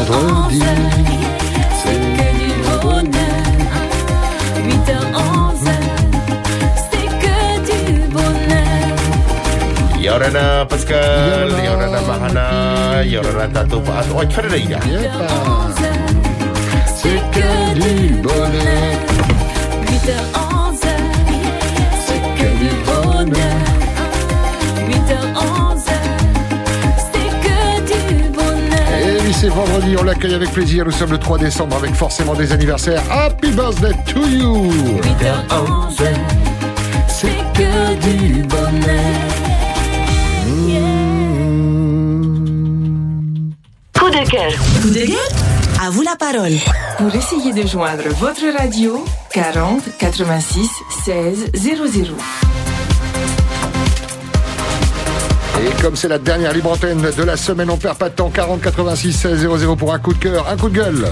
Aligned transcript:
vendredi. 0.00 0.60
C'est 1.80 2.00
que 2.16 2.28
du 2.40 2.50
bonheur. 2.82 3.44
8h11, 4.68 5.68
c'est 6.90 7.10
que 7.22 7.36
du 7.68 7.80
bonheur. 8.08 8.94
Yorana 10.00 10.44
Pascal, 10.66 11.50
Yorana 11.64 12.00
Mahana, 12.08 12.46
Yorana 13.04 13.48
Tato 13.54 13.78
Paat. 13.80 14.06
Oh, 14.16 14.24
tu 14.24 14.34
fais 14.34 14.42
le 14.42 14.58
Yepa. 14.58 14.80
C'est 16.96 17.22
que 17.34 17.50
du 17.74 18.14
bonheur. 18.22 18.96
8h11, 19.86 20.51
c'est 29.42 29.48
vendredi, 29.48 29.96
on 29.98 30.04
l'accueille 30.04 30.34
avec 30.34 30.52
plaisir. 30.52 30.84
Nous 30.84 30.92
sommes 30.92 31.10
le 31.10 31.18
3 31.18 31.36
décembre 31.36 31.74
avec 31.74 31.94
forcément 31.94 32.34
des 32.34 32.52
anniversaires. 32.52 33.02
Happy 33.10 33.50
birthday 33.50 33.92
to 34.06 34.20
you 34.20 34.70
8h11, 35.00 35.96
c'est 37.08 37.26
que 37.52 37.94
du 37.96 38.42
bonheur. 38.44 39.00
Coup 43.98 44.10
de 44.10 44.30
cœur. 44.30 44.52
Coup 44.80 44.90
de 44.90 45.06
gueule? 45.06 45.16
À 45.84 45.90
vous 45.90 46.02
la 46.02 46.14
parole. 46.14 46.52
Pour 46.98 47.12
essayer 47.12 47.52
de 47.52 47.66
joindre 47.66 48.04
votre 48.20 48.46
radio, 48.56 49.04
40 49.32 49.82
86 49.98 50.70
16 51.04 51.50
00. 51.52 52.14
Et 55.64 55.70
comme 55.82 55.94
c'est 55.94 56.08
la 56.08 56.18
dernière 56.18 56.52
libre 56.52 56.72
antenne 56.72 57.00
de 57.16 57.22
la 57.22 57.36
semaine, 57.36 57.70
on 57.70 57.76
perd 57.76 57.96
pas 57.96 58.08
de 58.08 58.14
temps. 58.14 58.30
40 58.30 58.60
86 58.60 59.12
16 59.12 59.48
00 59.56 59.76
pour 59.76 59.92
un 59.94 59.98
coup 59.98 60.12
de 60.12 60.18
cœur, 60.18 60.46
un 60.50 60.56
coup 60.56 60.68
de 60.68 60.74
gueule. 60.76 61.06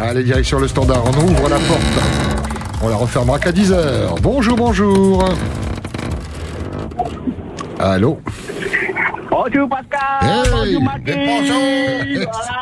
Allez, 0.00 0.24
direction 0.24 0.58
le 0.58 0.66
standard, 0.68 1.04
on 1.06 1.16
ouvre 1.22 1.48
la 1.48 1.56
porte. 1.58 1.80
On 2.82 2.88
la 2.88 2.96
refermera 2.96 3.38
qu'à 3.38 3.52
10h. 3.52 4.20
Bonjour, 4.20 4.56
bonjour. 4.56 5.24
Allô? 7.78 8.18
Bonjour 9.30 9.68
Pascal, 9.68 10.00
Hey, 10.22 10.50
bonjour 10.50 10.82
Marquis, 10.82 11.12
bonjour. 11.26 11.60
voilà, 12.32 12.56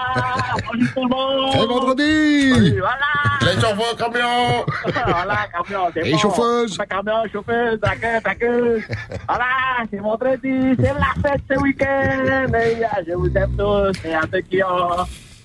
bonjour 0.67 0.89
tout 0.95 1.03
le 1.03 1.09
monde. 1.09 1.51
C'est 1.53 1.67
vendredi 1.67 2.75
Voilà, 2.79 3.34
Les 3.45 3.61
chauffeurs 3.61 3.97
camions. 3.97 4.65
voilà, 5.07 5.39
camion, 5.53 5.87
c'est 5.95 6.07
Et 6.07 6.13
bon. 6.13 6.19
chauffeuse. 6.19 6.79
Camion, 6.89 7.23
chauffeuse, 7.33 7.79
d'accord, 7.81 8.21
d'accord. 8.25 8.81
Voilà, 9.29 9.45
c'est 9.91 9.99
vendredi, 9.99 10.75
c'est 10.79 10.93
la 10.95 11.29
fête 11.31 11.41
ce 11.51 11.59
week-end. 11.61 12.53
Euh, 12.55 12.77
je 13.07 13.13
vous 13.15 13.31
aime 13.37 13.51
tous, 13.57 14.09
et 14.09 14.15
à 14.15 14.23
ceux 14.33 14.41
qui 14.41 14.63
ont 14.63 15.05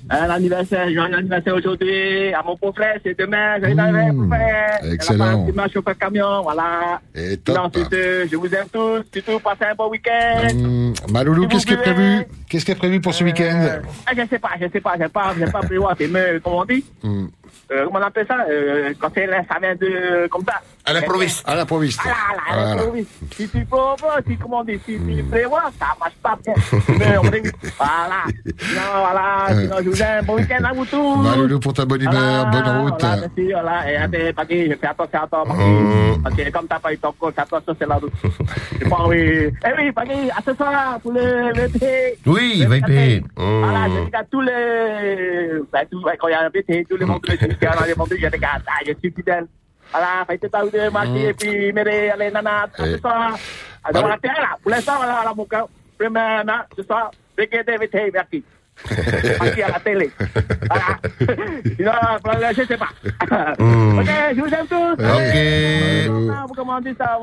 un 0.10 0.30
anniversaire, 0.30 0.86
joyeux 0.94 1.14
anniversaire 1.14 1.56
aujourd'hui, 1.56 2.34
à 2.34 2.42
mon 2.42 2.56
beau-frère, 2.56 2.96
c'est 3.04 3.20
demain, 3.20 3.60
joyeux 3.60 3.76
Mmh, 3.76 3.80
anniversaire, 3.80 4.14
beau-frère. 4.14 4.80
excellent. 4.94 5.46
C'est 5.46 5.56
ma 5.56 5.68
chauffeur 5.68 5.98
camion, 5.98 6.42
voilà. 6.42 7.02
Et 7.14 7.36
top. 7.38 7.56
Non, 7.58 7.70
je 7.74 8.36
vous 8.36 8.56
aime 8.56 8.68
tous, 8.72 9.04
surtout 9.14 9.40
passez 9.40 9.66
un 9.72 9.76
bon 9.76 9.90
week-end. 9.90 10.48
Hum, 10.52 10.94
Maloulou, 11.12 11.48
qu'est-ce 11.50 11.66
qui 11.66 11.74
est 11.74 11.78
prévu. 11.78 12.26
Qu'est-ce 12.50 12.64
qui 12.66 12.72
est 12.72 12.76
prévu 12.76 13.02
pour 13.02 13.14
ce 13.14 13.24
week-end 13.26 13.60
Euh, 13.62 13.82
ah, 14.08 14.12
je 14.16 14.22
sais 14.30 14.40
pas, 14.40 14.52
je 14.60 14.68
sais 14.72 14.80
pas, 14.80 14.94
j'ai 14.98 15.10
pas, 15.10 15.34
j'ai 15.38 15.46
pas 15.46 15.60
prévu, 15.60 15.82
c'est 16.00 16.08
mais, 16.08 16.40
comment 16.42 16.60
on 16.60 16.66
dit 16.66 16.84
Hum, 17.04 17.26
euh, 17.26 17.39
Comment 17.70 18.00
on 18.00 18.04
appelle 18.04 18.26
ça? 18.28 18.46
Euh, 18.50 18.94
Quand 19.00 19.16
là, 19.16 19.44
ça 19.52 19.60
vient 19.60 19.76
de, 19.76 20.28
comme 20.28 20.44
ça. 20.46 20.62
À 20.90 20.94
l'improviste. 20.94 21.44
À 21.48 21.56
l'improviste. 21.56 22.00
Voilà, 22.02 22.18
là, 22.18 22.44
Voilà. 22.50 22.76
l'improviste. 22.76 23.12
Si 23.36 23.48
tu 23.50 23.60
si, 23.60 24.38
comment 24.38 24.60
on 24.60 24.64
dit, 24.64 24.80
si 24.86 24.98
tu 25.00 25.24
prévois, 25.24 25.64
ça 25.80 25.86
marche 26.00 26.16
pas 26.24 26.38
bien. 26.44 26.54
Mais 26.98 27.18
on 27.18 27.30
dit, 27.30 27.52
voilà. 27.78 28.24
Non, 28.74 29.00
voilà, 29.00 29.62
sinon 29.62 29.76
je 29.84 29.90
vous 29.90 30.02
aime, 30.02 30.26
bon 30.26 30.36
week-end 30.38 30.64
à 30.64 30.74
vous 30.74 30.86
tous. 30.86 31.16
Maloulou, 31.18 31.60
pour 31.60 31.74
ta 31.74 31.86
bonne 31.86 32.02
humeur, 32.02 32.48
bonne 32.50 32.82
route. 32.82 33.00
Voilà, 33.00 33.18
merci, 33.22 33.52
voilà. 33.52 33.92
Et 33.92 33.96
attends, 33.98 34.44
je 34.50 34.76
fais 34.82 34.88
attention 34.88 35.20
à 35.22 35.28
toi. 35.28 35.44
Parce 36.24 36.36
que 36.36 36.50
comme 36.50 36.68
t'as 36.68 36.80
pas 36.80 36.92
eu 36.94 36.98
ton 36.98 37.12
coach, 37.14 37.36
attention, 37.38 37.76
c'est 37.80 37.88
la 37.88 37.96
route. 37.96 38.14
Pas 38.90 38.96
envie. 38.96 39.20
Eh 39.20 39.52
oui, 39.78 39.92
à 40.36 40.42
ce 40.44 40.54
soir, 40.56 41.00
pour 41.02 41.12
le. 41.12 41.52
Oui, 42.26 42.64
Le 42.64 42.68
VT. 42.68 43.24
Voilà, 43.38 43.88
je 43.90 44.06
regarde 44.06 44.28
tous 44.32 44.42
les. 44.42 45.50
Ben, 45.72 45.86
quand 46.20 46.28
il 46.28 46.32
y 46.32 46.34
a 46.34 46.42
un 46.46 46.50
VT, 46.50 46.86
tous 46.90 46.98
les 46.98 47.06
vendredis, 47.06 47.38
quand 47.62 47.86
les 47.86 47.94
vendredis, 47.94 48.22
je 48.22 48.28
regarde. 48.32 48.64
Ah, 48.68 48.80
je 48.88 48.94
suis 49.00 49.12
fidèle. 49.12 49.46
Voilà, 49.92 50.26
faites 50.28 50.52
tahu 50.52 50.70
de 50.72 50.90
et 51.30 51.34
puis 51.34 51.74
Méré, 51.74 52.12
allez, 52.12 52.32
Nana, 52.32 52.68
Eh. 52.78 52.98
soir. 53.00 53.38
Alors, 53.84 54.16
tiens, 54.22 54.34
là, 54.34 54.58
pour 54.62 54.72
l'instant, 54.72 54.98
voilà, 54.98 55.22
regardez 57.38 57.78
VT, 57.78 58.12
merci. 58.14 58.44
Marquis 59.40 59.62
à 59.62 59.70
la 59.70 59.80
télé. 59.80 60.10
Voilà. 60.70 61.36
Sinon, 61.76 61.92
voilà, 62.24 62.54
je 62.54 62.64
sais 62.64 62.78
pas. 62.78 62.90
Mm. 63.60 64.00
Ok, 64.00 64.08
je 64.36 64.42
vous 64.42 64.54
aime 64.54 64.68
tous. 64.68 64.94
Ok. 64.94 66.34
Ah, 66.38 66.46
Vous 66.48 66.54
commandez 66.54 66.94
ça, 66.98 67.18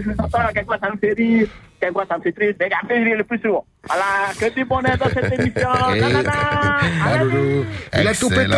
je 0.00 0.08
vous 0.10 0.16
entends, 0.20 0.48
quelquefois 0.54 0.78
ça 0.82 0.90
me 0.90 0.96
fait 0.96 1.12
rire, 1.12 1.48
quelquefois 1.80 2.06
ça 2.08 2.16
me 2.18 2.22
fait 2.22 2.32
triste, 2.32 2.56
mais 2.60 2.70
ça 2.70 2.76
me 2.82 2.88
fait 2.88 3.02
rire 3.04 3.18
le 3.18 3.24
plus 3.24 3.38
souvent. 3.40 3.66
Voilà, 3.86 4.32
que 4.38 4.54
du 4.54 4.64
bonheur 4.64 4.96
dans 4.98 5.08
cette 5.08 5.32
émission. 5.32 5.68
Eh, 5.94 6.00
Nanana. 6.00 6.78
Maloulou. 7.04 7.64
Il 7.98 8.08
a 8.08 8.14
tout 8.14 8.28
pété. 8.28 8.56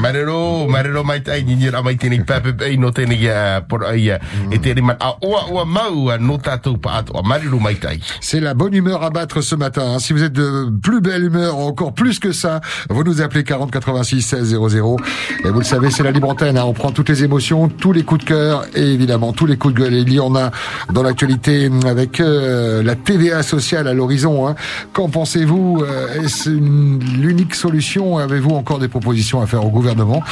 Marero, 0.00 0.66
marero 0.68 1.02
mai 1.04 1.22
tai 1.22 1.42
ni 1.42 1.56
ni 1.56 1.68
mai 1.84 1.96
tini 1.96 2.20
pepe 2.20 2.52
pe 2.52 2.76
no 2.76 2.90
tini 2.90 3.16
ya 3.22 3.60
por 3.62 3.84
ai 3.86 4.10
e 4.52 4.58
te 4.58 4.74
man 4.80 4.96
a 5.00 5.16
oa 5.22 5.46
oa 5.50 5.64
mau 5.64 6.10
a 6.10 6.18
no 6.18 6.36
tatu 6.38 6.76
pa 6.78 6.98
ato 6.98 7.22
marero 7.22 7.58
mai 7.58 7.74
tai. 7.76 7.98
C'est 8.20 8.40
la 8.40 8.54
bonne 8.54 8.74
humeur 8.74 9.02
à 9.02 9.10
battre 9.10 9.40
ce 9.40 9.54
matin. 9.54 9.94
hein. 9.94 9.98
Si 9.98 10.12
vous 10.12 10.22
êtes 10.22 10.32
de 10.32 10.70
plus 10.82 11.00
belle 11.00 11.24
humeur, 11.24 11.56
encore 11.58 11.92
plus 11.94 12.18
que 12.18 12.32
ça, 12.32 12.60
vous 12.90 13.04
nous 13.04 13.20
appelez 13.22 13.42
40 13.44 13.70
86 13.70 14.22
16 14.22 14.58
00. 14.68 14.96
Et 15.44 15.50
vous 15.50 15.58
le 15.60 15.64
savez, 15.64 15.90
c'est 15.90 16.02
la 16.02 16.10
libre 16.10 16.28
antenne. 16.28 16.56
hein. 16.58 16.64
On 16.66 16.72
prend 16.72 16.92
toutes 16.92 17.08
les 17.08 17.24
émotions, 17.24 17.68
tous 17.68 17.92
les 17.92 18.02
coups 18.04 18.24
de 18.24 18.28
cœur 18.28 18.64
et 18.74 18.82
évidemment 18.92 19.32
tous 19.32 19.46
les 19.46 19.56
coups 19.56 19.74
de 19.74 19.80
gueule. 19.80 19.94
Et 19.94 20.00
il 20.00 20.12
y 20.12 20.20
en 20.20 20.34
a 20.36 20.50
dans 20.92 21.02
l'actualité 21.02 21.70
avec 21.86 22.20
euh, 22.20 22.82
la 22.82 22.94
TVA 22.96 23.42
sociale 23.42 23.65
à 23.74 23.92
l'horizon. 23.92 24.46
hein. 24.46 24.54
Qu'en 24.92 25.08
pensez-vous 25.08 25.82
Euh, 25.82 26.22
Est-ce 26.22 26.50
l'unique 26.50 27.54
solution 27.54 28.18
Avez-vous 28.18 28.50
encore 28.50 28.78
des 28.78 28.88
propositions 28.88 29.40
à 29.40 29.46
faire 29.46 29.64
au 29.64 29.70
gouvernement 29.70 30.22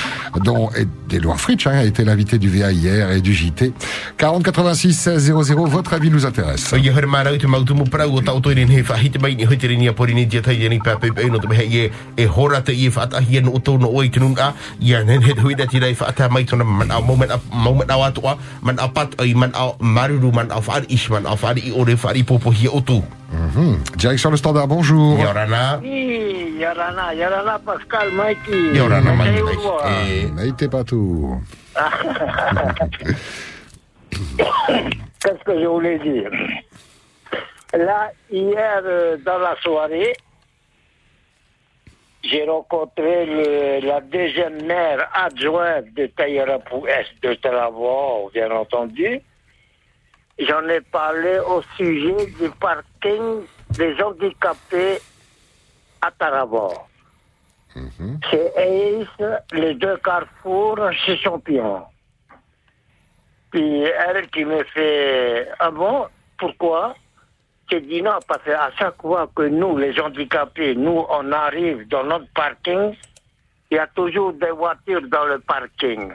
dont 0.45 0.71
Edouard 1.11 1.41
Fritsch 1.41 1.67
hein, 1.67 1.73
a 1.79 1.85
été 1.85 2.05
l'invité 2.05 2.39
du 2.39 2.49
VA 2.49 2.71
hier 2.71 3.11
et 3.11 3.21
du 3.21 3.35
JT. 3.35 3.73
40 4.19 4.43
86 4.45 4.93
16 4.95 5.33
00. 5.43 5.65
Votre 5.67 5.95
avis 5.95 6.11
nous 6.11 6.27
intéresse. 6.27 6.73
E 6.73 6.79
man 16.65 16.91
au 16.93 17.03
moment 17.03 17.25
a 17.31 17.41
moment 17.53 17.85
au 17.99 18.03
atua 18.03 18.39
man 18.63 18.77
maruru 19.81 20.33
man 20.33 20.49
wha 20.49 20.81
ish 20.89 21.11
man 21.11 21.25
wha 21.25 21.55
i 21.57 21.73
ore 21.73 21.95
wha 22.03 22.13
i 22.15 22.23
popo 22.23 22.51
hi 22.51 22.69
o 22.69 22.81
Mhm. 23.35 23.79
Direction 23.97 24.31
le 24.31 24.37
standard, 24.37 24.69
bonjour. 24.69 25.19
Yorana. 25.19 25.81
Oui, 25.83 26.55
Yorana, 26.59 27.15
Yorana, 27.15 27.59
Pascal, 27.59 28.11
Mikey. 28.13 28.77
Yorana 28.77 29.13
N'hésitez 30.37 30.69
pas 30.69 30.85
tout. 30.85 31.41
Qu'est-ce 34.11 35.45
que 35.45 35.61
je 35.61 35.67
voulais 35.67 35.99
dire? 35.99 36.31
Là, 37.73 38.13
hier, 38.31 38.83
euh, 38.85 39.17
dans 39.25 39.39
la 39.39 39.57
soirée, 39.63 40.13
j'ai 42.23 42.45
rencontré 42.45 43.27
le- 43.27 43.81
la 43.87 44.01
deuxième 44.01 44.63
maire 44.65 45.09
adjointe 45.13 45.87
de 45.97 46.07
Taïrapou 46.07 46.87
Est 46.87 47.11
de 47.23 47.35
Travaux, 47.35 48.31
bien 48.33 48.51
entendu. 48.53 49.21
J'en 50.39 50.69
ai 50.69 50.81
parlé 50.81 51.39
au 51.39 51.63
sujet 51.77 52.27
du 52.27 52.51
parking 52.61 53.43
des 53.71 54.03
handicapés 54.03 54.99
à 56.01 56.11
Taravor. 56.11 56.89
C'est 58.31 58.53
Ace, 58.57 59.43
les 59.53 59.75
deux 59.75 59.97
carrefours 59.99 60.93
chez 60.93 61.17
Champion. 61.17 61.83
Puis 63.51 63.83
elle 63.83 64.29
qui 64.31 64.45
me 64.45 64.63
fait 64.65 65.49
Ah 65.59 65.71
bon 65.71 66.07
Pourquoi? 66.39 66.95
J'ai 67.71 67.81
dit 67.81 68.03
non, 68.03 68.19
parce 68.29 68.43
qu'à 68.43 68.71
chaque 68.79 69.01
fois 69.01 69.29
que 69.35 69.43
nous, 69.43 69.79
les 69.79 69.99
handicapés, 69.99 70.75
nous, 70.75 71.05
on 71.09 71.33
arrive 71.33 71.89
dans 71.89 72.05
notre 72.05 72.27
parking, 72.35 72.95
il 73.71 73.77
y 73.77 73.79
a 73.79 73.87
toujours 73.87 74.33
des 74.35 74.51
voitures 74.51 75.09
dans 75.09 75.25
le 75.25 75.39
parking. 75.39 76.13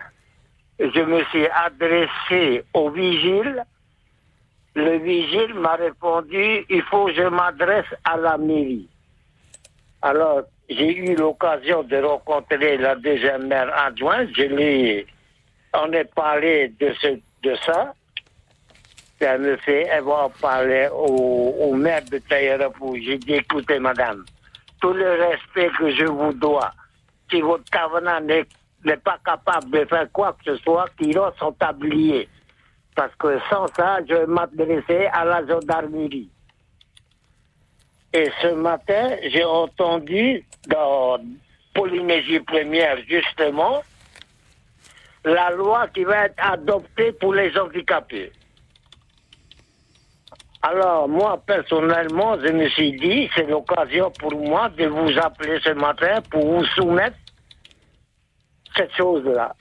Je 0.79 1.01
me 1.01 1.23
suis 1.25 1.47
adressé 1.47 2.63
au 2.73 2.89
vigile. 2.89 3.65
Le 4.75 4.97
vigile 4.97 5.53
m'a 5.55 5.75
répondu 5.75 6.65
il 6.69 6.81
faut 6.83 7.05
que 7.05 7.13
je 7.13 7.23
m'adresse 7.23 7.85
à 8.03 8.17
la 8.17 8.37
mairie. 8.37 8.87
Alors, 10.01 10.43
j'ai 10.69 10.95
eu 10.95 11.15
l'occasion 11.15 11.83
de 11.83 11.97
rencontrer 11.97 12.77
la 12.77 12.95
deuxième 12.95 13.47
maire 13.47 13.71
adjointe. 13.75 14.29
Je 14.35 14.43
l'ai 14.43 15.07
on 15.73 15.91
est 15.91 16.11
parlé 16.15 16.73
de, 16.79 16.93
ce, 16.99 17.19
de 17.43 17.55
ça. 17.65 17.93
Elle 19.19 19.41
me 19.41 19.57
fait, 19.57 19.89
en 19.99 20.29
parler 20.29 20.87
au, 20.93 21.73
maire 21.73 22.03
de 22.09 22.19
Taïrapou. 22.19 22.95
J'ai 22.95 23.17
dit, 23.17 23.33
écoutez, 23.33 23.77
madame, 23.77 24.23
tout 24.79 24.93
le 24.93 25.11
respect 25.11 25.69
que 25.77 25.91
je 25.91 26.05
vous 26.05 26.33
dois, 26.33 26.71
si 27.29 27.41
votre 27.41 27.69
cavenant 27.69 28.21
n'est 28.21 28.97
pas 28.97 29.19
capable 29.25 29.71
de 29.71 29.85
faire 29.85 30.09
quoi 30.13 30.33
que 30.33 30.55
ce 30.55 30.63
soit, 30.63 30.85
qu'ils 30.97 31.19
sont 31.37 31.51
tabliers. 31.51 32.29
Parce 32.99 33.15
que 33.15 33.39
sans 33.49 33.65
ça, 33.77 33.99
je 34.09 34.25
m'adresser 34.25 35.05
à 35.13 35.23
la 35.23 35.47
gendarmerie. 35.47 36.29
Et 38.11 38.29
ce 38.41 38.47
matin, 38.47 39.15
j'ai 39.31 39.45
entendu 39.45 40.45
dans 40.67 41.17
Polynésie 41.73 42.41
première, 42.41 42.97
justement, 43.07 43.83
la 45.23 45.49
loi 45.51 45.87
qui 45.87 46.03
va 46.03 46.25
être 46.25 46.35
adoptée 46.39 47.13
pour 47.13 47.33
les 47.33 47.57
handicapés. 47.57 48.33
Alors, 50.61 51.07
moi, 51.07 51.41
personnellement, 51.47 52.37
je 52.41 52.51
me 52.51 52.67
suis 52.67 52.99
dit, 52.99 53.29
c'est 53.33 53.47
l'occasion 53.47 54.11
pour 54.19 54.35
moi 54.35 54.67
de 54.67 54.87
vous 54.87 55.17
appeler 55.17 55.57
ce 55.63 55.69
matin 55.69 56.21
pour 56.29 56.45
vous 56.45 56.65
soumettre 56.75 57.15
cette 58.75 58.93
chose-là. 58.97 59.55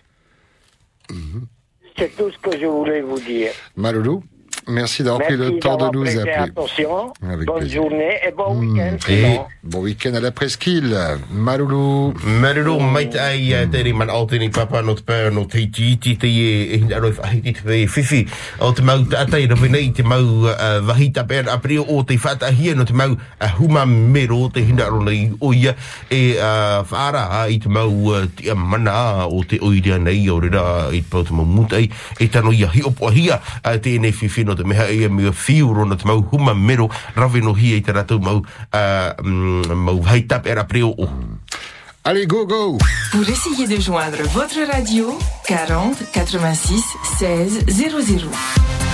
C'est 1.98 2.16
tout 2.16 2.30
ce 2.30 2.38
que 2.38 2.56
je 2.56 2.66
voulais 2.66 3.00
vous 3.00 3.18
dire. 3.18 3.50
Maloulou, 3.76 4.22
merci 4.68 5.02
d'avoir 5.02 5.22
pris 5.26 5.36
le 5.36 5.58
temps 5.58 5.76
de 5.76 5.96
nous 5.96 6.06
appeler. 6.18 6.32
attention. 6.32 7.12
Avec 7.28 7.46
Bonne 7.46 7.58
plaisir. 7.60 7.82
journée 7.82 8.16
et 8.26 8.32
bon 8.36 8.54
Mm. 8.54 8.60
week-end. 8.72 8.96
Et-. 9.08 9.40
Bon 9.64 9.80
week-end 9.80 10.14
à 10.14 10.20
la 10.20 10.30
presqu'île. 10.30 10.96
Maloulou. 11.30 12.14
Maruru 12.24 12.80
mai 12.82 13.08
te 13.10 13.18
ai 13.18 13.66
te 13.70 13.76
ri 13.82 13.92
man 13.92 14.10
o 14.10 14.24
te 14.26 14.38
ni 14.38 14.48
papa 14.50 14.82
no 14.82 14.94
te 14.94 15.02
pēr 15.02 15.30
no 15.32 15.44
te 15.46 15.60
iti 15.62 15.92
iti 15.92 16.16
te 16.16 16.26
e 16.26 16.74
e 16.74 16.78
hinda 16.80 16.98
roi 17.00 17.12
whahiti 17.12 17.52
te 17.52 17.62
whai 17.68 17.86
whiwhi 17.86 18.26
o 18.60 18.72
te 18.72 18.82
mau 18.82 18.98
tātai 19.04 19.46
rawe 19.50 19.68
nei 19.70 19.90
te 19.92 20.02
mau 20.02 20.46
wahita 20.88 21.24
pēr 21.28 21.48
a 21.52 21.58
prio 21.62 21.84
o 21.88 22.02
te 22.04 22.16
whatahia 22.16 22.74
no 22.74 22.84
te 22.84 22.92
mau 22.92 23.12
uh, 23.12 23.52
huma 23.58 23.84
mero 23.86 24.48
te 24.52 24.60
hinda 24.64 24.88
ro 24.88 25.00
nei 25.04 25.30
o 25.40 25.52
ia 25.52 25.74
e 26.10 26.34
uh, 26.36 26.82
whaara 26.90 27.24
a 27.40 27.48
i 27.48 27.58
te 27.58 27.68
mau 27.68 27.90
te 28.36 28.54
mana 28.54 29.26
o 29.28 29.42
te 29.44 29.58
oirea 29.62 29.98
nei 29.98 30.28
o 30.30 30.38
rira 30.40 30.88
i 30.92 31.00
te 31.02 31.08
pau 31.10 31.24
te 31.24 31.32
mau 31.32 31.44
mutai 31.46 31.88
e 32.20 32.28
tano 32.28 32.52
ia 32.52 32.68
hi 32.74 32.82
opo 32.88 33.10
hia 33.10 33.40
uh, 33.64 33.76
tēnei 33.78 34.12
whiwhi 34.12 34.44
no 34.44 34.54
te 34.58 34.66
meha 34.66 34.90
mea 35.08 35.32
whiu 35.32 35.72
ro 35.74 35.86
no 35.86 35.96
te 35.96 36.06
mau 36.08 36.22
huma 36.32 36.54
mero 36.54 36.88
rawe 37.16 37.40
no 37.40 37.54
hia 37.54 37.78
i 37.78 37.84
te 37.84 37.94
ratou 37.94 38.20
mau 38.20 38.42
uh, 38.42 39.74
mau 39.74 39.98
wahita 40.02 40.42
pēr 40.42 40.64
a 40.64 40.66
prio 40.68 40.92
o. 40.92 41.08
Allez, 42.08 42.26
go, 42.26 42.46
go! 42.46 42.78
Pour 43.12 43.28
essayer 43.28 43.66
de 43.66 43.80
joindre 43.80 44.22
votre 44.32 44.64
radio, 44.66 45.18
40 45.46 45.98
86 46.14 46.82
16 47.18 47.64
00. 47.68 48.87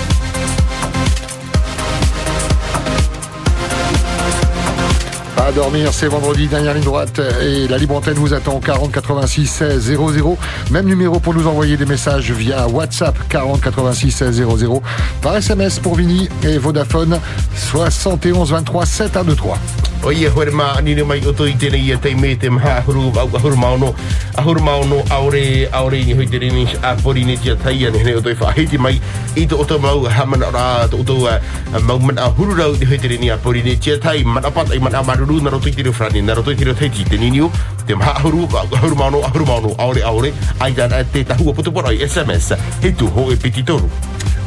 Dormir, 5.54 5.92
c'est 5.92 6.08
vendredi, 6.08 6.48
dernière 6.48 6.74
ligne 6.74 6.84
droite 6.84 7.20
et 7.42 7.68
la 7.68 7.78
libre 7.78 7.94
antenne 7.94 8.14
vous 8.14 8.34
attend 8.34 8.58
40 8.58 8.92
86 8.92 9.46
16 9.46 9.92
00. 9.96 10.38
Même 10.70 10.86
numéro 10.86 11.20
pour 11.20 11.34
nous 11.34 11.46
envoyer 11.46 11.76
des 11.76 11.86
messages 11.86 12.30
via 12.32 12.66
WhatsApp 12.66 13.16
40 13.28 13.60
86 13.60 14.10
16 14.10 14.42
00. 14.56 14.82
Par 15.22 15.36
SMS 15.36 15.78
pour 15.78 15.94
Vini 15.94 16.28
et 16.42 16.58
Vodafone 16.58 17.20
71 17.54 18.50
23 18.50 18.86
7 18.86 19.16
1 19.16 19.24
2 19.24 19.34
3. 19.34 19.58
O 20.04 20.12
ia 20.12 20.28
hore 20.28 20.52
ma 20.52 20.76
anine 20.76 21.00
mai 21.00 21.16
o 21.24 21.32
tui 21.32 21.54
tēnei 21.56 21.80
ia 21.88 21.96
tei 21.96 22.12
me 22.14 22.34
te 22.36 22.50
maha 22.52 22.72
ahuru 22.80 23.08
au 23.16 23.28
ahuru 23.38 23.56
maono 23.56 23.88
ahuru 24.36 24.60
maono 24.60 24.98
aore 25.16 25.64
aore 25.72 26.00
ni 26.04 26.12
hoi 26.18 26.26
tere 26.28 26.50
rini 26.52 26.64
a 26.84 26.90
pori 27.00 27.22
ni 27.24 27.36
tia 27.40 27.54
tai 27.56 27.86
ane 27.88 27.96
hene 28.02 28.18
o 28.18 28.20
toi 28.20 28.34
whahiti 28.40 28.76
mai. 28.76 29.00
I 29.34 29.46
te 29.48 29.56
oto 29.56 29.78
mau 29.80 30.04
hamana 30.04 30.50
ora 30.52 30.64
to 30.92 31.00
oto 31.00 31.16
uh, 31.24 31.40
mau 31.88 31.96
man 31.98 32.20
ahuru 32.20 32.56
rau 32.58 32.76
ni 32.76 32.84
hoi 32.90 32.98
tere 33.00 33.16
ni 33.16 33.30
a 33.32 33.38
pori 33.38 33.62
ni 33.64 33.76
tia 33.76 33.96
tai. 33.96 34.20
Mana 34.24 34.52
apat 34.52 34.76
ai 34.76 34.78
mana 34.78 35.00
maruru 35.02 35.40
naro 35.40 35.58
tui 35.58 35.72
tiro 35.72 35.92
frani 35.92 36.20
naro 36.20 36.42
tui 36.42 36.54
tiro 36.54 36.74
teiti 36.74 37.08
te 37.08 37.16
niniu 37.16 37.48
te 37.86 37.96
maha 37.96 38.12
ahuru 38.20 38.44
au 38.60 38.68
ahuru 38.76 39.00
maono 39.00 39.24
ahuru 39.30 39.46
maono 39.52 39.72
aore 39.78 40.04
aore. 40.04 40.34
Ai 40.60 40.72
dan 40.76 40.92
te 41.12 41.24
tahua 41.24 41.56
putu 41.56 41.72
i 41.94 42.04
SMS 42.04 42.52
he 42.84 42.92
tu 42.92 43.08
ho 43.08 43.32
e 43.32 43.36
piti 43.40 43.64
toru 43.64 43.88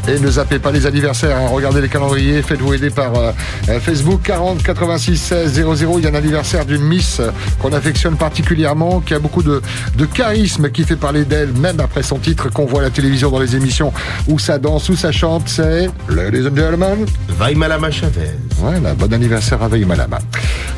Et 0.09 0.19
ne 0.19 0.27
zappez 0.29 0.57
pas 0.59 0.71
les 0.71 0.85
anniversaires, 0.85 1.35
hein. 1.37 1.47
regardez 1.51 1.81
les 1.81 1.89
calendriers, 1.89 2.41
faites-vous 2.41 2.73
aider 2.75 2.89
par 2.89 3.13
euh, 3.15 3.31
euh, 3.67 3.79
Facebook 3.81 4.21
40 4.23 4.63
86 4.63 5.17
16 5.17 5.53
00. 5.75 5.95
Il 5.99 6.03
y 6.05 6.07
a 6.07 6.11
un 6.11 6.15
anniversaire 6.15 6.65
d'une 6.65 6.81
Miss 6.81 7.19
euh, 7.19 7.29
qu'on 7.59 7.73
affectionne 7.73 8.15
particulièrement, 8.15 9.01
qui 9.01 9.13
a 9.13 9.19
beaucoup 9.19 9.43
de, 9.43 9.61
de 9.97 10.05
charisme, 10.05 10.69
qui 10.71 10.83
fait 10.83 10.95
parler 10.95 11.25
d'elle, 11.25 11.51
même 11.51 11.81
après 11.81 12.03
son 12.03 12.19
titre 12.19 12.49
qu'on 12.49 12.65
voit 12.65 12.79
à 12.79 12.83
la 12.83 12.89
télévision 12.89 13.29
dans 13.31 13.39
les 13.39 13.57
émissions 13.57 13.91
où 14.29 14.39
ça 14.39 14.57
danse, 14.57 14.87
où 14.87 14.95
ça 14.95 15.11
chante. 15.11 15.49
C'est 15.49 15.89
Ladies 16.07 16.47
and 16.47 16.55
Gentlemen. 16.55 17.05
vai 17.37 17.53
malama 17.55 17.91
Chavez 17.91 18.31
Voilà, 18.55 18.93
bon 18.93 19.11
anniversaire 19.13 19.61
à 19.61 19.67
Veille 19.67 19.83
Malama. 19.85 20.19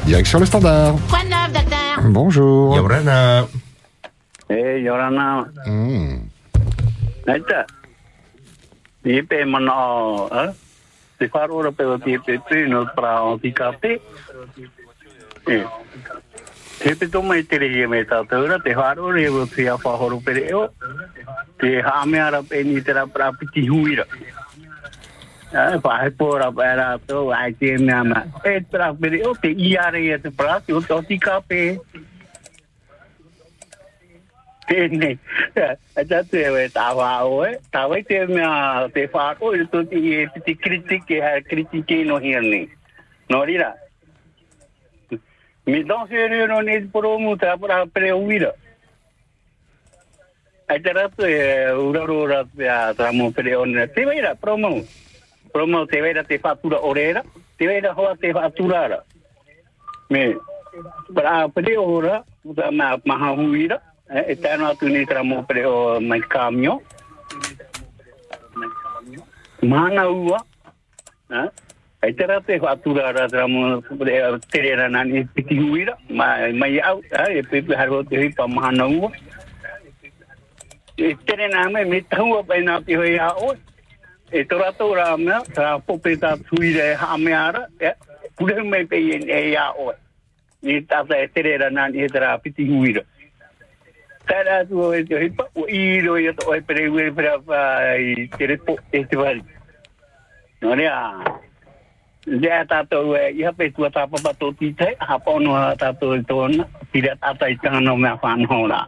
Direction 0.07 0.39
le 0.39 0.45
standard. 0.47 0.95
Quoi 1.07 1.19
de 1.19 1.29
neuf, 1.29 1.53
docteur 1.53 2.09
Bonjour. 2.09 2.75
Yaurana 2.75 3.45
E, 4.51 4.79
Yorana, 4.81 5.45
Hmm. 5.67 6.15
Naita. 9.09 9.21
Ni 9.21 9.21
pe 9.21 9.45
mana, 9.45 10.27
eh? 10.31 10.53
Te 11.17 11.27
wharo 11.27 11.55
ora 11.55 11.71
pe 11.71 11.83
o 11.83 11.97
te 11.97 12.17
pe 12.19 12.39
pe 12.47 12.67
no 12.67 12.85
pra 12.95 13.23
o 13.23 13.37
ti 13.37 13.51
ka 13.51 13.71
pe. 13.71 13.99
E. 15.47 15.65
Te 16.79 16.95
pe 16.95 17.07
to 17.07 17.21
mai 17.21 17.43
te 17.43 17.57
rehi 17.57 17.87
me 17.87 18.05
ta 18.05 18.23
taura, 18.23 18.59
te 18.59 18.73
wharo 18.73 19.11
re 19.11 19.27
o 19.27 19.45
te 19.45 19.67
a 19.67 19.75
whahoro 19.75 20.21
pe 20.23 20.31
re 20.33 20.53
o. 20.53 20.69
Te 21.57 21.81
hame 21.81 22.19
ara 22.19 22.41
pe 22.43 22.63
ni 22.63 22.81
te 22.81 22.93
ra 22.93 23.05
pra 23.05 23.31
piti 23.31 23.67
huira. 23.67 24.05
Eh, 25.51 25.79
whahe 25.81 26.11
pōra 26.11 26.53
pe 26.55 26.75
ra 26.75 26.97
tō, 26.97 27.33
ai 27.33 27.53
te 27.53 27.77
mea 27.77 28.03
ma. 28.03 28.23
E 28.43 28.61
tra 28.69 28.93
pe 28.93 29.09
re 29.09 29.25
o, 29.25 29.33
te 29.33 29.49
iare 29.49 30.13
e 30.13 30.19
te 30.19 30.29
pra, 30.29 30.61
te 30.61 30.73
o 30.73 30.81
te 30.81 30.93
o 30.93 31.01
ti 31.01 31.17
ka 31.17 31.41
pe. 31.41 31.79
Tēnei. 31.83 31.89
A 31.89 31.97
tatu 31.97 31.97
e 31.97 31.97
we 31.97 32.57
tā 33.49 33.57
wāo 33.57 33.73
e. 33.73 33.77
Tā 33.79 33.87
wai 33.89 33.97
te 34.05 34.58
te 39.83 39.97
e 39.97 40.27
te 40.45 40.55
kritike 40.55 41.21
ha 41.21 41.41
kritike 41.41 42.05
no 42.05 42.19
ni. 46.61 46.79
Poro 46.93 47.17
mu 47.19 47.35
tā 47.35 47.57
para 47.59 47.85
pre 47.85 48.11
te 48.13 50.69
e 50.69 50.79
te 50.79 50.93
a 52.69 52.93
tā 52.93 53.11
mo 53.13 53.31
pre 53.31 53.55
o 53.57 53.65
ne. 53.65 53.87
Te 53.87 54.05
weira 54.05 54.35
promo. 54.35 54.85
Promo 55.51 55.85
te 55.85 56.01
weira 56.01 56.23
te 56.23 56.37
whātura 56.37 56.79
orera. 56.81 57.23
Te 57.57 57.67
te 58.21 58.31
ara. 58.77 59.03
Me. 60.09 60.35
Ma 63.05 63.33
huira. 63.33 63.81
Eh, 64.11 64.25
e 64.27 64.35
mai 66.01 66.21
kamio. 66.21 66.81
Mana 69.61 70.09
ua. 70.09 70.43
Eh? 71.29 71.49
E 72.01 72.13
tera 72.13 72.41
te 72.41 72.57
whatura 72.57 73.11
ra 73.11 73.27
tera 73.27 73.45
mō 73.45 73.97
pere 73.99 74.23
o 74.25 74.39
tere 74.39 74.75
ra 74.75 74.87
nani 74.87 75.25
piti 75.25 75.57
huira. 75.59 75.97
Mai, 76.09 76.53
mai. 76.53 76.77
Eh? 76.77 76.79
E 76.79 76.81
a. 76.81 76.95
E 77.37 77.43
e. 87.79 87.85
Eh? 87.85 87.93
A. 92.97 93.08
Tara 94.29 94.61
tu 94.69 94.77
o 94.77 94.93
te 94.93 95.25
hipa 95.25 95.49
o 95.57 95.65
i 95.65 96.01
ro 96.05 96.13
i 96.21 96.29
to 96.37 96.53
e 96.53 96.61
pere 96.61 96.85
ue 96.87 97.09
pere 97.11 97.33
pa 97.41 97.59
i 97.97 98.27
te 98.37 98.45
repo 98.45 98.77
e 98.93 99.01
te 99.09 99.17
wari. 99.17 99.41
No 100.61 100.75
rea. 100.77 101.17
Lea 102.29 102.65
tato 102.69 103.15
e 103.17 103.33
i 103.33 103.41
hape 103.41 103.71
tu 103.73 103.85
a 103.87 103.89
tapa 103.89 104.21
pa 104.21 104.33
tō 104.37 104.53
tite, 104.59 104.93
hapa 104.99 105.31
ono 105.31 105.55
a 105.57 105.75
tato 105.75 106.13
i 106.13 106.21
tōna, 106.21 106.67
pira 106.91 107.15
tata 107.17 107.49
i 107.49 107.57
tāno 107.57 107.95
mea 107.97 108.19
whanau 108.21 108.67
rā. 108.69 108.83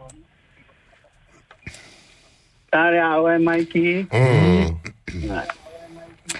Tare 2.70 3.00
a 3.02 3.18
oe 3.18 3.38
mai 3.42 3.64
ki, 3.66 4.04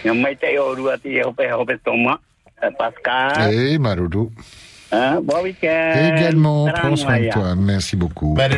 ia 0.04 0.14
mai 0.14 0.36
te 0.36 0.54
o 0.60 0.74
rua 0.78 0.94
ti 1.02 1.16
e 1.18 1.24
hope 1.26 1.50
hope 1.50 1.74
toma, 1.82 2.20
e 2.62 2.70
Pascal, 2.78 3.50
Maloulou. 3.80 4.30
Hein, 4.94 5.20
bon 5.24 5.42
week-end. 5.42 6.14
Également, 6.16 6.70
prends 6.70 6.96
soin 6.96 7.18
de 7.18 7.30
toi. 7.30 7.54
Merci 7.56 7.96
beaucoup. 7.96 8.34
Ben, 8.34 8.50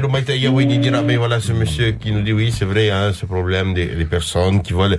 oui, 0.53 0.67
Didier 0.67 0.91
Rabé, 0.91 1.17
voilà 1.17 1.39
ce 1.39 1.53
monsieur 1.53 1.93
qui 1.93 2.11
nous 2.11 2.23
dit 2.23 2.33
oui, 2.33 2.51
c'est 2.51 2.65
vrai, 2.65 2.91
hein, 2.91 3.13
ce 3.13 3.25
problème 3.25 3.73
des, 3.73 3.87
des 3.87 4.05
personnes 4.05 4.61
qui 4.61 4.73
veulent, 4.73 4.99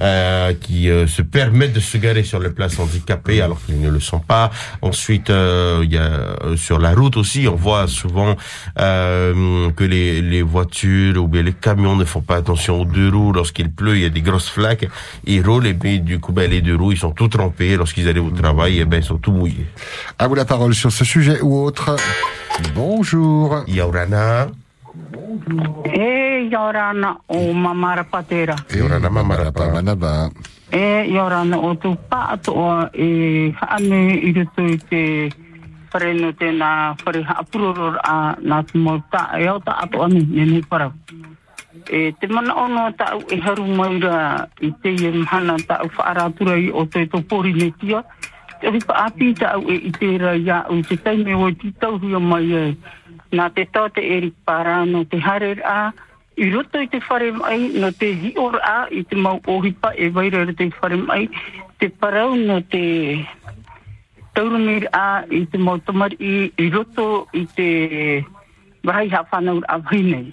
euh, 0.00 0.52
qui 0.60 0.90
euh, 0.90 1.06
se 1.06 1.22
permettent 1.22 1.72
de 1.72 1.80
se 1.80 1.98
garer 1.98 2.24
sur 2.24 2.40
les 2.40 2.50
places 2.50 2.80
handicapées 2.80 3.40
alors 3.40 3.64
qu'ils 3.64 3.80
ne 3.80 3.90
le 3.90 4.00
sont 4.00 4.18
pas. 4.18 4.50
Ensuite, 4.80 5.30
euh, 5.30 5.82
il 5.84 5.92
y 5.92 5.98
a 5.98 6.02
euh, 6.02 6.56
sur 6.56 6.80
la 6.80 6.94
route 6.94 7.16
aussi, 7.16 7.46
on 7.46 7.54
voit 7.54 7.86
souvent 7.86 8.34
euh, 8.80 9.70
que 9.70 9.84
les, 9.84 10.20
les 10.20 10.42
voitures 10.42 11.22
ou 11.22 11.28
bien 11.28 11.42
les 11.42 11.52
camions 11.52 11.94
ne 11.94 12.04
font 12.04 12.22
pas 12.22 12.36
attention 12.36 12.80
aux 12.80 12.84
deux 12.84 13.08
roues 13.08 13.32
lorsqu'il 13.32 13.70
pleut, 13.70 13.96
il 13.96 14.02
y 14.02 14.06
a 14.06 14.08
des 14.10 14.22
grosses 14.22 14.48
flaques, 14.48 14.88
ils 15.26 15.46
roulent 15.46 15.66
et 15.68 15.74
puis 15.74 16.00
du 16.00 16.18
coup, 16.18 16.32
ben, 16.32 16.50
les 16.50 16.60
deux 16.60 16.74
roues, 16.74 16.90
ils 16.90 16.98
sont 16.98 17.12
tout 17.12 17.28
trempés 17.28 17.76
lorsqu'ils 17.76 18.08
arrivent 18.08 18.26
au 18.26 18.30
travail, 18.30 18.80
et 18.80 18.84
ben, 18.84 18.96
ils 18.96 19.04
sont 19.04 19.18
tout 19.18 19.32
mouillés. 19.32 19.66
À 20.18 20.26
vous 20.26 20.34
la 20.34 20.44
parole 20.44 20.71
sur 20.72 20.92
ce 20.92 21.04
sujet 21.04 21.40
ou 21.40 21.64
autre. 21.64 21.96
Bonjour. 22.74 23.64
Yaurana, 23.66 24.48
E 25.84 26.48
Yorana 26.50 27.18
o 27.28 27.52
Mamara 27.52 28.04
Patera. 28.04 28.56
Yaurana 28.74 29.08
Mamarapa. 29.08 29.68
Manaba. 29.68 30.30
E 30.70 31.06
Yorana 31.08 31.56
o 31.58 31.74
tu 31.74 31.96
pa 32.08 32.32
atoa 32.32 32.90
e 32.94 33.52
haane 33.52 34.20
i 34.20 34.32
rutu 34.32 34.66
i 34.68 34.78
te 34.78 35.02
whareno 35.92 36.32
te 36.32 36.52
nā 36.52 36.96
whare 37.04 37.22
haapuroror 37.28 37.98
a 38.04 38.36
nā 38.40 38.62
te 38.64 38.78
mau 38.78 39.00
ta 39.10 39.30
e 39.36 39.46
au 39.46 39.60
ta 39.60 39.76
atoa 39.84 40.08
ni, 40.08 40.24
ne 40.24 40.44
ni 40.44 40.62
parau. 40.62 40.92
E 41.90 42.12
te 42.20 42.26
mana 42.26 42.54
ono 42.56 42.92
ta 42.96 43.12
au 43.16 43.20
e 43.28 43.40
haru 43.40 43.66
maura 43.66 44.48
i 44.60 44.72
te 44.82 44.92
i 44.92 45.10
mhana 45.12 45.56
ta 45.66 45.80
au 45.84 45.90
whaaratura 45.96 46.56
i 46.56 46.70
o 46.72 46.86
te 46.86 47.06
topori 47.06 47.52
ne 47.52 47.72
tia. 47.80 48.04
Te 48.62 48.70
ripa 48.70 48.94
api 48.94 49.32
ta 49.34 49.48
au 49.58 49.64
e 49.66 49.74
i 49.88 49.90
te 49.90 50.08
ra 50.22 50.36
ia 50.38 50.60
u 50.70 50.76
te 50.86 50.94
taime 51.02 51.34
o 51.34 51.48
ti 51.50 51.72
tau 51.82 51.96
hua 51.98 52.20
mai 52.22 52.46
e. 52.54 52.66
Nā 53.34 53.48
te 53.56 53.64
tau 53.74 53.88
te 53.90 54.04
eri 54.16 54.30
para 54.46 54.84
no 54.86 55.02
te 55.04 55.18
hare 55.18 55.56
a 55.66 55.90
i 56.36 56.50
roto 56.52 56.78
i 56.78 56.86
te 56.92 57.00
whare 57.08 57.32
mai 57.32 57.72
no 57.74 57.90
te 57.90 58.12
hior 58.22 58.60
a 58.62 58.86
i 58.90 59.02
te 59.02 59.18
mau 59.18 59.40
ohipa 59.54 59.90
e 59.98 60.12
waira 60.14 60.44
te 60.54 60.70
whare 60.78 60.96
mai 60.96 61.26
te 61.78 61.88
parau 61.90 62.36
no 62.36 62.60
te 62.62 62.84
taurumir 64.34 64.86
a 64.92 65.24
i 65.26 65.42
te 65.50 65.58
mau 65.58 65.78
tamari 65.78 66.16
i, 66.20 66.52
i 66.56 66.70
roto 66.70 67.26
i 67.32 67.44
te 67.56 67.68
wahai 68.86 69.10
hawhanau 69.10 69.58
a 69.66 69.82
wainei. 69.90 70.32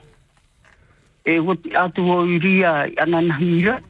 E 1.25 1.39
woti 1.39 1.74
atu 1.74 2.05
o 2.13 2.24
i 2.29 2.38
ria 2.45 2.86
i 2.93 2.93
ananahira 3.01 3.81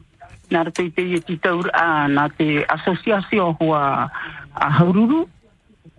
nā 0.50 0.64
rato 0.66 0.86
te 0.96 1.02
i 1.02 1.20
te 1.20 1.36
taur 1.42 1.70
a 1.74 2.06
nā 2.08 2.28
te 2.36 2.64
asosiasio 2.76 3.52
hua 3.60 3.82
a 4.54 4.70
haururu 4.78 5.26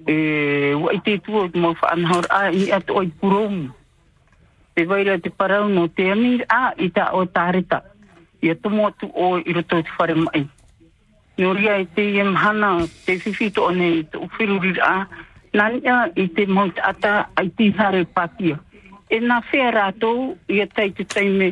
e 0.08 0.74
wa 0.76 0.94
i 0.94 1.00
te 1.06 1.18
tua 1.26 1.48
te 1.50 1.60
mau 1.60 1.76
whaanhaur 1.82 2.28
a 2.30 2.50
i 2.52 2.72
atu 2.72 2.98
oi 3.02 3.08
i 3.08 3.70
te 4.76 4.86
waira 4.88 5.18
te 5.20 5.30
parau 5.30 5.68
no 5.70 5.88
te 5.88 6.12
amir 6.12 6.46
a 6.50 6.74
i 6.78 6.90
ta 6.90 7.12
o 7.14 7.26
tāreta. 7.26 7.82
Ia 8.42 8.56
tomo 8.56 8.88
atu 8.88 9.12
o 9.14 9.38
i 9.38 9.54
roto 9.54 9.82
te 9.84 9.92
whare 9.98 10.16
mai. 10.16 10.48
Noria 11.38 11.78
i 11.80 11.86
te 11.86 12.04
iam 12.16 12.36
hana, 12.36 12.88
te 13.06 13.18
whiwhito 13.18 13.66
o 13.68 13.72
nei, 13.72 14.04
te 14.04 14.18
uwhiruri 14.18 14.74
a, 14.82 15.08
nania 15.54 16.10
i 16.16 16.28
te 16.28 16.46
mau 16.46 16.72
ata 16.84 17.28
ai 17.36 17.50
ti 17.58 17.72
hare 17.78 18.06
pātia. 18.06 18.60
E 19.12 19.20
nā 19.20 19.42
whea 19.52 19.72
rātou, 19.76 20.36
ia 20.48 20.68
tai 20.68 20.90
te 20.96 21.04
taime, 21.04 21.52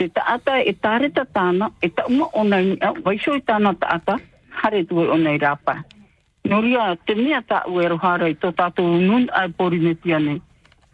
Te 0.00 0.06
taata 0.08 0.54
e 0.64 0.72
tāreta 0.80 1.26
tāna, 1.28 1.66
e 1.84 1.90
ta 1.92 2.06
uma 2.08 2.30
ona, 2.32 2.56
nei, 2.64 2.92
waisho 3.04 3.34
i 3.36 3.42
tāna 3.44 3.74
taata, 3.76 4.14
hare 4.62 4.78
tu 4.88 5.02
ona 5.02 5.34
i 5.36 5.40
rāpai. 5.42 5.74
Noria, 6.48 6.94
te 7.04 7.12
mea 7.18 7.42
tā 7.44 7.58
ue 7.68 7.84
rohara 7.92 8.30
i 8.32 8.38
tō 8.40 8.54
tātou 8.56 8.96
nun 9.02 9.26
ai 9.36 9.50
pori 9.58 9.76
me 9.82 9.92
tiane. 10.00 10.38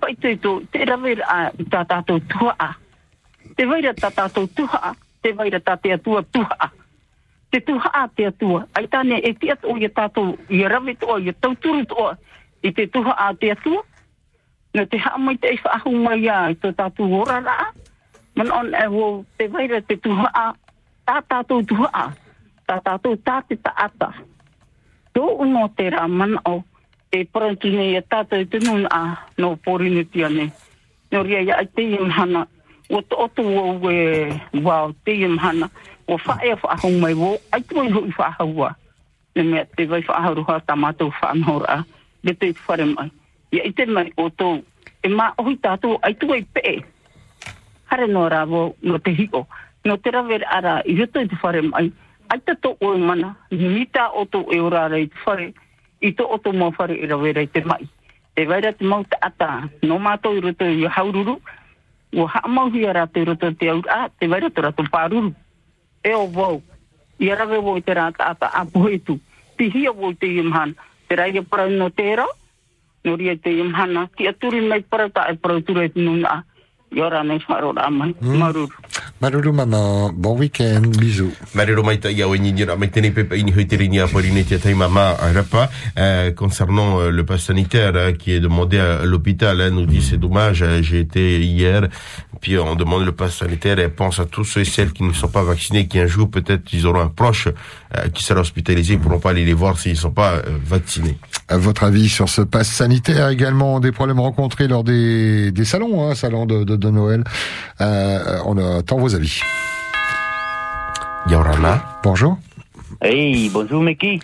Pai 0.03 0.17
te 0.19 0.35
tō, 0.43 0.57
te 0.75 0.83
rawera 0.91 1.31
a 1.37 1.39
i 1.55 1.69
tā 1.71 1.85
tātou 1.87 2.19
tuha 2.35 2.57
a. 2.59 2.73
Te 3.55 3.71
waira 3.71 3.95
tā 3.95 4.11
tātou 4.19 4.51
tuha 4.59 4.83
a, 4.91 4.93
te 5.23 5.37
waira 5.39 5.63
tā 5.63 5.79
te 5.79 5.95
atua 5.95 6.27
tuha 6.35 6.59
a. 6.67 6.73
Te 7.55 7.63
tuha 7.63 7.95
a 7.95 8.09
te 8.11 8.27
atua. 8.27 8.67
Ai 8.75 8.91
tāne 8.91 9.23
e 9.23 9.37
te 9.39 9.55
atu 9.55 9.71
o 9.71 9.79
i 9.79 9.87
tātou, 9.87 10.35
i 10.51 10.67
rawe 10.67 10.99
toa, 10.99 11.23
i 11.23 11.31
tauturu 11.31 11.87
toa, 11.87 12.17
i 12.67 12.75
te 12.75 12.91
tuha 12.91 13.15
a 13.15 13.33
te 13.39 13.55
atua. 13.55 13.87
No 14.75 14.85
te 14.91 14.99
haamai 14.99 15.39
te 15.39 15.55
e 15.55 15.63
whaahu 15.63 15.95
mai 15.95 16.25
a, 16.27 16.49
i 16.51 16.59
tō 16.59 16.75
tātou 16.75 17.23
ora 17.23 17.39
rā. 17.47 17.61
Man 18.37 18.53
on 18.53 18.75
e 18.77 18.87
wo, 18.93 19.25
te 19.39 19.49
waira 19.49 19.81
te 19.81 19.97
tuha 19.97 20.29
a, 20.35 20.47
tā 21.09 21.21
tātou 21.25 21.65
tuha 21.65 21.89
a. 21.93 22.07
Tā 22.69 22.77
tātou 22.85 23.17
tā 23.25 23.41
te 23.49 23.57
ta 23.57 23.73
ata. 23.87 24.11
Tō 25.17 25.25
uno 25.41 25.65
te 25.77 25.89
rā 25.95 26.05
man 26.11 26.37
o, 26.45 26.59
te 27.09 27.23
parantine 27.33 27.91
ia 27.95 28.03
tātou 28.05 28.45
te 28.45 28.61
nun 28.61 28.85
a, 28.93 29.03
no 29.41 29.55
porine 29.65 30.05
tiane. 30.13 30.51
No 31.13 31.23
ria 31.25 31.41
ia 31.41 31.57
ai 31.63 31.69
te 31.73 31.87
imhana 31.97 32.45
o 32.91 33.01
to 33.03 33.25
oto 33.25 33.43
o 33.43 33.91
e, 33.91 34.29
wow, 34.61 34.93
te 35.05 35.15
imhana 35.25 35.71
o 36.07 36.19
whae 36.27 36.53
a 36.53 36.59
whaahong 36.61 37.01
mai 37.01 37.15
wo, 37.15 37.39
ai 37.53 37.63
tu 37.63 37.81
i 37.83 37.91
hui 37.91 38.13
whaahaua 38.19 38.75
Ne 39.37 39.43
mea 39.43 39.65
te 39.77 39.85
vai 39.85 40.01
whaaharuha 40.01 40.63
tā 40.65 40.75
mātou 40.81 41.11
whaanhora, 41.13 41.83
de 42.25 42.33
te 42.33 42.53
whare 42.67 42.87
mai. 42.89 43.11
Ia 43.53 43.67
i 43.69 43.73
te 43.77 43.85
mai 43.85 44.09
o 44.17 44.31
tō, 44.33 44.53
e 45.05 45.09
mā 45.13 45.27
ohi 45.41 45.59
tātou, 45.61 45.99
ai 46.03 46.15
tu 46.17 46.31
i 46.33 46.41
pe. 46.57 46.79
Hare 47.91 48.09
no 48.09 48.27
rā 48.29 48.45
no 48.47 48.99
te 48.99 49.11
hiko, 49.11 49.47
no 49.85 49.97
te 49.99 50.11
ver 50.11 50.45
ara, 50.51 50.83
i 50.85 50.97
roto 50.99 51.21
i 51.21 51.29
te 51.29 51.37
whare 51.43 51.63
mai, 51.63 51.93
ai 52.29 52.41
ta 52.41 52.55
tō 52.55 52.77
oe 52.81 52.99
mana, 52.99 53.37
ni 53.51 53.87
tā 53.87 54.11
o 54.13 54.25
tō 54.25 54.47
e 54.53 54.61
ora 54.61 54.89
i 54.99 55.07
te 55.07 55.17
whare, 55.25 55.53
i 56.01 56.13
tō 56.13 56.25
o 56.25 56.39
tō 56.39 56.53
mō 56.53 56.73
whare 56.79 56.95
i 56.95 57.07
rawere 57.07 57.43
i 57.43 57.47
te 57.47 57.63
mai. 57.65 57.87
Te 58.35 58.47
waira 58.47 58.73
te 58.73 58.85
mau 58.85 59.05
te 59.05 59.17
ata, 59.21 59.69
no 59.83 59.99
mātou 59.99 60.37
i 60.37 60.41
roto 60.41 60.67
i 60.67 60.87
haururu, 60.87 61.39
o 62.17 62.27
haa 62.27 62.49
mau 62.49 62.71
hi 62.71 62.87
ara 62.87 63.07
te 63.07 63.25
roto 63.25 63.53
te 63.55 63.71
au, 63.71 63.83
a, 63.89 64.09
te 64.09 64.29
waira 64.29 64.51
te 64.51 64.61
rato 64.61 64.85
pāruru. 64.91 65.33
E 66.05 66.15
o 66.15 66.27
wau, 66.35 66.61
i 67.19 67.31
arawe 67.31 67.59
wo 67.63 67.77
i 67.79 67.83
te 67.83 67.95
rata 67.95 68.29
ata 68.35 68.51
a 68.53 68.67
ti 69.57 69.71
hia 69.73 69.93
wo 69.93 70.11
i 70.11 70.15
te 70.15 70.27
imhan, 70.27 70.75
te 71.09 71.17
rai 71.17 71.33
e 71.37 71.43
parau 71.43 71.71
no 71.71 71.89
tēra, 71.89 72.27
no 73.05 73.17
ria 73.17 73.37
te 73.37 73.51
imhana, 73.51 74.09
ki 74.17 74.29
aturi 74.29 74.61
mai 74.69 74.83
parau 74.83 75.11
ta 75.11 75.27
e 75.31 75.37
parau 75.37 75.63
ture 75.63 75.87
e 75.87 75.93
nuna, 75.95 76.29
a. 76.29 76.45
mai, 76.97 78.15
maruru. 78.21 78.69
Maruru 79.21 79.53
maman, 79.53 80.13
bon 80.15 80.37
week-end, 80.39 80.83
bisous. 80.99 81.33
Marero 81.55 81.83
mai 81.83 81.99
ta 81.99 82.11
ia 82.11 82.29
o 82.29 82.35
ni 82.37 82.53
dira 82.53 82.77
mai 82.77 82.89
tene 82.91 83.11
pepe 83.13 83.37
ini 83.37 83.53
hoiteri 83.53 83.89
ni 83.89 83.99
a 84.01 84.07
porine 84.07 84.45
tia 84.45 84.59
tai 84.59 84.75
mama 84.75 85.15
rapa 85.35 85.69
euh, 85.99 86.33
concernant 86.33 87.01
euh, 87.01 87.11
le 87.11 87.25
pass 87.25 87.45
sanitaire 87.45 87.93
hein, 87.97 88.13
qui 88.13 88.33
est 88.33 88.41
demandé 88.41 88.79
à 88.79 89.05
l'hôpital 89.05 89.61
hein, 89.61 89.71
nous 89.71 89.87
dit 89.87 90.03
c'est 90.03 90.19
dommage 90.19 90.65
j'ai 90.83 91.01
été 91.01 91.41
hier 91.41 91.89
puis 92.41 92.59
on 92.59 92.75
demande 92.77 93.05
le 93.05 93.13
pass 93.13 93.37
sanitaire 93.37 93.79
et 93.79 93.89
pense 93.89 94.19
à 94.21 94.27
tous 94.27 94.45
ceux 94.45 94.61
et 94.61 94.65
celles 94.65 94.93
qui 94.93 95.03
ne 95.03 95.13
sont 95.13 95.29
pas 95.29 95.43
vaccinés 95.43 95.87
qui 95.89 95.99
un 95.99 96.07
jour 96.07 96.31
peut-être 96.31 96.73
ils 96.73 96.87
auront 96.87 97.01
un 97.01 97.09
proche 97.09 97.49
euh, 97.49 98.09
qui 98.13 98.23
sera 98.23 98.41
hospitalisé 98.41 98.95
ils 98.95 99.01
pourront 99.01 99.19
pas 99.21 99.31
aller 99.31 99.45
les 99.45 99.55
voir 99.55 99.79
s'ils 99.79 99.97
sont 99.97 100.11
pas 100.11 100.35
euh, 100.35 100.43
vaccinés 100.65 101.17
À 101.49 101.57
votre 101.57 101.85
avis 101.85 102.09
sur 102.09 102.29
ce 102.29 102.43
pass 102.43 102.69
sanitaire 102.69 103.31
également 103.31 103.81
des 103.81 103.93
problèmes 103.93 104.21
rencontrés 104.21 104.69
lors 104.69 104.85
des, 104.85 105.53
des 105.53 105.65
salons, 105.65 106.07
hein, 106.11 106.15
salons 106.15 106.45
de, 106.45 106.65
de, 106.65 106.77
de 106.77 106.86
Noël. 106.91 107.25
Euh, 107.81 108.39
on 108.47 108.57
attend 108.79 108.99
vos 108.99 109.15
avis. 109.15 109.41
Yorana 111.29 111.83
Bonjour. 112.03 112.39
Hey, 113.01 113.49
bonjour 113.51 113.83
Meki. 113.83 114.21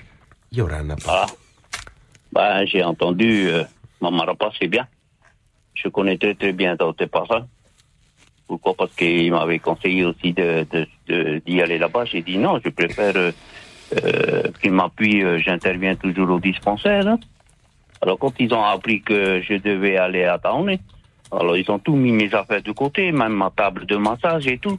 Yorana 0.53 0.95
Voilà. 1.05 1.27
Bah, 2.33 2.65
j'ai 2.65 2.83
entendu 2.83 3.49
euh, 3.49 3.65
Maman 4.01 4.25
Rapa, 4.25 4.51
c'est 4.59 4.69
bien. 4.69 4.87
Je 5.75 5.89
connais 5.89 6.17
très 6.17 6.35
très 6.35 6.53
bien 6.53 6.77
tes 6.97 7.07
paroles. 7.07 7.45
Pourquoi? 8.47 8.75
Parce 8.75 8.93
qu'il 8.95 9.31
m'avait 9.33 9.59
conseillé 9.59 10.05
aussi 10.05 10.33
de 10.33 10.67
de- 10.71 10.87
de- 11.09 11.43
d'y 11.45 11.61
aller 11.61 11.79
là-bas. 11.79 12.05
J'ai 12.05 12.23
dit 12.23 12.39
non, 12.39 12.61
je 12.65 12.69
préfère 12.71 13.17
euh, 13.17 13.33
euh, 14.05 14.43
qu'il 14.61 14.73
m'appuie. 14.73 15.23
euh, 15.25 15.39
J'interviens 15.39 15.97
toujours 15.97 16.31
au 16.31 16.41
dispensaire. 16.41 17.07
hein. 17.07 17.19
Alors 18.01 18.19
quand 18.19 18.35
ils 18.39 18.53
ont 18.55 18.65
appris 18.65 19.01
que 19.03 19.41
je 19.43 19.55
devais 19.55 19.97
aller 19.97 20.25
à 20.25 20.39
Taoné, 20.39 20.81
alors 21.33 21.57
ils 21.57 21.71
ont 21.71 21.79
tout 21.79 21.95
mis 21.97 22.13
mes 22.13 22.33
affaires 22.35 22.63
de 22.63 22.73
côté, 22.73 23.11
même 23.13 23.33
ma 23.33 23.51
table 23.51 23.87
de 23.87 23.97
massage 23.97 24.47
et 24.47 24.59
tout. 24.59 24.77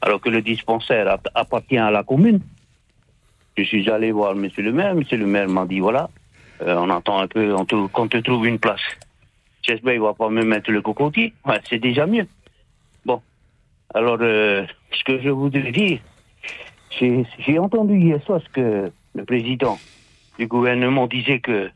Alors 0.00 0.20
que 0.20 0.30
le 0.30 0.42
dispensaire 0.42 1.08
app- 1.08 1.28
appartient 1.34 1.78
à 1.78 1.90
la 1.90 2.02
commune. 2.02 2.40
Je 3.56 3.62
suis 3.64 3.88
allé 3.90 4.10
voir 4.10 4.34
Monsieur 4.34 4.62
le 4.62 4.72
maire. 4.72 4.94
Monsieur 4.94 5.18
le 5.18 5.26
maire 5.26 5.48
m'a 5.48 5.66
dit 5.66 5.78
voilà, 5.80 6.08
euh, 6.62 6.74
on 6.76 6.90
attend 6.90 7.20
un 7.20 7.28
peu, 7.28 7.54
on 7.54 7.64
te- 7.64 7.86
qu'on 7.88 8.08
te 8.08 8.16
trouve 8.16 8.46
une 8.46 8.58
place. 8.58 8.80
J'espère 9.62 9.92
qu'il 9.92 10.00
va 10.02 10.14
pas 10.14 10.28
me 10.28 10.42
mettre 10.44 10.72
le 10.72 10.80
cocotier. 10.82 11.32
Ouais, 11.46 11.60
c'est 11.68 11.78
déjà 11.78 12.06
mieux. 12.06 12.26
Bon. 13.04 13.20
Alors, 13.94 14.18
euh, 14.20 14.64
ce 14.92 15.04
que 15.04 15.20
je 15.22 15.28
voudrais 15.28 15.70
dire, 15.70 16.00
j'ai 16.98 17.24
j'ai 17.38 17.58
entendu 17.58 17.96
hier 17.98 18.20
soir 18.24 18.40
ce 18.44 18.48
que 18.48 18.90
le 19.14 19.24
président 19.24 19.78
du 20.38 20.46
gouvernement 20.46 21.06
disait 21.06 21.40
que 21.40 21.70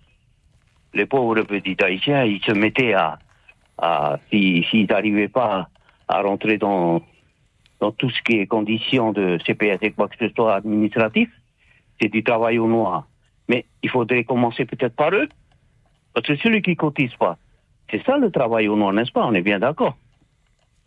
les 0.94 1.06
pauvres 1.06 1.42
petits 1.42 1.76
Haïtiens, 1.80 2.24
ils 2.24 2.42
se 2.42 2.52
mettaient 2.52 2.94
à, 2.94 3.18
à 3.78 4.18
si- 4.30 4.64
s'ils 4.70 4.86
n'arrivaient 4.86 5.28
pas 5.28 5.68
à 6.08 6.22
rentrer 6.22 6.58
dans, 6.58 7.02
dans 7.80 7.92
tout 7.92 8.10
ce 8.10 8.22
qui 8.22 8.38
est 8.38 8.46
conditions 8.46 9.12
de 9.12 9.38
CPS 9.46 9.78
et 9.82 9.90
quoi 9.92 10.08
que 10.08 10.16
ce 10.18 10.28
soit 10.34 10.54
administratif, 10.56 11.28
c'est 12.00 12.08
du 12.08 12.22
travail 12.22 12.58
au 12.58 12.66
noir. 12.68 13.06
Mais 13.48 13.64
il 13.82 13.90
faudrait 13.90 14.24
commencer 14.24 14.64
peut-être 14.64 14.96
par 14.96 15.12
eux. 15.14 15.28
Parce 16.14 16.26
que 16.26 16.36
celui 16.36 16.62
qui 16.62 16.76
cotise 16.76 17.14
pas, 17.18 17.36
c'est 17.90 18.02
ça 18.04 18.16
le 18.16 18.30
travail 18.30 18.68
au 18.68 18.76
noir, 18.76 18.92
n'est-ce 18.92 19.12
pas? 19.12 19.26
On 19.26 19.34
est 19.34 19.42
bien 19.42 19.58
d'accord. 19.58 19.96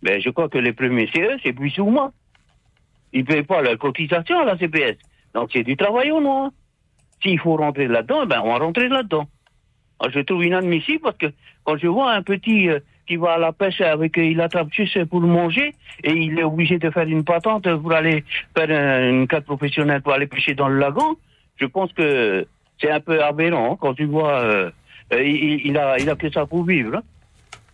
Mais 0.02 0.22
je 0.22 0.30
crois 0.30 0.50
que 0.50 0.58
les 0.58 0.74
premiers, 0.74 1.10
c'est 1.14 1.22
eux, 1.22 1.38
c'est 1.44 1.54
plus 1.54 1.78
ou 1.78 1.86
moi. 1.90 2.12
Ils 3.14 3.26
payent 3.26 3.44
pas 3.44 3.62
leur 3.62 3.78
cotisation 3.78 4.40
à 4.40 4.46
la 4.46 4.58
CPS. 4.58 4.98
Donc 5.34 5.50
c'est 5.54 5.64
du 5.64 5.78
travail 5.78 6.12
au 6.12 6.22
noir. 6.22 6.52
S'il 7.22 7.40
faut 7.40 7.56
rentrer 7.58 7.88
là-dedans, 7.88 8.26
ben 8.26 8.42
on 8.44 8.50
va 8.54 8.58
rentrer 8.60 8.88
là-dedans. 8.88 9.28
Alors, 10.00 10.14
je 10.14 10.22
trouve 10.22 10.46
inadmissible 10.46 11.02
parce 11.04 11.18
que 11.18 11.28
quand 11.64 11.78
je 11.78 11.88
vois 11.88 12.12
un 12.14 12.22
petit 12.24 12.70
euh, 12.70 12.80
qui 13.08 13.16
va 13.16 13.34
à 13.34 13.38
la 13.38 13.52
pêche 13.52 13.82
avec, 13.82 14.18
euh, 14.18 14.24
il 14.24 14.40
attrape 14.42 14.70
juste 14.72 15.04
pour 15.06 15.22
manger 15.22 15.74
et 16.04 16.12
il 16.12 16.38
est 16.40 16.44
obligé 16.44 16.78
de 16.78 16.90
faire 16.92 17.08
une 17.08 17.24
patente 17.24 17.68
pour 17.78 17.94
aller 17.94 18.24
faire 18.56 18.70
un- 18.70 19.10
une 19.10 19.28
carte 19.28 19.46
professionnelle 19.46 20.02
pour 20.02 20.14
aller 20.14 20.28
pêcher 20.28 20.54
dans 20.56 20.68
le 20.70 20.78
lagon, 20.80 21.16
je 21.58 21.66
pense 21.66 21.92
que 21.94 22.46
c'est 22.80 22.92
un 22.92 23.00
peu 23.00 23.22
aberrant 23.24 23.74
hein, 23.74 23.78
quand 23.80 23.94
tu 23.96 24.06
vois, 24.06 24.40
euh, 24.42 24.72
il, 25.12 25.78
a, 25.78 25.98
il 26.00 26.10
a 26.10 26.16
que 26.16 26.30
ça 26.32 26.46
pour 26.46 26.64
vivre. 26.66 26.98
hein. 26.98 27.04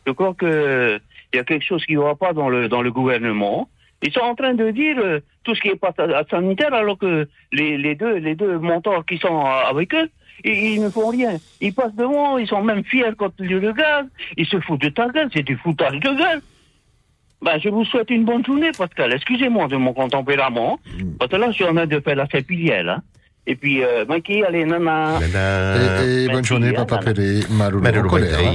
Je 0.07 0.11
crois 0.13 0.33
que 0.33 0.99
il 1.33 1.37
y 1.37 1.39
a 1.39 1.43
quelque 1.43 1.65
chose 1.65 1.83
qui 1.85 1.95
ne 1.95 1.99
va 2.01 2.15
pas 2.15 2.31
dans 2.31 2.47
le 2.47 2.69
dans 2.69 2.81
le 2.81 2.91
gouvernement. 2.91 3.67
Ils 4.03 4.11
sont 4.13 4.21
en 4.21 4.35
train 4.35 4.53
de 4.53 4.69
dire 4.71 4.97
tout 5.43 5.53
ce 5.55 5.61
qui 5.61 5.69
est 5.69 5.75
pas 5.75 5.91
sa- 5.97 6.23
sanitaire 6.29 6.73
alors 6.73 6.97
que 6.97 7.27
les, 7.51 7.77
les 7.77 7.95
deux 7.95 8.15
les 8.17 8.35
deux 8.35 8.57
mentors 8.59 9.05
qui 9.05 9.17
sont 9.17 9.41
avec 9.45 9.93
eux, 9.95 10.09
ils, 10.43 10.73
ils 10.73 10.81
ne 10.81 10.89
font 10.89 11.09
rien. 11.09 11.37
Ils 11.61 11.73
passent 11.73 11.95
devant, 11.95 12.37
ils 12.37 12.47
sont 12.47 12.61
même 12.61 12.83
fiers 12.83 13.13
quand 13.17 13.31
ils 13.39 13.47
le 13.47 13.69
regardent. 13.69 14.09
Ils 14.37 14.45
se 14.45 14.59
foutent 14.59 14.81
de 14.81 14.89
ta 14.89 15.07
gueule, 15.09 15.29
c'est 15.33 15.43
du 15.43 15.57
foutage 15.57 15.99
de 15.99 16.13
gueule. 16.13 16.41
Ben, 17.41 17.59
je 17.59 17.69
vous 17.69 17.85
souhaite 17.85 18.09
une 18.09 18.25
bonne 18.25 18.43
journée, 18.45 18.71
Pascal. 18.75 19.13
Excusez-moi 19.13 19.67
de 19.67 19.75
mon 19.75 19.93
tempérament. 20.09 20.79
Parce 21.19 21.31
que 21.31 21.35
là, 21.35 21.47
je 21.51 21.53
suis 21.53 21.65
en 21.65 21.75
train 21.75 21.85
de 21.85 21.99
faire 21.99 22.15
la 22.15 22.27
sépilière, 22.27 22.83
là. 22.83 23.01
Et 23.47 23.55
puis, 23.55 23.83
euh, 23.83 24.05
Mikey, 24.09 24.43
allez, 24.43 24.65
nana. 24.65 25.19
Nana. 25.19 26.03
Et, 26.03 26.23
et 26.23 26.27
bonne 26.29 26.43
journée, 26.43 26.75
hein, 26.75 26.85
Papa. 26.85 27.11
Malou 27.51 27.79
Mero 27.79 28.01
le 28.01 28.09
colère. 28.09 28.39
hein. 28.39 28.53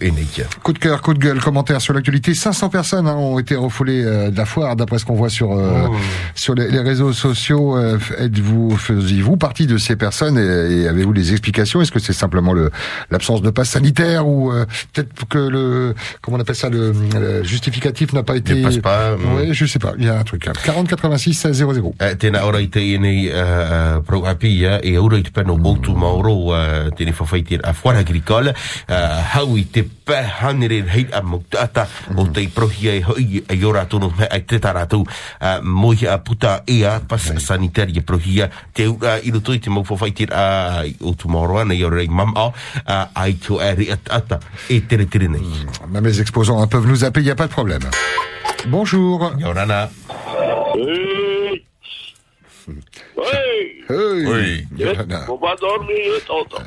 e 0.00 0.06
e 0.06 0.10
nei 0.10 0.24
kia. 0.24 0.44
Coup 0.62 0.72
de 0.72 0.78
cœur, 0.78 1.02
coup 1.02 1.14
de 1.14 1.18
gueule, 1.18 1.40
commentaire 1.40 1.80
sur 1.80 1.94
l'actualité. 1.94 2.32
500 2.34 2.68
personnes 2.68 3.08
hein, 3.08 3.16
ont 3.16 3.38
été 3.40 3.56
refoulées 3.56 4.04
euh, 4.04 4.30
de 4.30 4.36
la 4.36 4.44
foire, 4.44 4.76
d'après 4.76 4.98
ce 4.98 5.04
qu'on 5.04 5.14
voit 5.16 5.30
sur 5.30 5.52
euh, 5.52 5.88
sur 6.34 6.54
les, 6.54 6.70
les 6.70 6.80
réseaux 6.80 7.12
sociaux. 7.12 7.76
Euh, 7.76 7.98
Êtes-vous, 8.18 8.76
faisiez-vous 8.76 9.36
partie 9.36 9.66
de 9.66 9.78
ces 9.78 9.96
personnes 9.96 10.38
et, 10.38 10.82
et 10.82 10.88
avez-vous 10.88 11.12
des 11.12 11.32
explications? 11.32 11.82
Est-ce 11.82 11.92
que 11.92 11.98
c'est 11.98 12.12
simplement 12.12 12.52
le 12.52 12.70
l'absence 13.10 13.42
de 13.42 13.50
passe 13.50 13.70
sanitaire 13.70 14.28
ou 14.28 14.52
euh, 14.52 14.64
peut-être 14.92 15.26
que 15.28 15.38
le 15.38 15.94
comment 16.20 16.36
on 16.36 16.40
appelle 16.40 16.54
ça 16.54 16.68
le, 16.68 16.92
le 17.14 17.42
justificatif 17.42 18.12
n'a 18.12 18.22
pas 18.22 18.36
été 18.36 18.54
Ne 18.54 18.62
passe 18.64 18.78
pas, 18.78 19.16
mm. 19.16 19.20
Oui, 19.36 19.48
je 19.54 19.66
sais 19.66 19.78
pas. 19.78 19.87
Il 19.96 20.04
y 20.04 20.08
a 20.08 20.18
un 20.18 20.24
truc. 20.24 20.46
hein. 20.48 20.52
40 20.64 20.96
86 20.96 21.34
16 21.34 21.58
00. 21.58 21.86
Uh, 21.88 22.14
tēnā 22.18 22.42
ora 22.44 22.60
i 22.60 22.68
te 22.68 22.80
i 22.80 22.98
nei 22.98 23.28
uh, 23.28 24.02
pro 24.04 24.24
apia 24.26 24.78
e 24.82 24.96
aura 24.96 25.18
i 25.18 25.22
te 25.22 25.30
pēno 25.34 25.56
moutu 25.56 25.94
mauro 25.96 26.34
uh, 26.52 26.88
tēne 26.96 27.14
whawhaiti 27.16 27.58
a 27.62 27.72
whara 27.82 28.02
agricole 28.04 28.52
uh, 28.52 28.94
hau 29.34 29.56
i 29.56 29.64
te 29.72 29.84
pēhanere 29.84 30.82
hei 30.88 31.06
a 31.12 31.22
moutata 31.22 31.86
o 32.14 32.26
te 32.32 32.46
prohia 32.54 32.94
e 32.94 33.02
hoi 33.04 33.42
e 33.46 33.58
ora 33.64 33.84
tono 33.86 34.12
me 34.18 34.26
ai 34.26 34.42
te 34.44 34.58
taratu 34.58 35.00
uh, 35.04 35.94
a 36.08 36.18
puta 36.18 36.62
ea 36.66 37.00
pas 37.00 37.32
sanitari 37.38 37.96
e 37.98 38.02
prohia 38.02 38.50
te 38.72 38.86
ura 38.86 39.18
i 39.22 39.30
roto 39.30 39.52
i 39.52 39.58
te 39.60 39.70
mau 39.70 39.84
whawhaiti 39.88 40.28
a 40.30 40.84
o 41.00 41.14
tu 41.14 41.28
mauro 41.28 41.58
ana 41.58 41.74
i 41.74 41.82
ora 41.82 42.02
i 42.02 42.08
mama 42.08 42.46
uh, 42.46 42.52
ai 43.14 43.38
to 43.38 43.60
e 43.60 43.74
ri 43.74 43.90
ata 43.90 44.38
e 44.68 44.80
tere 44.86 45.06
tere 45.06 45.28
nei 45.28 45.44
Même 45.90 46.04
les 46.04 46.20
exposants 46.20 46.60
hein, 46.60 46.66
peuvent 46.66 46.86
nous 46.86 47.04
appeler, 47.04 47.22
il 47.22 47.26
n'y 47.26 47.30
a 47.30 47.34
pas 47.34 47.46
de 47.46 47.52
problème. 47.52 47.82
Bonjour. 48.66 49.38
Ia 49.38 49.48
ora 49.48 49.64
nā 49.66 49.86
Hey! 50.74 51.62
Hey! 53.14 53.62
Hey. 53.88 54.26
Oi. 54.26 54.66
Yolanda. 54.76 55.22
Ko 55.26 55.38
ba 55.38 55.54
dormi 55.56 56.18
toto. 56.26 56.58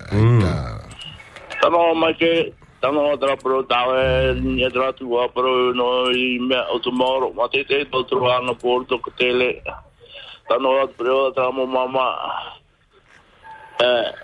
Tano 1.62 1.94
mai 1.94 2.14
ke 2.16 2.54
tano 2.82 3.16
tra 3.20 3.36
pro 3.38 3.62
tawe 3.64 4.34
ni 4.40 4.66
tra 4.72 4.92
tu 4.96 5.08
wa 5.12 5.28
pro 5.28 5.72
no 5.76 6.10
i 6.10 6.40
me 6.40 6.58
o 6.74 6.80
tomorrow 6.80 7.34
ma 7.34 7.48
te 7.48 7.64
te 7.64 7.84
to 7.86 8.04
tro 8.10 8.26
ano 8.32 8.56
porto 8.56 8.98
ko 8.98 9.12
tele. 9.20 9.62
Tano 10.50 10.88
pro 10.98 11.32
tra 11.32 11.52
mo 11.52 11.68
mama. 11.68 12.08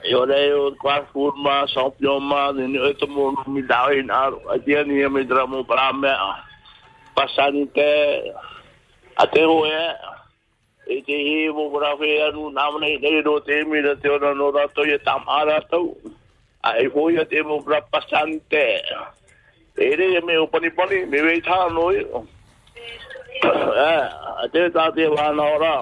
Yo 0.09 0.25
le 0.25 0.53
o 0.55 0.71
kwa 0.79 1.05
forma 1.13 1.67
champion 1.67 2.23
ma 2.23 2.51
ni 2.51 2.79
o 2.79 2.93
to 2.93 3.07
mo 3.07 3.35
mi 3.45 3.61
da 3.61 3.91
in 3.91 4.09
aro. 4.09 4.41
A 4.49 4.57
dia 4.57 4.83
ni 4.83 5.05
me 5.07 5.23
tra 5.27 5.45
mo 5.45 5.63
para 5.63 5.93
me. 5.93 6.09
Pasante 7.17 8.31
ate 9.15 9.41
ho 9.41 9.65
e 9.65 9.95
e 10.85 11.01
te 11.01 11.17
he 11.17 11.49
mo 11.49 11.69
kura 11.71 11.95
whea 11.97 12.27
anu 12.27 12.51
namane 12.53 12.99
nei 13.01 13.21
ro 13.25 13.39
te 13.39 13.63
mi 13.65 13.81
ra 13.81 13.95
te 13.95 14.07
ona 14.07 14.33
no 14.35 14.51
rato 14.51 14.83
i 14.85 14.99
tam 15.03 15.23
ara 15.25 15.59
tau. 15.71 15.97
A 16.61 16.77
e 16.77 16.85
hoi 16.93 17.17
a 17.17 17.25
te 17.25 17.41
mo 17.41 17.57
kura 17.63 17.81
pasante. 17.81 18.83
E 19.77 19.95
re 19.95 20.17
e 20.17 20.21
me 20.21 20.37
o 20.37 20.45
pani 20.45 20.69
pani, 20.69 21.05
me 21.05 21.21
wei 21.25 21.41
tā 21.41 21.57
noi. 21.73 22.05
A 23.41 24.45
te 24.53 24.67
tā 24.69 24.85
te 24.93 25.07
wāna 25.09 25.47
ora. 25.55 25.73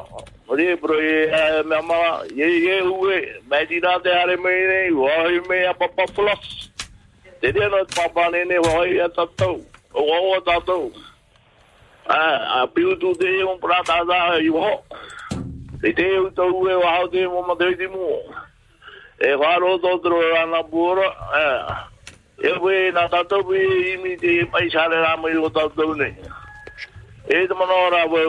Re 0.48 0.76
bro 0.80 1.00
e 1.02 1.18
e, 1.26 1.64
me 1.64 1.76
ama, 1.76 2.24
ye 2.32 2.48
ye 2.48 2.80
ue, 2.82 3.18
me 3.52 3.66
di 3.66 3.82
rā 3.84 3.98
te 4.04 4.14
hare 4.14 4.38
me 4.38 4.54
nei, 4.72 4.92
wai 4.94 5.42
me 5.50 5.66
a 5.66 5.74
papa 5.74 6.08
plus. 6.16 6.72
Te 7.42 7.52
rea 7.52 7.68
no 7.68 7.84
papa 7.92 8.30
ne 8.32 8.46
nene 8.46 8.64
wai 8.70 9.00
a 9.04 9.10
tatau. 9.10 9.60
O 9.92 10.06
o 10.32 10.40
tatau. 10.40 10.94
Ah, 12.08 12.62
a 12.62 12.68
piu 12.68 12.96
tu 12.98 13.16
te 13.16 13.44
un 13.44 13.58
prata 13.60 14.04
da 14.04 14.38
i 14.38 14.48
ho. 14.48 14.84
Te 15.82 15.92
te 15.94 16.20
u 16.20 16.30
to 16.32 16.46
u 16.54 16.70
e 16.70 16.76
wa 16.76 17.08
te 17.10 17.26
mo 17.28 17.42
ma 17.42 17.56
te 17.56 17.88
mo. 17.88 18.22
E 19.18 19.34
waro 19.34 19.80
to 19.82 19.98
tro 20.00 20.20
ana 20.36 20.62
bura. 20.62 21.10
E 22.38 22.52
we 22.62 22.92
na 22.92 23.08
ta 23.08 23.24
to 23.24 23.42
bi 23.44 23.58
i 23.58 23.98
mi 23.98 24.16
te 24.18 24.46
pai 24.46 24.70
sare 24.70 25.02
ra 25.02 25.18
mo 25.18 25.28
i 25.28 25.36
o 25.36 25.50
ta 25.50 25.68
to 25.70 25.94
ne. 25.96 26.14
E 27.28 27.48
te 27.48 27.54
mano 27.54 27.90
ra 27.90 28.06
we. 28.06 28.22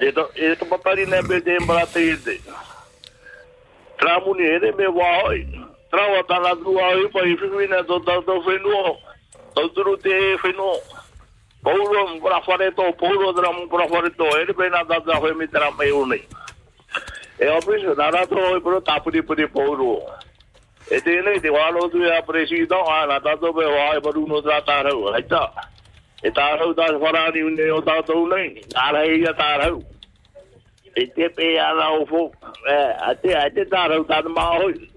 E 0.00 0.12
to 0.12 0.30
e 0.36 0.54
to 0.54 0.64
papari 0.66 1.06
ne 1.06 1.22
be 1.22 1.40
te 1.40 1.58
mbra 1.58 1.86
te 1.86 2.16
te. 2.22 2.38
Ere 4.00 4.72
me 4.72 4.86
wa 4.86 5.32
tu 6.54 6.78
oi 6.78 7.08
pa 7.10 7.20
i 7.26 7.66
na 7.66 7.82
to 7.82 7.98
ta 7.98 8.20
to 8.22 9.68
tru 9.74 9.96
te. 9.96 10.36
Paulo 11.62 12.20
para 12.20 12.40
fare 12.42 12.70
to 12.72 12.92
paulo 12.94 13.32
dra 13.32 13.52
mu 13.52 13.68
para 13.68 13.86
fare 13.88 14.10
to 14.10 14.24
ele 14.38 14.54
pe 14.54 14.68
na 14.70 14.82
da 14.82 14.98
da 14.98 15.20
foi 15.20 15.34
mi 15.34 15.46
tra 15.46 15.70
mai 15.72 15.90
uni 15.90 16.26
e 17.38 17.48
opis 17.48 17.82
na 17.96 18.08
ra 18.08 18.26
to 18.26 18.56
e 18.56 18.60
pro 18.60 18.80
tapu 18.80 19.10
di 19.10 19.22
pudi 19.22 19.46
paulo 19.46 20.00
e 20.88 21.00
te 21.02 21.20
ne 21.20 21.38
te 21.38 21.50
walo 21.50 21.90
tu 21.90 21.98
ya 21.98 22.22
presido 22.22 22.80
a 22.88 23.06
na 23.06 23.18
da 23.18 23.36
to 23.36 23.52
be 23.52 23.64
wa 23.64 23.94
e 23.94 24.00
pro 24.00 24.24
no 24.26 24.40
tra 24.40 24.62
ta 24.62 24.80
ra 24.80 24.90
ai 25.12 25.26
ta 25.26 25.52
e 26.22 26.30
ta 26.32 26.56
ra 26.56 26.72
da 26.72 26.98
fara 26.98 27.28
ni 27.28 27.42
ne 27.42 27.70
o 27.70 27.82
ta 27.82 28.00
to 28.02 28.26
nei 28.26 28.64
na 28.72 28.90
ra 28.92 29.04
i 29.04 29.22
ta 29.36 29.56
ra 29.60 29.68
e 30.96 31.06
te 31.12 31.28
pe 31.28 31.52
ya 31.60 31.74
na 31.74 31.92
o 31.92 32.06
fo 32.06 32.32
e 32.64 32.76
a 33.04 33.14
te 33.20 33.36
a 33.36 33.50
te 33.50 33.68
ta 33.68 33.84
ra 33.84 34.02
ta 34.08 34.22
ma 34.28 34.56
hoi 34.56 34.89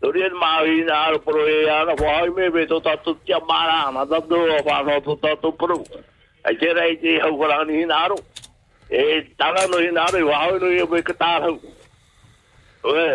Dorian 0.00 0.32
mahi 0.38 0.84
na 0.84 0.94
aro 1.06 1.18
pro 1.18 1.44
e 1.46 1.68
ana 1.68 1.94
whai 1.94 2.28
me 2.28 2.48
be 2.50 2.66
to 2.66 2.80
tatu 2.80 3.16
tia 3.26 3.40
mara 3.40 3.90
na 3.92 4.04
tatu 4.04 4.34
o 4.34 4.62
whano 4.62 5.00
to 5.00 5.16
tatu 5.16 5.50
pro. 5.58 5.84
Ai 6.46 6.54
te 6.54 6.72
rei 6.72 6.96
te 6.96 7.18
hau 7.18 7.32
warani 7.36 7.80
hina 7.80 7.94
aro. 8.04 8.16
E 8.90 9.22
tanga 9.36 9.66
no 9.66 9.78
hina 9.78 10.06
aro 10.06 10.18
i 10.18 10.28
wahau 10.30 10.60
no 10.60 10.68
i 10.70 10.86
be 10.86 11.02
kata 11.02 11.30
hau. 11.42 11.60
Oe, 12.84 13.08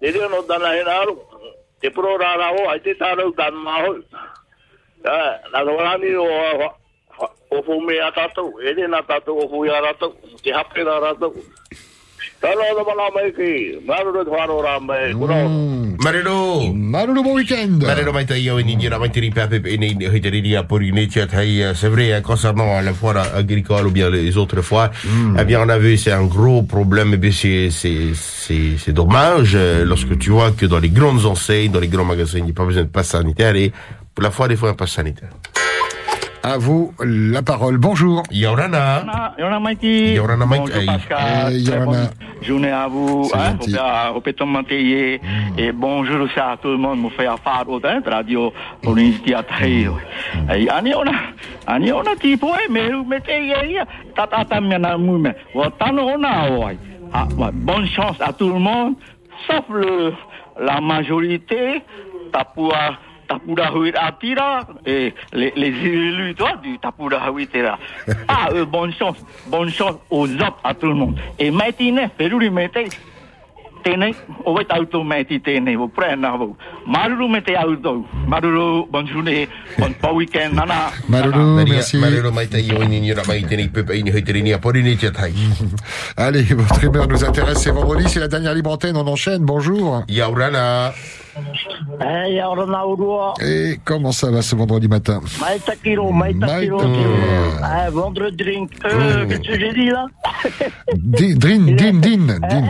te 0.00 0.10
rio 0.12 0.28
no 0.28 0.42
dana 0.42 0.76
hina 0.76 0.92
aro. 1.02 1.16
Te 1.80 1.90
pro 1.90 2.16
ra 2.18 2.34
ra 2.36 2.48
ho, 2.52 2.68
ai 2.68 2.80
te 2.80 2.94
tarau 2.94 3.32
dan 3.34 3.54
ma 3.56 3.80
hoi. 3.86 4.00
E, 5.04 5.18
na 5.52 5.64
to 5.64 5.72
warani 5.78 6.12
o 6.20 6.26
o 7.50 7.62
fu 7.62 7.80
me 7.80 7.98
a 7.98 8.10
tatu, 8.12 8.60
e 8.60 8.86
na 8.86 9.00
tatu 9.00 9.32
o 9.38 9.48
fu 9.48 9.64
ya 9.64 9.80
ratu, 9.80 10.12
te 10.42 10.52
hape 10.52 10.84
ra 10.84 11.00
ratu. 11.00 11.32
Mm. 15.48 15.96
Marero. 16.02 16.60
Week-end. 17.34 17.82
Marero 17.84 18.12
mai 18.12 18.26
mai 18.98 19.10
tiri 19.10 19.30
pour 20.68 20.78
une 20.78 20.98
c'est 21.10 21.88
vrai 21.88 22.22
concernant 22.22 22.80
la 22.80 22.92
foire 22.92 23.34
agricole 23.34 23.86
ou 23.86 23.90
bien 23.90 24.10
les 24.10 24.36
autres 24.36 24.62
foires. 24.62 24.90
Eh 25.38 25.44
bien 25.44 25.60
on 25.60 25.68
a 25.68 25.78
vu 25.78 25.96
c'est 25.96 26.12
un 26.12 26.24
gros 26.24 26.62
problème 26.62 27.14
et 27.14 27.16
bien 27.16 27.30
c'est 27.32 27.70
c'est 27.70 28.14
c'est 28.14 28.76
c'est 28.78 28.92
dommage 28.92 29.52
euh, 29.54 29.84
lorsque 29.84 30.16
tu 30.18 30.30
vois 30.30 30.52
que 30.52 30.66
dans 30.66 30.78
les 30.78 30.90
grandes 30.90 31.24
enseignes 31.26 31.70
dans 31.70 31.80
les 31.80 31.88
grands 31.88 32.04
magasins 32.04 32.38
il 32.38 32.44
n'y 32.44 32.50
a 32.50 32.54
pas 32.54 32.64
besoin 32.64 32.82
de 32.84 32.88
passe 32.88 33.08
sanitaire 33.08 33.54
et 33.56 33.72
pour 34.14 34.22
la 34.22 34.30
foire 34.30 34.50
il 34.50 34.56
faut 34.56 34.66
un 34.66 34.74
passe 34.74 34.92
sanitaire 34.92 35.30
À 36.46 36.58
vous 36.58 36.92
la 37.04 37.42
parole. 37.42 37.76
Bonjour. 37.76 38.22
Yorana. 38.30 39.04
Yorana 39.36 39.58
Mikey. 39.58 40.14
Yorana 40.14 40.46
Mikey. 40.46 40.60
Bonjour 40.60 40.86
Pascal. 40.86 41.18
Eh, 41.18 41.64
Très 41.64 41.72
Yorana. 41.72 41.84
bonne 41.84 42.08
journée 42.44 42.70
à 42.70 42.86
vous. 42.86 43.28
Hein, 43.34 43.56
Manteillé. 44.46 45.20
Et 45.58 45.72
bonjour 45.72 46.20
aussi 46.20 46.38
à 46.38 46.56
tout 46.62 46.68
le 46.68 46.76
monde. 46.76 47.00
Mon 47.00 47.10
frère 47.10 47.36
Faro, 47.42 47.80
hein, 47.82 48.00
radio, 48.06 48.52
pour 48.80 48.94
l'initiative 48.94 49.90
mais, 50.46 50.54
eh, 50.54 50.62
eh, 50.62 50.66
tata 54.14 54.44
ouais. 56.60 56.78
Ah, 57.12 57.26
ouais, 57.36 57.50
Bonne 57.54 57.88
chance 57.88 58.18
à 58.20 58.32
tout 58.32 58.50
le 58.52 58.60
monde, 58.60 58.94
sauf 59.48 59.64
le, 59.68 60.12
la 60.60 60.80
majorité, 60.80 61.82
huit 63.74 63.94
atira, 63.96 64.66
et 64.86 65.14
les, 65.32 65.52
les 65.56 65.68
élus, 65.68 66.34
toi, 66.34 66.52
du 66.62 66.78
tapura 66.78 67.30
huit 67.30 67.54
là. 67.54 67.78
Ah, 68.28 68.48
eux, 68.52 68.64
bonne 68.64 68.92
chance, 68.92 69.16
bonne 69.46 69.70
chance 69.70 69.96
aux 70.10 70.26
autres, 70.28 70.58
à 70.64 70.74
tout 70.74 70.86
le 70.88 70.94
monde. 70.94 71.16
Et 71.38 71.50
maintenant, 71.50 72.08
Peruri 72.16 72.50
mettez, 72.50 72.88
tēnei, 73.86 74.14
o 74.44 74.50
wai 74.56 74.64
tautou 74.66 75.04
mai 75.06 75.22
ti 75.24 75.36
tēnei, 75.38 75.76
o 75.78 75.86
prena 75.86 76.32
ho. 76.34 76.56
Maruru 76.90 77.28
me 77.30 77.38
te 77.40 77.54
autou. 77.54 78.04
Maruru, 78.26 78.84
bonne 78.90 79.06
journée, 79.06 79.48
bon, 79.78 79.92
bon 80.02 80.14
week-end, 80.16 80.54
nana. 80.54 80.90
Marulu, 81.08 81.38
Maria- 81.54 81.74
merci. 81.74 81.96
Marero 81.98 82.32
mai 82.32 82.48
tai 82.48 82.64
au 82.74 82.82
ni 82.82 83.12
ra 83.12 83.22
mai 83.28 83.44
tiri 83.46 83.68
pepe 83.68 84.02
ni 84.02 84.10
hoi 84.10 84.22
tiri 84.24 84.42
ria 84.42 84.58
pour 84.58 84.74
une 84.74 84.96
tia 84.96 85.12
tai 85.12 85.32
Allez, 86.16 86.42
votre 86.42 86.82
humeur 86.82 87.06
nous 87.06 87.24
intéresse. 87.24 87.62
C'est 87.62 87.70
vendredi, 87.70 88.08
c'est 88.08 88.18
la 88.18 88.26
dernière 88.28 88.54
libre 88.54 88.72
antenne. 88.72 88.96
On 88.96 89.06
enchaîne. 89.06 89.44
Bonjour. 89.44 90.02
Yorana. 90.08 90.92
Eh. 92.00 93.70
Et 93.72 93.80
comment 93.84 94.12
ça 94.12 94.30
va 94.30 94.42
ce 94.42 94.54
vendredi 94.56 94.88
matin 94.88 95.20
Maïta 95.40 95.76
Kiro, 95.76 96.10
Maïta 96.12 96.60
Kiro. 96.60 96.78
Maïta. 96.78 97.86
Eh, 97.86 97.90
vendre 97.90 98.30
drink. 98.30 98.70
Euh, 98.84 99.26
qu'est-ce 99.26 99.40
que 99.40 99.58
j'ai 99.58 99.72
dit 99.72 99.90
là 99.90 100.06
Din, 100.94 101.34
Drin, 101.36 101.58
din, 101.76 101.92
din, 102.00 102.26
din, 102.26 102.64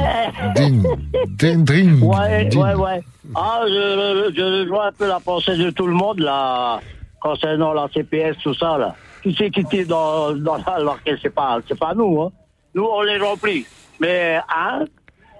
din, 0.54 0.82
din, 1.28 1.58
drin, 1.64 2.02
Ouais, 2.02 2.44
din. 2.46 2.60
ouais, 2.60 2.74
ouais. 2.74 3.00
Ah, 3.34 3.60
je, 3.66 4.32
je 4.36 4.42
rejoins 4.62 4.88
un 4.88 4.92
peu 4.92 5.08
la 5.08 5.20
pensée 5.20 5.56
de 5.56 5.70
tout 5.70 5.86
le 5.86 5.94
monde, 5.94 6.20
là, 6.20 6.80
concernant 7.20 7.72
la 7.72 7.88
CPS, 7.92 8.36
tout 8.42 8.54
ça, 8.54 8.78
là. 8.78 8.94
Qui 9.22 9.34
c'est 9.36 9.50
qui 9.50 9.60
était 9.60 9.84
dans, 9.84 10.32
dans 10.32 10.56
la, 10.56 10.78
l'orchestre, 10.78 11.20
c'est 11.22 11.34
pas, 11.34 11.58
c'est 11.68 11.78
pas 11.78 11.94
nous, 11.94 12.20
hein. 12.22 12.30
Nous, 12.74 12.84
on 12.84 13.02
les 13.02 13.18
remplit. 13.18 13.66
Mais, 14.00 14.38
hein, 14.54 14.84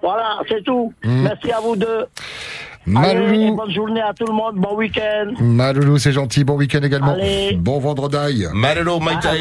voilà, 0.03 0.39
c'est 0.49 0.65
tout. 0.65 0.93
Merci 1.05 1.53
à 1.53 1.61
vous 1.61 1.77
deux. 1.77 2.07
Allez, 2.95 3.19
Maloulou. 3.19 3.57
bonne 3.57 3.71
journée 3.73 4.01
à 4.01 4.13
tout 4.15 4.27
le 4.27 4.33
monde, 4.33 4.57
bon 4.57 4.77
week-end. 4.77 5.33
Maloulou, 5.41 5.99
c'est 5.99 6.13
gentil. 6.13 6.45
Bon 6.45 6.55
week-end 6.57 6.83
également. 6.83 7.15
Allez. 7.15 7.55
Bon 7.57 7.81
vendredi. 7.81 8.45
Mai 8.55 8.75
tai. 9.21 9.41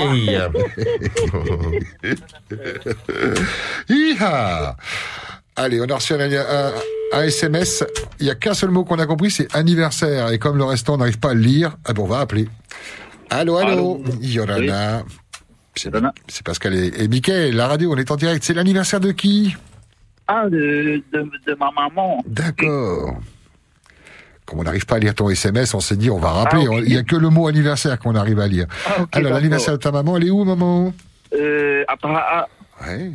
Hi-ha 3.89 4.75
Allez, 5.57 5.79
on 5.79 5.85
a 5.85 5.95
reçu 5.95 6.13
un, 6.13 6.19
un- 6.19 6.73
un 7.13 7.21
SMS. 7.21 7.85
Il 8.19 8.25
y 8.25 8.29
a 8.29 8.35
qu'un 8.35 8.53
seul 8.53 8.71
mot 8.71 8.83
qu'on 8.83 8.99
a 8.99 9.05
compris, 9.05 9.31
c'est 9.31 9.55
anniversaire. 9.55 10.29
Et 10.31 10.39
comme 10.39 10.57
le 10.57 10.65
restant, 10.65 10.95
on 10.95 10.97
n'arrive 10.97 11.19
pas 11.19 11.29
à 11.29 11.33
le 11.33 11.39
lire, 11.39 11.77
ah 11.85 11.93
bon, 11.93 12.03
on 12.03 12.07
va 12.07 12.19
appeler. 12.19 12.49
Allô, 13.29 13.55
allô, 13.57 13.69
Allô. 13.69 14.03
Yorana. 14.21 15.03
C'est 15.75 15.85
Yorana. 15.93 16.13
c'est 16.27 16.43
Pascal 16.43 16.73
et, 16.73 16.91
et 17.03 17.07
Mickey, 17.07 17.51
la 17.51 17.67
radio, 17.67 17.93
on 17.93 17.97
est 17.97 18.11
en 18.11 18.15
direct. 18.17 18.43
C'est 18.43 18.53
l'anniversaire 18.53 18.99
de 18.99 19.11
qui? 19.11 19.55
Ah, 20.27 20.49
de, 20.49 21.01
de, 21.13 21.21
de 21.47 21.55
ma 21.57 21.69
maman. 21.71 22.21
D'accord. 22.27 23.15
Comme 24.45 24.59
on 24.59 24.63
n'arrive 24.63 24.85
pas 24.85 24.95
à 24.95 24.99
lire 24.99 25.15
ton 25.15 25.29
SMS, 25.29 25.73
on 25.73 25.79
s'est 25.79 25.95
dit, 25.97 26.09
on 26.11 26.19
va 26.19 26.29
rappeler. 26.29 26.65
Ah, 26.67 26.71
ok. 26.71 26.81
Il 26.85 26.89
n'y 26.91 26.97
a 26.97 27.03
que 27.03 27.15
le 27.15 27.29
mot 27.29 27.47
anniversaire 27.47 27.97
qu'on 27.99 28.13
arrive 28.15 28.39
à 28.39 28.47
lire. 28.47 28.67
Ah, 28.85 29.05
Alors, 29.13 29.31
l'anniversaire 29.33 29.73
de 29.73 29.79
ta 29.81 29.91
maman, 29.91 30.17
elle 30.17 30.27
est 30.27 30.29
où, 30.29 30.43
maman? 30.43 30.93
Euh, 31.33 31.83
après, 31.87 32.09
ah, 32.13 32.47
Ouais. 32.87 33.11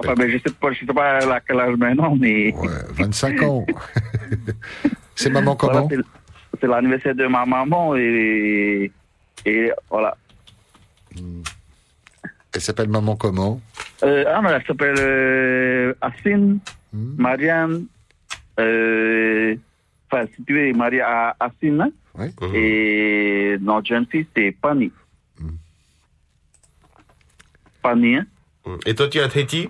Enfin, 0.00 0.14
ben, 0.14 0.30
je 0.30 0.36
sais 0.38 0.54
pas, 0.54 0.70
je 0.72 0.80
sais 0.80 0.86
pas 0.86 1.18
à 1.34 1.40
quel 1.40 1.58
âge 1.58 1.74
maintenant, 1.76 2.14
mais. 2.14 2.52
Ouais, 2.54 2.68
25 2.92 3.42
ans. 3.42 3.66
c'est 5.16 5.30
maman 5.30 5.56
comment? 5.56 5.88
c'est- 5.90 5.96
c'est 6.60 6.66
l'anniversaire 6.66 7.14
de 7.14 7.26
ma 7.26 7.44
maman 7.46 7.96
et, 7.96 8.92
et 9.46 9.72
voilà. 9.88 10.16
Elle 12.54 12.60
s'appelle 12.60 12.88
maman 12.88 13.16
comment? 13.16 13.60
Euh, 14.02 14.24
ah, 14.28 14.40
mais 14.42 14.50
elle 14.50 14.64
s'appelle 14.66 14.94
euh, 14.98 15.94
Assine, 16.00 16.58
Hmm. 16.92 17.14
Marianne, 17.22 17.84
enfin, 20.06 20.24
si 20.36 20.44
tu 20.44 20.54
veux, 20.54 20.72
Maria 20.72 21.34
Assine, 21.40 21.80
hein, 21.80 21.90
Ouais. 22.18 22.30
et 22.54 23.56
notre 23.60 23.86
jeune 23.86 24.06
fille, 24.06 24.26
c'est 24.36 24.50
Pani. 24.60 24.90
Pani, 27.82 28.16
hein? 28.16 28.26
Et 28.86 28.94
toi, 28.94 29.08
tu 29.08 29.18
es 29.18 29.22
à 29.22 29.28
Tahiti 29.28 29.68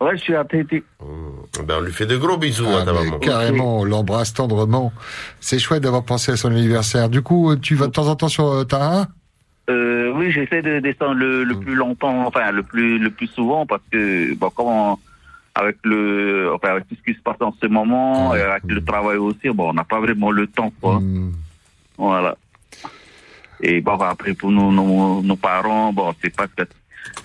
Ouais, 0.00 0.16
je 0.16 0.22
suis 0.22 0.34
à 0.34 0.44
Tahiti. 0.44 0.82
Ben, 1.00 1.76
on 1.78 1.80
lui 1.82 1.92
fait 1.92 2.06
de 2.06 2.16
gros 2.16 2.36
bisous 2.36 2.66
Ah, 2.68 2.80
à 2.80 2.84
ta 2.84 2.92
mais 2.92 3.04
maman. 3.04 3.18
carrément, 3.20 3.78
on 3.80 3.84
l'embrasse 3.84 4.34
tendrement. 4.34 4.92
C'est 5.40 5.58
chouette 5.58 5.82
d'avoir 5.82 6.04
pensé 6.04 6.32
à 6.32 6.36
son 6.36 6.50
anniversaire. 6.50 7.08
Du 7.08 7.22
coup, 7.22 7.50
euh, 7.52 7.56
tu 7.56 7.74
vas 7.76 7.86
de 7.86 7.92
temps 7.92 8.08
en 8.08 8.16
temps 8.16 8.28
sur 8.28 8.46
euh, 8.48 8.64
Tara 8.64 9.06
Euh, 9.70 10.12
oui, 10.16 10.32
j'essaie 10.32 10.62
de 10.62 10.80
descendre 10.80 11.14
le, 11.14 11.44
le 11.44 11.58
plus 11.58 11.74
longtemps, 11.74 12.26
enfin 12.26 12.50
le 12.50 12.62
plus 12.64 12.98
le 12.98 13.10
plus 13.10 13.28
souvent 13.28 13.64
parce 13.66 13.82
que 13.90 14.34
bon, 14.34 14.50
comment 14.54 14.98
avec 15.54 15.76
le 15.84 16.52
enfin 16.54 16.70
avec 16.72 16.88
tout 16.88 16.96
ce 16.96 17.02
qui 17.12 17.16
se 17.16 17.22
passe 17.22 17.40
en 17.40 17.52
ce 17.60 17.66
moment, 17.66 18.30
Ouais. 18.30 18.40
et 18.40 18.42
avec 18.42 18.64
le 18.64 18.84
travail 18.84 19.16
aussi, 19.18 19.48
bon, 19.50 19.70
on 19.70 19.74
n'a 19.74 19.84
pas 19.84 20.00
vraiment 20.00 20.30
le 20.30 20.46
temps, 20.46 20.72
quoi. 20.80 20.98
Hmm. 21.00 21.32
Voilà. 21.96 22.36
Et 23.60 23.80
bon, 23.80 23.96
bah, 23.96 24.08
après 24.10 24.34
pour 24.34 24.50
nos 24.50 24.72
nos, 24.72 25.22
nos 25.22 25.36
parents, 25.36 25.92
bon, 25.92 26.12
c'est 26.22 26.34
pas 26.34 26.46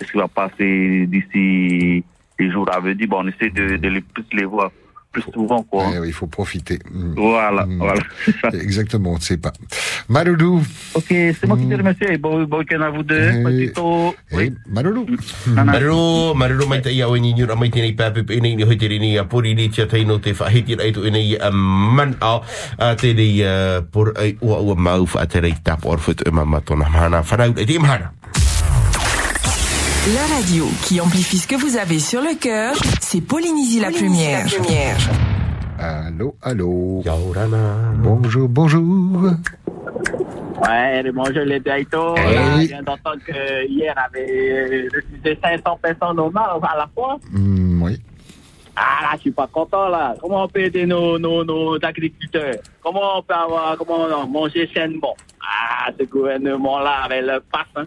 ce 0.00 0.04
qui 0.10 0.16
va 0.16 0.28
passer 0.28 1.06
d'ici 1.06 2.04
les 2.38 2.50
jours 2.50 2.68
à 2.72 2.80
venir. 2.80 3.08
Bon, 3.08 3.24
on 3.24 3.28
essaie 3.28 3.50
de, 3.50 3.76
de 3.76 3.88
les 3.88 4.00
plus 4.00 4.24
les 4.32 4.44
voir 4.44 4.70
plus 5.12 5.22
souvent, 5.34 5.62
quoi. 5.62 5.88
Ouais, 5.88 5.98
ouais, 5.98 6.08
il 6.08 6.12
faut 6.12 6.26
profiter. 6.26 6.78
Hmm. 6.90 7.14
Voilà, 7.16 7.66
Mm. 7.66 7.78
voilà. 7.78 8.00
ça. 8.42 8.48
Exactement, 8.54 9.10
on 9.12 9.14
ne 9.16 9.20
sait 9.20 9.36
pas. 9.38 9.52
Maloulou. 10.08 10.62
ok, 10.94 11.06
c'est 11.08 11.46
moi 11.46 11.56
qui 11.56 11.66
te 11.66 11.74
Mm. 11.74 11.78
remercie. 11.78 12.16
Bon, 12.18 12.42
bon 12.44 12.58
week-end 12.58 12.80
à 12.82 12.90
vous 12.90 13.02
deux. 13.02 13.30
Eh. 13.30 13.70
Eh, 14.30 14.36
Oui. 14.36 14.52
Maloulou. 14.68 15.06
Mai 16.70 16.80
tai 16.82 17.02
au 17.02 17.16
ni 17.18 17.34
mai 17.58 17.70
pe 18.22 18.38
ni 18.40 18.62
hoi 18.62 18.76
tiri 18.76 18.98
ni 19.00 19.18
a 19.18 19.24
pori 19.24 19.54
ni 19.54 19.68
tia 19.70 19.86
te 19.86 19.98
ni 21.10 21.36
a 21.36 21.50
man 21.50 22.14
au 22.20 22.42
a 22.78 22.94
por 23.90 24.12
ai 24.16 24.36
ua 24.40 24.60
ua 24.62 24.74
mau 24.76 25.06
wha 25.14 25.26
e 26.26 26.30
whanau 27.30 27.52
e 27.58 27.64
te 27.66 27.72
imhana. 27.74 28.12
La 30.14 30.26
radio 30.34 30.64
qui 30.86 31.00
amplifie 31.00 31.36
ce 31.38 31.46
que 31.46 31.54
vous 31.54 31.76
avez 31.76 31.98
sur 31.98 32.20
le 32.20 32.34
cœur, 32.34 32.74
c'est 33.00 33.20
Polynésie 33.20 33.80
la 33.80 33.90
Plumière. 33.90 34.46
Allô, 35.78 36.34
allô. 36.42 37.02
Bonjour, 37.96 38.48
bonjour. 38.48 39.30
Ouais, 40.62 41.12
bonjour 41.12 41.44
les 41.44 41.60
Daito. 41.60 42.14
Là. 42.16 42.60
Je 42.60 42.66
viens 42.66 42.82
d'entendre 42.82 43.20
que 43.26 43.68
hier 43.68 43.94
avait 43.96 44.88
refusé 44.94 45.38
500 45.42 45.78
personnes 45.82 46.18
au 46.18 46.30
nord 46.30 46.60
à 46.62 46.76
la 46.76 46.88
fois. 46.94 47.18
Hmm, 47.30 47.82
oui. 47.82 48.00
Ah 48.74 49.02
là, 49.02 49.08
je 49.16 49.20
suis 49.20 49.30
pas 49.30 49.46
content 49.46 49.88
là. 49.88 50.14
Comment 50.20 50.44
on 50.44 50.48
peut 50.48 50.62
aider 50.62 50.86
nos, 50.86 51.18
nos, 51.18 51.44
nos 51.44 51.76
agriculteurs? 51.84 52.56
Comment 52.82 53.18
on 53.18 53.22
peut 53.22 53.34
avoir, 53.34 53.76
comment 53.76 54.06
on 54.22 54.26
manger 54.26 54.68
sainement? 54.74 55.14
Ah, 55.40 55.90
ce 55.98 56.04
gouvernement-là 56.04 57.04
avec 57.04 57.22
le 57.22 57.40
pass, 57.52 57.66
hein. 57.76 57.84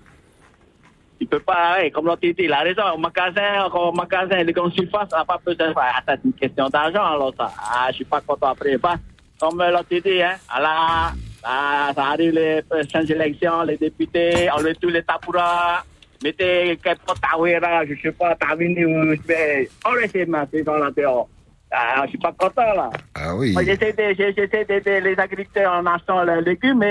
Il 1.24 1.28
peut 1.30 1.40
pas, 1.40 1.78
ouais, 1.78 1.90
comme 1.90 2.08
l'autre 2.08 2.20
dit, 2.22 2.36
il 2.38 2.52
a 2.52 2.60
raison. 2.60 2.82
Au 2.94 2.98
magasin, 2.98 3.70
au 3.74 3.94
magasin, 3.94 4.44
les 4.44 4.52
grandes 4.52 4.74
surfaces, 4.74 5.08
on 5.14 5.20
n'a 5.20 5.24
pas 5.24 5.40
besoin. 5.46 5.70
Ouais, 5.70 5.84
c'est 6.06 6.20
une 6.26 6.34
question 6.34 6.68
d'argent 6.68 7.02
alors 7.02 7.34
ça. 7.38 7.50
Ah, 7.58 7.88
je 7.92 7.96
suis 7.96 8.04
pas 8.04 8.20
content 8.20 8.48
après. 8.50 8.78
Bah, 8.78 8.96
comme 9.40 9.58
l'autre 9.58 9.86
dit, 9.90 10.22
hein. 10.22 10.36
Ah 10.50 10.60
là, 10.60 11.14
ah, 11.46 11.92
ça 11.96 12.04
arrive 12.08 12.34
les 12.34 12.62
prochaines 12.64 13.10
élections, 13.10 13.64
les 13.64 13.78
députés, 13.78 14.52
enlevez 14.52 14.76
tous 14.76 14.90
les 14.90 15.02
tapouras. 15.02 15.86
Mettez 16.22 16.78
quelques 16.84 17.22
tawera, 17.22 17.86
je 17.86 17.94
sais 18.02 18.12
pas, 18.12 18.36
Tavini 18.36 18.84
ou, 18.84 19.16
mais, 19.26 19.70
enlevez 19.86 20.26
ma 20.26 20.46
c'est 20.52 20.64
dans 20.64 20.76
la 20.76 20.92
dehors. 20.92 21.30
Ah, 21.76 22.04
je 22.04 22.10
suis 22.10 22.20
pas 22.20 22.32
content 22.38 22.74
là. 22.76 22.92
Ah 23.16 23.36
oui. 23.36 23.56
J'essaie 23.58 23.94
d'aider 23.94 25.02
les 25.02 25.20
agriculteurs 25.20 25.74
en 25.74 25.86
achetant 25.88 26.24
les 26.24 26.42
légumes 26.42 26.84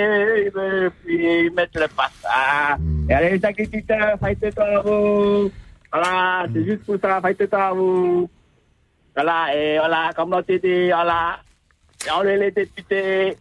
puis 1.04 1.44
ils 1.44 1.52
mettent 1.54 1.76
le 1.76 1.86
pass. 1.86 2.10
Ah, 2.24 2.76
et 3.08 3.14
allez, 3.14 3.38
les 3.38 3.44
agriculteurs, 3.44 4.18
faites-toi 4.20 4.64
à 4.64 4.80
vous. 4.80 5.52
Voilà, 5.92 6.46
c'est 6.52 6.64
juste 6.64 6.84
pour 6.84 6.96
ça, 7.00 7.20
faites-toi 7.20 7.58
à 7.62 7.72
vous. 7.72 8.28
Voilà, 9.14 9.54
et 9.54 9.78
voilà, 9.78 10.10
comme 10.16 10.30
l'on 10.30 10.40
dit, 10.40 10.58
voilà, 10.90 11.38
on 12.16 12.22
est 12.24 12.36
les 12.36 12.50
députés 12.50 13.36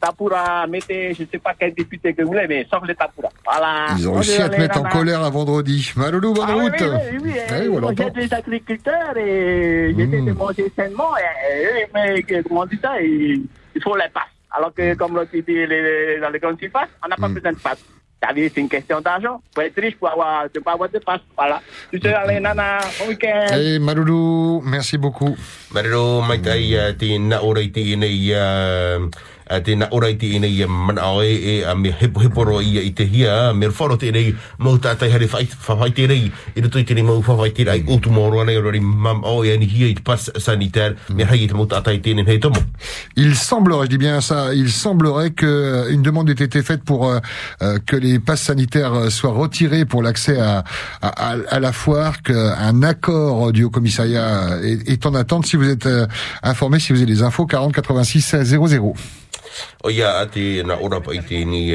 Tapura, 0.00 0.66
mettez, 0.68 1.12
je 1.14 1.22
ne 1.22 1.26
sais 1.26 1.38
pas 1.38 1.54
quel 1.58 1.74
député 1.74 2.14
que 2.14 2.22
vous 2.22 2.28
voulez, 2.28 2.46
mais 2.48 2.64
sauf 2.70 2.86
les 2.86 2.94
Tapura. 2.94 3.28
Voilà. 3.44 3.86
Ils 3.98 4.08
ont 4.08 4.12
On 4.12 4.14
réussi 4.14 4.40
à 4.40 4.48
te 4.48 4.56
mettre 4.60 4.80
en 4.80 4.84
colère 4.84 5.22
à 5.24 5.30
vendredi. 5.30 5.92
Maloulou, 5.96 6.34
bonne 6.34 6.46
Ah 6.48 6.54
route. 6.54 6.72
oui, 6.80 6.86
oui, 7.12 7.18
oui, 7.24 7.32
Ah 7.48 7.54
oui, 7.60 7.94
j'ai 7.98 8.10
des 8.28 8.34
agriculteurs 8.34 9.16
et 9.16 9.92
j'essaie 9.96 10.20
de 10.22 10.32
manger 10.32 10.72
sainement, 10.76 11.16
et, 11.16 11.86
mais 11.92 12.22
comment 12.44 12.60
on 12.60 12.66
dit 12.66 12.78
ça, 12.80 13.00
il, 13.00 13.44
il 13.74 13.82
faut 13.82 13.96
les 13.96 14.08
passes. 14.14 14.22
Alors 14.50 14.72
que, 14.72 14.94
comme 14.94 15.14
l'on 15.16 15.24
dit 15.24 15.42
les, 15.46 15.66
les- 15.66 16.20
dans 16.20 16.30
les 16.30 16.38
grandes 16.38 16.58
surfaces, 16.60 16.88
on 17.04 17.08
n'a 17.08 17.16
pas 17.16 17.28
besoin 17.28 17.52
de 17.52 17.58
passes. 17.58 17.84
C'est 18.20 18.56
une 18.56 18.68
question 18.68 19.00
d'argent. 19.00 19.40
Pour 19.54 19.62
être 19.62 19.80
riche, 19.80 19.96
pour 19.96 20.10
avoir, 20.10 20.50
de 20.52 20.58
pas 20.58 20.72
avoir 20.72 20.88
de 20.88 20.98
passes. 20.98 21.20
Voilà. 21.36 21.62
Tu 21.92 22.00
sais, 22.00 22.12
allez, 22.12 22.40
nana, 22.40 22.78
bon 22.98 23.08
week-end. 23.08 23.46
Hey, 23.52 23.78
Maloulou, 23.78 24.60
merci 24.64 24.98
beaucoup. 24.98 25.36
Marero 25.70 26.22
mai 26.22 26.40
tai 26.40 26.72
uh, 26.74 26.94
te 26.96 27.18
na 27.18 27.42
ora 27.44 27.60
i 27.60 27.70
ora 29.90 30.08
i 30.08 30.16
te 30.16 30.66
mana 30.66 31.02
e, 31.22 31.64
a 31.64 31.74
me 31.74 31.90
hepo 32.00 32.20
heporo 32.20 32.60
i 32.60 32.78
i 32.78 32.92
te 32.92 33.04
hia 33.04 33.52
me 33.54 33.66
wharo 33.68 33.96
te 33.96 34.10
nei 34.12 34.34
mau 34.58 34.76
tātai 34.78 35.10
hare 35.12 35.26
whai 35.32 35.48
whai 35.68 35.90
te 35.92 36.06
nei 36.06 36.30
i 36.54 36.60
ruto 36.60 36.78
i 36.78 36.84
te 36.84 36.94
nei 36.94 37.02
mau 37.02 37.22
whai 37.22 37.50
te 37.52 37.64
nei 37.64 37.84
o 37.88 37.98
tu 37.98 38.10
moro 38.10 38.40
anei 38.40 38.56
rori 38.60 38.80
mam 38.80 39.22
o 39.24 39.42
ani 39.42 39.66
hia 39.66 39.86
i 39.88 39.94
te 39.94 40.02
pas 40.02 40.30
sanitaire 40.38 40.96
me 41.14 41.24
hai 41.24 41.44
i 41.44 41.46
te 41.48 41.54
mau 41.54 41.66
tātai 41.66 42.00
te 42.00 42.14
nei 42.14 42.24
hei 42.26 42.38
tomo. 42.38 42.56
Il 43.16 43.34
semblerait, 43.36 43.86
je 43.86 43.90
dis 43.90 43.98
bien 43.98 44.20
ça, 44.20 44.54
il 44.54 44.70
semblerait 44.70 45.30
que 45.30 45.46
euh, 45.46 45.90
une 45.92 46.02
demande 46.02 46.28
ait 46.30 46.32
été 46.44 46.62
faite 46.62 46.82
pour 46.84 47.08
euh, 47.08 47.18
euh, 47.62 47.78
que 47.86 47.96
les 47.96 48.18
passes 48.18 48.42
sanitaires 48.42 49.10
soient 49.10 49.32
retirés 49.32 49.84
pour 49.84 50.02
l'accès 50.02 50.38
à, 50.38 50.64
à, 51.02 51.32
à- 51.32 51.36
à 51.48 51.58
la 51.60 51.72
foire, 51.72 52.22
qu'un 52.22 52.82
accord 52.82 53.52
du 53.52 53.64
Haut 53.64 53.70
Commissariat 53.70 54.58
est, 54.62 54.88
est 54.88 55.06
en 55.06 55.14
attente. 55.14 55.46
Si 55.46 55.56
vous 55.56 55.68
êtes 55.68 55.86
euh, 55.86 56.06
informé, 56.42 56.78
si 56.78 56.92
vous 56.92 56.98
avez 57.02 57.06
des 57.12 57.22
infos, 57.22 57.46
40 57.46 57.72
86 57.72 58.36
00. 58.42 58.94
O 59.84 59.90
ia 59.90 60.18
a 60.20 60.26
te 60.26 60.62
na 60.66 60.76
ora 60.80 61.00
pa 61.00 61.12
i 61.14 61.20
te 61.22 61.44
ni 61.44 61.72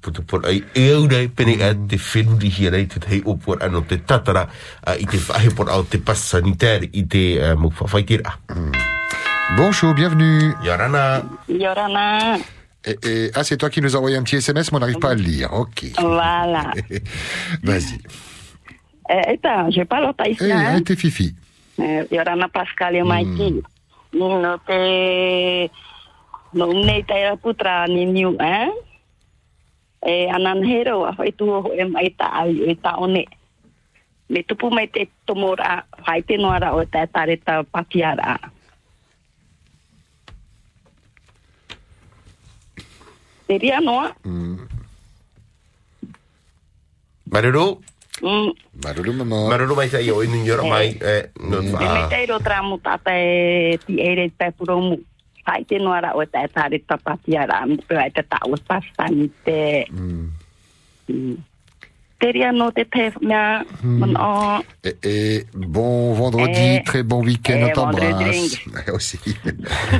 putu 0.00 0.22
putu 0.22 0.46
ai 0.48 0.62
e 0.74 0.92
au 0.94 1.06
nei 1.06 1.28
pene 1.28 1.56
a 1.62 1.74
te 1.74 1.96
whenuri 1.96 2.48
hia 2.50 2.70
nei 2.70 2.86
te 2.86 3.00
hei 3.08 3.22
opua 3.24 3.56
ano 3.60 3.82
te 3.82 3.98
tatara 3.98 4.46
i 4.98 5.06
te 5.06 5.18
whahe 5.28 5.50
por 5.54 5.68
au 5.70 5.82
te 5.84 5.98
pas 5.98 6.14
sanitaire 6.18 6.88
i 6.92 7.04
te 7.06 7.24
mau 7.56 7.70
whawhaitira 7.80 8.38
Bonjour, 9.56 9.94
bienvenue. 9.94 10.54
Yorana. 10.62 11.22
Yorana. 11.48 12.38
Et, 12.84 12.96
et- 13.02 13.30
ah, 13.34 13.42
c'est 13.42 13.56
toi 13.56 13.68
qui 13.68 13.80
nous 13.80 13.96
as 13.96 13.98
envoyé 13.98 14.16
un 14.16 14.22
petit 14.22 14.36
SMS, 14.36 14.70
mais 14.70 14.76
on 14.76 14.80
n'arrive 14.80 15.00
pas 15.00 15.10
à 15.10 15.14
le 15.16 15.22
lire. 15.22 15.52
Ok. 15.52 15.86
Voilà. 15.98 16.70
Vas-y. 17.64 17.98
Eh, 19.10 19.34
então, 19.34 19.68
je 19.72 19.82
parle 19.82 20.04
au 20.10 20.12
païsien. 20.12 20.76
hey, 20.76 20.84
t'es 20.84 20.94
fifi. 20.94 21.34
Eh, 21.82 22.06
Yorana 22.12 22.46
Pascal 22.48 22.94
e 22.94 23.02
Maiki. 23.02 23.60
No 24.12 24.56
te... 24.64 25.68
No 26.52 26.66
nei 26.72 27.02
te 27.06 27.14
ra 27.22 27.36
putra 27.36 27.86
ni 27.86 28.04
niu, 28.04 28.34
eh? 28.40 28.70
E 30.02 30.26
anan 30.26 30.64
hero 30.64 31.04
a 31.06 31.12
whai 31.14 31.30
tu 31.32 31.46
ho 31.46 31.70
e 31.70 31.84
mai 31.84 32.10
ta 32.10 32.26
au 32.42 32.50
e 32.50 32.74
ta 32.74 32.96
one. 32.98 33.24
Me 34.28 34.42
tupu 34.42 34.70
mai 34.70 34.86
te 34.88 35.06
tomora 35.26 35.84
whai 36.06 36.22
te 36.22 36.36
noara 36.36 36.74
o 36.74 36.82
te 36.84 37.06
tare 37.12 37.36
ta 37.36 37.62
pakiara. 37.62 38.38
Te 43.46 43.58
ria 43.58 43.80
noa? 43.80 44.10
Maruru? 47.30 47.78
Mm. 48.22 48.52
Maruru 48.82 49.12
mama. 49.22 49.48
Maruru 49.48 49.74
mai 49.78 49.88
tai 49.88 50.10
o 50.10 50.22
inu 50.22 50.42
yora 50.44 50.66
mai. 50.66 50.98
Eh, 50.98 51.30
no, 51.40 51.62
Me 51.62 51.70
me 51.78 51.86
ah, 51.86 52.08
te 52.10 52.26
ro 52.26 52.38
tra 52.38 52.62
mu 52.62 52.78
tata 52.78 53.14
e 53.14 53.78
ti 53.86 54.00
e 54.02 54.14
re 54.14 54.26
te 54.34 54.50
te. 59.44 59.84
Mm. 59.90 61.34
Et, 64.84 64.96
et 65.04 65.46
bon 65.54 66.12
vendredi, 66.12 66.52
Eh, 66.60 66.82
très 66.84 67.02
bon 67.02 67.24
week-end, 67.24 67.56
eh, 67.58 67.64
on 67.64 67.70
t'embrasse. 67.70 68.10
vendredi. 68.12 68.58
Ouais, 68.74 68.90
Aussi. 68.94 69.18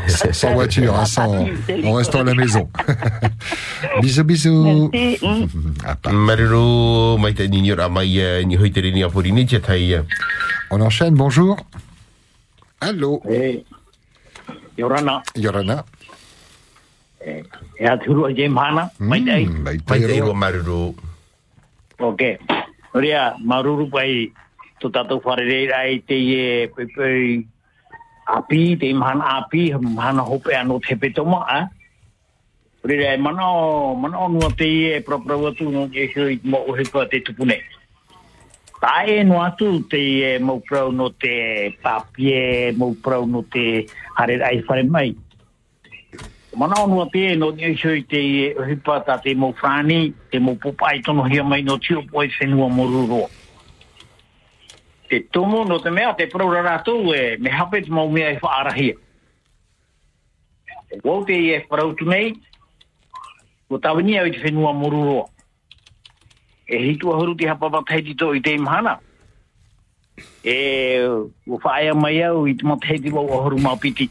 sans, 0.06 0.32
sans 0.34 0.52
voiture, 0.52 0.94
hein, 0.98 1.06
sans, 1.06 1.46
en 1.84 1.92
restant 1.94 2.20
à 2.20 2.24
la 2.24 2.34
maison. 2.34 2.68
bisous, 4.22 4.90
eh, 4.92 5.18
eh. 5.22 5.46
On 10.70 10.80
enchaîne, 10.82 11.14
bonjour. 11.14 11.56
Allô. 12.82 13.22
Yorana. 14.80 15.20
Yorana. 15.36 15.84
E 17.20 17.84
a 17.84 17.96
turu 18.00 18.24
a 18.24 18.32
James 18.32 18.56
Hana, 18.56 18.90
mai 18.98 19.20
tai. 19.20 19.44
Mai 19.44 19.78
tai 19.84 20.20
ro 20.20 20.32
maruru. 20.32 20.94
Ok. 22.00 22.22
Ria, 22.94 23.36
maruru 23.44 23.90
pai, 23.92 24.32
tu 24.80 24.88
tato 24.88 25.20
wharere 25.20 25.68
ai 25.72 26.00
te 26.00 26.16
e 26.16 26.68
pepe 26.72 27.44
api, 28.24 28.76
te 28.80 28.88
api, 28.96 29.72
mana 29.78 30.22
hope 30.24 30.54
ano 30.56 30.80
te 30.80 30.96
petoma, 30.96 31.44
a? 31.46 31.68
Ria, 32.82 33.18
mana, 33.18 33.92
mana 33.94 34.28
nua 34.28 34.48
te 34.56 34.96
e 34.96 35.00
proprawatu 35.00 35.70
no 35.70 35.88
jesu 35.92 36.24
i 36.32 36.40
mo 36.42 36.64
uhipa 36.72 37.04
te 37.10 37.20
tupune. 37.20 37.60
Tae 38.80 39.22
no 39.24 39.44
atu 39.44 39.84
te 39.92 40.00
e 40.24 40.38
mo 40.38 40.62
prau 40.64 40.90
no 40.90 41.10
te 41.10 41.76
papie, 41.82 42.72
mo 42.72 42.96
prau 42.96 43.26
no 43.26 43.44
te 43.44 43.84
hare 44.14 44.40
ai 44.42 44.62
whare 44.68 44.82
mai. 44.84 45.14
Mana 46.56 46.82
onua 46.82 47.06
pē 47.06 47.38
no 47.38 47.50
ni 47.54 47.76
sho 47.76 47.92
i 47.94 48.02
te 48.02 48.18
e 48.18 48.54
hipa 48.68 48.98
ta 49.06 49.16
te 49.22 49.34
mo 49.34 49.52
whāni, 49.62 50.12
te 50.30 50.38
mo 50.38 50.56
pupai 50.56 50.98
tono 51.02 51.22
hia 51.22 51.44
mai 51.44 51.62
no 51.62 51.78
tio 51.78 52.02
poe 52.02 52.26
whenua 52.26 52.68
moruro. 52.68 53.28
Te 55.08 55.20
tomo 55.30 55.64
no 55.64 55.78
te 55.78 55.90
mea 55.90 56.12
te 56.18 56.26
praura 56.26 56.62
rātou 56.66 57.14
e 57.14 57.36
me 57.38 57.50
hapet 57.50 57.86
te 57.86 57.90
mau 57.90 58.10
mea 58.10 58.32
e 58.34 58.38
whaarahia. 58.42 58.94
Wau 61.04 61.24
te 61.24 61.38
e 61.54 61.60
wharautu 61.70 62.04
nei, 62.04 62.34
ko 63.68 63.78
tawini 63.78 64.18
au 64.18 64.26
i 64.26 64.34
te 64.34 64.42
whenua 64.42 64.74
moruro. 64.74 65.28
E 66.66 66.82
hitua 66.82 67.14
huru 67.16 67.36
te 67.36 67.46
hapa 67.46 67.70
mataiti 67.70 68.16
to 68.18 68.34
i 68.34 68.42
te 68.42 68.58
imhana. 68.58 68.98
E 70.44 71.00
o 71.04 71.30
whaaya 71.46 71.94
mai 71.94 72.22
au 72.22 72.46
i 72.46 72.54
te 72.54 72.64
mataiti 72.64 73.10
lau 73.10 73.28
ahuru 73.32 73.58
maupiti. 73.58 74.10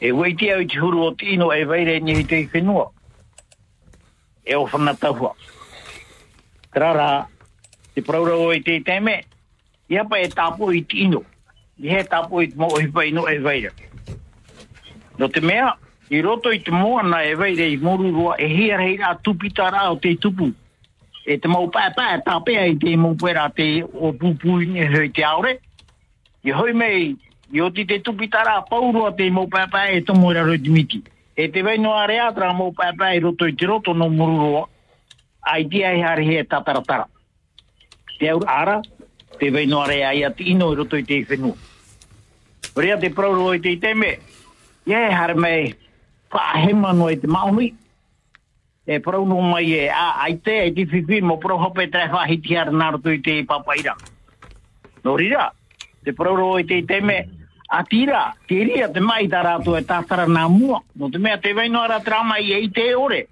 E 0.00 0.12
weiti 0.12 0.50
au 0.50 0.60
i 0.60 0.66
te 0.66 0.78
huru 0.80 1.02
o 1.04 1.10
tino 1.14 1.52
e 1.52 1.64
veire 1.64 2.00
ni 2.00 2.20
i 2.20 2.24
te 2.24 2.48
whenua. 2.52 2.90
E 4.44 4.54
o 4.54 4.64
whana 4.64 4.94
tahua. 4.94 5.34
Trara, 6.72 7.26
te 7.94 8.02
praura 8.02 8.36
o 8.36 8.52
i 8.52 8.62
te 8.62 8.80
teme, 8.80 9.20
i 9.88 9.96
hapa 9.96 10.20
e 10.20 10.28
tapo 10.28 10.72
i 10.72 10.82
tino. 10.82 11.24
I 11.78 11.88
he 11.88 12.04
tapo 12.04 12.40
i 12.40 12.48
te 12.48 12.56
mo 12.56 12.68
hipa 12.78 13.04
ino 13.04 13.28
e 13.28 13.38
veire. 13.38 13.72
No 15.18 15.28
te 15.28 15.40
mea, 15.40 15.76
i 16.08 16.22
roto 16.22 16.50
i 16.50 16.60
te 16.60 16.72
moana 16.72 17.22
e 17.24 17.34
veire 17.36 17.68
i 17.68 17.76
morurua 17.76 18.38
e 18.38 18.48
hia 18.48 19.14
tupita 19.22 19.68
rā 19.70 19.90
o 19.92 19.96
te 19.96 20.16
tupu. 20.16 20.52
E 21.30 21.36
te 21.38 21.46
mau 21.46 21.68
pāpā 21.70 22.08
e 22.16 22.22
tāpea 22.26 22.64
i 22.66 22.72
te 22.82 22.96
mau 22.98 23.14
pera 23.14 23.44
te 23.54 23.84
o 23.86 24.10
pupu 24.18 24.56
ni 24.66 24.82
hei 24.82 25.12
te 25.14 25.22
aore. 25.22 25.60
I 26.42 26.50
hoi 26.56 26.72
mei, 26.74 27.12
i 27.54 27.60
oti 27.62 27.84
te 27.86 28.00
tupitara 28.02 28.56
paurua 28.66 29.12
te 29.14 29.28
mau 29.30 29.46
pāpā 29.46 29.84
e 29.94 30.00
tomo 30.02 30.32
ira 30.32 30.42
roi 30.42 30.58
dimiti. 30.58 31.04
E 31.38 31.46
te 31.54 31.62
veino 31.62 31.92
are 31.94 32.18
atra 32.18 32.50
mau 32.52 32.72
pāpā 32.74 33.12
i 33.14 33.22
roto 33.22 33.46
i 33.46 33.54
te 33.54 33.68
roto 33.70 33.94
no 33.94 34.08
morurua. 34.10 34.64
Ai 35.52 35.68
tia 35.70 35.92
ai 35.92 36.02
hare 36.02 36.26
he 36.26 36.42
tataratara. 36.42 37.06
Te 38.18 38.32
aur 38.32 38.42
ara, 38.50 38.80
te 39.38 39.52
veino 39.54 39.84
rea 39.86 40.10
i 40.12 40.24
ati 40.26 40.50
ino 40.50 40.72
i 40.72 40.80
roto 40.82 40.98
i 40.98 41.06
te 41.06 41.22
whenua. 41.28 41.54
Rea 42.74 42.98
te 42.98 43.12
prauro 43.14 43.52
i 43.54 43.62
te 43.62 43.76
teme, 43.78 44.16
Ie, 44.90 44.98
hare 45.14 45.34
mei, 45.38 45.74
whaahema 46.32 46.90
no 46.96 47.06
i 47.12 47.16
te 47.20 47.30
maumi. 47.30 47.70
E 48.86 49.00
prauno 49.00 49.40
mai 49.40 49.74
e, 49.74 49.88
a, 49.88 50.22
ai 50.22 50.38
te, 50.40 50.64
e 50.64 50.72
te 50.72 50.86
whiwhi, 50.86 51.20
mo 51.22 51.38
pro 51.38 51.58
hope 51.58 51.88
tre 51.88 52.08
fa 52.08 52.24
hitiar 52.26 52.72
nar 52.72 52.98
tu 53.00 53.20
te 53.20 53.44
papaira. 53.44 53.96
No 55.04 55.16
rira, 55.16 55.52
te 56.02 56.12
prauro 56.12 56.58
i 56.58 56.64
te 56.64 56.82
teme, 56.84 57.28
a 57.68 57.84
tira, 57.84 58.34
te 58.46 58.64
te 58.92 59.00
mai 59.00 59.28
ta 59.28 59.58
tu 59.62 59.76
e 59.76 59.82
tātara 59.82 60.26
na 60.26 60.48
mua. 60.48 60.82
No 60.94 61.10
te 61.10 61.18
mea 61.18 61.38
te 61.38 61.52
vaino 61.52 61.80
ara 61.80 62.00
trama 62.00 62.38
i 62.38 62.52
e 62.52 62.58
i 62.64 62.70
te 62.70 62.94
ore. 62.94 63.26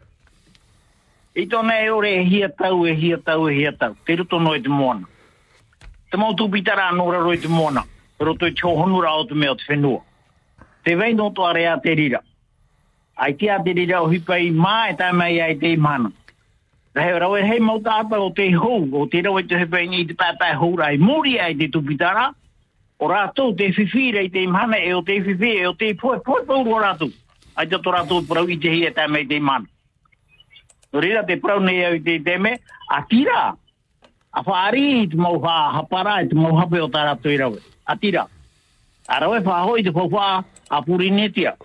I 1.35 1.47
tōna 1.47 1.83
e 1.83 1.91
ore 1.91 2.15
e 2.17 2.25
hia 2.25 2.49
tau, 2.49 2.87
e 2.87 2.95
hia 2.95 3.19
tau, 3.19 3.49
e 3.49 3.55
hia 3.55 3.73
tau. 3.73 3.97
Te 4.05 4.17
ruto 4.17 4.39
no 4.39 4.55
i 4.55 4.61
te 4.63 4.69
moana. 4.69 5.07
Te 6.11 6.17
mau 6.17 6.35
tupitara 6.35 6.89
anora 6.89 7.19
roi 7.19 7.39
te 7.39 7.49
mona 7.49 7.85
Roto 8.19 8.47
i 8.47 8.55
chohonura 8.55 9.11
honura 9.11 9.15
o 9.15 9.27
te 9.27 9.35
mea 9.35 9.55
te 9.55 9.65
whenua. 9.69 10.03
Te 10.83 10.97
veino 10.97 11.31
to 11.33 11.47
area 11.47 11.79
te 11.81 11.95
rira. 11.95 12.23
Ai 13.19 13.35
te 13.35 13.51
te 13.65 13.73
rira 13.75 14.01
o 14.03 14.09
hipai 14.13 14.51
mā 14.55 14.91
e 14.93 14.97
tai 14.97 15.13
mai 15.13 15.41
ai 15.41 15.57
te 15.59 15.73
imana. 15.75 16.13
Rahe 16.95 17.19
rau 17.19 17.37
e 17.37 17.43
hei 17.43 17.59
mau 17.61 17.81
tāta 17.83 18.19
o 18.23 18.31
te 18.31 18.47
hou, 18.55 18.87
o 18.95 19.07
te 19.11 19.23
rau 19.23 19.39
e 19.39 19.43
te 19.43 19.59
hipa 19.59 19.81
i 19.83 19.89
ngi 19.91 20.05
te 20.07 20.15
pāpai 20.15 20.55
hou 20.55 20.77
rai 20.79 20.97
mori 20.99 21.35
ai 21.39 21.57
te 21.59 21.69
tupitara, 21.69 22.29
o 22.99 23.09
rātou 23.11 23.57
te 23.59 23.73
whiwhi 23.75 24.13
rei 24.15 24.31
te 24.31 24.45
imhana 24.47 24.79
e 24.79 24.95
o 24.95 25.03
te 25.03 25.19
whiwhi 25.19 25.51
e 25.59 25.67
o 25.67 25.75
te 25.75 25.93
poe 25.99 26.21
poe 26.23 26.45
poe 26.47 26.63
o 26.63 26.79
rātou. 26.79 27.11
Ai 27.59 27.67
te 27.67 27.83
tō 27.83 27.95
rātou 27.95 28.23
parau 28.27 28.47
i 28.47 28.59
te 28.59 28.71
hia 28.71 28.95
tā 28.95 29.09
mai 29.11 29.27
te 29.27 29.43
imhana. 29.43 29.67
No 30.93 31.03
rira 31.03 31.27
te 31.27 31.37
parau 31.43 31.61
nei 31.61 31.83
au 31.85 31.99
i 31.99 32.03
te 32.03 32.21
teme, 32.23 32.57
a 32.89 33.03
tira. 33.11 33.53
A 34.31 34.43
whaari 34.47 34.89
i 35.03 35.07
te 35.11 35.19
mau 35.19 35.43
hapara 35.43 36.21
i 36.23 36.29
te 36.31 36.39
mau 36.39 36.55
hape 36.57 36.81
o 36.87 36.89
tā 36.89 37.03
rātou 37.11 37.35
i 37.35 37.43
rawe. 37.43 37.59
A 37.85 37.97
tira. 37.97 38.29
A 39.09 39.21
rawe 39.21 39.43
whahoi 39.43 39.83
te 39.83 39.91
whawha 39.91 40.45
a 40.71 40.83
purinetia. 40.83 41.57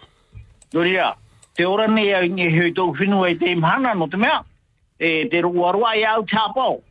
No 0.74 0.82
rira, 0.82 1.14
te 1.54 1.66
ora 1.66 1.88
nei 1.88 2.14
au 2.14 2.26
i 2.26 2.50
hei 2.50 2.74
tō 2.74 2.90
whinua 2.98 3.30
i 3.30 3.38
te 3.38 3.52
imhana 3.54 3.94
no 3.94 4.08
te 4.08 4.18
mea. 4.18 4.42
E 4.98 5.28
te 5.30 5.42
ruarua 5.42 5.96
i 5.96 6.04
au 6.06 6.26
tāpau. 6.26 6.82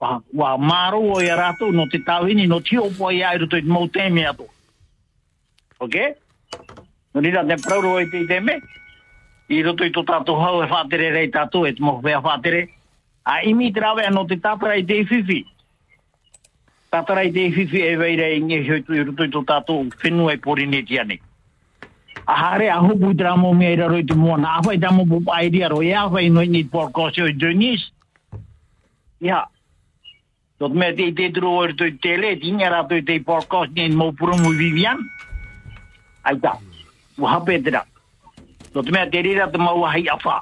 Wa, 0.00 0.20
wa 0.32 0.56
maro 0.58 1.00
o 1.14 1.20
ia 1.20 1.34
a 1.34 1.38
rātou 1.38 1.72
no 1.72 1.86
te 1.88 2.00
tauhini 2.04 2.46
no 2.48 2.60
ti 2.60 2.78
opo 2.80 3.10
i 3.12 3.22
ai 3.22 3.38
tō 3.40 3.48
i 3.60 3.64
te 3.64 3.68
mau 3.68 3.88
tēme 3.88 4.26
ato. 4.28 4.48
Ok? 5.80 5.96
No 7.14 7.20
nira 7.20 7.44
te 7.46 7.56
prauro 7.62 7.98
i 8.00 8.10
te 8.10 8.24
i 8.24 8.40
me. 8.40 8.60
I 9.48 9.62
roto 9.62 9.84
i 9.84 9.92
tō 9.92 10.04
tātou 10.06 10.36
hau 10.40 10.60
e 10.62 10.68
whātere 10.68 11.10
rei 11.12 11.30
tātou 11.32 11.66
e 11.66 11.72
te 11.72 11.82
mohu 11.82 12.04
whea 12.04 12.20
whātere. 12.20 12.68
A 13.24 13.40
imi 13.44 13.72
trawe 13.72 14.04
no 14.12 14.26
te 14.26 14.36
tātara 14.36 14.76
i 14.76 14.84
te 14.84 15.00
whiwhi. 15.04 15.40
Tātara 16.92 17.24
i 17.24 17.32
te 17.32 17.48
whiwhi 17.48 17.82
e 17.88 17.96
veire 17.96 18.30
i 18.36 18.44
nge 18.44 18.62
tō 18.84 18.94
i 18.96 19.04
roto 19.08 19.24
i 19.24 19.32
tō 19.32 19.44
tātou 19.48 19.88
whenua 20.02 20.36
i 20.36 20.44
pori 20.44 20.68
neti. 20.68 21.20
A 22.30 22.34
hare 22.38 22.68
a 22.70 22.78
hopu 22.78 23.10
i 23.10 23.16
te 23.18 23.24
ramo 23.26 23.52
mea 23.58 23.72
i 23.74 23.76
raro 23.76 23.96
i 23.98 24.04
te 24.06 24.14
mua. 24.14 24.36
Na 24.38 24.58
awhai 24.60 24.78
tamo 24.78 25.04
po 25.06 25.18
pairi 25.26 25.64
aro. 25.66 25.80
E 25.82 25.90
awhai 25.92 26.28
no 26.30 26.44
i 26.46 26.48
ni 26.48 26.62
porkosio 26.64 27.26
i 27.26 27.34
Denis. 27.34 27.82
Ia. 29.18 29.40
Tot 30.60 30.76
me 30.76 30.92
te 30.94 31.08
i 31.10 31.14
te 31.16 31.30
turu 31.34 31.50
o 31.50 31.64
i 31.64 31.72
roto 31.72 31.88
i 31.90 31.96
tele. 31.98 32.36
Tinga 32.38 32.70
rato 32.70 32.94
i 32.94 33.02
te 33.02 33.18
porkosio 33.18 33.88
ni 33.88 33.96
mo 33.96 34.12
purumu 34.12 34.54
Vivian. 34.54 35.02
Aita. 36.22 36.54
Wahape 37.18 37.58
te 37.64 37.74
rā. 37.74 37.82
Tot 38.70 38.94
mea 38.94 39.10
te 39.10 39.26
rira 39.26 39.50
te 39.50 39.58
mau 39.58 39.82
hai 39.90 40.06
awha. 40.06 40.38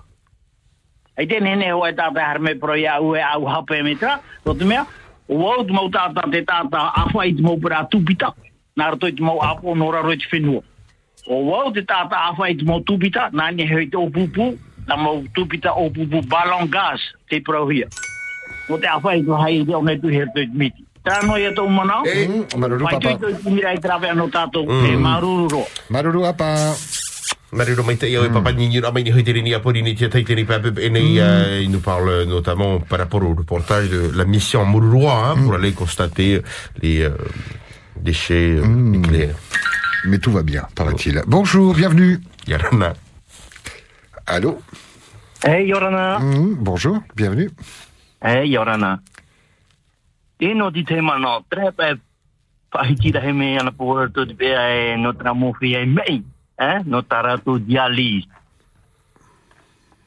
Ai 1.16 1.26
te 1.26 1.40
nene 1.40 1.72
hoa 1.72 1.88
e 1.88 1.96
tātai 1.96 2.22
harme 2.22 2.58
pro 2.60 2.76
ia 2.76 3.00
ue 3.00 3.22
au 3.22 3.48
hape 3.48 3.80
me 3.82 3.96
tra. 3.96 4.20
Tot 4.44 4.60
mea, 4.60 4.84
o 5.26 5.40
wau 5.40 5.64
te 5.64 5.72
mau 5.72 5.88
tāta 5.88 6.28
te 6.30 6.44
tāta 6.44 6.90
awha 7.00 7.24
i 7.24 7.32
te 7.34 7.42
mau 7.42 7.56
pera 7.56 7.86
tupita. 7.88 8.34
Nā 8.76 8.92
rato 8.92 9.08
i 9.08 9.16
te 9.16 9.24
mau 9.24 9.40
apo 9.40 9.74
nora 9.74 10.04
roi 10.04 10.20
te 10.20 10.28
whenua. 10.28 10.60
O 11.28 11.42
wau 11.44 11.70
te 11.72 11.84
opupu, 14.00 14.54
opupu 15.76 16.22
balon 16.26 16.68
gas 16.72 17.00
te 17.28 17.40
te 18.78 18.88
hai 18.88 19.60
te 19.64 19.98
tu 20.00 20.08
miti. 20.52 20.84
Tāno. 21.04 21.36
Mm, 22.04 22.58
maruru 22.58 22.84
Mai 22.84 22.98
tui 23.00 23.16
anō 24.08 24.28
tātou 24.32 24.64
Mm. 24.66 24.84
e 24.84 24.96
maruru 24.96 25.64
Maruru 25.88 26.24
apa? 26.24 26.74
Papa 28.32 28.52
pape 30.44 30.72
il 31.62 31.70
nous 31.70 31.80
parle 31.80 32.24
notamment 32.24 32.78
par 32.80 32.98
rapport 32.98 33.22
au 33.22 33.34
reportage 33.34 33.88
de 33.88 34.10
la 34.14 34.24
mission 34.26 34.66
Mouroua 34.66 35.30
hein, 35.30 35.36
pour 35.42 35.54
aller 35.54 35.72
constater 35.72 36.42
les 36.82 37.00
euh, 37.02 37.10
déchets 37.96 38.56
euh, 38.58 38.66
nucléaires. 38.66 39.36
Mais 40.04 40.18
tout 40.18 40.30
va 40.30 40.42
bien, 40.42 40.66
paraît-il. 40.74 41.22
Bonjour, 41.26 41.74
bienvenue. 41.74 42.20
Yarana. 42.46 42.94
Allô 44.26 44.58
Hey, 45.44 45.66
Yorana. 45.66 46.18
Mm, 46.18 46.54
Bonjour, 46.58 46.98
bienvenue. 47.14 47.50
Hey, 48.20 48.48
Yorana. 48.48 49.00
Tēnō 50.38 50.72
ti 50.72 50.84
te 50.84 51.00
mana, 51.02 51.40
trepe 51.50 51.96
whahitira 52.74 53.22
he 53.24 53.32
me 53.32 53.56
ana 53.58 53.72
pōra 53.74 54.06
tō 54.14 54.26
te 54.28 54.36
pēa 54.38 54.66
e 54.70 54.96
no 54.98 55.12
tera 55.18 55.32
mōwhi 55.34 55.72
e 55.74 55.86
mei, 55.86 56.18
eh? 56.58 56.78
no 56.86 57.02
tara 57.02 57.36
tō 57.42 57.56
dialis. 57.66 58.28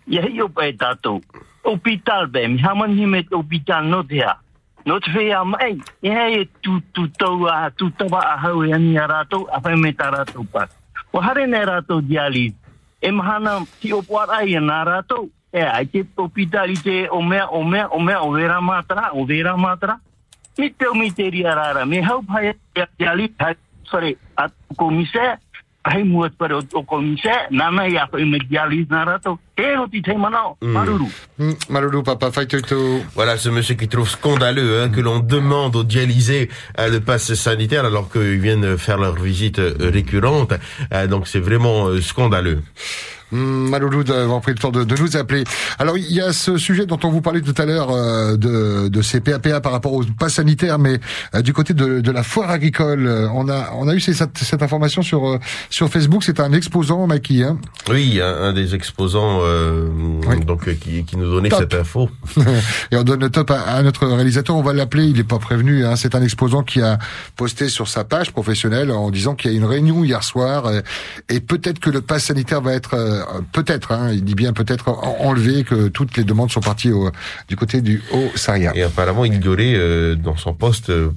Ia 0.07 0.23
hei 0.23 0.39
opa 0.43 0.69
e 0.69 0.75
tātou, 0.79 1.19
hospital 1.65 2.29
be, 2.31 2.45
mi 2.47 2.63
haman 2.63 2.95
hi 2.95 3.09
me 3.11 3.23
te 3.27 3.35
hospital 3.35 3.89
no 3.91 4.03
te 4.07 4.23
ha. 4.23 4.37
No 4.85 4.99
te 4.99 5.11
whea 5.11 5.43
mai, 5.43 5.77
e 6.01 6.09
hei 6.09 6.41
e 6.41 6.45
tu, 6.61 6.81
tu 6.91 7.07
tau 7.09 7.45
a, 7.47 7.69
tu 7.69 7.91
tawa 7.91 8.19
a 8.33 8.37
hau 8.37 8.63
e 8.65 8.73
ani 8.73 8.97
a 8.97 9.05
rātou, 9.07 9.45
a 9.53 9.59
whai 9.61 9.75
me 9.77 9.91
tā 9.93 10.09
rātou 10.09 10.45
pā. 10.49 10.65
O 11.13 11.21
hare 11.21 11.45
nei 11.45 11.65
rātou 11.67 12.01
dialis, 12.01 12.55
e 13.01 13.11
mahana 13.11 13.59
ki 13.81 13.93
o 13.93 14.01
arai 14.17 14.55
e 14.55 14.61
nā 14.61 14.79
rātou, 14.87 15.29
e 15.53 15.61
ai 15.61 15.85
te 15.85 16.01
hospital 16.17 16.73
te 16.81 17.05
o 17.11 17.21
mea, 17.21 17.45
o 17.51 17.63
mea, 17.63 17.87
o 17.89 17.99
mea, 17.99 18.23
o 18.25 18.31
vera 18.33 18.57
mātara, 18.61 19.11
o 19.13 19.25
vera 19.25 19.53
mātara. 19.57 19.99
Mi 20.57 20.71
te 20.73 20.89
o 20.89 20.95
mi 20.97 21.11
te 21.11 21.29
ria 21.29 21.53
rāra, 21.55 21.85
me 21.85 22.01
hau 22.01 22.23
pai 22.25 22.49
e 22.49 22.87
dialis, 22.97 23.37
hai, 23.39 23.53
sorry, 23.85 24.17
a 24.35 24.49
komisea, 24.77 25.37
ai 25.83 26.03
mua 26.03 26.29
pare 26.29 26.53
o, 26.53 26.61
o 26.73 26.83
komise, 26.83 27.31
nana 27.49 27.87
i 27.87 27.97
a 27.97 28.07
whai 28.11 28.25
me 28.25 28.37
dialis 28.39 28.87
nā 28.91 29.03
rātou, 29.07 29.39
e 29.57 29.75
ho 29.75 29.87
ti 29.89 30.01
te 30.01 30.13
manao, 30.13 30.55
maruru. 30.61 31.07
Mm, 31.37 31.55
Maruru 31.69 32.03
papa, 32.03 32.31
fai 32.31 32.45
tuto. 32.47 33.01
Voilà 33.15 33.37
ce 33.37 33.49
monsieur 33.49 33.75
qui 33.75 33.87
trouve 33.87 34.09
scandaleux 34.09 34.81
hein, 34.81 34.89
que 34.89 35.01
l'on 35.01 35.19
demande 35.19 35.75
aux 35.75 35.83
dialysés 35.83 36.49
euh, 36.79 36.89
le 36.89 36.99
pass 36.99 37.33
sanitaire 37.33 37.85
alors 37.85 38.11
qu'ils 38.11 38.39
viennent 38.39 38.77
faire 38.77 38.97
leur 38.97 39.15
visite 39.15 39.59
euh, 39.59 39.73
récurrente. 39.79 40.53
Euh, 40.93 41.07
donc 41.07 41.27
c'est 41.27 41.39
vraiment 41.39 41.87
euh, 41.87 42.01
scandaleux. 42.01 42.61
Mm, 43.31 43.69
Maloulou 43.69 44.03
d'avoir 44.03 44.41
pris 44.41 44.51
le 44.51 44.57
temps 44.57 44.71
de, 44.71 44.83
de 44.83 44.95
nous 44.97 45.15
appeler. 45.17 45.43
Alors 45.79 45.97
il 45.97 46.11
y 46.11 46.19
a 46.21 46.33
ce 46.33 46.57
sujet 46.57 46.85
dont 46.85 46.99
on 47.03 47.09
vous 47.09 47.21
parlait 47.21 47.41
tout 47.41 47.53
à 47.57 47.65
l'heure 47.65 47.89
euh, 47.91 48.35
de, 48.37 48.87
de 48.89 49.01
ces 49.01 49.19
PAPA 49.21 49.61
par 49.61 49.71
rapport 49.71 49.93
au 49.93 50.03
pass 50.03 50.33
sanitaire, 50.35 50.79
mais 50.79 50.99
euh, 51.35 51.41
du 51.41 51.53
côté 51.53 51.73
de, 51.73 52.01
de 52.01 52.11
la 52.11 52.23
foire 52.23 52.49
agricole, 52.49 53.05
euh, 53.07 53.27
on 53.33 53.47
a 53.49 53.71
on 53.75 53.87
a 53.87 53.93
eu 53.95 53.99
ces- 53.99 54.13
cette, 54.13 54.37
cette 54.37 54.61
information 54.63 55.01
sur 55.01 55.27
euh, 55.27 55.39
sur 55.69 55.89
Facebook. 55.89 56.23
C'est 56.23 56.39
un 56.39 56.51
exposant, 56.53 57.07
Mikey. 57.07 57.43
Hein 57.43 57.57
Oui, 57.89 58.19
un, 58.21 58.27
un 58.49 58.53
des 58.53 58.75
exposants 58.75 59.39
euh, 59.43 59.87
donc 60.45 60.67
euh, 60.67 60.73
qui, 60.73 61.03
qui 61.05 61.17
nous 61.17 61.29
donnait 61.31 61.49
Top. 61.49 61.59
cette 61.59 61.75
info. 61.75 62.09
Et 62.91 62.97
on 62.97 63.03
donne 63.03 63.21
le 63.21 63.29
top 63.29 63.51
à, 63.51 63.61
à 63.61 63.81
notre 63.81 64.07
réalisateur. 64.07 64.55
On 64.55 64.61
va 64.61 64.73
l'appeler. 64.73 65.05
Il 65.05 65.15
n'est 65.17 65.23
pas 65.23 65.39
prévenu. 65.39 65.85
Hein. 65.85 65.95
C'est 65.95 66.15
un 66.15 66.21
exposant 66.21 66.63
qui 66.63 66.81
a 66.81 66.99
posté 67.35 67.69
sur 67.69 67.87
sa 67.87 68.03
page 68.03 68.31
professionnelle 68.31 68.91
en 68.91 69.09
disant 69.11 69.35
qu'il 69.35 69.51
y 69.51 69.53
a 69.53 69.57
une 69.57 69.65
réunion 69.65 70.03
hier 70.03 70.23
soir 70.23 70.65
euh, 70.65 70.81
et 71.29 71.39
peut-être 71.39 71.79
que 71.79 71.89
le 71.89 72.01
pass 72.01 72.25
sanitaire 72.25 72.61
va 72.61 72.73
être 72.73 72.93
euh, 72.95 73.20
peut-être. 73.51 73.91
Hein, 73.91 74.11
il 74.13 74.23
dit 74.23 74.35
bien 74.35 74.53
peut-être 74.53 74.89
en- 74.89 75.17
enlevé 75.19 75.63
que 75.63 75.87
toutes 75.87 76.17
les 76.17 76.23
demandes 76.23 76.51
sont 76.51 76.61
parties 76.61 76.91
au, 76.91 77.09
du 77.47 77.55
côté 77.55 77.81
du 77.81 78.01
Haut-Saria. 78.11 78.71
Et 78.75 78.83
apparemment, 78.83 79.25
il 79.25 79.43
y 79.43 79.47
aurait 79.47 79.73
euh, 79.75 80.15
dans 80.15 80.37
son 80.37 80.53
poste 80.53 80.89
euh, 80.89 81.09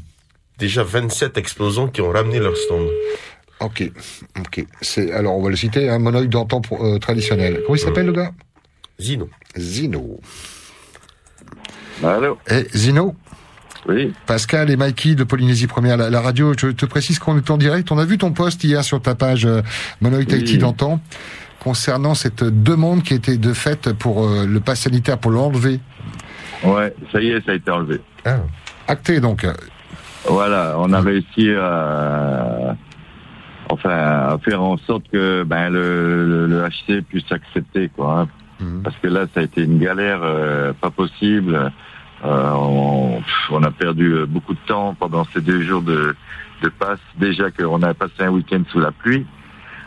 déjà 0.59 0.83
27 0.83 1.37
exposants 1.39 1.89
qui 1.89 2.01
ont 2.01 2.11
ramené 2.11 2.39
leur 2.39 2.57
stand. 2.57 2.87
Ok, 3.61 3.91
ok. 4.39 4.67
C'est 4.81 5.13
alors 5.13 5.37
on 5.39 5.43
va 5.43 5.51
le 5.51 5.57
citer. 5.57 5.89
Un 5.89 5.99
monoïde 5.99 6.31
d'antan 6.31 6.61
euh, 6.73 6.99
traditionnel. 6.99 7.61
Comment 7.65 7.77
il 7.77 7.79
s'appelle 7.81 8.07
le 8.07 8.13
gars? 8.13 8.33
Zino. 9.01 9.29
Zino. 9.57 10.21
Allô? 12.03 12.39
Eh, 12.51 12.67
Zino? 12.75 13.15
Oui. 13.87 14.13
Pascal 14.27 14.71
et 14.71 14.77
Mikey 14.77 15.15
de 15.15 15.25
Polynésie 15.25 15.67
Première, 15.67 15.97
la, 15.99 16.09
la 16.09 16.21
radio, 16.23 16.55
je 16.59 16.69
te 16.69 16.87
précise 16.87 17.19
qu'on 17.19 17.37
est 17.37 17.51
en 17.51 17.59
direct. 17.59 17.93
On 17.93 17.99
a 17.99 18.05
vu 18.07 18.17
ton 18.19 18.33
post 18.33 18.65
hier 18.65 18.83
sur 18.83 19.01
ta 19.03 19.15
page 19.15 19.45
euh, 19.45 19.61
Monoïde 20.01 20.29
Oui. 20.33 20.37
Haïti 20.39 20.59
d'antan 20.59 21.01
concernant 21.65 22.15
cette 22.15 22.45
demande 22.45 23.03
qui 23.03 23.15
était 23.15 23.39
de 23.39 23.53
fait 23.55 23.93
pour 23.95 24.25
euh, 24.29 24.47
le 24.47 24.61
pass 24.61 24.81
sanitaire 24.83 25.19
pour 25.19 25.31
l'enlever. 25.33 25.81
Ouais, 26.63 26.95
ça 27.11 27.21
y 27.21 27.31
est, 27.31 27.45
ça 27.45 27.53
a 27.53 27.55
été 27.55 27.71
enlevé. 27.71 28.01
Acté 28.87 29.19
donc. 29.21 29.47
Voilà, 30.29 30.77
on 30.79 30.93
a 30.93 31.01
réussi 31.01 31.51
à, 31.55 32.77
enfin, 33.71 33.91
à 33.91 34.39
faire 34.45 34.63
en 34.63 34.77
sorte 34.79 35.05
que 35.11 35.43
ben, 35.45 35.71
le, 35.71 36.27
le, 36.27 36.47
le 36.47 36.69
HC 36.69 37.03
puisse 37.03 37.31
accepter, 37.33 37.89
quoi. 37.95 38.21
hein. 38.21 38.29
Parce 38.83 38.97
que 39.03 39.09
là, 39.09 39.27
ça 39.35 39.41
a 39.41 39.43
été 39.43 39.63
une 39.65 39.79
galère 39.79 40.21
euh, 40.23 40.73
pas 40.81 40.91
possible. 40.91 41.71
Euh, 42.25 42.51
on, 43.51 43.63
a 43.63 43.71
perdu 43.71 44.25
beaucoup 44.27 44.55
de 44.55 44.59
temps 44.67 44.95
pendant 44.99 45.25
ces 45.35 45.41
deux 45.43 45.61
jours 45.63 45.83
de, 45.83 46.15
de 46.63 46.69
passe. 46.71 47.01
Déjà 47.19 47.51
qu'on 47.51 47.83
a 47.83 47.93
passé 47.93 48.21
un 48.21 48.29
week-end 48.31 48.63
sous 48.71 48.81
la 48.81 48.93
pluie, 48.93 49.27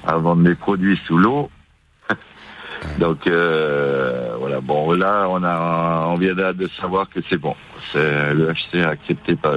à 0.06 0.18
vendre 0.18 0.44
les 0.48 0.54
produits 0.56 1.00
sous 1.08 1.18
l'eau. 1.18 1.50
Donc 3.00 3.28
euh, 3.28 4.36
voilà, 4.40 4.62
bon 4.62 4.92
là 4.94 5.28
on 5.30 5.44
a 5.44 6.06
on 6.08 6.16
vient 6.16 6.34
de, 6.34 6.70
savoir 6.80 7.10
que 7.10 7.20
c'est 7.30 7.38
bon. 7.38 7.56
C'est 7.92 8.34
le 8.34 8.54
HC 8.54 8.84
a 8.84 8.90
accepté 8.90 9.36
par, 9.36 9.54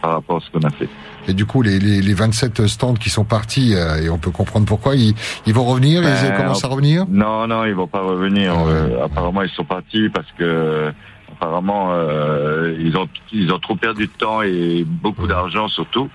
par 0.00 0.12
rapport 0.12 0.36
à 0.36 0.40
ce 0.40 0.50
qu'on 0.50 0.66
a 0.66 0.70
fait. 0.70 0.88
Et 1.28 1.34
du 1.34 1.44
coup, 1.46 1.62
les, 1.62 1.78
les, 1.78 2.00
les 2.00 2.14
27 2.14 2.66
stands 2.66 2.94
qui 2.94 3.10
sont 3.10 3.24
partis, 3.24 3.74
euh, 3.74 4.02
et 4.02 4.08
on 4.08 4.18
peut 4.18 4.30
comprendre 4.30 4.66
pourquoi, 4.66 4.96
ils, 4.96 5.14
ils 5.46 5.52
vont 5.52 5.64
revenir, 5.64 6.02
ils 6.02 6.06
Ben, 6.06 6.36
commencent 6.36 6.64
à 6.64 6.68
revenir 6.68 7.04
Non, 7.08 7.46
non, 7.46 7.64
ils 7.64 7.74
vont 7.74 7.86
pas 7.86 8.02
revenir. 8.02 8.54
Euh, 8.66 9.04
apparemment, 9.04 9.42
ils 9.42 9.50
sont 9.50 9.64
partis 9.64 10.08
parce 10.08 10.30
que 10.38 10.92
apparemment 11.32 11.90
euh, 11.92 12.76
ils 12.78 12.96
ont 12.96 13.08
ils 13.32 13.52
ont 13.52 13.58
trop 13.58 13.76
perdu 13.76 14.06
de 14.06 14.12
temps 14.12 14.42
et 14.42 14.84
beaucoup 14.86 15.26
d'argent 15.26 15.68
surtout. 15.68 16.10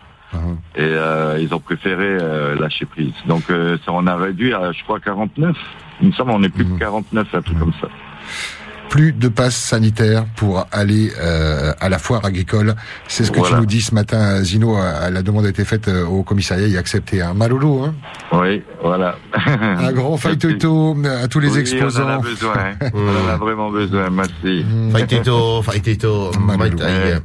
Et 0.75 0.81
euh, 0.81 1.39
ils 1.39 1.53
ont 1.53 1.59
préféré 1.59 2.17
euh, 2.21 2.59
lâcher 2.59 2.85
prise. 2.85 3.13
Donc 3.25 3.43
euh, 3.49 3.77
ça 3.85 3.91
on 3.93 4.05
a 4.05 4.17
réduit 4.17 4.53
à 4.53 4.73
je 4.73 4.83
crois 4.83 4.99
49. 4.99 5.55
Il 6.01 6.07
me 6.07 6.11
semble 6.13 6.31
on 6.31 6.43
est 6.43 6.49
plus 6.49 6.65
que 6.65 6.77
49 6.77 7.27
un 7.33 7.41
truc 7.41 7.59
comme 7.59 7.73
ça. 7.79 7.87
Plus 8.95 9.11
de 9.11 9.27
passe 9.27 9.57
sanitaire 9.57 10.25
pour 10.37 10.65
aller 10.71 11.11
euh, 11.19 11.73
à 11.81 11.89
la 11.89 11.99
foire 11.99 12.23
agricole. 12.23 12.75
C'est 13.09 13.25
ce 13.25 13.31
que 13.31 13.39
Voilà. 13.39 13.55
tu 13.55 13.59
nous 13.59 13.65
dis 13.65 13.81
ce 13.81 13.93
matin, 13.93 14.41
Zino. 14.41 14.77
euh, 14.77 15.09
La 15.09 15.21
demande 15.21 15.45
a 15.45 15.49
été 15.49 15.65
faite 15.65 15.89
euh, 15.89 16.05
au 16.05 16.23
commissariat 16.23 16.65
et 16.65 16.77
acceptée. 16.77 17.21
Hein. 17.21 17.33
Malolo, 17.35 17.83
hein 17.83 17.93
Oui, 18.31 18.63
voilà. 18.81 19.17
un 19.35 19.91
grand 19.91 20.15
faitoto 20.25 20.95
à 21.23 21.27
tous 21.27 21.41
les 21.41 21.49
Oui, 21.51 21.59
exposants. 21.59 22.03
On 22.05 22.07
en 22.07 22.19
a 22.19 22.19
besoin. 22.19 22.53
hein. 22.57 22.87
on 22.93 23.25
en 23.25 23.33
a 23.33 23.35
vraiment 23.35 23.69
besoin. 23.69 24.09
Merci. 24.09 24.63
Faitito, 24.93 25.61
faitito, 25.61 26.31
mai 26.39 26.69
tai. 26.69 27.19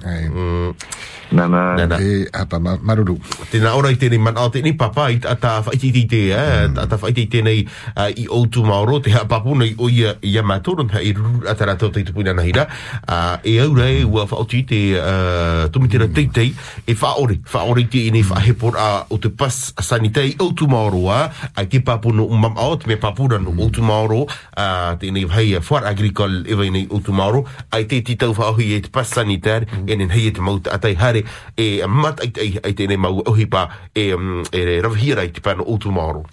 Nana. 1.32 1.76
Et 2.02 2.26
apa 2.32 2.58
ma- 2.58 2.78
Malolo. 2.82 3.14
Tēnā 3.52 3.70
ora 3.78 3.92
i 3.92 3.94
tēnei 3.94 4.18
mana 4.18 4.42
o 4.42 4.50
tēnei 4.50 4.72
papa 4.76 5.04
i 5.14 5.20
ta 5.20 5.60
whaiti 5.62 6.02
te 6.10 6.22
eh, 6.34 6.66
ta 6.74 6.86
ta 6.90 6.96
whaiti 6.98 7.28
tēnei 7.30 7.60
uh, 7.94 8.08
i 8.18 8.24
outu 8.26 8.64
maoro 8.66 8.98
te 8.98 9.12
ha 9.14 9.22
papuna 9.30 9.62
i 9.68 9.76
o 9.78 9.86
ia 9.88 10.16
i 10.26 10.32
a 10.38 10.42
mātoro 10.42 10.82
me 10.90 10.98
i 11.06 11.12
tara 11.60 11.76
tō 11.76 11.90
tei 11.92 12.06
tupuina 12.08 12.32
na 12.36 12.44
hira. 12.46 12.66
Uh, 13.04 13.36
e 13.44 13.58
au 13.60 13.74
rei, 13.76 14.04
ua 14.04 14.24
whaoti 14.24 14.62
te 14.68 14.80
uh, 14.96 15.68
tumitera 15.72 16.08
teitei 16.08 16.54
e 16.86 16.96
whaore, 16.96 17.40
whaore 17.52 17.84
te 17.92 18.06
ine 18.08 18.22
whahepor 18.24 18.78
a 18.80 18.88
o 19.10 19.18
te 19.20 19.28
pas 19.28 19.58
sanitei 19.80 20.34
o 20.40 20.50
tu 20.56 20.68
maoro 20.70 21.06
a, 21.12 21.20
a 21.54 21.66
ke 21.68 21.82
pāpuno 21.84 22.24
o 22.24 22.40
mam 22.40 22.58
aot, 22.58 22.86
me 22.88 22.96
pāpura 23.00 23.40
no 23.42 23.52
o 23.52 23.68
tu 23.70 23.84
maoro, 23.84 24.24
a 24.56 24.96
te 25.00 25.10
ine 25.10 25.26
hei 25.36 25.54
a 25.58 25.62
whar 25.68 25.84
agrikol 25.90 26.40
ewa 26.48 26.66
ini 26.66 26.86
o 26.90 27.02
tu 27.04 27.12
maoro, 27.16 27.44
a 27.70 27.82
te 27.84 28.00
ti 28.06 28.16
tau 28.16 28.34
whaohi 28.36 28.72
e 28.78 28.82
te 28.86 28.92
pas 28.94 29.08
sanitei, 29.08 29.68
e 29.86 29.96
nen 29.96 30.10
hei 30.12 30.30
e 30.30 30.34
te 30.36 30.44
mauta 30.44 30.74
atai 30.76 30.94
hare, 31.00 31.24
e 31.56 31.70
mat 31.86 32.24
ai 32.24 32.74
te 32.74 32.86
ine 32.86 32.96
mau 33.00 33.22
ohi 33.26 33.48
pa, 33.50 33.68
e, 33.94 34.10
e 34.52 34.80
rawhira 34.84 35.26
i 35.26 35.34
te 35.34 35.44
pano 35.44 35.66
o 35.66 35.78
tu 35.78 35.92
maoro. 35.92 36.24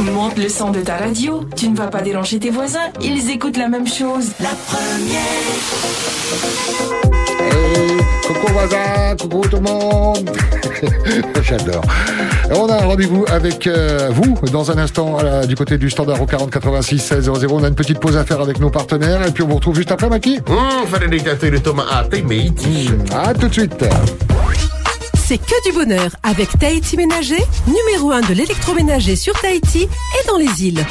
Monte 0.00 0.38
le 0.38 0.48
son 0.48 0.70
de 0.70 0.80
ta 0.80 0.96
radio, 0.96 1.44
tu 1.56 1.68
ne 1.68 1.76
vas 1.76 1.86
pas 1.86 2.02
déranger 2.02 2.38
tes 2.38 2.50
voisins, 2.50 2.90
ils 3.00 3.30
écoutent 3.30 3.56
la 3.56 3.68
même 3.68 3.86
chose. 3.86 4.32
La 4.40 4.50
Hey, 7.40 7.96
coucou 8.26 8.52
voisin, 8.52 9.16
coucou 9.20 9.40
tout 9.48 9.56
le 9.56 9.62
monde. 9.62 10.30
J'adore. 11.42 11.82
On 12.54 12.66
a 12.68 12.82
un 12.82 12.86
rendez-vous 12.86 13.24
avec 13.30 13.66
euh, 13.66 14.10
vous 14.10 14.34
dans 14.50 14.70
un 14.70 14.78
instant 14.78 15.18
euh, 15.22 15.46
du 15.46 15.54
côté 15.54 15.78
du 15.78 15.88
standard 15.90 16.20
au 16.20 16.26
40 16.26 16.50
86 16.50 16.98
16 16.98 17.24
00. 17.32 17.46
On 17.52 17.64
a 17.64 17.68
une 17.68 17.74
petite 17.74 17.98
pause 18.00 18.16
à 18.16 18.24
faire 18.24 18.40
avec 18.40 18.58
nos 18.60 18.70
partenaires 18.70 19.26
et 19.26 19.30
puis 19.30 19.42
on 19.42 19.48
vous 19.48 19.56
retrouve 19.56 19.76
juste 19.76 19.92
après, 19.92 20.08
Maki. 20.08 20.40
À 23.14 23.32
tout 23.34 23.48
de 23.48 23.52
suite. 23.52 23.84
C'est 25.32 25.38
que 25.38 25.64
du 25.66 25.72
bonheur 25.72 26.10
avec 26.22 26.58
Tahiti 26.58 26.94
Ménager, 26.98 27.42
numéro 27.66 28.12
1 28.12 28.20
de 28.20 28.34
l'électroménager 28.34 29.16
sur 29.16 29.32
Tahiti 29.40 29.84
et 29.84 30.26
dans 30.26 30.36
les 30.36 30.66
îles. 30.66 30.84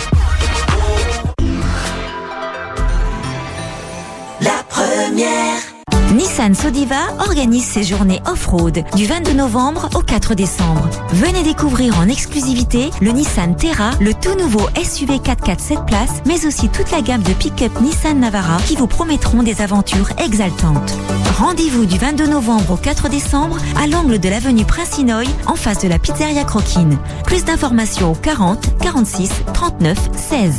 La 4.41 4.63
première. 4.67 5.70
Nissan 6.13 6.53
Sodiva 6.53 7.13
organise 7.19 7.63
ses 7.65 7.83
journées 7.83 8.21
off-road 8.25 8.83
du 8.95 9.05
22 9.05 9.33
novembre 9.33 9.89
au 9.95 10.01
4 10.01 10.35
décembre. 10.35 10.89
Venez 11.13 11.41
découvrir 11.41 11.97
en 11.99 12.07
exclusivité 12.07 12.89
le 13.01 13.11
Nissan 13.11 13.55
Terra, 13.55 13.91
le 14.01 14.13
tout 14.13 14.35
nouveau 14.35 14.67
SUV 14.83 15.17
4x4 15.17 15.59
7 15.59 15.85
places, 15.85 16.21
mais 16.25 16.45
aussi 16.45 16.69
toute 16.69 16.91
la 16.91 17.01
gamme 17.01 17.23
de 17.23 17.33
pick-up 17.33 17.71
Nissan 17.81 18.19
Navara 18.19 18.57
qui 18.67 18.75
vous 18.75 18.87
promettront 18.87 19.41
des 19.41 19.61
aventures 19.61 20.09
exaltantes. 20.17 20.93
Rendez-vous 21.37 21.85
du 21.85 21.97
22 21.97 22.27
novembre 22.27 22.71
au 22.73 22.77
4 22.77 23.09
décembre 23.09 23.57
à 23.81 23.87
l'angle 23.87 24.19
de 24.19 24.29
l'avenue 24.29 24.65
Prince-Noy 24.65 25.25
en 25.47 25.55
face 25.55 25.79
de 25.79 25.87
la 25.87 25.97
pizzeria 25.97 26.43
Croquine. 26.43 26.97
Plus 27.23 27.45
d'informations 27.45 28.11
au 28.11 28.15
40 28.15 28.77
46 28.79 29.31
39 29.53 29.97
16. 30.15 30.53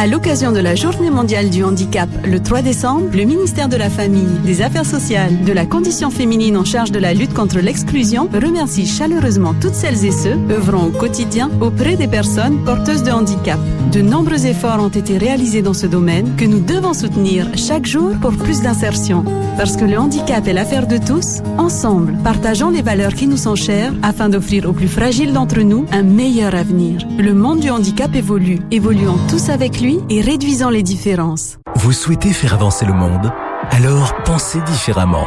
À 0.00 0.06
l'occasion 0.06 0.52
de 0.52 0.60
la 0.60 0.76
Journée 0.76 1.10
mondiale 1.10 1.50
du 1.50 1.64
handicap 1.64 2.08
le 2.24 2.40
3 2.40 2.62
décembre, 2.62 3.08
le 3.12 3.24
ministère 3.24 3.68
de 3.68 3.74
la 3.74 3.90
Famille, 3.90 4.38
des 4.44 4.62
Affaires 4.62 4.86
sociales, 4.86 5.42
de 5.42 5.52
la 5.52 5.66
condition 5.66 6.12
féminine 6.12 6.56
en 6.56 6.64
charge 6.64 6.92
de 6.92 7.00
la 7.00 7.14
lutte 7.14 7.34
contre 7.34 7.58
l'exclusion 7.58 8.28
remercie 8.32 8.86
chaleureusement 8.86 9.56
toutes 9.60 9.74
celles 9.74 10.04
et 10.04 10.12
ceux 10.12 10.38
œuvrant 10.50 10.86
au 10.86 10.90
quotidien 10.90 11.50
auprès 11.60 11.96
des 11.96 12.06
personnes 12.06 12.64
porteuses 12.64 13.02
de 13.02 13.10
handicap. 13.10 13.58
De 13.90 14.00
nombreux 14.00 14.46
efforts 14.46 14.80
ont 14.80 14.88
été 14.88 15.18
réalisés 15.18 15.62
dans 15.62 15.74
ce 15.74 15.88
domaine 15.88 16.36
que 16.36 16.44
nous 16.44 16.60
devons 16.60 16.94
soutenir 16.94 17.48
chaque 17.56 17.86
jour 17.86 18.12
pour 18.20 18.36
plus 18.36 18.60
d'insertion. 18.60 19.24
Parce 19.56 19.76
que 19.76 19.84
le 19.84 19.98
handicap 19.98 20.46
est 20.46 20.52
l'affaire 20.52 20.86
de 20.86 20.98
tous, 20.98 21.42
ensemble, 21.56 22.14
partageons 22.22 22.70
les 22.70 22.82
valeurs 22.82 23.14
qui 23.14 23.26
nous 23.26 23.36
sont 23.36 23.56
chères 23.56 23.92
afin 24.04 24.28
d'offrir 24.28 24.68
aux 24.68 24.72
plus 24.72 24.86
fragiles 24.86 25.32
d'entre 25.32 25.60
nous 25.62 25.86
un 25.90 26.04
meilleur 26.04 26.54
avenir. 26.54 27.00
Le 27.18 27.34
monde 27.34 27.58
du 27.58 27.70
handicap 27.70 28.14
évolue. 28.14 28.60
Évoluons 28.70 29.18
tous 29.28 29.48
avec 29.48 29.80
lui 29.80 29.87
et 30.08 30.20
réduisons 30.20 30.70
les 30.70 30.82
différences. 30.82 31.58
Vous 31.76 31.92
souhaitez 31.92 32.32
faire 32.32 32.54
avancer 32.54 32.84
le 32.84 32.92
monde 32.92 33.32
Alors 33.70 34.14
pensez 34.24 34.60
différemment. 34.62 35.26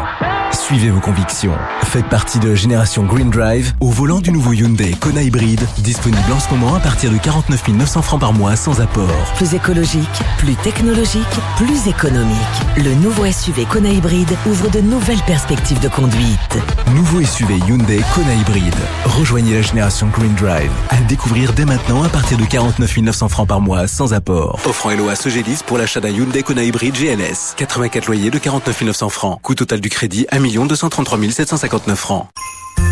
Suivez 0.53 0.89
vos 0.89 0.99
convictions. 0.99 1.53
Faites 1.83 2.07
partie 2.07 2.39
de 2.39 2.49
la 2.49 2.55
génération 2.55 3.03
Green 3.03 3.29
Drive 3.29 3.73
au 3.79 3.89
volant 3.89 4.19
du 4.19 4.31
nouveau 4.31 4.53
Hyundai 4.53 4.91
Kona 4.99 5.21
Hybride, 5.21 5.65
disponible 5.77 6.31
en 6.31 6.39
ce 6.39 6.49
moment 6.49 6.75
à 6.75 6.79
partir 6.79 7.11
de 7.11 7.17
49 7.17 7.69
900 7.69 8.01
francs 8.01 8.19
par 8.19 8.33
mois 8.33 8.55
sans 8.55 8.81
apport. 8.81 9.33
Plus 9.35 9.53
écologique, 9.53 10.21
plus 10.37 10.55
technologique, 10.55 11.23
plus 11.57 11.87
économique. 11.87 12.37
Le 12.77 12.93
nouveau 12.95 13.25
SUV 13.31 13.65
Kona 13.65 13.89
Hybride 13.89 14.31
ouvre 14.45 14.69
de 14.69 14.79
nouvelles 14.81 15.21
perspectives 15.25 15.79
de 15.79 15.87
conduite. 15.87 16.57
Nouveau 16.95 17.23
SUV 17.23 17.55
Hyundai 17.67 18.01
Kona 18.13 18.33
Hybride. 18.33 18.75
Rejoignez 19.05 19.55
la 19.55 19.61
génération 19.61 20.07
Green 20.07 20.33
Drive. 20.35 20.71
À 20.89 20.97
le 20.97 21.05
découvrir 21.05 21.53
dès 21.53 21.65
maintenant 21.65 22.03
à 22.03 22.09
partir 22.09 22.37
de 22.37 22.45
49 22.45 22.97
900 22.97 23.29
francs 23.29 23.47
par 23.47 23.61
mois 23.61 23.87
sans 23.87 24.13
apport. 24.13 24.59
Offrant 24.65 24.91
LOA 24.91 25.15
Sogedis 25.15 25.59
pour 25.65 25.77
l'achat 25.77 26.01
d'un 26.01 26.09
Hyundai 26.09 26.43
Kona 26.43 26.63
Hybride 26.63 26.95
GLS. 26.95 27.53
84 27.57 28.07
loyers 28.07 28.31
de 28.31 28.37
49 28.37 28.81
900 28.81 29.09
francs. 29.09 29.39
Coût 29.41 29.55
total 29.55 29.79
du 29.79 29.89
crédit 29.89 30.25
1 30.49 30.65
233 30.65 31.19
759 31.31 31.97
francs. 31.97 32.27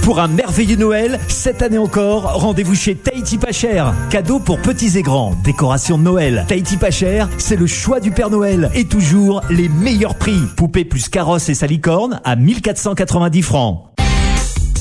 Pour 0.03 0.19
un 0.19 0.27
merveilleux 0.27 0.75
Noël, 0.75 1.19
cette 1.27 1.61
année 1.61 1.77
encore, 1.77 2.33
rendez-vous 2.33 2.73
chez 2.73 2.95
Tahiti 2.95 3.37
Pas 3.37 3.51
Cher. 3.51 3.93
Cadeau 4.09 4.39
pour 4.39 4.59
petits 4.59 4.97
et 4.97 5.03
grands, 5.03 5.35
décoration 5.43 5.97
de 5.97 6.03
Noël. 6.03 6.45
Tahiti 6.47 6.77
Pas 6.77 6.89
Cher, 6.89 7.29
c'est 7.37 7.55
le 7.55 7.67
choix 7.67 7.99
du 7.99 8.11
Père 8.11 8.29
Noël. 8.29 8.71
Et 8.73 8.85
toujours 8.85 9.41
les 9.49 9.69
meilleurs 9.69 10.15
prix. 10.15 10.39
Poupée 10.55 10.85
plus 10.85 11.09
carrosse 11.09 11.49
et 11.49 11.53
salicorne 11.53 12.21
à 12.23 12.35
1490 12.35 13.41
francs. 13.43 13.88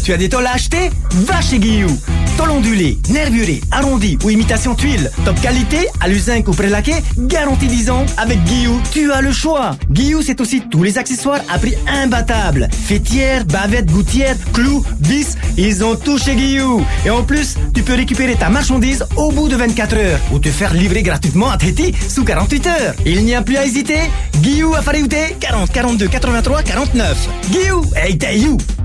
Tu 0.09 0.15
as 0.15 0.17
des 0.17 0.31
tôles 0.31 0.47
à 0.47 0.55
acheter? 0.55 0.91
Va 1.27 1.39
chez 1.43 1.59
Guillou. 1.59 1.95
Tôle 2.39 2.53
ondulé, 2.53 2.97
nervuré, 3.11 3.61
arrondi 3.71 4.17
ou 4.25 4.31
imitation 4.31 4.75
tuile. 4.75 5.11
Top 5.27 5.39
qualité, 5.39 5.87
à 6.01 6.09
l'usinc 6.09 6.49
ou 6.49 6.53
prélaqué, 6.53 6.95
garantie 7.19 7.67
10 7.67 7.91
ans. 7.91 8.07
Avec 8.17 8.43
Guillou, 8.45 8.81
tu 8.91 9.13
as 9.13 9.21
le 9.21 9.33
choix. 9.33 9.77
Guillou, 9.91 10.23
c'est 10.23 10.41
aussi 10.41 10.63
tous 10.63 10.83
les 10.83 10.97
accessoires 10.97 11.43
à 11.53 11.59
prix 11.59 11.75
imbattable. 11.87 12.71
Fêtière, 12.73 13.45
bavette, 13.45 13.93
gouttière, 13.93 14.35
clous, 14.55 14.83
vis, 14.99 15.37
ils 15.59 15.85
ont 15.85 15.95
tout 15.95 16.17
chez 16.17 16.37
Guillou. 16.37 16.83
Et 17.05 17.11
en 17.11 17.23
plus, 17.23 17.57
tu 17.75 17.83
peux 17.83 17.95
récupérer 17.95 18.35
ta 18.35 18.49
marchandise 18.49 19.05
au 19.17 19.31
bout 19.31 19.51
de 19.51 19.57
24 19.57 19.95
heures 19.95 20.21
ou 20.33 20.39
te 20.39 20.49
faire 20.49 20.73
livrer 20.73 21.03
gratuitement 21.03 21.51
à 21.51 21.59
Tahiti 21.59 21.93
sous 22.09 22.25
48 22.25 22.67
heures. 22.67 22.95
Il 23.05 23.27
n'y 23.27 23.35
a 23.35 23.43
plus 23.43 23.59
à 23.59 23.67
hésiter. 23.67 24.01
Guillou 24.39 24.75
à 24.75 24.81
Fariouté, 24.81 25.37
40 25.39 25.71
42 25.71 26.09
83 26.09 26.63
49. 26.63 27.29
Guillou, 27.51 27.85
hey, 27.95 28.17
Tahiti. 28.17 28.78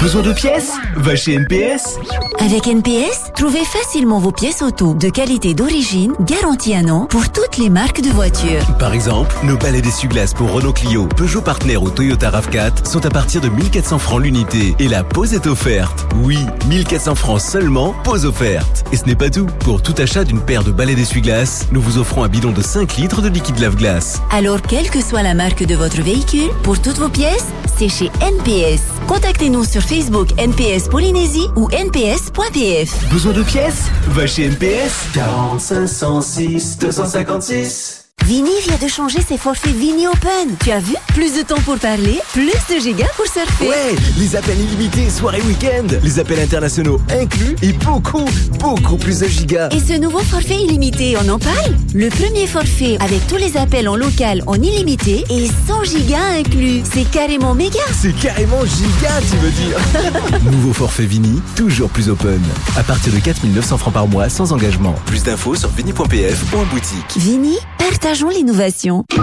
Besoin 0.00 0.22
de 0.22 0.32
pièces 0.32 0.72
Va 0.96 1.14
chez 1.14 1.34
NPS. 1.34 1.98
Avec 2.38 2.66
NPS, 2.66 3.32
trouvez 3.36 3.64
facilement 3.64 4.18
vos 4.18 4.32
pièces 4.32 4.62
auto 4.62 4.94
de 4.94 5.10
qualité 5.10 5.52
d'origine, 5.52 6.14
garantie 6.20 6.74
un 6.74 6.88
an 6.88 7.04
pour 7.04 7.30
toutes 7.30 7.58
les 7.58 7.68
marques 7.68 8.00
de 8.00 8.08
voitures. 8.08 8.64
Par 8.78 8.94
exemple, 8.94 9.34
nos 9.44 9.58
balais 9.58 9.82
d'essuie-glace 9.82 10.32
pour 10.32 10.52
Renault 10.52 10.72
Clio, 10.72 11.06
Peugeot 11.06 11.42
Partner 11.42 11.76
ou 11.76 11.90
Toyota 11.90 12.30
RAV4 12.30 12.88
sont 12.88 13.04
à 13.04 13.10
partir 13.10 13.42
de 13.42 13.50
1400 13.50 13.98
francs 13.98 14.22
l'unité 14.22 14.74
et 14.78 14.88
la 14.88 15.04
pose 15.04 15.34
est 15.34 15.46
offerte. 15.46 16.06
Oui, 16.22 16.38
1400 16.68 17.14
francs 17.14 17.42
seulement, 17.42 17.94
pose 18.02 18.24
offerte. 18.24 18.86
Et 18.92 18.96
ce 18.96 19.04
n'est 19.04 19.16
pas 19.16 19.28
tout. 19.28 19.46
Pour 19.60 19.82
tout 19.82 19.94
achat 19.98 20.24
d'une 20.24 20.40
paire 20.40 20.64
de 20.64 20.72
balais 20.72 20.94
d'essuie-glace, 20.94 21.68
nous 21.72 21.80
vous 21.82 21.98
offrons 21.98 22.24
un 22.24 22.28
bidon 22.28 22.52
de 22.52 22.62
5 22.62 22.96
litres 22.96 23.20
de 23.20 23.28
liquide 23.28 23.58
lave-glace. 23.58 24.22
Alors, 24.30 24.62
quelle 24.62 24.88
que 24.88 25.02
soit 25.02 25.22
la 25.22 25.34
marque 25.34 25.64
de 25.64 25.74
votre 25.74 26.00
véhicule, 26.00 26.50
pour 26.62 26.80
toutes 26.80 26.98
vos 26.98 27.10
pièces, 27.10 27.48
c'est 27.76 27.90
chez 27.90 28.10
NPS. 28.22 28.80
Contactez-nous 29.06 29.64
sur 29.64 29.82
Facebook 29.90 30.38
NPS 30.38 30.88
Polynésie 30.88 31.48
ou 31.56 31.68
nps.pf. 31.70 33.10
Besoin 33.10 33.32
de 33.32 33.42
pièces? 33.42 33.90
Va 34.10 34.24
chez 34.24 34.44
NPS. 34.44 35.08
40 35.12 35.60
506 35.88 36.78
256. 36.78 37.99
Vini 38.30 38.52
vient 38.62 38.78
de 38.80 38.86
changer 38.86 39.18
ses 39.28 39.36
forfaits 39.36 39.74
Vini 39.74 40.06
Open. 40.06 40.54
Tu 40.62 40.70
as 40.70 40.78
vu? 40.78 40.94
Plus 41.14 41.34
de 41.34 41.42
temps 41.42 41.60
pour 41.64 41.76
parler, 41.78 42.20
plus 42.32 42.52
de 42.72 42.80
gigas 42.80 43.08
pour 43.16 43.26
surfer. 43.26 43.68
Ouais, 43.68 43.96
les 44.18 44.36
appels 44.36 44.60
illimités, 44.60 45.10
soirée 45.10 45.42
week-end, 45.42 45.88
les 46.00 46.20
appels 46.20 46.38
internationaux 46.38 47.00
inclus 47.10 47.56
et 47.60 47.72
beaucoup, 47.72 48.24
beaucoup 48.60 48.98
plus 48.98 49.18
de 49.18 49.26
gigas. 49.26 49.70
Et 49.70 49.80
ce 49.80 49.98
nouveau 49.98 50.20
forfait 50.20 50.62
illimité, 50.62 51.16
on 51.20 51.28
en 51.28 51.40
parle? 51.40 51.74
Le 51.92 52.08
premier 52.08 52.46
forfait 52.46 52.98
avec 53.00 53.26
tous 53.26 53.34
les 53.34 53.56
appels 53.56 53.88
en 53.88 53.96
local 53.96 54.44
en 54.46 54.54
illimité 54.54 55.24
et 55.28 55.48
100 55.66 55.82
gigas 55.82 56.38
inclus. 56.38 56.82
C'est 56.84 57.10
carrément 57.10 57.56
méga. 57.56 57.80
C'est 58.00 58.14
carrément 58.14 58.64
giga, 58.64 59.10
tu 59.28 59.36
veux 59.38 59.50
dire 59.50 60.42
Nouveau 60.52 60.72
forfait 60.72 61.06
Vini, 61.06 61.42
toujours 61.56 61.88
plus 61.88 62.08
open. 62.08 62.40
À 62.76 62.84
partir 62.84 63.12
de 63.12 63.18
4900 63.18 63.76
francs 63.76 63.92
par 63.92 64.06
mois, 64.06 64.28
sans 64.28 64.52
engagement. 64.52 64.94
Plus 65.06 65.24
d'infos 65.24 65.56
sur 65.56 65.70
vini.pf 65.70 66.54
ou 66.54 66.58
en 66.58 66.64
boutique. 66.66 67.16
Vini, 67.16 67.58
pas 67.76 67.90
Partageons 68.20 68.38
l'innovation. 68.38 69.04
Te. 69.08 69.16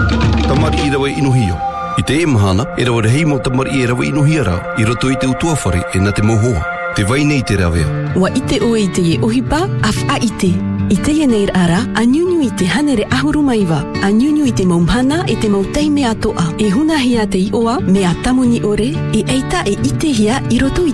te 6.98 7.04
vainei 7.04 7.42
te. 7.46 7.86
Wa 8.16 8.28
ite 8.34 8.58
o 8.60 8.74
e 8.74 9.18
ohipa, 9.22 9.68
af 9.82 9.98
a 10.08 10.16
ite. 10.18 10.50
I 10.90 10.96
te 10.96 11.12
ieneir 11.12 11.50
ara, 11.54 11.86
a 11.94 12.02
nyunyu 12.04 12.40
i 12.42 12.50
te 12.50 12.66
hanere 12.66 13.06
ahuru 13.10 13.42
maiwa, 13.42 13.84
a 14.02 14.08
e 14.08 14.10
e 14.10 14.10
e 14.10 14.12
nyunyu 14.12 14.46
i 14.46 14.52
te 14.52 14.64
maumhana 14.64 15.22
e 15.28 15.36
te 15.36 15.48
mautai 15.48 15.90
mea 15.90 16.14
ore, 18.64 18.96
e 19.12 19.24
eita 19.28 19.62
e 19.64 19.78
ite 19.82 20.10
hea 20.12 20.42
i 20.50 20.58
roto 20.58 20.86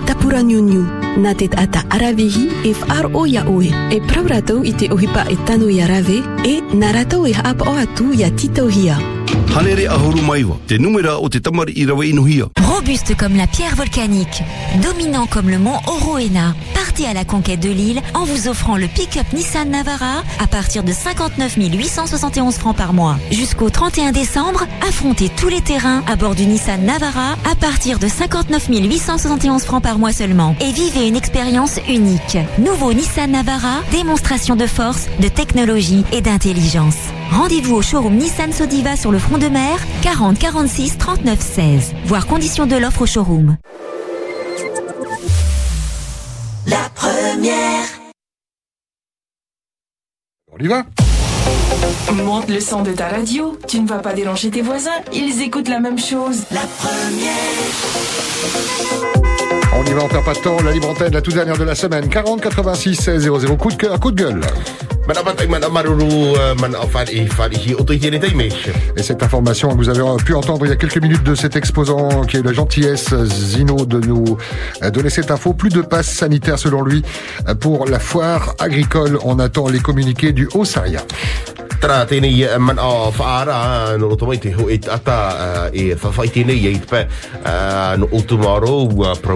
ata 1.57 1.83
aravihi, 1.89 2.49
e 2.63 2.73
wharo 2.73 3.09
ia 3.25 3.43
oe. 3.49 3.73
E 3.89 3.99
prauratou 4.01 4.63
i 4.63 4.73
ohipa 4.91 5.25
e 5.29 5.35
tanu 5.45 5.69
e 6.43 6.61
naratou 6.73 7.25
e 7.25 7.33
hapa 7.33 7.65
o 7.65 7.77
atu 7.77 8.13
ia 8.13 8.29
titau. 8.29 8.69
Robuste 12.61 13.15
comme 13.15 13.35
la 13.35 13.47
pierre 13.47 13.75
volcanique, 13.75 14.43
dominant 14.83 15.27
comme 15.27 15.49
le 15.49 15.57
mont 15.57 15.79
Oroena, 15.87 16.53
partez 16.73 17.07
à 17.07 17.13
la 17.13 17.25
conquête 17.25 17.59
de 17.59 17.69
l'île 17.69 18.01
en 18.13 18.25
vous 18.25 18.47
offrant 18.47 18.75
le 18.77 18.87
pick-up 18.87 19.25
Nissan 19.33 19.69
Navara 19.69 20.23
à 20.39 20.47
partir 20.47 20.83
de 20.83 20.91
59 20.91 21.55
871 21.57 22.55
francs 22.55 22.75
par 22.75 22.93
mois. 22.93 23.17
Jusqu'au 23.31 23.69
31 23.69 24.11
décembre, 24.11 24.65
affrontez 24.87 25.29
tous 25.29 25.47
les 25.47 25.61
terrains 25.61 26.03
à 26.07 26.15
bord 26.15 26.35
du 26.35 26.45
Nissan 26.45 26.85
Navara 26.85 27.33
à 27.49 27.55
partir 27.55 27.97
de 27.99 28.07
59 28.07 28.67
871 28.69 29.63
francs 29.63 29.83
par 29.83 29.97
mois 29.97 30.11
seulement. 30.11 30.55
Et 30.59 30.71
vivez 30.71 31.07
une 31.07 31.15
expérience 31.15 31.79
unique. 31.89 32.37
Nouveau 32.59 32.93
Nissan 32.93 33.31
Navara, 33.31 33.81
démonstration 33.91 34.55
de 34.55 34.67
force, 34.67 35.07
de 35.19 35.27
technologie 35.27 36.03
et 36.11 36.21
d'intelligence. 36.21 36.97
Rendez-vous 37.31 37.75
au 37.75 37.81
showroom 37.81 38.15
Nissan 38.15 38.51
Sodiva 38.51 38.95
sur 38.95 39.11
le 39.11 39.19
front 39.25 39.37
de 39.39 39.47
mer, 39.47 39.79
40 40.03 40.37
46 40.37 40.97
39 40.97 41.39
16. 41.39 41.93
Voir 42.05 42.27
conditions 42.27 42.67
de 42.67 42.75
l'offre 42.75 43.01
au 43.01 43.05
showroom. 43.05 43.57
La 46.67 46.89
première. 46.93 47.85
On 50.51 50.63
y 50.63 50.67
va 50.67 50.83
Monte 52.13 52.49
le 52.49 52.59
son 52.59 52.83
de 52.83 52.91
ta 52.91 53.07
radio, 53.07 53.57
tu 53.67 53.79
ne 53.79 53.87
vas 53.87 53.99
pas 53.99 54.13
déranger 54.13 54.51
tes 54.51 54.61
voisins, 54.61 55.01
ils 55.11 55.41
écoutent 55.41 55.69
la 55.69 55.79
même 55.79 55.99
chose. 55.99 56.45
La 56.51 56.61
On 59.77 59.83
y 59.83 59.93
va, 59.93 60.03
on 60.03 60.07
perd 60.07 60.23
pas 60.23 60.33
de 60.33 60.39
temps. 60.39 60.57
La 60.63 60.71
libre 60.71 60.89
antenne, 60.89 61.13
la 61.13 61.21
toute 61.21 61.33
dernière 61.33 61.57
de 61.57 61.63
la 61.63 61.75
semaine. 61.75 62.07
40 62.07 62.39
86 62.39 62.95
16 62.95 63.23
00. 63.23 63.57
Coup 63.57 63.71
de 63.71 63.75
cœur, 63.75 63.99
coup 63.99 64.11
de 64.11 64.23
gueule. 64.23 64.41
Et 68.95 69.03
cette 69.03 69.21
information, 69.21 69.69
vous 69.75 69.89
avez 69.89 70.01
pu 70.23 70.33
entendre 70.33 70.65
il 70.65 70.69
y 70.69 70.71
a 70.71 70.77
quelques 70.77 71.01
minutes 71.01 71.23
de 71.23 71.35
cet 71.35 71.55
exposant 71.55 72.21
qui 72.21 72.37
est 72.37 72.41
la 72.41 72.53
gentillesse 72.53 73.13
Zino 73.25 73.85
de 73.85 73.99
nous 73.99 74.37
donner 74.93 75.09
cette 75.09 75.29
info. 75.29 75.53
Plus 75.53 75.69
de 75.69 75.81
passes 75.81 76.09
sanitaires 76.09 76.57
selon 76.57 76.81
lui 76.81 77.03
pour 77.59 77.85
la 77.85 77.99
foire 77.99 78.55
agricole. 78.59 79.19
On 79.23 79.39
attend 79.39 79.67
les 79.67 79.79
communiqués 79.79 80.31
du 80.31 80.47
Haut-Saria. 80.53 81.01
Tara 81.85 82.01
tēnei 82.09 82.39
eh, 82.41 82.55
man 82.57 82.79
a 82.81 83.11
whaara 83.13 83.55
no 84.01 84.07
roto 84.09 84.25
mai 84.25 84.39
te 84.41 84.49
ho 84.57 84.63
e 84.73 84.79
tata 84.81 85.69
eh, 85.69 85.69
e 85.69 85.81
eh, 85.91 85.97
no 88.01 88.07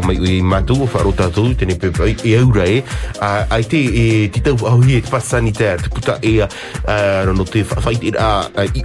mai 0.02 0.16
i 0.18 0.40
matu 0.42 0.80
o 0.82 0.88
wharo 0.90 1.12
tātou 1.14 1.54
tēnei 1.54 1.78
pepe 1.78 2.08
e 2.26 2.32
aura 2.40 2.66
e 2.66 2.80
ai 3.22 3.62
te 3.70 3.78
e 3.78 4.06
te 4.34 4.42
tau 4.48 4.58
ahui 4.66 4.96
e 4.98 5.02
te 5.06 5.14
pas 5.14 5.22
sanitaire 5.22 5.84
te 5.84 5.94
puta 5.94 6.18
e 6.26 6.42
no 7.38 7.46
te 7.46 7.62
whawhai 7.70 7.94
tēnei 8.02 8.18
i 8.74 8.82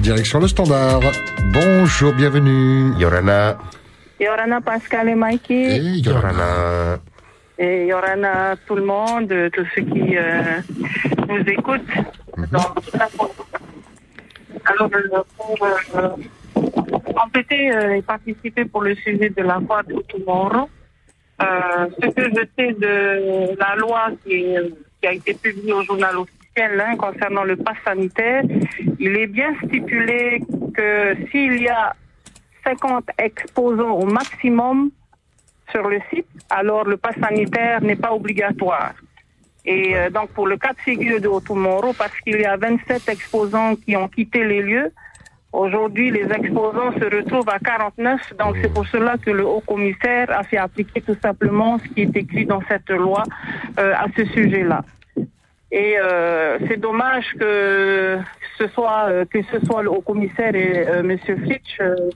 Direction 0.00 0.40
le 0.40 0.48
standard. 0.48 1.04
Bonjour, 1.52 2.14
bienvenue. 2.14 2.94
Yorana. 2.96 3.58
Yorana 4.18 4.62
Pascal 4.62 5.10
et 5.10 5.16
Mikey. 5.16 6.00
Yorana. 6.00 6.98
Et 7.58 7.88
Yorana 7.88 8.56
tout 8.66 8.76
le 8.76 8.84
monde, 8.84 9.34
tous 9.52 9.66
ceux 9.74 9.82
qui 9.82 10.16
euh, 10.16 10.62
nous 11.28 11.44
écoutent. 11.46 12.19
France. 12.46 13.20
Alors, 14.64 14.90
euh, 14.94 15.22
pour 15.36 15.66
euh, 15.66 16.08
compléter 17.14 17.70
euh, 17.72 17.96
et 17.96 18.02
participer 18.02 18.64
pour 18.64 18.82
le 18.82 18.94
sujet 18.94 19.30
de 19.30 19.42
la 19.42 19.58
voix 19.58 19.82
de 19.82 19.94
Tomorrow, 20.08 20.68
euh, 21.42 21.86
ce 22.02 22.08
que 22.08 22.24
je 22.24 22.44
sais 22.56 22.72
de 22.72 23.58
la 23.58 23.74
loi 23.76 24.10
qui 24.24 24.56
a 25.06 25.12
été 25.12 25.34
publiée 25.34 25.72
au 25.72 25.82
journal 25.82 26.16
officiel 26.16 26.80
hein, 26.80 26.96
concernant 26.96 27.44
le 27.44 27.56
pass 27.56 27.76
sanitaire, 27.84 28.42
il 28.98 29.16
est 29.16 29.26
bien 29.26 29.54
stipulé 29.64 30.42
que 30.74 31.16
s'il 31.30 31.62
y 31.62 31.68
a 31.68 31.94
50 32.64 33.08
exposants 33.18 33.92
au 33.92 34.06
maximum 34.06 34.90
sur 35.70 35.88
le 35.88 36.00
site, 36.12 36.26
alors 36.50 36.84
le 36.84 36.96
pass 36.96 37.14
sanitaire 37.20 37.80
n'est 37.82 37.96
pas 37.96 38.12
obligatoire. 38.12 38.92
Et 39.64 39.96
euh, 39.96 40.10
donc 40.10 40.30
pour 40.30 40.46
le 40.46 40.56
cas 40.56 40.72
de 40.72 40.80
figure 40.80 41.20
de 41.20 41.28
Otumoro, 41.28 41.92
parce 41.92 42.18
qu'il 42.20 42.40
y 42.40 42.44
a 42.44 42.56
27 42.56 43.08
exposants 43.08 43.76
qui 43.76 43.96
ont 43.96 44.08
quitté 44.08 44.44
les 44.44 44.62
lieux, 44.62 44.92
aujourd'hui 45.52 46.10
les 46.10 46.32
exposants 46.32 46.92
se 46.92 47.04
retrouvent 47.16 47.48
à 47.48 47.58
49, 47.58 48.36
donc 48.38 48.56
c'est 48.62 48.72
pour 48.72 48.86
cela 48.86 49.16
que 49.18 49.30
le 49.30 49.44
haut 49.44 49.60
commissaire 49.60 50.30
a 50.30 50.44
fait 50.44 50.56
appliquer 50.56 51.02
tout 51.02 51.16
simplement 51.22 51.78
ce 51.78 51.88
qui 51.88 52.02
est 52.02 52.16
écrit 52.16 52.46
dans 52.46 52.62
cette 52.68 52.88
loi 52.90 53.24
euh, 53.78 53.92
à 53.94 54.06
ce 54.16 54.24
sujet-là. 54.24 54.84
Et 55.72 55.96
euh, 55.98 56.58
c'est 56.66 56.80
dommage 56.80 57.26
que 57.38 58.18
ce 58.58 58.66
soit 58.68 59.06
euh, 59.08 59.24
que 59.24 59.40
ce 59.52 59.64
soit 59.66 59.82
le 59.82 59.90
haut 59.90 60.00
commissaire 60.00 60.54
et 60.54 60.88
euh, 60.88 61.02
Monsieur 61.04 61.36
Fitch 61.36 61.78
euh, 61.80 61.94
euh, 61.94 62.10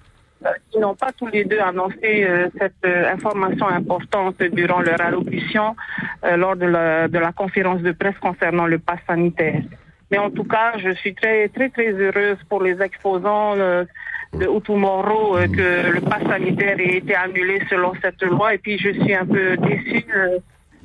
qui 0.70 0.78
n'ont 0.78 0.94
pas 0.94 1.12
tous 1.12 1.26
les 1.28 1.44
deux 1.44 1.58
annoncé 1.58 2.24
euh, 2.24 2.48
cette 2.58 2.84
euh, 2.84 3.12
information 3.12 3.66
importante 3.66 4.42
durant 4.42 4.80
leur 4.80 5.00
allocution 5.00 5.76
euh, 6.24 6.36
lors 6.36 6.56
de 6.56 6.66
la, 6.66 7.32
conférence 7.32 7.80
de 7.82 7.92
presse 7.92 8.18
concernant 8.20 8.66
le 8.66 8.78
pass 8.78 9.00
sanitaire. 9.06 9.62
Mais 10.10 10.18
en 10.18 10.30
tout 10.30 10.44
cas, 10.44 10.72
je 10.78 10.90
suis 10.90 11.14
très 11.14 11.48
très 11.48 11.70
très 11.70 11.92
heureuse 11.92 12.38
pour 12.48 12.62
les 12.62 12.80
exposants 12.82 13.56
de 13.56 14.46
Outumoro 14.46 15.36
que 15.58 15.90
le 15.90 16.00
pass 16.00 16.22
sanitaire 16.28 16.78
ait 16.78 16.98
été 16.98 17.14
annulé 17.14 17.60
selon 17.70 17.92
cette 18.02 18.22
loi. 18.22 18.54
Et 18.54 18.58
puis 18.58 18.78
je 18.78 18.90
suis 18.90 19.14
un 19.14 19.26
peu 19.26 19.56
déçue 19.56 20.04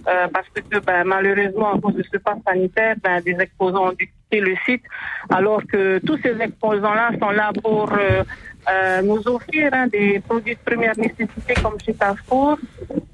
parce 0.05 0.47
que 0.55 0.79
ben, 0.79 1.03
malheureusement, 1.03 1.73
à 1.73 1.79
cause 1.79 1.95
de 1.95 2.03
ce 2.03 2.17
pass 2.17 2.37
sanitaire, 2.47 2.95
ben, 3.03 3.21
des 3.21 3.35
exposants 3.39 3.89
ont 3.89 3.93
dû 3.93 4.09
le 4.31 4.55
site, 4.65 4.83
alors 5.29 5.61
que 5.65 5.99
tous 6.05 6.17
ces 6.21 6.39
exposants-là 6.39 7.11
sont 7.19 7.31
là 7.31 7.51
pour 7.63 7.91
euh, 7.91 8.23
euh, 8.69 9.01
nous 9.01 9.27
offrir 9.27 9.69
hein, 9.73 9.87
des 9.87 10.19
produits 10.19 10.55
de 10.55 10.59
première 10.71 10.95
nécessité 10.97 11.53
comme 11.63 11.79
chez 11.83 11.93
Carrefour. 11.93 12.59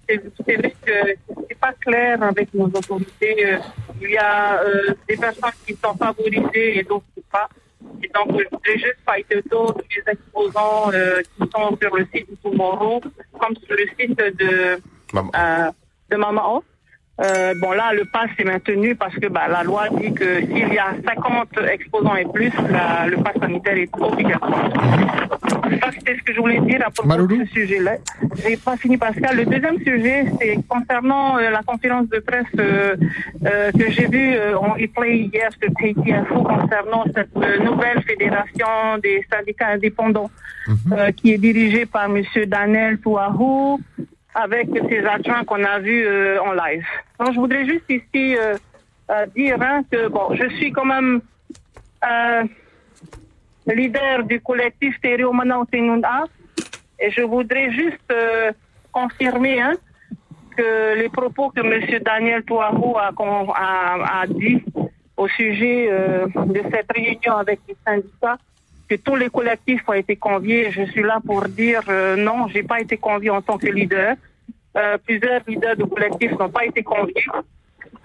C'est 0.08 0.56
vrai 0.58 0.76
que 0.86 1.16
c'est 1.48 1.60
pas 1.60 1.74
clair 1.80 2.22
avec 2.22 2.54
nos 2.54 2.66
autorités. 2.66 3.46
euh, 3.46 3.58
il 4.02 4.12
y 4.12 4.18
a 4.18 4.62
euh, 4.62 4.94
des 5.08 5.16
personnes 5.16 5.52
qui 5.66 5.74
sont 5.82 5.96
favorisées 5.96 6.80
et 6.80 6.84
d'autres 6.84 7.06
pas. 7.32 7.48
Et 8.04 8.10
donc, 8.14 8.38
je 8.38 8.46
voudrais 8.52 8.78
juste 8.78 8.98
fighter 9.06 9.42
tous 9.50 9.74
les 9.96 10.12
exposants 10.12 10.92
qui 10.92 11.50
sont 11.54 11.78
sur 11.82 11.96
le 11.96 12.06
site 12.14 12.30
de 12.30 12.36
Tomorrow, 12.44 13.02
comme 13.40 13.56
sur 13.56 13.76
le 13.76 13.88
site 13.98 14.18
de, 14.18 14.80
de 16.10 16.16
Mama 16.18 16.44
Off. 16.46 16.64
Euh, 17.22 17.54
bon 17.62 17.72
là, 17.72 17.94
le 17.94 18.04
pass 18.06 18.30
est 18.38 18.44
maintenu 18.44 18.94
parce 18.96 19.16
que 19.16 19.28
bah, 19.28 19.48
la 19.50 19.64
loi 19.64 19.84
dit 19.90 20.14
que 20.14 20.42
s'il 20.42 20.74
y 20.74 20.78
a 20.78 20.94
50 21.08 21.48
exposants 21.72 22.16
et 22.18 22.26
plus, 22.26 22.52
la- 22.70 23.08
le 23.08 23.18
pass 23.18 23.36
sanitaire 23.40 23.78
est 23.78 23.90
obligatoire. 23.98 24.70
Ça, 25.82 25.90
c'était 25.98 26.18
ce 26.18 26.24
que 26.24 26.34
je 26.34 26.40
voulais 26.42 26.60
dire 26.60 26.82
à 26.86 26.90
propos 26.92 27.08
de 27.40 27.46
ce 27.46 27.52
sujet-là. 27.54 27.94
J'ai 28.46 28.58
pas 28.58 28.76
fini, 28.76 28.98
Pascal. 28.98 29.38
Le 29.38 29.46
deuxième 29.46 29.78
sujet, 29.80 30.26
c'est 30.40 30.60
concernant 30.68 31.38
euh, 31.38 31.50
la 31.52 31.64
conférence 31.64 32.10
de 32.10 32.20
presse 32.20 32.46
euh, 32.60 32.96
euh, 33.46 33.72
que 33.72 33.90
j'ai 33.92 34.08
vue 34.08 34.34
euh, 34.36 34.58
en 34.58 34.74
replay 34.74 35.30
hier 35.34 35.50
sur 35.62 35.72
Tahiti 35.74 36.12
Info 36.12 36.44
concernant 36.44 37.06
cette 37.16 37.34
nouvelle 37.64 38.02
fédération 38.04 38.98
des 39.02 39.26
syndicats 39.32 39.70
indépendants 39.70 40.30
euh, 40.92 41.12
qui 41.12 41.32
est 41.34 41.38
dirigée 41.38 41.86
par 41.86 42.10
Monsieur 42.10 42.46
Daniel 42.46 42.98
Touahou 43.00 43.80
avec 44.36 44.68
ses 44.90 45.06
adjoints 45.06 45.46
qu'on 45.46 45.64
a 45.64 45.80
vus 45.80 46.06
euh, 46.06 46.42
en 46.42 46.52
live. 46.52 46.86
Donc, 47.20 47.34
je 47.34 47.40
voudrais 47.40 47.66
juste 47.66 47.90
ici 47.90 48.36
euh, 48.38 48.58
euh, 49.10 49.26
dire 49.28 49.58
hein, 49.62 49.82
que 49.90 50.10
bon, 50.10 50.36
je 50.36 50.48
suis 50.58 50.72
quand 50.72 50.86
même 50.86 51.22
leader 53.66 54.24
du 54.26 54.40
collectif 54.42 55.00
Tereo 55.02 55.32
Manao 55.32 55.66
Tenunda 55.66 56.26
et 57.00 57.10
je 57.10 57.22
voudrais 57.22 57.72
juste 57.72 58.14
confirmer 58.92 59.60
hein, 59.60 59.74
que 60.56 60.96
les 60.96 61.10
propos 61.10 61.50
que 61.50 61.62
M. 61.62 62.00
Daniel 62.04 62.44
Touahou 62.44 62.96
a, 62.98 64.24
dit 64.28 64.64
au 65.18 65.28
sujet 65.30 65.90
de 66.36 66.62
cette 66.72 66.92
réunion 66.94 67.38
avec 67.38 67.60
les 67.68 67.76
syndicats, 67.84 68.38
que 68.88 68.96
tous 68.96 69.16
les 69.16 69.30
collectifs 69.30 69.84
ont 69.88 69.94
été 69.94 70.16
conviés. 70.16 70.72
Je 70.72 70.84
suis 70.92 71.04
là 71.04 71.20
pour 71.26 71.46
dire 71.48 71.82
euh, 71.90 72.16
non, 72.16 72.48
j'ai 72.48 72.64
pas 72.64 72.80
été 72.82 72.98
convié 72.98 73.30
en 73.30 73.42
tant 73.42 73.58
que 73.58 73.68
leader. 73.68 74.16
Euh, 74.78 74.98
plusieurs 75.06 75.42
leaders 75.48 75.78
de 75.78 75.84
collectifs 75.86 76.32
n'ont 76.40 76.50
pas 76.50 76.66
été 76.66 76.84
conviés. 76.84 77.26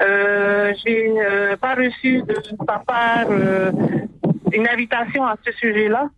Euh, 0.03 0.73
j'ai 0.85 1.13
euh, 1.19 1.57
pas 1.57 1.75
reçu 1.75 2.23
de 2.23 2.37
sa 2.67 2.79
part 2.79 3.27
euh, 3.31 3.73
une 4.53 4.67
invitation 4.69 5.27
à 5.27 5.37
ce 5.45 5.53
sujet-là. 5.53 6.09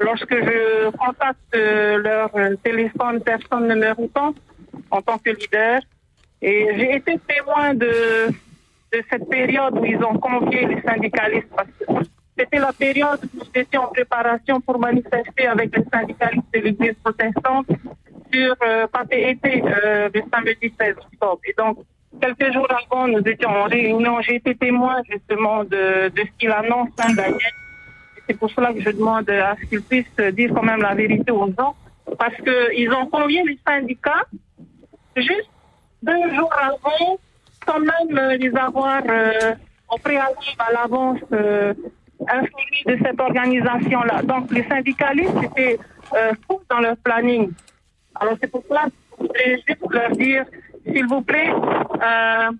Lorsque 0.00 0.34
je 0.34 0.90
contacte 0.90 1.38
euh, 1.54 1.98
leur 1.98 2.30
téléphone, 2.62 3.20
personne 3.20 3.68
ne 3.68 3.74
me 3.74 3.88
répond 3.88 4.34
en 4.90 5.02
tant 5.02 5.18
que 5.18 5.30
leader. 5.30 5.80
Et 6.40 6.68
j'ai 6.76 6.96
été 6.96 7.18
témoin 7.26 7.74
de, 7.74 8.28
de 8.92 9.02
cette 9.10 9.28
période 9.28 9.78
où 9.78 9.84
ils 9.84 10.02
ont 10.04 10.18
convié 10.18 10.66
les 10.66 10.80
syndicalistes. 10.82 11.48
Parce 11.54 11.68
que 11.78 11.84
c'était 12.38 12.58
la 12.58 12.72
période 12.72 13.20
où 13.36 13.42
j'étais 13.54 13.76
en 13.76 13.88
préparation 13.88 14.60
pour 14.60 14.78
manifester 14.78 15.46
avec 15.46 15.76
les 15.76 15.84
syndicalistes 15.92 16.46
de 16.54 16.60
l'Église 16.60 16.94
protestante 17.02 17.66
sur 18.32 18.54
euh, 18.62 18.86
été 19.10 19.62
euh, 19.64 20.08
le 20.14 20.22
samedi 20.32 20.72
16 20.78 20.94
octobre. 20.96 21.40
Et 21.44 21.54
donc, 21.56 21.78
quelques 22.20 22.52
jours 22.52 22.68
avant, 22.70 23.08
nous 23.08 23.20
étions 23.20 23.50
en 23.50 23.64
réunion. 23.64 24.20
J'ai 24.20 24.36
été 24.36 24.54
témoin 24.54 25.02
justement 25.10 25.64
de, 25.64 26.10
ce 26.16 26.38
qu'il 26.38 26.50
annonce, 26.50 26.90
hein, 26.98 27.14
Daniel. 27.14 27.52
C'est 28.26 28.38
pour 28.38 28.50
cela 28.50 28.72
que 28.72 28.80
je 28.80 28.90
demande 28.90 29.28
à 29.30 29.56
ce 29.60 29.66
qu'ils 29.66 29.82
puissent 29.82 30.34
dire 30.34 30.52
quand 30.54 30.62
même 30.62 30.82
la 30.82 30.94
vérité 30.94 31.30
aux 31.32 31.50
gens. 31.58 31.74
Parce 32.18 32.36
qu'ils 32.36 32.92
ont 32.92 33.06
convié 33.06 33.42
les 33.44 33.58
syndicats 33.66 34.24
juste 35.16 35.50
deux 36.02 36.34
jours 36.34 36.52
avant, 36.60 37.18
sans 37.66 37.80
même 37.80 38.18
euh, 38.18 38.36
les 38.36 38.54
avoir 38.56 39.02
euh, 39.08 39.54
préalable 40.02 40.36
à 40.58 40.72
l'avance 40.72 41.18
euh, 41.32 41.74
informés 42.20 42.82
de 42.86 42.98
cette 43.04 43.20
organisation-là. 43.20 44.22
Donc 44.22 44.50
les 44.50 44.64
syndicalistes 44.64 45.42
étaient 45.42 45.78
euh, 46.14 46.32
fous 46.46 46.60
dans 46.70 46.80
leur 46.80 46.96
planning. 46.98 47.52
Alors 48.14 48.34
c'est 48.40 48.50
pour 48.50 48.62
cela 48.68 48.84
que 48.86 48.92
je 49.18 49.22
voudrais 49.22 49.62
juste 49.66 49.86
leur 49.90 50.10
dire, 50.10 50.44
s'il 50.84 51.06
vous 51.06 51.22
plaît, 51.22 51.50
euh, 51.50 52.50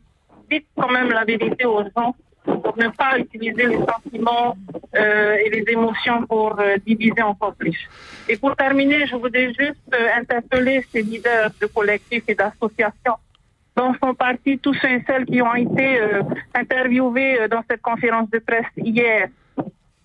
dites 0.50 0.66
quand 0.76 0.90
même 0.90 1.10
la 1.10 1.24
vérité 1.24 1.64
aux 1.64 1.82
gens 1.96 2.14
pour 2.44 2.76
ne 2.78 2.88
pas 2.88 3.18
utiliser 3.18 3.66
les 3.66 3.78
sentiments 3.78 4.56
euh, 4.94 5.36
et 5.44 5.50
les 5.50 5.64
émotions 5.72 6.26
pour 6.26 6.58
euh, 6.58 6.76
diviser 6.86 7.22
encore 7.22 7.54
plus. 7.54 7.78
Et 8.28 8.36
pour 8.36 8.56
terminer, 8.56 9.06
je 9.06 9.16
voudrais 9.16 9.48
juste 9.48 9.88
euh, 9.94 10.08
interpeller 10.16 10.84
ces 10.90 11.02
leaders 11.02 11.50
de 11.60 11.66
collectifs 11.66 12.24
et 12.28 12.34
d'associations 12.34 13.16
dont 13.76 13.94
sont 14.02 14.14
partis 14.14 14.58
tous 14.58 14.74
ceux 14.74 14.88
et 14.88 15.04
celles 15.06 15.24
qui 15.24 15.40
ont 15.40 15.54
été 15.54 16.00
interviewés 16.52 17.46
dans 17.48 17.62
cette 17.70 17.80
conférence 17.80 18.28
de 18.28 18.40
presse 18.40 18.66
hier. 18.76 19.28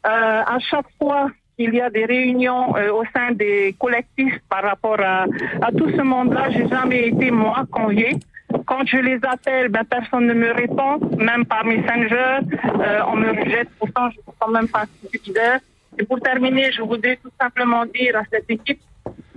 Euh, 0.06 0.10
à 0.10 0.60
chaque 0.60 0.88
fois 0.99 1.30
qu'il 1.58 1.74
y 1.74 1.82
a 1.82 1.89
des 1.89 2.06
réunions 2.06 2.76
euh, 2.76 2.91
au 2.91 3.04
sein 3.14 3.32
des 3.32 3.76
collectifs 3.80 4.39
par 4.49 4.64
rapport 4.64 4.99
à, 4.99 5.26
à 5.62 5.72
tout 5.72 5.89
ce 5.89 6.01
monde-là, 6.01 6.49
j'ai 6.49 6.68
jamais 6.68 7.08
été 7.08 7.32
moi 7.32 7.66
conviée. 7.72 8.18
Quand 8.66 8.86
je 8.86 8.97
les 8.97 9.20
appelle, 9.24 9.70
ben, 9.70 9.84
personne 9.84 10.28
ne 10.28 10.34
me 10.34 10.51
répond, 10.51 10.99
même 11.18 11.45
par 11.45 11.66
Messenger, 11.66 12.39
euh, 12.80 12.99
on 13.08 13.16
me 13.16 13.30
rejette, 13.30 13.70
pourtant 13.80 14.10
je 14.10 14.16
suis 14.16 14.32
quand 14.39 14.51
même 14.51 14.68
du 15.12 15.20
leader. 15.26 15.60
Et 15.97 16.04
pour 16.04 16.20
terminer, 16.20 16.72
je 16.72 16.82
voudrais 16.82 17.18
tout 17.18 17.32
simplement 17.39 17.86
dire 17.86 18.18
à 18.18 18.24
cette 18.32 18.49
équipe 18.49 18.82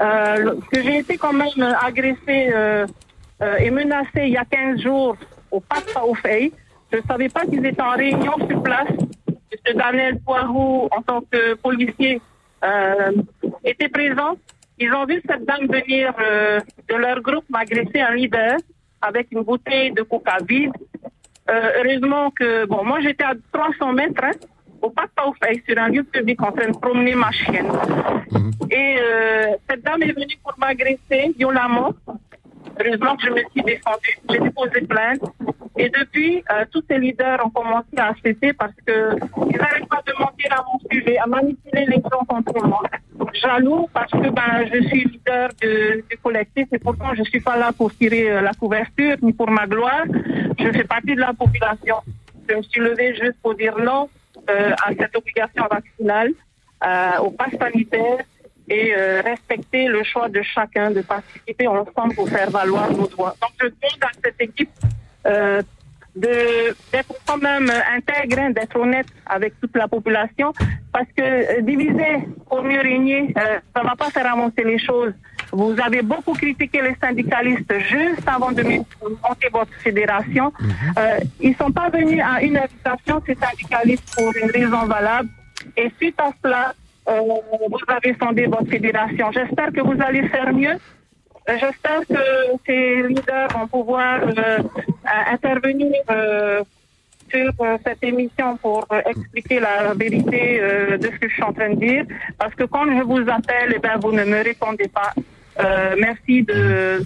euh, 0.01 0.55
que 0.73 0.83
j'ai 0.83 0.99
été 0.99 1.17
quand 1.17 1.33
même 1.33 1.75
agressée 1.83 2.51
euh, 2.53 2.87
euh, 3.43 3.57
et 3.57 3.71
menacée 3.71 4.25
il 4.25 4.31
y 4.31 4.37
a 4.37 4.45
15 4.45 4.81
jours 4.81 5.17
au 5.51 5.61
Papa 5.61 6.01
au 6.07 6.15
Fey. 6.15 6.53
Je 6.93 6.99
ne 6.99 7.03
savais 7.03 7.29
pas 7.29 7.45
qu'ils 7.47 7.65
étaient 7.65 7.83
en 7.83 7.97
réunion 7.97 8.35
sur 8.49 8.63
place. 8.63 8.89
Daniel 9.75 10.19
Poirou, 10.21 10.89
en 10.91 11.03
tant 11.03 11.21
que 11.21 11.55
policier, 11.55 12.21
euh, 12.65 13.13
était 13.65 13.89
présent. 13.89 14.37
Ils 14.79 14.93
ont 14.93 15.07
vu 15.07 15.23
cette 15.29 15.45
dame 15.45 15.67
venir 15.67 16.13
euh, 16.21 16.61
de 16.89 16.95
leur 16.95 17.21
groupe 17.21 17.45
m'agresser 17.49 18.01
un 18.01 18.15
leader 18.15 18.57
avec 19.01 19.29
une 19.33 19.43
bouteille 19.43 19.93
de 19.93 20.03
coca 20.03 20.39
vide. 20.47 20.73
Euh, 21.49 21.71
heureusement 21.79 22.31
que, 22.31 22.67
bon, 22.67 22.85
moi 22.85 23.01
j'étais 23.01 23.25
à 23.25 23.35
300 23.53 23.93
mètres, 23.93 24.23
hein, 24.23 24.33
au 24.83 24.93
Fey, 25.43 25.63
sur 25.67 25.79
un 25.79 25.89
lieu 25.89 26.03
public 26.03 26.43
en 26.43 26.53
train 26.53 26.69
de 26.69 26.77
promener 26.77 27.15
ma 27.15 27.31
chienne. 27.31 27.71
Et 28.71 28.97
euh, 29.01 29.47
cette 29.69 29.83
dame 29.83 30.03
est 30.03 30.13
venue 30.13 30.37
pour 30.43 30.55
m'agresser 30.59 31.33
violemment. 31.39 31.93
Heureusement 32.79 33.17
que 33.17 33.27
je 33.27 33.31
me 33.31 33.43
suis 33.53 33.63
défendue, 33.63 34.19
j'ai 34.31 34.39
déposé 34.39 34.81
plainte. 34.83 35.23
Et 35.79 35.89
depuis, 35.91 36.43
euh, 36.51 36.65
tous 36.73 36.83
ces 36.89 36.99
leaders 36.99 37.39
ont 37.45 37.51
commencé 37.51 37.97
à 37.99 38.13
cesser 38.25 38.53
parce 38.55 38.73
que 38.87 39.17
ils 39.51 39.57
n'arrêtent 39.59 39.89
pas 39.89 40.03
de 40.07 40.13
mentir 40.19 40.51
à 40.53 40.65
mon 40.71 40.79
sujet, 40.91 41.19
à 41.19 41.27
manipuler 41.27 41.85
les 41.87 41.97
gens 42.11 42.25
contre 42.27 42.67
moi. 42.67 42.83
Jaloux 43.35 43.87
parce 43.93 44.11
que 44.11 44.29
ben, 44.31 44.65
je 44.73 44.83
suis 44.89 45.05
leader 45.05 45.51
de- 45.61 46.03
du 46.09 46.17
collectif 46.23 46.67
et 46.73 46.79
pourtant 46.79 47.15
je 47.15 47.23
suis 47.25 47.41
pas 47.41 47.57
là 47.59 47.73
pour 47.77 47.95
tirer 47.95 48.31
euh, 48.31 48.41
la 48.41 48.53
couverture 48.55 49.17
ni 49.23 49.33
pour 49.35 49.51
ma 49.51 49.67
gloire. 49.67 50.05
Je 50.59 50.71
fais 50.73 50.85
partie 50.85 51.15
de 51.15 51.21
la 51.21 51.35
population. 51.35 51.97
Je 52.49 52.55
me 52.57 52.63
suis 52.63 52.81
levée 52.81 53.15
juste 53.15 53.37
pour 53.43 53.55
dire 53.55 53.77
non 53.79 54.09
euh, 54.49 54.71
à 54.83 54.89
cette 54.99 55.15
obligation 55.17 55.65
vaccinale, 55.71 56.31
euh, 56.87 57.19
au 57.21 57.31
pass 57.33 57.53
sanitaire 57.61 58.19
et 58.69 58.95
euh, 58.97 59.21
respecter 59.23 59.87
le 59.87 60.03
choix 60.05 60.29
de 60.29 60.43
chacun 60.43 60.91
de 60.91 61.03
participer 61.03 61.67
ensemble 61.67 62.15
pour 62.15 62.29
faire 62.29 62.51
valoir 62.51 62.91
nos 62.91 63.07
droits. 63.07 63.35
Donc 63.41 63.51
je 63.61 63.67
demande 63.67 64.03
à 64.03 64.11
cette 64.25 64.41
équipe 64.41 64.71
euh, 65.27 65.63
d'être 66.17 67.15
quand 67.27 67.37
même 67.37 67.71
intègre, 67.95 68.39
hein, 68.39 68.51
d'être 68.51 68.77
honnête 68.77 69.07
avec 69.27 69.61
toute 69.61 69.77
la 69.77 69.87
population, 69.87 70.53
parce 70.93 71.09
que 71.17 71.23
euh, 71.23 71.61
diviser 71.61 72.27
pour 72.49 72.63
mieux 72.63 72.81
régner, 72.81 73.35
euh, 73.37 73.59
ça 73.75 73.83
va 73.83 73.95
pas 73.97 74.11
faire 74.11 74.33
avancer 74.33 74.65
les 74.65 74.79
choses. 74.79 75.13
Vous 75.53 75.77
avez 75.81 76.03
beaucoup 76.03 76.33
critiqué 76.33 76.81
les 76.83 76.97
syndicalistes 77.01 77.73
juste 77.81 78.27
avant 78.27 78.51
de 78.51 78.63
monter 78.63 79.49
votre 79.53 79.73
fédération. 79.75 80.53
Euh, 80.99 81.19
ils 81.41 81.55
sont 81.57 81.71
pas 81.71 81.89
venus 81.89 82.21
à 82.25 82.43
une 82.43 82.57
invitation, 82.57 83.23
ces 83.27 83.37
syndicalistes, 83.37 84.13
pour 84.17 84.33
une 84.37 84.51
raison 84.51 84.87
valable. 84.87 85.29
Et 85.77 85.93
suite 85.99 86.19
à 86.19 86.31
cela, 86.43 86.75
vous 87.07 87.79
avez 87.89 88.17
sondé 88.21 88.47
votre 88.47 88.69
fédération. 88.69 89.31
J'espère 89.33 89.73
que 89.73 89.81
vous 89.81 90.01
allez 90.03 90.29
faire 90.29 90.53
mieux. 90.53 90.77
Euh, 91.49 91.57
J'espère 91.61 92.01
que 92.09 92.23
ces 92.67 93.03
leaders 93.03 93.49
vont 93.57 93.69
pouvoir 93.69 94.21
euh, 94.23 94.33
euh, 94.37 94.61
intervenir 95.31 95.95
euh, 96.11 96.63
sur 97.31 97.53
euh, 97.61 97.79
cette 97.85 98.03
émission 98.03 98.57
pour 98.57 98.87
euh, 98.93 99.01
expliquer 99.07 99.61
la 99.61 99.95
vérité 99.95 100.59
euh, 100.61 100.99
de 100.99 101.07
ce 101.07 101.19
que 101.19 101.29
je 101.29 101.35
suis 101.35 101.43
en 101.43 101.53
train 101.53 101.71
de 101.71 101.79
dire. 101.79 102.05
Parce 102.39 102.55
que 102.55 102.65
quand 102.65 102.87
je 102.87 103.03
vous 103.03 103.21
appelle, 103.31 103.75
eh 103.77 103.79
ben, 103.79 103.97
vous 104.01 104.13
ne 104.13 104.25
me 104.25 104.43
répondez 104.43 104.89
pas. 104.89 105.13
Euh, 105.59 105.95
merci 105.99 106.43
de, 106.43 106.53
euh, 106.55 107.03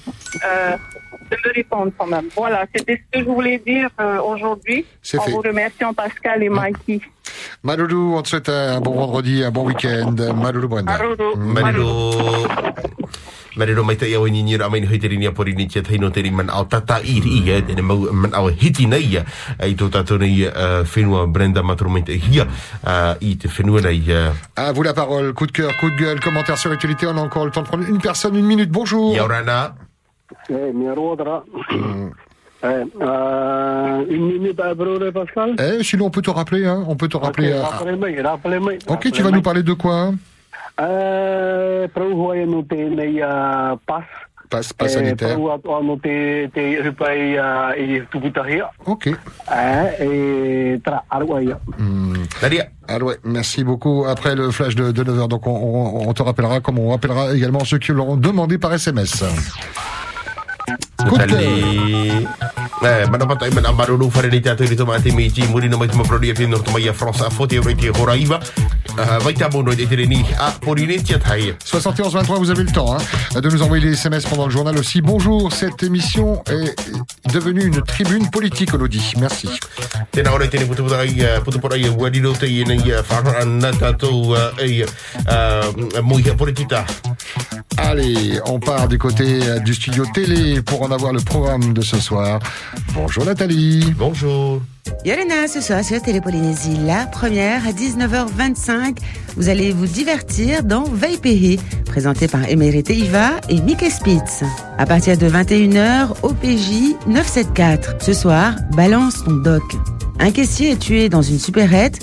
de 1.30 1.36
me 1.44 1.55
répondre 1.55 1.92
quand 1.96 2.07
même. 2.07 2.28
Voilà, 2.36 2.66
c'était 2.74 3.01
ce 3.12 3.18
que 3.18 3.24
je 3.24 3.30
voulais 3.30 3.59
dire 3.64 3.88
euh, 4.01 4.20
aujourd'hui. 4.20 4.84
C'est 5.03 5.18
En 5.18 5.22
fait. 5.22 5.30
vous 5.30 5.40
remerciant 5.40 5.94
Pascal 5.94 6.42
et 6.42 6.48
Mikey. 6.48 7.01
Maloulou, 7.62 8.16
on 8.16 8.22
te 8.22 8.28
souhaite 8.28 8.48
un 8.48 8.80
bon 8.80 8.94
vendredi, 8.94 9.44
un 9.44 9.51
bon 9.51 9.64
week-end. 9.66 10.14
Maloulou 10.34 10.68
Brenda. 10.68 10.98
Marilo. 13.57 13.80
Marilo 13.80 13.84
mai 13.84 13.96
tai 13.96 14.14
au 14.14 14.26
ni 14.26 14.42
ni 14.42 14.57
ra 14.57 14.68
mai 14.68 14.84
hoi 14.84 14.98
teri 14.98 15.16
ni 15.16 15.26
apori 15.26 15.55
ni 15.55 15.66
tia 15.66 15.82
taino 15.82 16.11
teri 16.11 16.30
man 16.30 16.48
au 16.48 16.64
tata 16.66 17.01
i 17.03 17.20
ri 17.20 17.51
e 17.51 17.62
tene 17.64 17.80
mau 17.80 18.09
man 18.12 18.30
au 18.34 18.48
hiti 18.48 18.86
nei 18.86 19.07
ia 19.12 19.24
ai 19.59 19.74
to 19.74 19.88
tato 19.88 20.16
nei 20.16 20.42
uh, 20.46 20.82
whenua 20.94 21.26
Brenda 21.26 21.62
maturu 21.62 21.90
mai 21.90 22.03
te 22.03 22.12
hia 22.12 22.46
uh, 22.46 23.14
i 23.20 23.36
te 23.36 23.48
whenua 23.48 23.80
nei 23.80 24.05
uh, 24.09 24.32
À 24.57 24.72
vous 24.72 24.82
la 24.82 24.92
parole. 24.92 25.32
Coup 25.32 25.46
de 25.46 25.53
cœur, 25.53 25.76
coup 25.78 25.90
de 25.90 25.96
gueule, 25.96 26.20
commentaire 26.20 26.59
sur 26.59 26.70
l'actualité. 26.70 27.07
On 27.07 27.16
a 27.16 27.20
encore 27.20 27.44
le 27.44 27.51
temps 27.51 27.62
de 27.62 27.66
prendre 27.66 27.88
une 27.88 27.98
personne, 27.98 28.36
une 28.36 28.44
minute. 28.44 28.70
Bonjour. 28.70 29.14
Yaurana. 29.14 29.74
Eh, 30.48 30.72
mi 30.74 30.88
ruotra. 30.90 31.44
Eh, 32.62 32.66
euh, 32.66 34.05
une 34.11 34.26
minute 34.26 34.61
à 34.61 34.74
brûler, 34.74 35.11
Pascal. 35.12 35.57
Eh, 35.59 35.82
sinon 35.82 36.07
on 36.07 36.11
peut 36.11 36.20
te 36.20 36.30
rappeler, 36.30 36.66
hein. 36.66 36.84
On 36.86 36.94
peut 36.94 37.09
te 37.09 37.16
rappeler. 37.16 37.48
Ok, 37.48 37.55
euh, 37.55 37.62
rappelez-moi, 37.62 38.09
rappelez-moi. 38.22 38.72
ok, 38.86 39.11
tu 39.11 39.22
vas 39.22 39.30
nous 39.30 39.40
parler 39.40 39.62
de 39.62 39.72
quoi 39.72 40.12
prou 41.94 42.26
hoia 42.26 42.46
no 42.46 42.62
te 42.62 42.76
nei 42.90 43.20
uh, 43.22 43.76
pas. 43.86 44.04
Passe, 44.50 44.72
passe 44.74 44.94
sanitaire. 44.98 45.34
Prou 45.36 45.50
atua 45.52 45.78
no 45.82 45.94
te, 46.02 46.48
te 46.54 46.64
rupai 46.82 47.36
uh, 47.38 47.70
i 47.78 48.00
tukitahia. 48.10 48.70
Ok. 48.84 49.06
Et 50.00 50.80
tra 50.82 51.04
arwaia. 51.08 51.58
Ah 52.88 52.98
ouais, 52.98 53.18
merci 53.22 53.62
beaucoup. 53.62 54.04
Après 54.08 54.34
le 54.34 54.50
flash 54.50 54.74
de, 54.74 54.90
de 54.90 55.04
9h, 55.04 55.28
donc 55.28 55.46
on, 55.46 55.52
on- 55.54 56.08
on 56.08 56.12
te 56.12 56.22
rappellera, 56.22 56.60
comme 56.60 56.78
on 56.80 56.90
rappellera 56.90 57.32
également 57.34 57.64
ceux 57.64 57.78
qui 57.78 57.92
l'auront 57.92 58.16
demandé 58.16 58.58
par 58.58 58.72
SMS. 58.74 59.22
Tali. 61.09 62.28
Eh, 62.82 63.07
mana 63.11 63.26
pata 63.26 63.46
i 63.46 63.51
mana 63.53 63.72
maruru 63.72 64.11
fare 64.11 64.28
ni 64.28 64.40
tato 64.40 64.64
i 64.64 64.74
toma 64.74 64.98
te 65.01 65.12
miti 65.12 65.46
muri 65.46 65.68
no 65.68 65.76
mai 65.76 65.88
tuma 65.88 66.03
prodi 66.03 66.30
e 66.30 66.32
pino 66.32 66.59
toma 66.61 66.78
ia 66.78 66.92
France 66.92 67.22
a 67.22 67.30
fote 67.30 67.59
o 67.59 67.62
te 67.62 67.90
horaiva. 67.90 68.40
Uh, 68.90 69.22
vai 69.22 69.34
tamo 69.34 69.62
no 69.62 69.70
e 69.70 69.86
te 69.86 69.96
ni 70.07 70.24
a 70.38 70.51
pori 70.59 70.86
ni 70.86 71.03
tia 71.03 71.18
tai. 71.18 71.55
71 71.64 72.11
23, 72.11 72.38
vous 72.38 72.51
avez 72.51 72.64
le 72.64 72.72
temps 72.72 72.96
hein, 72.96 73.40
de 73.40 73.48
nous 73.48 73.62
envoyer 73.62 73.84
des 73.84 73.92
SMS 73.92 74.24
pendant 74.24 74.46
le 74.46 74.51
journal 74.51 74.76
aussi. 74.78 75.01
Bonjour, 75.03 75.53
cette 75.53 75.82
émission 75.82 76.42
est 76.51 76.74
devenue 77.32 77.66
une 77.66 77.82
tribune 77.82 78.28
politique, 78.30 78.74
Elodie. 78.74 79.12
Merci. 79.18 79.48
Tēnā 80.11 80.32
ora 80.34 80.48
tēnei 80.51 80.66
putu 80.66 80.82
putu 80.82 80.96
ai, 80.98 81.12
uh, 81.22 81.38
putu 81.44 81.61
putu 81.62 81.76
ai, 81.76 81.86
wadi 81.94 82.18
ro 82.24 82.32
te 82.34 82.48
i 82.51 82.64
nei 82.66 82.80
uh, 82.90 83.05
whanara 83.07 83.44
na 83.46 83.70
tātou 83.76 84.32
uh, 84.32 84.59
ai 84.59 84.82
uh, 84.82 86.01
muiha 86.03 86.34
politita. 86.34 86.82
Allez, 87.76 88.40
on 88.46 88.59
part 88.59 88.88
du 88.88 88.98
côté 88.98 89.40
euh, 89.42 89.59
du 89.59 89.74
studio 89.74 90.05
télé 90.12 90.61
pour 90.62 90.82
en 90.82 90.89
avoir 90.93 91.12
le 91.12 91.20
programme 91.20 91.72
de 91.72 91.80
ce 91.80 91.99
soir. 91.99 92.41
Bonjour 92.95 93.24
Nathalie. 93.24 93.95
Bonjour. 93.97 94.61
Yolena, 95.05 95.47
ce 95.49 95.61
soir 95.61 95.84
sur 95.84 96.01
Télépolynésie, 96.03 96.76
la 96.84 97.07
première 97.07 97.66
à 97.66 97.72
19h25. 97.72 98.99
Vous 99.36 99.49
allez 99.49 99.72
vous 99.72 99.86
divertir 99.86 100.62
dans 100.64 100.84
Veipéhi, 100.84 101.59
présenté 101.86 102.28
par 102.28 102.49
Émérité 102.49 102.97
Iva 102.97 103.32
et 103.49 103.61
Mickey 103.61 103.91
Spitz. 103.91 104.43
À 104.78 104.86
partir 104.86 105.16
de 105.16 105.28
21h, 105.28 106.16
OPJ 106.22 106.97
974. 107.07 107.97
Ce 108.01 108.12
soir, 108.12 108.55
balance 108.72 109.24
ton 109.24 109.36
doc. 109.36 109.62
Un 110.18 110.32
caissier 110.32 110.72
est 110.72 110.78
tué 110.78 111.09
dans 111.09 111.22
une 111.22 111.38
supérette 111.38 112.01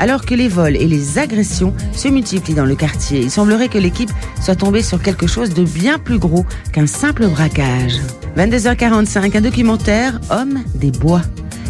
alors 0.00 0.24
que 0.24 0.34
les 0.34 0.48
vols 0.48 0.76
et 0.76 0.86
les 0.86 1.18
agressions 1.18 1.74
se 1.92 2.08
multiplient 2.08 2.54
dans 2.54 2.64
le 2.64 2.74
quartier. 2.74 3.20
Il 3.20 3.30
semblerait 3.30 3.68
que 3.68 3.76
l'équipe 3.76 4.10
soit 4.42 4.56
tombée 4.56 4.82
sur 4.82 5.00
quelque 5.02 5.26
chose 5.26 5.50
de 5.50 5.62
bien 5.62 5.98
plus 5.98 6.18
gros 6.18 6.46
qu'un 6.72 6.86
simple 6.86 7.28
braquage. 7.28 8.00
22h45, 8.36 9.36
un 9.36 9.40
documentaire 9.42 10.18
Homme 10.30 10.64
des 10.74 10.90
bois. 10.90 11.20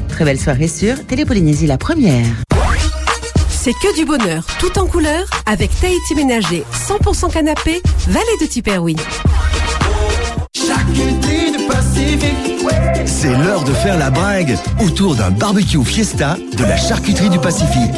Très 0.08 0.24
belle 0.24 0.38
soirée 0.38 0.68
sur 0.68 1.04
Télépolynésie 1.06 1.66
la 1.66 1.76
première. 1.76 2.26
C'est 3.48 3.72
que 3.72 3.96
du 3.96 4.04
bonheur, 4.04 4.46
tout 4.60 4.78
en 4.78 4.86
couleur, 4.86 5.28
avec 5.44 5.70
Tahiti 5.80 6.14
Ménager, 6.14 6.64
100% 6.72 7.32
canapé, 7.32 7.82
vallée 8.06 8.26
de 8.40 8.46
Tiperoui. 8.46 8.96
C'est 13.06 13.36
l'heure 13.36 13.64
de 13.64 13.72
faire 13.72 13.98
la 13.98 14.10
bringue 14.10 14.56
autour 14.80 15.14
d'un 15.16 15.30
barbecue 15.30 15.82
fiesta 15.84 16.36
de 16.56 16.64
la 16.64 16.76
charcuterie 16.76 17.28
du 17.30 17.38
Pacifique. 17.38 17.92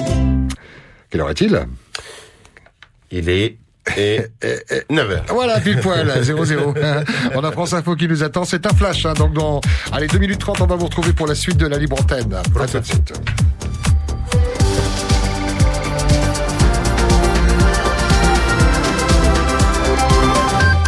Quelle 1.10 1.20
heure 1.20 1.30
est-il? 1.30 1.66
Il 3.10 3.28
est... 3.28 3.56
Et, 3.96 4.20
9h. 4.90 5.22
Voilà, 5.30 5.58
pile 5.60 5.80
poil, 5.80 6.06
0-0. 6.22 7.04
On 7.34 7.42
a 7.44 7.52
France 7.52 7.72
Info 7.72 7.96
qui 7.96 8.06
nous 8.06 8.22
attend. 8.22 8.44
C'est 8.44 8.64
un 8.64 8.74
flash. 8.74 9.04
hein. 9.06 9.12
donc, 9.14 9.32
dans 9.34 9.60
allez, 9.92 10.06
2 10.06 10.18
minutes 10.18 10.38
30, 10.38 10.60
on 10.60 10.66
va 10.66 10.76
vous 10.76 10.84
retrouver 10.86 11.12
pour 11.12 11.26
la 11.26 11.34
suite 11.34 11.56
de 11.56 11.66
la 11.66 11.78
libre 11.78 12.00
antenne. 12.00 12.32
À 12.34 12.66
tout 12.66 12.78
de 12.78 12.84
suite. 12.84 13.12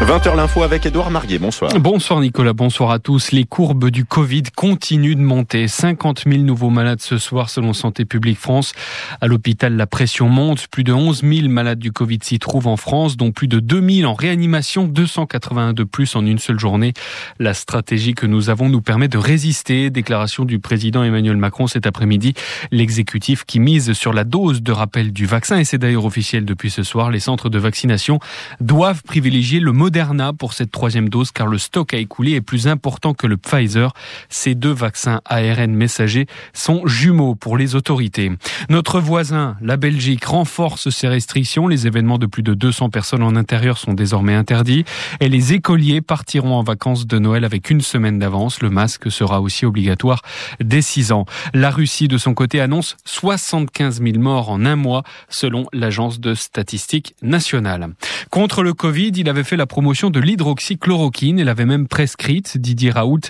20h 0.04 0.36
l'info 0.36 0.62
avec 0.62 0.84
Édouard 0.84 1.10
Marguet. 1.10 1.38
Bonsoir. 1.38 1.72
Bonsoir 1.80 2.20
Nicolas, 2.20 2.52
bonsoir 2.52 2.90
à 2.90 2.98
tous. 2.98 3.32
Les 3.32 3.44
courbes 3.44 3.88
du 3.88 4.04
Covid 4.04 4.42
continuent 4.54 5.16
de 5.16 5.22
monter. 5.22 5.66
50 5.66 6.24
000 6.26 6.42
nouveaux 6.42 6.68
malades 6.68 7.00
ce 7.00 7.16
soir 7.16 7.48
selon 7.48 7.72
Santé 7.72 8.04
publique 8.04 8.38
France. 8.38 8.74
À 9.22 9.28
l'hôpital, 9.28 9.76
la 9.76 9.86
pression 9.86 10.28
monte. 10.28 10.66
Plus 10.66 10.84
de 10.84 10.92
11 10.92 11.22
000 11.22 11.48
malades 11.48 11.78
du 11.78 11.90
Covid 11.90 12.18
s'y 12.22 12.38
trouvent 12.38 12.66
en 12.66 12.76
France, 12.76 13.16
dont 13.16 13.32
plus 13.32 13.48
de 13.48 13.60
2 13.60 14.02
000 14.02 14.10
en 14.10 14.12
réanimation, 14.12 14.84
281 14.84 15.72
de 15.72 15.84
plus 15.84 16.14
en 16.16 16.26
une 16.26 16.38
seule 16.38 16.60
journée. 16.60 16.92
La 17.38 17.54
stratégie 17.54 18.12
que 18.12 18.26
nous 18.26 18.50
avons 18.50 18.68
nous 18.68 18.82
permet 18.82 19.08
de 19.08 19.16
résister. 19.16 19.88
Déclaration 19.88 20.44
du 20.44 20.58
président 20.58 21.02
Emmanuel 21.02 21.38
Macron 21.38 21.66
cet 21.66 21.86
après-midi. 21.86 22.34
L'exécutif 22.72 23.44
qui 23.44 23.58
mise 23.58 23.94
sur 23.94 24.12
la 24.12 24.24
dose 24.24 24.62
de 24.62 24.72
rappel 24.72 25.14
du 25.14 25.24
vaccin, 25.24 25.56
et 25.56 25.64
c'est 25.64 25.78
d'ailleurs 25.78 26.04
officiel 26.04 26.44
depuis 26.44 26.70
ce 26.70 26.82
soir, 26.82 27.10
les 27.10 27.20
centres 27.20 27.48
de 27.48 27.58
vaccination 27.58 28.18
doivent 28.60 29.02
privilégier 29.02 29.60
le 29.60 29.72
Moderna 29.94 30.32
pour 30.32 30.54
cette 30.54 30.72
troisième 30.72 31.08
dose 31.08 31.30
car 31.30 31.46
le 31.46 31.56
stock 31.56 31.94
à 31.94 31.98
écouler 31.98 32.32
est 32.32 32.40
plus 32.40 32.66
important 32.66 33.14
que 33.14 33.28
le 33.28 33.36
Pfizer. 33.36 33.92
Ces 34.28 34.56
deux 34.56 34.72
vaccins 34.72 35.20
ARN 35.24 35.72
messagers 35.72 36.26
sont 36.52 36.84
jumeaux 36.84 37.36
pour 37.36 37.56
les 37.56 37.76
autorités. 37.76 38.32
Notre 38.68 38.98
voisin, 38.98 39.56
la 39.60 39.76
Belgique, 39.76 40.24
renforce 40.24 40.90
ses 40.90 41.06
restrictions. 41.06 41.68
Les 41.68 41.86
événements 41.86 42.18
de 42.18 42.26
plus 42.26 42.42
de 42.42 42.54
200 42.54 42.90
personnes 42.90 43.22
en 43.22 43.36
intérieur 43.36 43.78
sont 43.78 43.94
désormais 43.94 44.34
interdits 44.34 44.84
et 45.20 45.28
les 45.28 45.52
écoliers 45.52 46.00
partiront 46.00 46.56
en 46.56 46.64
vacances 46.64 47.06
de 47.06 47.20
Noël 47.20 47.44
avec 47.44 47.70
une 47.70 47.80
semaine 47.80 48.18
d'avance. 48.18 48.62
Le 48.62 48.70
masque 48.70 49.12
sera 49.12 49.40
aussi 49.40 49.64
obligatoire 49.64 50.22
dès 50.58 50.82
6 50.82 51.12
ans. 51.12 51.24
La 51.52 51.70
Russie, 51.70 52.08
de 52.08 52.18
son 52.18 52.34
côté, 52.34 52.60
annonce 52.60 52.96
75 53.04 54.02
000 54.02 54.18
morts 54.18 54.50
en 54.50 54.64
un 54.64 54.74
mois 54.74 55.04
selon 55.28 55.66
l'agence 55.72 56.18
de 56.18 56.34
statistiques 56.34 57.14
nationale. 57.22 57.90
Contre 58.30 58.64
le 58.64 58.74
Covid, 58.74 59.12
il 59.14 59.28
avait 59.28 59.44
fait 59.44 59.56
la 59.56 59.66
promotion 59.66 59.83
de 59.92 60.20
l'hydroxychloroquine. 60.20 61.38
Elle 61.38 61.48
avait 61.48 61.66
même 61.66 61.86
prescrite. 61.86 62.56
Didier 62.56 62.90
Raoult 62.90 63.20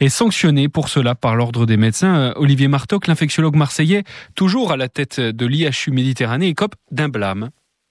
est 0.00 0.08
sanctionné 0.08 0.68
pour 0.68 0.88
cela 0.88 1.14
par 1.14 1.36
l'ordre 1.36 1.66
des 1.66 1.76
médecins. 1.76 2.16
Euh, 2.16 2.32
Olivier 2.36 2.68
Martoc, 2.68 3.06
l'infectiologue 3.06 3.54
marseillais, 3.54 4.02
toujours 4.34 4.72
à 4.72 4.76
la 4.76 4.88
tête 4.88 5.20
de 5.20 5.46
l'IHU 5.46 5.92
Méditerranée, 5.92 6.48
écope 6.48 6.74
d'un 6.90 7.08
blâme. 7.08 7.50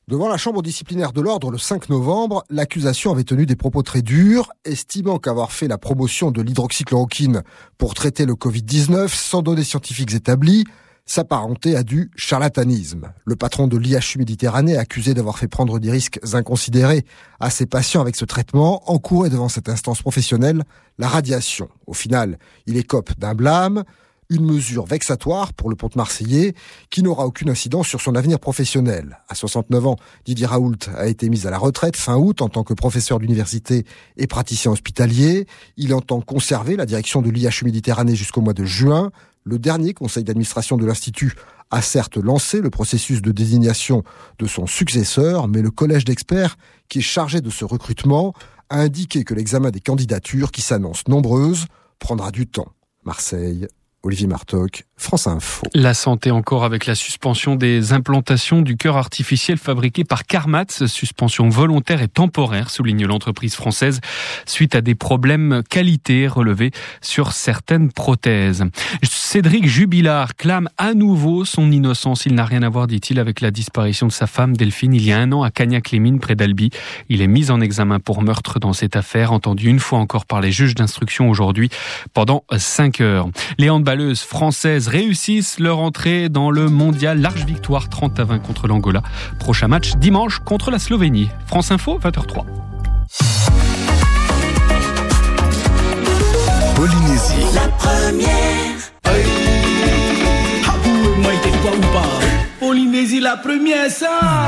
Devant 0.09 0.27
la 0.27 0.37
chambre 0.37 0.61
disciplinaire 0.61 1.13
de 1.13 1.21
l'ordre 1.21 1.51
le 1.51 1.57
5 1.57 1.89
novembre, 1.89 2.43
l'accusation 2.49 3.11
avait 3.11 3.23
tenu 3.23 3.45
des 3.45 3.55
propos 3.55 3.83
très 3.83 4.01
durs, 4.01 4.49
estimant 4.65 5.19
qu'avoir 5.19 5.51
fait 5.51 5.67
la 5.67 5.77
promotion 5.77 6.31
de 6.31 6.41
l'hydroxychloroquine 6.41 7.43
pour 7.77 7.93
traiter 7.93 8.25
le 8.25 8.33
Covid-19 8.33 9.07
sans 9.07 9.41
données 9.41 9.63
scientifiques 9.63 10.13
établies 10.13 10.65
s'apparentait 11.09 11.75
à 11.75 11.83
du 11.83 12.11
charlatanisme. 12.15 13.11
Le 13.25 13.35
patron 13.35 13.67
de 13.67 13.77
l'IHU 13.77 14.19
Méditerranée, 14.19 14.77
accusé 14.77 15.15
d'avoir 15.15 15.39
fait 15.39 15.47
prendre 15.47 15.79
des 15.79 15.89
risques 15.89 16.19
inconsidérés 16.33 17.03
à 17.39 17.49
ses 17.49 17.65
patients 17.65 18.01
avec 18.01 18.15
ce 18.15 18.25
traitement, 18.25 18.83
encourait 18.89 19.29
devant 19.29 19.49
cette 19.49 19.69
instance 19.69 20.01
professionnelle 20.01 20.63
la 20.99 21.07
radiation. 21.07 21.69
Au 21.87 21.93
final, 21.93 22.37
il 22.67 22.77
écope 22.77 23.17
d'un 23.17 23.33
blâme, 23.33 23.83
une 24.29 24.45
mesure 24.45 24.85
vexatoire 24.85 25.53
pour 25.53 25.71
le 25.71 25.75
pont 25.75 25.89
marseillais 25.95 26.53
qui 26.91 27.01
n'aura 27.01 27.25
aucune 27.25 27.49
incidence 27.49 27.87
sur 27.87 27.99
son 27.99 28.13
avenir 28.15 28.39
professionnel. 28.39 29.17
À 29.27 29.33
69 29.33 29.87
ans, 29.87 29.95
Didier 30.25 30.45
Raoult 30.45 30.77
a 30.95 31.07
été 31.07 31.29
mis 31.29 31.47
à 31.47 31.49
la 31.49 31.57
retraite 31.57 31.95
fin 31.95 32.17
août 32.17 32.43
en 32.43 32.49
tant 32.49 32.63
que 32.63 32.75
professeur 32.75 33.17
d'université 33.17 33.85
et 34.17 34.27
praticien 34.27 34.71
hospitalier. 34.71 35.47
Il 35.77 35.95
entend 35.95 36.21
conserver 36.21 36.75
la 36.75 36.85
direction 36.85 37.23
de 37.23 37.31
l'IHU 37.31 37.65
Méditerranée 37.65 38.15
jusqu'au 38.15 38.41
mois 38.41 38.53
de 38.53 38.65
juin. 38.65 39.11
Le 39.49 39.57
dernier 39.57 39.95
conseil 39.95 40.23
d'administration 40.23 40.77
de 40.77 40.85
l'Institut 40.85 41.33
a 41.71 41.81
certes 41.81 42.17
lancé 42.17 42.61
le 42.61 42.69
processus 42.69 43.23
de 43.23 43.31
désignation 43.31 44.03
de 44.37 44.45
son 44.45 44.67
successeur, 44.67 45.47
mais 45.47 45.63
le 45.63 45.71
collège 45.71 46.05
d'experts 46.05 46.55
qui 46.87 46.99
est 46.99 47.01
chargé 47.01 47.41
de 47.41 47.49
ce 47.49 47.65
recrutement 47.65 48.35
a 48.69 48.79
indiqué 48.81 49.23
que 49.23 49.33
l'examen 49.33 49.71
des 49.71 49.79
candidatures, 49.79 50.51
qui 50.51 50.61
s'annoncent 50.61 51.05
nombreuses, 51.07 51.65
prendra 51.97 52.29
du 52.29 52.45
temps. 52.45 52.73
Marseille, 53.05 53.67
Olivier 54.01 54.27
Martoc, 54.27 54.85
France 54.95 55.27
Info. 55.27 55.65
La 55.73 55.93
santé 55.93 56.31
encore 56.31 56.63
avec 56.63 56.85
la 56.85 56.95
suspension 56.95 57.55
des 57.55 57.91
implantations 57.91 58.61
du 58.61 58.77
cœur 58.77 58.95
artificiel 58.95 59.57
fabriqué 59.57 60.05
par 60.05 60.23
Carmat, 60.23 60.67
suspension 60.87 61.49
volontaire 61.49 62.01
et 62.01 62.07
temporaire, 62.07 62.69
souligne 62.69 63.05
l'entreprise 63.05 63.55
française, 63.55 63.99
suite 64.45 64.73
à 64.73 64.79
des 64.79 64.95
problèmes 64.95 65.63
qualité 65.69 66.29
relevés 66.29 66.71
sur 67.01 67.33
certaines 67.33 67.91
prothèses. 67.91 68.63
Cédric 69.31 69.67
Jubilard 69.67 70.35
clame 70.35 70.69
à 70.79 70.95
nouveau 70.95 71.45
son 71.45 71.71
innocence. 71.71 72.25
Il 72.25 72.33
n'a 72.33 72.45
rien 72.45 72.63
à 72.63 72.69
voir, 72.69 72.87
dit-il, 72.87 73.19
avec 73.19 73.41
la 73.41 73.51
disparition 73.51 74.07
de 74.07 74.11
sa 74.11 74.25
femme 74.25 74.57
Delphine 74.57 74.95
il 74.95 75.05
y 75.05 75.11
a 75.11 75.19
un 75.19 75.31
an 75.33 75.43
à 75.43 75.51
Cagnac-les-Mines 75.51 76.19
près 76.19 76.33
d'Albi. 76.33 76.71
Il 77.09 77.21
est 77.21 77.27
mis 77.27 77.51
en 77.51 77.61
examen 77.61 77.99
pour 77.99 78.23
meurtre 78.23 78.59
dans 78.59 78.73
cette 78.73 78.95
affaire, 78.95 79.31
entendu 79.31 79.69
une 79.69 79.79
fois 79.79 79.99
encore 79.99 80.25
par 80.25 80.41
les 80.41 80.51
juges 80.51 80.73
d'instruction 80.73 81.29
aujourd'hui 81.29 81.69
pendant 82.15 82.43
cinq 82.57 83.01
heures. 83.01 83.29
Les 83.59 83.69
handballeuses 83.69 84.21
françaises 84.21 84.87
réussissent 84.87 85.59
leur 85.59 85.77
entrée 85.77 86.29
dans 86.29 86.49
le 86.49 86.67
mondial. 86.67 87.21
Large 87.21 87.45
victoire 87.45 87.87
30 87.87 88.19
à 88.19 88.23
20 88.23 88.39
contre 88.39 88.67
l'Angola. 88.67 89.03
Prochain 89.37 89.67
match 89.67 89.93
dimanche 89.97 90.39
contre 90.39 90.71
la 90.71 90.79
Slovénie. 90.79 91.29
France 91.45 91.69
Info, 91.69 91.99
20h03. 91.99 92.45
Polynésie. 96.79 97.43
La 97.55 97.67
première. 97.77 98.79
Polynésie 102.61 103.19
la 103.19 103.35
première 103.35 103.91
ça 103.91 104.39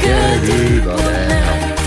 que 0.00 0.16
du 0.46 0.90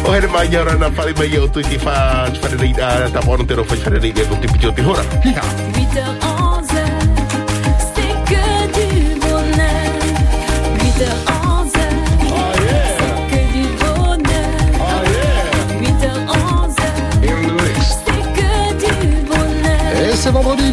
O 0.08 0.14
hele 0.16 0.28
mai 0.28 0.56
ora 0.56 0.76
na 0.76 0.90
pare 0.90 1.14
mai 1.14 1.38
o 1.38 1.48
tu 1.50 1.62
ki 1.62 1.78
fa 1.78 2.30
de 2.32 2.74
ta 3.12 3.20
te 3.48 3.54
ro 3.56 3.64
fa 3.64 3.76
fa 3.76 3.90
de 3.90 4.12
te 4.12 4.48
picho 4.54 4.72
te 4.72 4.82
hora. 4.82 5.04
8h11, 5.04 6.37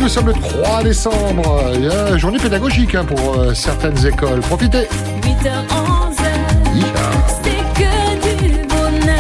nous 0.01 0.09
sommes 0.09 0.27
le 0.29 0.33
3 0.33 0.83
décembre. 0.83 1.71
Il 1.75 1.85
y 1.85 1.89
a 1.89 2.11
une 2.11 2.19
journée 2.19 2.39
pédagogique 2.39 2.95
hein, 2.95 3.05
pour 3.05 3.39
euh, 3.39 3.53
certaines 3.53 4.07
écoles. 4.07 4.41
Profitez. 4.41 4.89
8h11, 5.23 6.15
c'est 7.43 7.51
que 7.75 8.43
du 8.43 8.67
bonheur. 8.67 9.15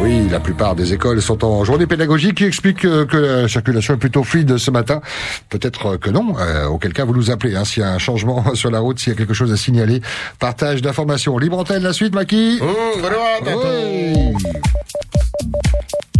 Oui, 0.00 0.28
la 0.30 0.38
plupart 0.38 0.76
des 0.76 0.92
écoles 0.92 1.20
sont 1.20 1.44
en 1.44 1.64
journée 1.64 1.86
pédagogique 1.86 2.36
qui 2.36 2.44
explique 2.44 2.84
euh, 2.84 3.04
que 3.04 3.16
la 3.16 3.48
circulation 3.48 3.94
est 3.94 3.98
plutôt 3.98 4.22
fluide 4.22 4.58
ce 4.58 4.70
matin? 4.70 5.00
Peut-être 5.48 5.86
euh, 5.86 5.98
que 5.98 6.10
non. 6.10 6.36
Euh, 6.38 6.66
auquel 6.66 6.92
cas, 6.92 7.04
vous 7.04 7.14
nous 7.14 7.30
appelez 7.32 7.56
hein, 7.56 7.64
s'il 7.64 7.82
y 7.82 7.86
a 7.86 7.92
un 7.92 7.98
changement 7.98 8.44
sur 8.54 8.70
la 8.70 8.78
route, 8.78 9.00
s'il 9.00 9.12
y 9.12 9.16
a 9.16 9.18
quelque 9.18 9.34
chose 9.34 9.52
à 9.52 9.56
signaler. 9.56 10.00
Partage 10.38 10.82
d'informations. 10.82 11.36
Libre 11.36 11.58
antenne, 11.58 11.82
la 11.82 11.92
suite, 11.92 12.14
Maki. 12.14 12.60
Oui. 12.62 14.34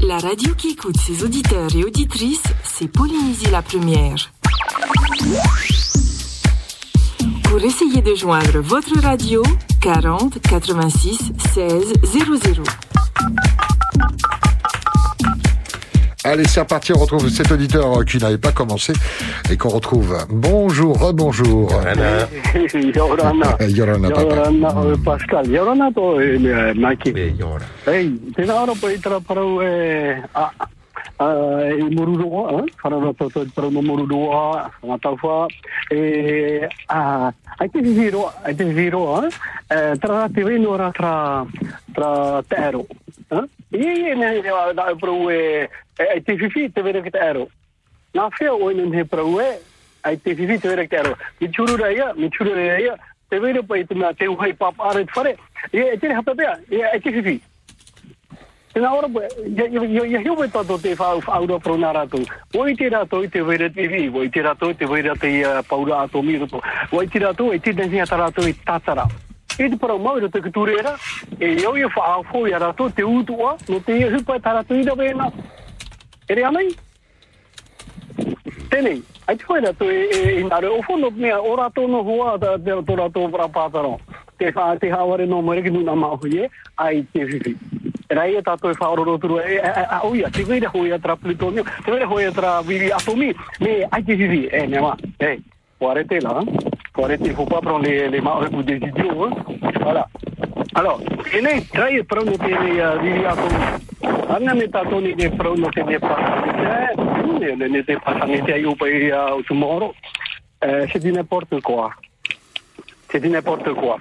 La 0.09 0.17
radio 0.17 0.55
qui 0.55 0.71
écoute 0.71 0.97
ses 0.99 1.23
auditeurs 1.23 1.69
et 1.77 1.85
auditrices, 1.85 2.43
c'est 2.65 2.89
Polynésie 2.89 3.51
la 3.51 3.61
première. 3.61 4.33
Pour 7.45 7.63
essayer 7.63 8.01
de 8.01 8.15
joindre 8.15 8.61
votre 8.61 8.99
radio, 9.03 9.43
40 9.83 10.41
86 10.41 11.33
16 11.53 11.93
00. 12.05 12.63
Allez, 16.39 16.47
c'est 16.47 16.61
reparti. 16.61 16.93
On 16.93 16.99
retrouve 17.01 17.29
cet 17.31 17.51
auditeur 17.51 17.99
euh, 17.99 18.05
qui 18.05 18.19
n'avait 18.19 18.39
pas 18.39 18.53
commencé 18.53 18.93
et 19.51 19.57
qu'on 19.57 19.71
retrouve. 19.71 20.17
Bonjour, 20.31 20.97
rebonjour. 20.97 21.69
Yorana. 22.95 23.57
Yorana, 23.69 24.09
papa. 24.09 24.23
Yorana, 24.23 24.69
uh, 24.69 24.97
Pascal. 25.05 25.51
Yorana 25.51 25.91
to 25.93 26.21
eh, 26.21 26.37
eh, 26.37 26.75
Maki. 26.79 27.11
Hey, 27.89 28.13
tēnā 28.37 28.55
ora 28.63 28.79
pa 28.79 28.93
i 28.95 29.01
tara 29.03 29.19
parau 29.19 29.59
e 31.19 31.25
a 31.25 31.27
a 31.27 31.71
e 31.71 31.83
mururoa, 31.91 32.63
eh? 32.63 32.73
Whanara 32.83 33.15
tau 33.15 33.31
tau 33.31 33.47
parau 33.55 33.71
no 33.71 33.83
mururoa, 33.83 34.71
ngā 34.83 34.99
tauwha. 35.03 35.49
E 35.91 36.69
a 36.89 37.33
ai 37.59 37.69
te 37.69 37.81
hihiroa, 37.83 38.33
ai 38.45 38.55
te 38.55 38.65
hihiroa, 38.65 39.27
eh? 39.27 39.97
Tara 39.99 40.29
te 40.29 40.45
wenu 40.45 40.71
ora 40.71 40.93
tra 40.93 41.45
tra 41.93 42.43
te 42.43 42.57
ero. 42.57 42.87
Eh? 43.31 43.45
Ie, 43.71 43.93
ie, 43.95 44.15
ne, 44.15 44.41
ne, 44.41 44.51
na 44.75 44.91
e 44.91 44.95
parau 44.95 45.31
e 45.31 45.69
ai 45.99 46.21
te 46.23 46.35
whiwhi 46.35 46.73
te 46.73 46.83
wera 46.83 47.03
ki 47.03 47.11
te 47.11 47.19
ero. 47.19 47.49
Nā 48.15 48.31
whea 48.39 48.55
o 48.55 48.71
ina 48.71 48.87
he 48.95 49.05
parau 49.05 49.41
e, 49.41 49.59
ai 50.03 50.17
te 50.17 50.35
whiwhi 50.35 50.61
te 50.61 50.69
wera 50.69 50.87
ki 50.87 50.89
te 50.89 50.97
ero. 51.03 51.17
Mi 51.41 51.51
churura 51.51 51.91
ia, 51.93 52.13
mi 52.15 52.31
churura 52.31 52.79
ia, 52.79 52.97
te 53.29 53.39
wera 53.43 53.63
pa 53.63 53.77
i 53.77 53.85
te 53.85 53.95
mea 53.95 54.15
te 54.15 54.31
uhai 54.31 54.55
papa 54.55 54.91
are 54.91 55.05
te 55.05 55.13
whare. 55.17 55.37
E 55.73 55.99
tere 55.99 56.15
hapa 56.15 56.35
pia, 56.35 56.59
ie, 56.71 56.85
ai 56.87 57.01
te. 57.01 57.41
Tēnā 58.79 58.93
ora, 58.95 59.09
ia 59.43 60.21
hiu 60.23 60.37
me 60.39 60.47
tato 60.55 60.77
te 60.79 60.93
whau 60.95 61.19
whaura 61.27 61.59
pro 61.59 61.75
nā 61.75 61.89
rātou. 61.97 62.23
O 62.55 62.67
i 62.71 62.77
te 62.79 62.87
rātou 62.93 63.25
i 63.27 63.29
te 63.29 63.43
i 64.23 64.31
te 64.31 64.43
rātou 64.47 64.71
i 64.71 64.77
te 64.79 64.87
wera 64.87 65.17
te 65.19 65.33
te 65.35 65.35
i 67.51 67.59
te 67.59 67.73
ta 68.07 68.21
rātou 68.21 68.47
i. 68.47 68.55
E 69.59 69.67
te 69.67 69.77
parau 69.77 69.99
mau 69.99 70.15
i 70.19 70.23
e 72.47 72.55
rātou 72.63 72.95
te 72.95 73.03
utua, 73.03 73.57
no 73.67 73.81
e 75.03 75.15
na. 75.15 75.27
E? 76.29 76.71
Tēnei, 78.71 79.03
ai 79.27 79.37
te 79.37 79.45
tu 79.75 79.91
e, 79.91 80.07
e, 80.07 80.39
i 80.39 80.45
nare 80.45 80.71
o 80.71 80.79
whono 80.87 81.11
mea 81.11 81.41
o 81.43 81.57
rato 81.57 81.89
no 81.89 82.05
hoa 82.07 82.39
ta 82.39 82.59
te 82.59 82.71
o. 83.91 83.99
Te 84.39 84.53
e. 86.47 87.88
Rai 88.09 88.43
tātou 88.43 88.73
whaororo 88.73 89.19
turu 89.19 89.39
a 89.39 90.01
oia, 90.07 90.31
te 90.31 90.45
weire 90.49 90.71
hoi 90.73 90.93
atra 90.93 91.17
Plutonio, 91.17 91.65
te 91.85 91.91
weire 91.93 92.07
hoi 92.07 92.25
atra 92.27 92.63
vivi 92.63 92.91
atomi, 92.93 93.35
me 93.61 93.85
ai 93.91 94.03
te 94.03 94.17
whiwhi, 94.17 94.47
e, 94.49 94.67
nea 94.67 94.81
ma, 94.81 94.95
e, 95.21 95.39
o 95.79 95.91
arete 95.91 96.21
la, 96.21 96.41
o 96.97 97.05
arete, 97.05 97.35
faut 97.35 97.45
pas 97.45 97.61
prendre 97.61 97.85
les, 97.85 98.09
les 98.09 98.21
pour 98.21 98.65
des 98.65 98.77
idiots. 98.77 99.31
Voilà. 99.83 100.09
Alors, 100.75 101.01
atomi. 103.27 103.89
Ana 104.29 104.55
me 104.55 104.69
tātou 104.69 105.01
ni 105.01 105.15
ne 105.17 105.29
prauno 105.35 105.71
te 105.73 105.83
ne 105.83 105.99
pasanite, 105.99 106.97
ne, 107.41 107.55
ne, 107.57 107.69
ne 107.69 107.83
te 107.83 107.97
pasanite 108.05 108.53
ai 108.53 108.65
upa 108.65 108.87
i 108.87 109.11
uh, 109.11 109.43
tomorrow. 109.49 109.95
C'est 110.61 110.99
du 110.99 111.13
n'importe 111.13 111.61
quoi. 111.63 111.91
N'importe 113.13 113.73
quoi. 113.75 113.97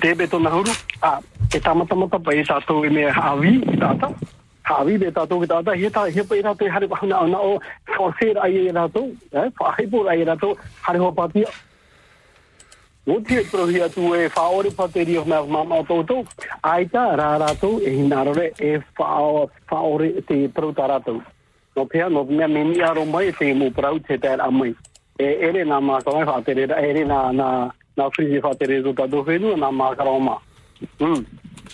Te 0.00 0.14
be 0.14 0.26
tona 0.28 0.50
huru, 0.50 0.70
a, 1.02 1.18
e 1.54 1.58
tamatamata 1.60 2.18
pa 2.18 2.34
e 2.34 2.42
tātou 2.44 2.84
e 2.84 2.90
me 2.90 3.08
hawi 3.08 3.56
i 3.56 3.76
tāta. 3.80 4.12
Hawi 4.68 4.98
be 4.98 5.10
tātou 5.10 5.40
ki 5.40 5.48
tāta, 5.48 5.74
he 5.74 5.88
tā, 5.88 6.04
he 6.12 6.22
pa 6.22 6.36
i 6.36 6.42
tātou 6.44 6.68
e 6.68 6.70
hare 6.70 6.86
pahuna 6.86 7.22
ana 7.24 7.38
o 7.40 7.58
forcer 7.96 8.36
ai 8.38 8.68
e 8.68 8.72
tātou, 8.72 9.16
eh, 9.32 9.48
whahipur 9.58 10.08
ai 10.12 10.20
e 10.20 10.28
tātou, 10.28 10.56
hare 10.82 10.98
ho 11.00 11.10
patia. 11.12 11.48
O 13.06 13.18
te 13.20 13.42
prohia 13.50 13.88
tu 13.88 14.14
e 14.14 14.28
whaore 14.28 14.70
pateri 14.76 15.16
o 15.18 15.24
mea 15.24 15.42
mama 15.42 15.80
o 15.80 15.84
tōtou, 15.84 16.26
aita 16.62 17.16
rā 17.16 17.40
rātou 17.40 17.80
e 17.80 17.90
hinarore 17.96 18.52
e 18.60 18.78
whao- 18.98 19.48
whaore 19.70 20.22
te 20.28 20.48
prauta 20.48 20.86
rātou. 20.86 21.22
No 21.74 21.86
pēr, 21.86 22.10
no 22.12 22.24
mea 22.24 22.46
meni 22.46 22.82
aro 22.82 23.06
mai 23.06 23.32
te 23.32 23.54
mo 23.54 23.70
prau 23.70 23.98
te 23.98 24.18
tēr 24.18 24.38
amai. 24.44 24.74
E 25.18 25.24
ere 25.48 25.64
nā 25.64 25.80
mā 25.80 26.02
kawai 26.04 26.24
whātere, 26.28 26.70
ere 26.70 27.04
nā, 27.04 27.32
nā, 27.32 27.72
nā 27.98 28.08
whiri 28.16 28.40
whātere 28.40 28.82
zo 28.84 28.92
tātou 28.96 29.24
whenua 29.26 29.56
nā 29.58 29.70
mā 29.74 29.94
karoma. 29.96 30.38
Mm. 31.00 31.24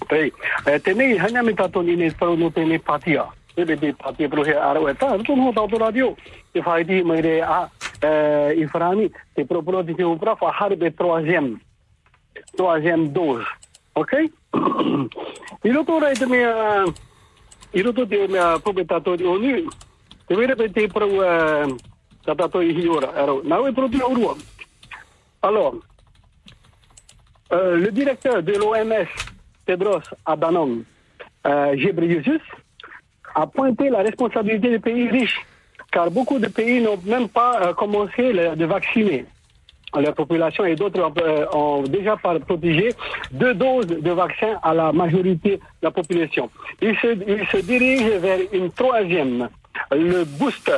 Pei, 0.09 0.33
e 0.67 0.79
tenei 0.79 1.17
hanya 1.19 1.43
me 1.43 1.53
tātou 1.57 1.83
ni 1.83 1.97
ne 1.97 2.11
prau 2.11 2.37
no 2.37 2.51
tēnei 2.51 2.83
patia. 2.83 3.27
Ebe 3.57 3.77
te 3.81 4.29
prohia 4.29 4.61
aro 4.61 4.89
e 4.89 4.95
tā, 4.95 5.14
radio. 5.81 6.14
Te 6.53 6.61
whaiti 6.61 7.03
mai 7.05 7.21
re 7.25 7.41
a, 7.41 7.62
euh, 8.05 8.53
i 8.53 8.67
wharani, 8.67 9.09
te 9.35 9.45
proporo 9.45 9.83
te 9.85 9.95
te 9.95 10.05
upra, 10.05 10.37
dose. 13.12 13.47
Ok? 13.95 14.12
I 15.67 15.73
roto 15.73 15.97
ora 15.97 16.12
i 16.12 16.14
te 16.14 16.27
mea, 16.27 16.85
i 17.73 17.83
roto 17.83 18.07
te 18.07 18.27
mea 18.29 18.59
pope 18.59 18.85
tātou 18.85 19.17
di 19.17 19.25
onu, 19.25 19.71
te 20.29 20.37
wera 20.37 20.57
pe 20.57 20.69
te 20.69 20.87
prau 20.93 21.23
ta 22.27 22.35
tātou 22.35 22.61
i 22.61 22.75
hi 22.77 22.89
ora. 22.89 23.14
Aro, 23.17 23.41
nau 23.45 23.64
e 23.67 23.73
proti 23.73 24.03
aurua. 24.05 24.37
Alors, 25.41 25.81
euh, 27.53 27.76
le 27.76 27.90
directeur 27.90 28.42
de 28.42 28.53
l'OMS, 28.53 29.07
Tedros 29.66 30.01
Adhanom 30.24 30.82
euh, 31.47 31.74
Ghebreyesus, 31.74 32.40
a 33.34 33.47
pointé 33.47 33.90
la 33.90 33.99
responsabilité 33.99 34.70
des 34.70 34.78
pays 34.78 35.09
riches, 35.09 35.40
car 35.90 36.11
beaucoup 36.11 36.38
de 36.38 36.49
pays 36.49 36.80
n'ont 36.80 36.99
même 37.05 37.28
pas 37.28 37.61
euh, 37.62 37.74
commencé 37.74 38.32
de 38.32 38.64
vacciner 38.64 39.26
leur 40.01 40.14
population 40.14 40.64
et 40.64 40.74
d'autres 40.74 41.12
euh, 41.22 41.47
ont 41.53 41.82
déjà 41.82 42.16
protégé 42.16 42.90
deux 43.32 43.55
doses 43.55 43.86
de 43.86 44.11
vaccin 44.11 44.59
à 44.62 44.74
la 44.74 44.92
majorité 44.92 45.57
de 45.57 45.61
la 45.82 45.90
population. 45.90 46.51
Ils 46.82 46.97
se, 46.99 47.09
ils 47.26 47.47
se 47.49 47.59
dirigent 47.59 48.18
vers 48.18 48.38
une 48.53 48.70
troisième, 48.70 49.49
le 49.90 50.24
booster. 50.24 50.72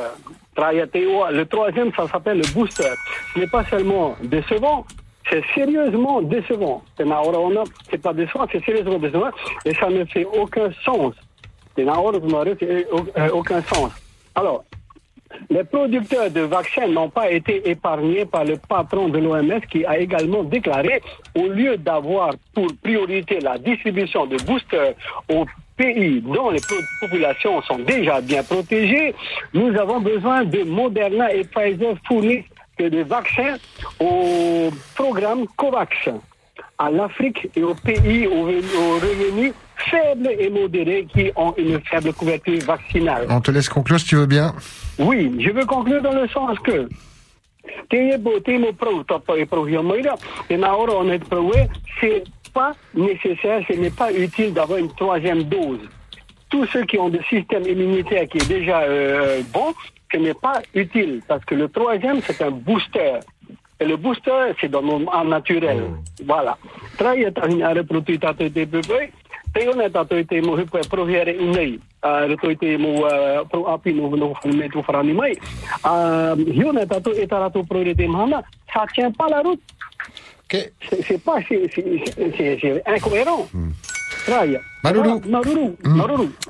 Le 0.57 1.43
troisième, 1.45 1.91
ça 1.95 2.05
s'appelle 2.09 2.37
le 2.39 2.53
booster. 2.53 2.91
Ce 3.33 3.39
n'est 3.39 3.47
pas 3.47 3.63
seulement 3.65 4.15
décevant, 4.21 4.85
c'est 5.29 5.43
sérieusement 5.53 6.21
décevant. 6.21 6.81
C'est 6.97 8.01
pas 8.01 8.13
décevant, 8.13 8.45
c'est 8.51 8.63
sérieusement 8.65 8.97
décevant 8.99 9.29
et 9.65 9.73
ça 9.75 9.89
ne 9.89 10.03
fait 10.05 10.25
aucun 10.25 10.69
sens. 10.83 11.13
C'est 11.75 11.87
euh, 11.87 13.29
aucun 13.33 13.61
sens. 13.61 13.91
Alors, 14.35 14.63
les 15.49 15.63
producteurs 15.63 16.29
de 16.31 16.41
vaccins 16.41 16.87
n'ont 16.87 17.09
pas 17.09 17.29
été 17.31 17.69
épargnés 17.69 18.25
par 18.25 18.43
le 18.43 18.57
patron 18.57 19.09
de 19.09 19.19
l'OMS 19.19 19.61
qui 19.71 19.85
a 19.85 19.97
également 19.99 20.43
déclaré, 20.43 21.01
au 21.35 21.47
lieu 21.47 21.77
d'avoir 21.77 22.31
pour 22.53 22.67
priorité 22.83 23.39
la 23.39 23.57
distribution 23.57 24.25
de 24.25 24.37
boosters 24.43 24.93
aux 25.31 25.45
pays 25.77 26.19
dont 26.21 26.49
les 26.49 26.59
po- 26.59 26.75
populations 26.99 27.61
sont 27.61 27.79
déjà 27.79 28.19
bien 28.21 28.43
protégées, 28.43 29.13
nous 29.53 29.73
avons 29.79 30.01
besoin 30.01 30.43
de 30.43 30.63
Moderna 30.63 31.33
et 31.33 31.43
Pfizer 31.45 31.93
fournissent 32.07 32.43
des 32.81 33.03
vaccins 33.03 33.57
au 33.99 34.69
programme 34.95 35.45
COVAX 35.55 36.09
à 36.77 36.89
l'Afrique 36.89 37.49
et 37.55 37.63
aux 37.63 37.75
pays 37.75 38.25
aux, 38.27 38.45
revenus 38.45 39.53
faibles 39.75 40.29
et 40.39 40.49
modérés 40.49 41.07
qui 41.11 41.31
ont 41.35 41.53
une 41.57 41.79
faible 41.81 42.13
couverture 42.13 42.59
vaccinale. 42.65 43.27
On 43.29 43.41
te 43.41 43.51
laisse 43.51 43.69
conclure 43.69 43.99
si 43.99 44.07
tu 44.07 44.15
veux 44.15 44.25
bien. 44.25 44.53
Oui, 44.97 45.35
je 45.39 45.49
veux 45.51 45.65
conclure 45.65 46.01
dans 46.01 46.13
le 46.13 46.27
sens 46.29 46.57
que 46.59 46.87
c'est 52.01 52.23
pas 52.53 52.73
nécessaire, 52.95 53.63
ce 53.67 53.73
n'est 53.73 53.89
pas 53.89 54.11
utile 54.11 54.53
d'avoir 54.53 54.79
une 54.79 54.91
troisième 54.93 55.43
dose. 55.43 55.79
Tous 56.49 56.65
ceux 56.67 56.83
qui 56.85 56.97
ont 56.97 57.09
des 57.09 57.21
systèmes 57.29 57.65
immunitaires 57.67 58.27
qui 58.27 58.37
est 58.37 58.47
déjà 58.47 58.79
euh, 58.81 59.41
bon, 59.53 59.73
ce 60.11 60.17
n'est 60.17 60.33
pas 60.33 60.61
utile 60.73 61.21
parce 61.27 61.43
que 61.45 61.55
le 61.55 61.67
troisième 61.69 62.21
c'est 62.21 62.41
un 62.41 62.51
booster. 62.51 63.19
Et 63.81 63.85
le 63.85 63.95
booster, 63.95 64.53
c'est 64.59 64.69
dans 64.69 64.81
le 64.81 65.07
en 65.07 65.23
naturel. 65.23 65.83
Voilà. 66.25 66.57
Trai 66.97 67.23
e 67.23 67.31
tahi 67.31 67.63
are 67.63 67.83
pro 67.87 68.01
tui 68.01 68.19
tātou 68.19 68.49
te 68.51 68.65
pepe, 68.67 69.13
te 69.55 69.61
ona 69.71 69.87
tātou 69.89 70.25
te 70.27 70.41
mo 70.43 70.57
hupu 70.59 70.81
e 70.81 70.87
prohiare 70.89 71.37
unei. 71.39 71.79
a 72.01 72.27
roto 72.27 72.49
i 72.49 72.55
te 72.55 72.77
mo 72.77 73.07
pro 73.49 73.67
api 73.67 73.93
no 73.93 74.09
no 74.15 74.33
me 74.55 74.69
tu 74.69 74.81
farani 74.83 75.13
mai 75.13 75.33
a 75.83 76.35
hio 76.35 76.71
na 76.71 76.85
tato 76.85 77.11
e 77.11 77.27
tarato 77.27 77.63
pro 77.63 77.83
re 77.83 77.93
te 77.95 78.07
mana 78.07 78.41
ça 78.73 78.85
tient 78.93 79.11
pas 79.11 79.27
la 79.27 79.41
route 79.41 79.59
okay. 80.45 80.71
c'est 81.05 81.21
pas 81.21 81.39
c'est 81.47 82.83
incohérent 82.87 83.47
Raya. 84.27 84.59
Maruru. 84.83 85.21
Maruru. 85.27 85.75
Mm. 85.83 85.95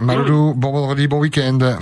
Maruru. 0.02 0.54
Bon 0.56 0.72
vendredi, 0.72 1.08
bon 1.08 1.20
week-end. 1.20 1.78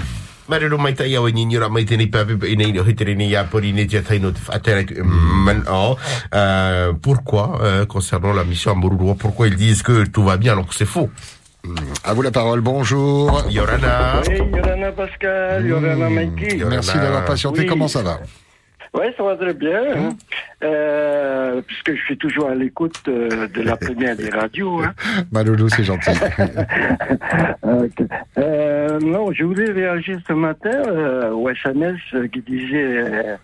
Maruru 0.47 0.77
mai 0.77 0.93
tai 0.93 1.15
au 1.17 1.27
ni 1.27 1.45
nyura 1.45 1.67
mai 1.69 1.83
tini 1.83 2.07
papi 2.07 2.35
pa 2.37 2.47
ina 2.47 2.63
ina 2.63 2.81
hitere 2.83 3.15
ni 3.15 3.29
ya 3.31 3.43
pori 3.43 3.73
ni 3.73 3.85
tia 3.85 4.01
tai 4.01 4.19
no 4.19 4.31
te 4.31 4.39
whaatera 4.47 4.83
tu 4.83 5.03
man 5.03 5.63
o. 5.67 5.97
Euh, 6.33 6.93
Pourquoi, 7.01 7.59
euh, 7.61 7.85
concernant 7.85 8.31
la 8.33 8.43
mission 8.45 8.71
à 8.71 8.75
Maruru, 8.75 9.15
pourquoi 9.15 9.47
ils 9.47 9.55
disent 9.55 9.81
que 9.83 10.05
tout 10.05 10.23
va 10.23 10.37
bien 10.37 10.53
alors 10.53 10.67
que 10.67 10.73
c'est 10.75 10.85
faux? 10.85 11.09
À 12.05 12.13
vous 12.13 12.21
la 12.21 12.31
parole, 12.31 12.61
bonjour. 12.61 13.43
Yorana. 13.49 14.21
Oui, 14.25 14.37
Yorana 14.55 14.91
Pascal, 14.93 15.65
Yorana 15.65 16.09
Mikey. 16.09 16.63
Merci 16.69 16.97
d'avoir 16.97 17.25
patienté, 17.25 17.61
Oui. 17.61 17.65
comment 17.65 17.89
ça 17.89 18.01
va? 18.03 18.19
Oui, 18.97 19.05
ça 19.15 19.23
va 19.23 19.35
très 19.35 19.53
bien. 19.53 19.81
hein. 19.95 20.09
Euh, 20.63 21.61
puisque 21.67 21.93
je 21.95 22.01
suis 22.05 22.17
toujours 22.17 22.49
à 22.49 22.55
l'écoute 22.55 22.99
euh, 23.07 23.47
de 23.47 23.61
la 23.61 23.77
première 23.77 24.15
des 24.15 24.29
radios. 24.29 24.81
Hein. 24.81 24.93
Malulu, 25.31 25.69
c'est 25.69 25.83
gentil. 25.83 26.09
Euh, 28.37 28.99
non, 29.01 29.31
je 29.33 29.43
voulais 29.43 29.69
réagir 29.71 30.19
ce 30.27 30.33
matin 30.33 30.71
euh, 30.87 31.31
au 31.31 31.49
SMS 31.49 31.97
euh, 32.13 32.27
qui 32.27 32.41
disait 32.41 33.35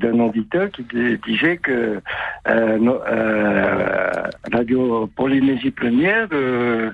d'un 0.00 0.18
auditeur 0.20 0.70
qui 0.70 0.82
di- 0.84 1.18
disait 1.26 1.56
que 1.56 2.00
euh, 2.48 2.78
no- 2.78 3.00
euh, 3.08 4.10
Radio 4.52 5.06
Polynésie 5.16 5.70
Première 5.70 6.28
euh, 6.32 6.90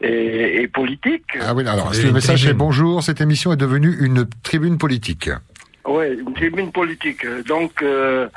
est, 0.00 0.62
est 0.62 0.68
politique. 0.68 1.24
Ah 1.40 1.54
oui, 1.54 1.66
alors, 1.66 1.92
le 1.92 2.12
message 2.12 2.44
c'est 2.44 2.54
bonjour, 2.54 3.02
cette 3.02 3.20
émission 3.20 3.52
est 3.52 3.56
devenue 3.56 3.94
une 4.00 4.26
tribune 4.42 4.78
politique. 4.78 5.30
Oui, 5.84 6.04
une 6.40 6.70
politique. 6.70 7.26
Donc, 7.46 7.82
euh, 7.82 8.28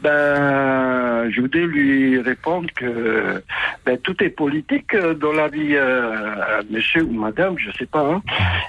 ben, 0.00 1.30
je 1.30 1.40
voudrais 1.42 1.66
lui 1.66 2.18
répondre 2.20 2.68
que 2.74 3.42
ben, 3.84 3.98
tout 3.98 4.16
est 4.24 4.30
politique 4.30 4.96
dans 4.96 5.32
la 5.32 5.48
vie, 5.48 5.74
euh, 5.74 6.62
monsieur 6.70 7.02
ou 7.02 7.12
madame, 7.12 7.56
je 7.58 7.70
sais 7.72 7.84
pas. 7.86 8.00
hein. 8.00 8.22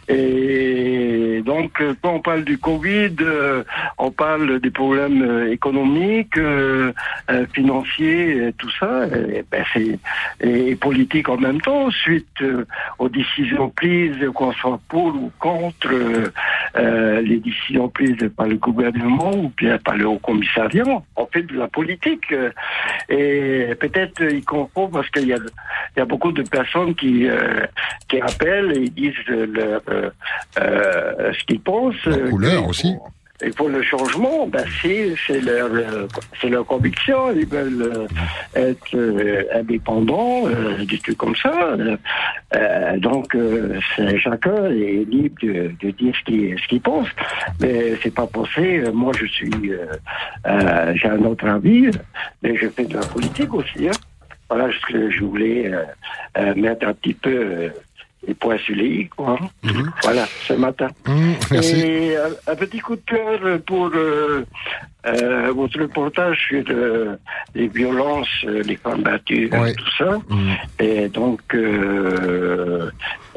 Et 0.10 1.42
donc, 1.46 1.82
quand 2.02 2.16
on 2.16 2.20
parle 2.20 2.44
du 2.44 2.58
Covid, 2.58 3.16
euh, 3.22 3.64
on 3.98 4.12
parle 4.12 4.60
des 4.60 4.72
problèmes 4.72 5.48
économiques, 5.50 6.40
financiers, 7.54 8.54
tout 8.58 8.72
ça. 8.80 9.06
Et, 9.34 9.46
ben, 9.50 9.64
c'est 9.74 9.98
et 10.42 10.76
politique 10.76 11.30
en 11.30 11.38
même 11.38 11.62
temps, 11.62 11.90
suite 11.90 12.44
aux 13.00 13.10
décisions 13.10 13.70
prises, 13.70 14.18
qu'on 14.34 14.52
soit 14.52 14.80
pour 14.90 15.08
ou 15.08 15.32
contre 15.40 15.90
les 16.76 17.38
décisions 17.38 17.88
prises 17.88 18.25
par 18.30 18.48
le 18.48 18.56
gouvernement 18.58 19.32
ou 19.36 19.52
bien 19.58 19.78
par 19.78 19.96
le 19.96 20.08
haut 20.08 20.20
commissariat. 20.20 20.84
On 21.16 21.26
fait 21.28 21.44
de 21.44 21.58
la 21.58 21.68
politique. 21.68 22.32
euh, 22.32 22.50
et 23.10 23.76
peut-être 23.76 24.22
il 24.22 24.44
confond 24.44 24.88
parce 24.88 25.10
qu'il 25.10 25.28
y 25.28 25.34
a, 25.34 25.38
il 25.38 26.00
y 26.00 26.02
a 26.02 26.06
beaucoup 26.06 26.32
de 26.32 26.42
personnes 26.44 26.96
qui, 26.96 27.28
euh, 27.28 27.66
qui 28.08 28.20
appellent 28.22 28.74
et 28.78 28.90
disent 28.90 29.14
leur, 29.28 29.82
euh, 29.90 30.10
euh, 30.60 31.34
ce 31.38 31.44
qu'ils 31.46 31.60
pensent. 31.60 31.96
euh, 32.08 32.30
couleur 32.30 32.68
aussi. 32.68 32.96
Et 33.42 33.50
pour 33.50 33.68
le 33.68 33.84
changement, 33.84 34.48
ben 34.48 34.64
c'est 34.82 35.42
leur 35.42 35.70
euh, 35.74 36.08
c'est 36.40 36.48
leur 36.48 36.66
conviction. 36.66 37.34
Ils 37.34 37.46
veulent 37.46 37.82
euh, 37.82 38.08
être 38.56 38.96
euh, 38.96 39.44
indépendants, 39.54 40.48
des 40.88 40.98
trucs 41.00 41.18
comme 41.18 41.36
ça. 41.36 41.76
Donc 42.98 43.36
chacun 44.24 44.66
est 44.72 45.06
libre 45.10 45.36
de, 45.42 45.72
de 45.82 45.92
dire 45.92 46.16
ce 46.16 46.68
qu'il 46.68 46.82
pense. 46.82 47.10
Mais 47.60 47.96
c'est 48.02 48.14
pas 48.14 48.28
pensé. 48.28 48.84
Moi, 48.94 49.12
je 49.20 49.26
suis 49.26 49.52
j'ai 50.94 51.08
un 51.10 51.24
autre 51.26 51.48
avis, 51.48 51.92
mais 52.42 52.56
je 52.56 52.68
fais 52.70 52.86
de 52.86 52.94
la 52.94 53.06
politique 53.06 53.54
aussi. 53.54 53.90
Hein. 53.90 53.98
Voilà 54.50 54.70
ce 54.72 54.94
que 54.94 55.10
je 55.10 55.24
voulais 55.26 55.72
mettre 56.56 56.88
un 56.88 56.94
petit 56.94 57.16
peu. 57.16 57.70
Euh, 58.26 58.28
les 58.28 58.34
points 58.34 58.58
sur 58.58 58.76
les 58.76 58.88
i, 58.88 59.08
quoi. 59.08 59.38
hein. 59.42 59.70
Voilà, 60.04 60.26
ce 60.48 60.54
matin. 60.54 60.88
merci. 61.52 61.76
Et 61.82 62.18
un, 62.18 62.52
un 62.52 62.56
petit 62.56 62.80
coup 62.80 62.96
de 62.96 63.02
cœur 63.06 63.60
pour 63.66 63.92
euh, 63.94 64.44
euh, 65.08 65.52
votre 65.54 65.80
reportage 65.80 66.38
sur 66.48 66.64
euh, 66.70 67.16
les 67.54 67.68
violences, 67.68 68.28
euh, 68.46 68.64
les 68.64 68.76
femmes 68.78 69.02
battues, 69.04 69.50
euh, 69.54 69.74
tout 69.78 69.92
ça. 69.98 70.18
Et 70.80 71.08
donc, 71.10 71.42
euh, 71.54 72.90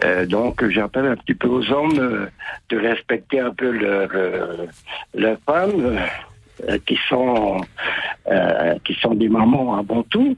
euh, 0.05 0.27
donc 0.27 0.67
j'appelle 0.69 1.07
un 1.07 1.17
petit 1.17 1.35
peu 1.35 1.49
aux 1.49 1.71
hommes 1.73 1.99
euh, 1.99 2.27
de 2.71 2.79
respecter 2.79 3.41
un 3.41 3.51
peu 3.53 3.71
leurs 3.71 4.11
euh, 4.15 4.67
femmes. 5.47 5.97
euh, 6.69 6.77
qui 6.87 6.99
sont 7.09 7.61
euh, 8.29 8.75
qui 8.85 8.93
sont 8.95 9.15
des 9.15 9.29
mamans 9.29 9.77
avant 9.79 10.03
tout 10.03 10.37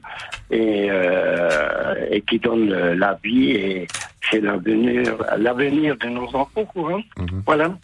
et 0.51 0.85
euh, 0.91 1.95
et 2.11 2.21
qui 2.21 2.37
donnent 2.37 2.71
euh, 2.71 2.93
la 2.95 3.17
vie 3.23 3.51
et 3.53 3.87
c'est 4.31 4.41
l'avenir 4.41 5.15
l'avenir 5.37 5.95
de 5.97 6.07
nos 6.07 6.27
enfants 6.27 6.65
quoi, 6.73 6.93
hein. 6.93 7.25
voilà 7.45 7.77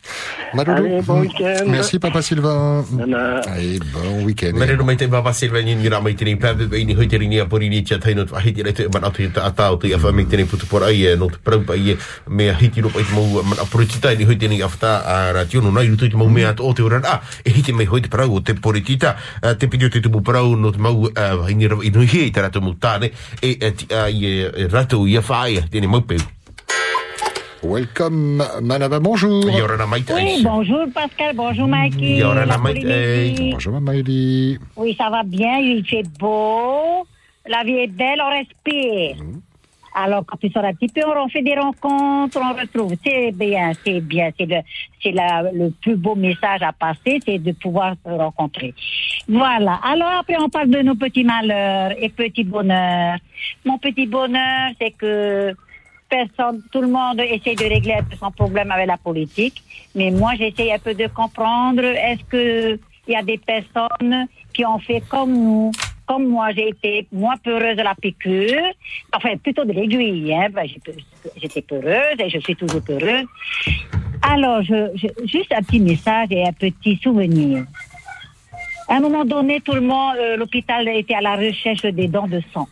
Malulu. 0.53 0.77
Allez, 0.77 1.01
bon 1.01 1.19
week-end 1.21 1.65
Merci 1.67 1.99
Papa 1.99 2.21
Sylvain. 2.21 2.85
Nana. 2.93 3.41
Allez, 3.51 3.79
bon 3.91 4.23
week-end. 4.23 4.53
Mai 4.55 4.95
papa 4.95 5.33
Silva 5.33 5.61
ni 5.61 5.75
nyura 5.75 5.99
mai 5.99 6.15
tini 6.15 6.35
papi 6.35 6.67
pa 6.67 6.77
ina 6.77 6.93
hitere 6.93 7.27
ni 7.27 7.35
ya 7.35 7.45
pori 7.45 7.69
ni 7.69 7.83
tia 7.83 7.99
tai 7.99 8.13
no 8.15 8.23
te 8.23 8.33
wahiti 8.33 8.63
rai 8.63 8.73
te 8.73 8.87
man 8.93 9.03
atu 9.03 9.29
ta 9.31 9.43
atao 9.49 9.77
te 9.77 9.91
awha 9.93 10.11
mai 10.11 10.25
tini 10.25 10.45
putu 10.45 10.65
pora 10.65 10.87
ai 10.87 11.03
e 11.05 11.15
no 11.15 11.27
te 11.27 11.37
prau 11.43 11.63
pa 11.65 11.75
i 11.75 11.91
e 11.91 11.97
me 12.29 12.49
a 12.49 12.53
hiti 12.53 12.81
ropa 12.81 12.99
i 12.99 13.03
te 13.03 13.13
mau 13.13 13.43
man 13.43 13.59
apuritita 13.59 14.13
i 14.13 14.17
ni 14.17 14.25
hitere 14.25 14.53
ni 14.53 14.61
awhata 14.61 15.03
a 15.03 15.33
ratio 15.33 15.61
no 15.61 15.71
nai 15.71 15.87
rutu 15.89 16.05
i 16.05 16.09
te 16.09 16.17
mau 16.17 16.29
mea 16.29 16.55
o 16.59 16.73
te 16.73 16.81
urana 16.81 17.19
e 17.43 17.51
hiti 17.51 17.73
mai 17.73 17.85
hoi 17.85 18.01
te 18.01 18.09
parau 18.09 18.37
o 18.37 18.41
te 18.41 18.53
poritita 18.53 19.17
a 19.41 19.55
te 19.55 19.67
pidi 19.67 19.85
o 19.85 19.89
te 19.89 19.99
tumu 19.99 20.21
parau 20.21 20.55
no 20.55 20.71
te 20.71 20.79
mau 20.79 21.09
i 21.49 21.55
ni 21.55 21.67
rawa 21.67 21.83
i 21.83 21.91
nui 21.91 22.07
hei 22.07 22.31
te 22.31 22.41
rata 22.41 22.59
mu 22.59 22.75
tāne 22.79 23.11
e 23.41 23.57
e 23.59 23.71
ti 23.75 23.91
a 23.93 24.07
i 24.07 24.25
e 24.47 24.67
ratu 24.71 25.07
i 25.07 25.17
a 25.17 25.21
whaia 25.21 25.67
tini 25.67 25.87
mau 25.87 26.01
peu 26.01 26.36
Welcome, 27.63 28.43
Manava, 28.61 28.99
bonjour. 28.99 29.43
Oui, 29.45 30.43
bonjour 30.43 30.85
Pascal, 30.93 31.35
bonjour 31.35 31.67
Mikey. 31.67 32.19
Bonjour 33.51 33.81
Maïli. 33.81 34.59
Oui, 34.75 34.95
ça 34.97 35.09
va 35.09 35.23
bien, 35.23 35.57
il 35.59 35.83
fait 35.85 36.03
beau, 36.19 37.05
la 37.47 37.63
vie 37.63 37.77
est 37.79 37.87
belle, 37.87 38.21
on 38.21 38.29
respire. 38.29 39.25
Alors, 39.95 40.23
quand 40.27 40.37
tu 40.37 40.51
sors 40.51 40.63
un 40.63 40.73
petit 40.75 40.89
peu, 40.89 41.01
on 41.17 41.27
fait 41.27 41.41
des 41.41 41.55
rencontres, 41.55 42.37
on 42.39 42.53
retrouve. 42.53 42.93
C'est 43.03 43.31
bien, 43.31 43.71
c'est 43.83 43.99
bien. 43.99 44.29
C'est 44.37 44.45
le, 44.45 44.57
c'est 45.01 45.11
la- 45.11 45.49
le 45.51 45.71
plus 45.81 45.95
beau 45.95 46.13
message 46.13 46.61
à 46.61 46.71
passer, 46.71 47.19
c'est 47.25 47.39
de 47.39 47.51
pouvoir 47.53 47.95
se 48.05 48.11
rencontrer. 48.11 48.75
Voilà. 49.27 49.79
Alors, 49.83 50.19
après, 50.19 50.35
on 50.39 50.49
parle 50.49 50.69
de 50.69 50.83
nos 50.83 50.93
petits 50.93 51.23
malheurs 51.23 51.93
et 51.99 52.09
petits 52.09 52.43
bonheurs. 52.43 53.17
Mon 53.65 53.79
petit 53.79 54.05
bonheur, 54.05 54.69
c'est 54.79 54.91
que 54.91 55.55
personne, 56.09 56.61
tout 56.71 56.81
le 56.81 56.87
monde 56.87 57.19
essaie 57.21 57.55
de 57.55 57.63
régler 57.65 57.93
un 57.93 58.03
peu 58.03 58.15
son 58.17 58.31
problème 58.31 58.71
avec 58.71 58.87
la 58.87 58.97
politique. 58.97 59.61
Mais 59.95 60.11
moi, 60.11 60.31
j'essaie 60.37 60.71
un 60.71 60.79
peu 60.79 60.93
de 60.93 61.07
comprendre. 61.07 61.83
Est-ce 61.83 62.23
que 62.25 62.79
il 63.07 63.13
y 63.13 63.15
a 63.15 63.23
des 63.23 63.37
personnes 63.37 64.27
qui 64.53 64.65
ont 64.65 64.79
fait 64.79 65.01
comme 65.07 65.31
nous, 65.31 65.71
comme 66.05 66.27
moi, 66.27 66.51
j'ai 66.53 66.69
été 66.69 67.07
moins 67.11 67.37
peureuse 67.37 67.77
de 67.77 67.81
la 67.81 67.95
piqûre, 67.95 68.61
enfin 69.15 69.37
plutôt 69.37 69.63
de 69.63 69.71
l'aiguille. 69.71 70.33
Hein. 70.33 70.47
Ben, 70.51 70.65
J'étais 71.37 71.61
peureuse 71.61 72.17
et 72.19 72.29
je 72.29 72.39
suis 72.39 72.55
toujours 72.55 72.81
peureuse. 72.83 73.25
Alors, 74.21 74.61
je, 74.63 74.89
je- 74.95 75.25
juste 75.27 75.53
un 75.53 75.61
petit 75.61 75.79
message 75.79 76.27
et 76.31 76.45
un 76.45 76.51
petit 76.51 76.99
souvenir. 77.01 77.63
À 78.89 78.95
un 78.95 78.99
moment 79.01 79.25
donné, 79.25 79.61
tout 79.61 79.73
le 79.73 79.81
monde, 79.81 80.15
euh, 80.17 80.37
l'hôpital 80.37 80.87
était 80.89 81.15
à 81.15 81.21
la 81.21 81.35
recherche 81.35 81.83
des 81.83 82.07
dons 82.07 82.27
de 82.27 82.41
sang. 82.53 82.67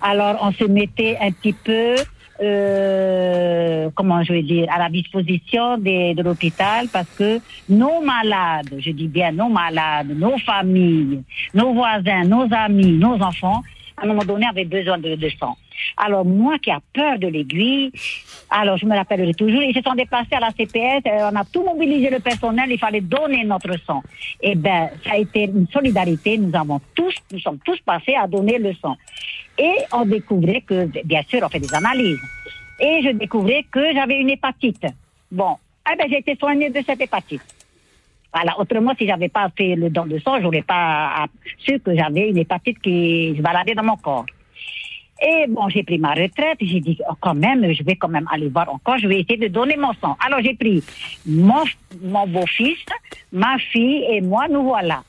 Alors, 0.00 0.38
on 0.40 0.52
se 0.52 0.64
mettait 0.64 1.16
un 1.20 1.30
petit 1.30 1.52
peu, 1.52 1.94
euh, 2.40 3.90
comment 3.94 4.22
je 4.22 4.32
vais 4.32 4.42
dire, 4.42 4.66
à 4.72 4.78
la 4.78 4.88
disposition 4.88 5.78
des- 5.78 6.14
de 6.14 6.22
l'hôpital 6.22 6.86
parce 6.92 7.08
que 7.18 7.40
nos 7.68 8.00
malades, 8.00 8.72
je 8.78 8.90
dis 8.90 9.08
bien 9.08 9.32
nos 9.32 9.48
malades, 9.48 10.08
nos 10.16 10.38
familles, 10.38 11.22
nos 11.54 11.72
voisins, 11.74 12.24
nos 12.24 12.46
amis, 12.52 12.92
nos 12.92 13.20
enfants, 13.22 13.60
à 13.96 14.04
un 14.04 14.08
moment 14.08 14.24
donné 14.24 14.46
avaient 14.46 14.64
besoin 14.64 14.98
de, 14.98 15.14
de 15.14 15.28
sang. 15.38 15.56
Alors, 15.96 16.24
moi 16.24 16.58
qui 16.58 16.70
a 16.70 16.80
peur 16.92 17.18
de 17.18 17.26
l'aiguille, 17.26 17.90
alors 18.50 18.76
je 18.76 18.86
me 18.86 18.94
rappellerai 18.96 19.34
toujours, 19.34 19.62
ils 19.62 19.74
se 19.74 19.80
sont 19.82 19.94
déplacés 19.94 20.34
à 20.34 20.40
la 20.40 20.50
CPS, 20.50 21.02
euh, 21.06 21.30
on 21.32 21.36
a 21.36 21.44
tout 21.44 21.64
mobilisé 21.64 22.08
le 22.10 22.20
personnel, 22.20 22.66
il 22.70 22.78
fallait 22.78 23.00
donner 23.00 23.44
notre 23.44 23.74
sang. 23.86 24.02
Eh 24.42 24.54
ben, 24.54 24.90
ça 25.04 25.12
a 25.12 25.16
été 25.18 25.44
une 25.44 25.66
solidarité, 25.72 26.38
nous 26.38 26.54
avons 26.56 26.80
tous, 26.94 27.14
nous 27.32 27.40
sommes 27.40 27.58
tous 27.64 27.78
passés 27.80 28.14
à 28.14 28.26
donner 28.26 28.58
le 28.58 28.72
sang. 28.74 28.96
Et 29.58 29.76
on 29.92 30.04
découvrait 30.04 30.62
que, 30.62 30.86
bien 31.04 31.22
sûr, 31.28 31.40
on 31.42 31.48
fait 31.48 31.60
des 31.60 31.74
analyses. 31.74 32.20
Et 32.80 33.00
je 33.02 33.10
découvrais 33.10 33.64
que 33.70 33.92
j'avais 33.92 34.18
une 34.18 34.30
hépatite. 34.30 34.86
Bon, 35.30 35.56
eh 35.90 35.96
ben, 35.96 36.06
j'ai 36.10 36.18
été 36.18 36.36
soignée 36.36 36.70
de 36.70 36.80
cette 36.84 37.00
hépatite. 37.00 37.42
Voilà. 38.34 38.58
Autrement, 38.58 38.94
si 38.98 39.06
j'avais 39.06 39.28
pas 39.28 39.50
fait 39.56 39.74
le 39.74 39.90
don 39.90 40.06
de 40.06 40.18
sang, 40.18 40.40
j'aurais 40.40 40.62
pas 40.62 41.26
su 41.58 41.78
que 41.80 41.94
j'avais 41.94 42.30
une 42.30 42.38
hépatite 42.38 42.80
qui 42.80 43.34
se 43.36 43.42
baladait 43.42 43.74
dans 43.74 43.84
mon 43.84 43.96
corps. 43.96 44.26
Et 45.24 45.46
bon, 45.48 45.68
j'ai 45.68 45.84
pris 45.84 45.98
ma 45.98 46.14
retraite. 46.14 46.58
J'ai 46.60 46.80
dit, 46.80 46.98
oh, 47.08 47.14
quand 47.20 47.34
même, 47.34 47.72
je 47.72 47.84
vais 47.84 47.94
quand 47.94 48.08
même 48.08 48.26
aller 48.32 48.48
voir 48.48 48.68
encore. 48.72 48.98
Je 48.98 49.06
vais 49.06 49.20
essayer 49.20 49.36
de 49.36 49.48
donner 49.48 49.76
mon 49.76 49.92
sang. 49.94 50.16
Alors, 50.26 50.40
j'ai 50.42 50.54
pris 50.54 50.82
mon, 51.26 51.62
mon 52.02 52.26
beau-fils, 52.26 52.84
ma 53.32 53.56
fille 53.58 54.04
et 54.10 54.20
moi, 54.20 54.48
nous 54.48 54.64
voilà. 54.64 55.04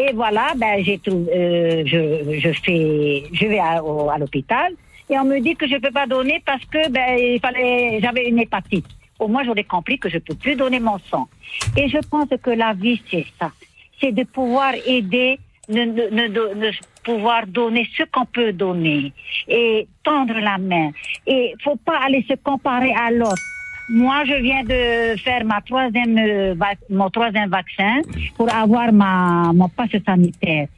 Et 0.00 0.12
voilà, 0.14 0.46
ben, 0.56 0.74
j'ai 0.84 0.98
trouvé, 0.98 1.28
euh, 1.34 1.82
je, 1.84 2.38
je 2.44 2.52
fais, 2.64 3.24
je 3.32 3.46
vais 3.46 3.58
à, 3.58 3.82
au- 3.82 4.08
à 4.08 4.16
l'hôpital 4.18 4.70
et 5.10 5.18
on 5.18 5.24
me 5.24 5.40
dit 5.40 5.56
que 5.56 5.66
je 5.66 5.76
peux 5.76 5.90
pas 5.90 6.06
donner 6.06 6.40
parce 6.46 6.64
que, 6.66 6.88
ben, 6.88 7.18
il 7.18 7.40
fallait, 7.40 7.98
j'avais 8.00 8.28
une 8.28 8.38
hépatite. 8.38 8.86
Au 9.18 9.26
moins, 9.26 9.42
j'aurais 9.44 9.64
compris 9.64 9.98
que 9.98 10.08
je 10.08 10.18
peux 10.18 10.36
plus 10.36 10.54
donner 10.54 10.78
mon 10.78 10.98
sang. 11.10 11.26
Et 11.76 11.88
je 11.88 11.98
pense 12.08 12.28
que 12.40 12.50
la 12.50 12.72
vie, 12.74 13.02
c'est 13.10 13.26
ça. 13.40 13.50
C'est 14.00 14.12
de 14.12 14.22
pouvoir 14.22 14.72
aider, 14.86 15.40
ne, 15.68 15.82
ne, 15.84 16.04
ne, 16.10 16.54
ne 16.54 16.70
pouvoir 17.02 17.46
donner 17.48 17.88
ce 17.96 18.04
qu'on 18.04 18.26
peut 18.26 18.52
donner 18.52 19.12
et 19.48 19.88
tendre 20.04 20.34
la 20.38 20.58
main. 20.58 20.92
Et 21.26 21.54
faut 21.64 21.74
pas 21.76 21.98
aller 22.06 22.24
se 22.28 22.34
comparer 22.34 22.92
à 22.94 23.10
l'autre. 23.10 23.42
Moi, 23.90 24.24
je 24.26 24.34
viens 24.42 24.64
de 24.64 25.16
faire 25.18 25.44
ma 25.44 25.60
troisième, 25.62 26.18
euh, 26.18 26.54
mon 26.90 27.08
troisième 27.10 27.48
vaccin 27.48 28.00
pour 28.36 28.52
avoir 28.52 28.92
ma, 28.92 29.50
mon 29.54 29.68
passe 29.68 29.96
sanitaire. 30.04 30.68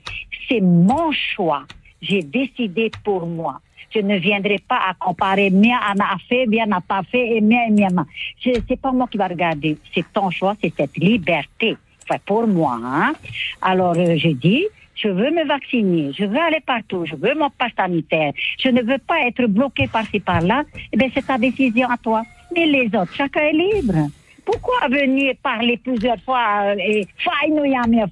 C'est 0.48 0.60
mon 0.60 1.10
choix. 1.12 1.64
J'ai 2.00 2.22
décidé 2.22 2.90
pour 3.04 3.26
moi. 3.26 3.60
Je 3.92 3.98
ne 4.00 4.16
viendrai 4.18 4.58
pas 4.68 4.78
à 4.88 4.94
comparer 4.94 5.50
mien 5.50 5.76
en 5.92 5.98
a 5.98 6.16
fait, 6.28 6.46
bien 6.46 6.66
n'a 6.66 6.80
pas 6.80 7.02
fait 7.10 7.36
et 7.36 7.40
mien 7.40 7.62
et 7.68 7.72
mien. 7.72 7.88
n'a. 7.92 8.06
Je- 8.40 8.60
C'est 8.68 8.80
pas 8.80 8.92
moi 8.92 9.08
qui 9.10 9.18
va 9.18 9.26
regarder. 9.26 9.76
C'est 9.92 10.04
ton 10.12 10.30
choix, 10.30 10.54
c'est 10.62 10.72
cette 10.76 10.96
liberté. 10.96 11.76
Enfin, 12.04 12.20
pour 12.24 12.46
moi, 12.46 12.78
hein. 12.82 13.12
Alors, 13.60 13.94
euh, 13.96 14.14
j'ai 14.16 14.34
dit, 14.34 14.64
je 15.02 15.08
veux 15.08 15.30
me 15.30 15.46
vacciner, 15.46 16.12
je 16.12 16.24
veux 16.24 16.38
aller 16.38 16.60
partout, 16.60 17.04
je 17.06 17.16
veux 17.16 17.34
mon 17.34 17.50
passe 17.50 17.72
sanitaire, 17.76 18.32
je 18.58 18.68
ne 18.68 18.82
veux 18.82 18.98
pas 18.98 19.20
être 19.26 19.46
bloqué 19.46 19.86
par-ci 19.86 20.20
par-là. 20.20 20.64
Eh 20.92 20.96
bien, 20.96 21.08
c'est 21.14 21.26
ta 21.26 21.38
décision 21.38 21.88
à 21.88 21.96
toi. 21.96 22.22
Mais 22.54 22.66
les 22.66 22.86
autres, 22.86 23.14
chacun 23.14 23.40
est 23.40 23.52
libre. 23.52 24.08
Pourquoi 24.50 24.88
venir 24.88 25.34
parler 25.42 25.76
plusieurs 25.76 26.18
fois 26.24 26.62
euh, 26.64 26.74
et 26.78 27.06
nous 27.50 27.64
yamia, 27.64 28.06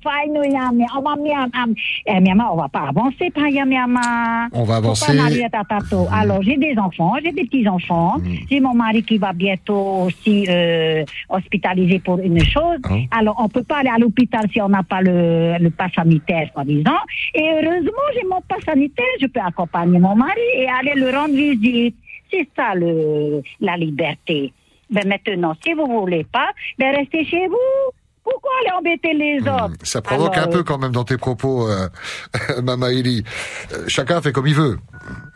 on 0.97 1.01
va 1.01 1.17
miam, 1.17 1.51
am. 1.53 1.75
Eh, 2.07 2.21
miama, 2.21 2.51
on 2.53 2.57
va 2.57 2.69
pas 2.69 2.87
avancer 2.89 3.31
par 3.31 3.49
yamiama. 3.49 4.47
On 4.53 4.63
va 4.63 4.77
avancer. 4.77 5.17
tatato. 5.51 6.07
Alors, 6.13 6.43
j'ai 6.43 6.57
des 6.57 6.77
enfants, 6.79 7.15
j'ai 7.23 7.33
des 7.33 7.45
petits-enfants. 7.45 8.17
J'ai 8.49 8.61
mon 8.61 8.75
mari 8.75 9.03
qui 9.03 9.19
va 9.19 9.33
bientôt 9.33 10.05
aussi 10.07 10.47
euh, 10.49 11.05
hospitalisé 11.29 11.99
pour 11.99 12.19
une 12.21 12.45
chose. 12.45 12.79
Alors, 13.11 13.35
on 13.39 13.49
peut 13.49 13.65
pas 13.65 13.79
aller 13.79 13.91
à 13.91 13.99
l'hôpital 13.99 14.45
si 14.53 14.61
on 14.61 14.69
n'a 14.69 14.85
pas 14.85 15.01
le, 15.01 15.57
le 15.59 15.71
pass 15.71 15.93
sanitaire, 15.93 16.49
soi-disant. 16.53 17.01
Et 17.35 17.43
heureusement, 17.43 18.07
j'ai 18.15 18.27
mon 18.29 18.41
pass 18.49 18.63
sanitaire. 18.65 19.05
Je 19.21 19.27
peux 19.27 19.41
accompagner 19.41 19.99
mon 19.99 20.15
mari 20.15 20.41
et 20.55 20.69
aller 20.69 20.93
le 20.95 21.11
rendre 21.11 21.35
visite. 21.35 21.97
C'est 22.31 22.47
ça 22.55 22.75
le, 22.75 23.43
la 23.61 23.77
liberté. 23.77 24.53
Ben 24.91 25.07
maintenant, 25.07 25.55
si 25.65 25.75
vous 25.75 25.87
voulez 25.87 26.25
pas, 26.25 26.51
ben 26.79 26.95
restez 26.97 27.25
chez 27.25 27.47
vous. 27.47 27.93
Pourquoi 28.25 28.51
aller 28.61 28.77
embêter 28.77 29.15
les 29.15 29.41
autres? 29.41 29.73
Ça 29.83 30.03
provoque 30.03 30.37
Alors, 30.37 30.49
un 30.49 30.51
peu 30.51 30.63
quand 30.63 30.79
même 30.79 30.93
dans 30.93 31.05
tes 31.05 31.17
propos, 31.17 31.69
euh, 31.69 31.89
Mama 32.63 32.93
Eli. 32.93 33.25
Euh, 33.73 33.85
chacun 33.89 34.21
fait 34.21 34.33
comme 34.33 34.47
il 34.47 34.55
veut. 34.55 34.79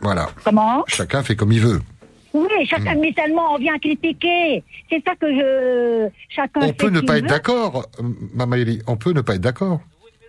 Voilà. 0.01 0.29
Comment? 0.43 0.83
Chacun 0.87 1.23
fait 1.23 1.35
comme 1.35 1.51
il 1.51 1.61
veut. 1.61 1.81
Oui, 2.33 2.47
chacun, 2.67 2.95
mais 2.95 3.13
seulement 3.15 3.53
on 3.53 3.57
vient 3.57 3.77
critiquer. 3.77 4.63
C'est 4.89 5.03
ça 5.05 5.15
que 5.15 5.27
je. 5.27 6.09
Chacun. 6.29 6.61
On 6.61 6.67
fait 6.67 6.73
peut 6.73 6.89
ne 6.89 7.01
pas 7.01 7.19
être 7.19 7.27
d'accord, 7.27 7.85
euh, 7.99 8.03
Mama 8.33 8.57
Eli. 8.57 8.81
On 8.87 8.95
peut 8.95 9.11
ne 9.11 9.21
pas 9.21 9.35
être 9.35 9.41
d'accord. 9.41 9.81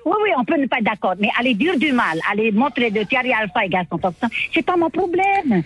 Oui, 0.04 0.14
oui, 0.22 0.30
on 0.36 0.44
peut 0.44 0.56
ne 0.56 0.66
pas 0.66 0.78
être 0.78 0.84
d'accord, 0.84 1.14
mais 1.18 1.30
aller 1.38 1.54
dire 1.54 1.78
du 1.78 1.92
mal, 1.92 2.18
aller 2.30 2.52
montrer 2.52 2.90
de 2.90 3.02
Thierry 3.04 3.32
Alpha 3.32 3.64
et 3.64 3.68
Gaston 3.68 3.98
Toxin, 3.98 4.28
c'est 4.52 4.64
pas 4.64 4.76
mon 4.76 4.90
problème. 4.90 5.62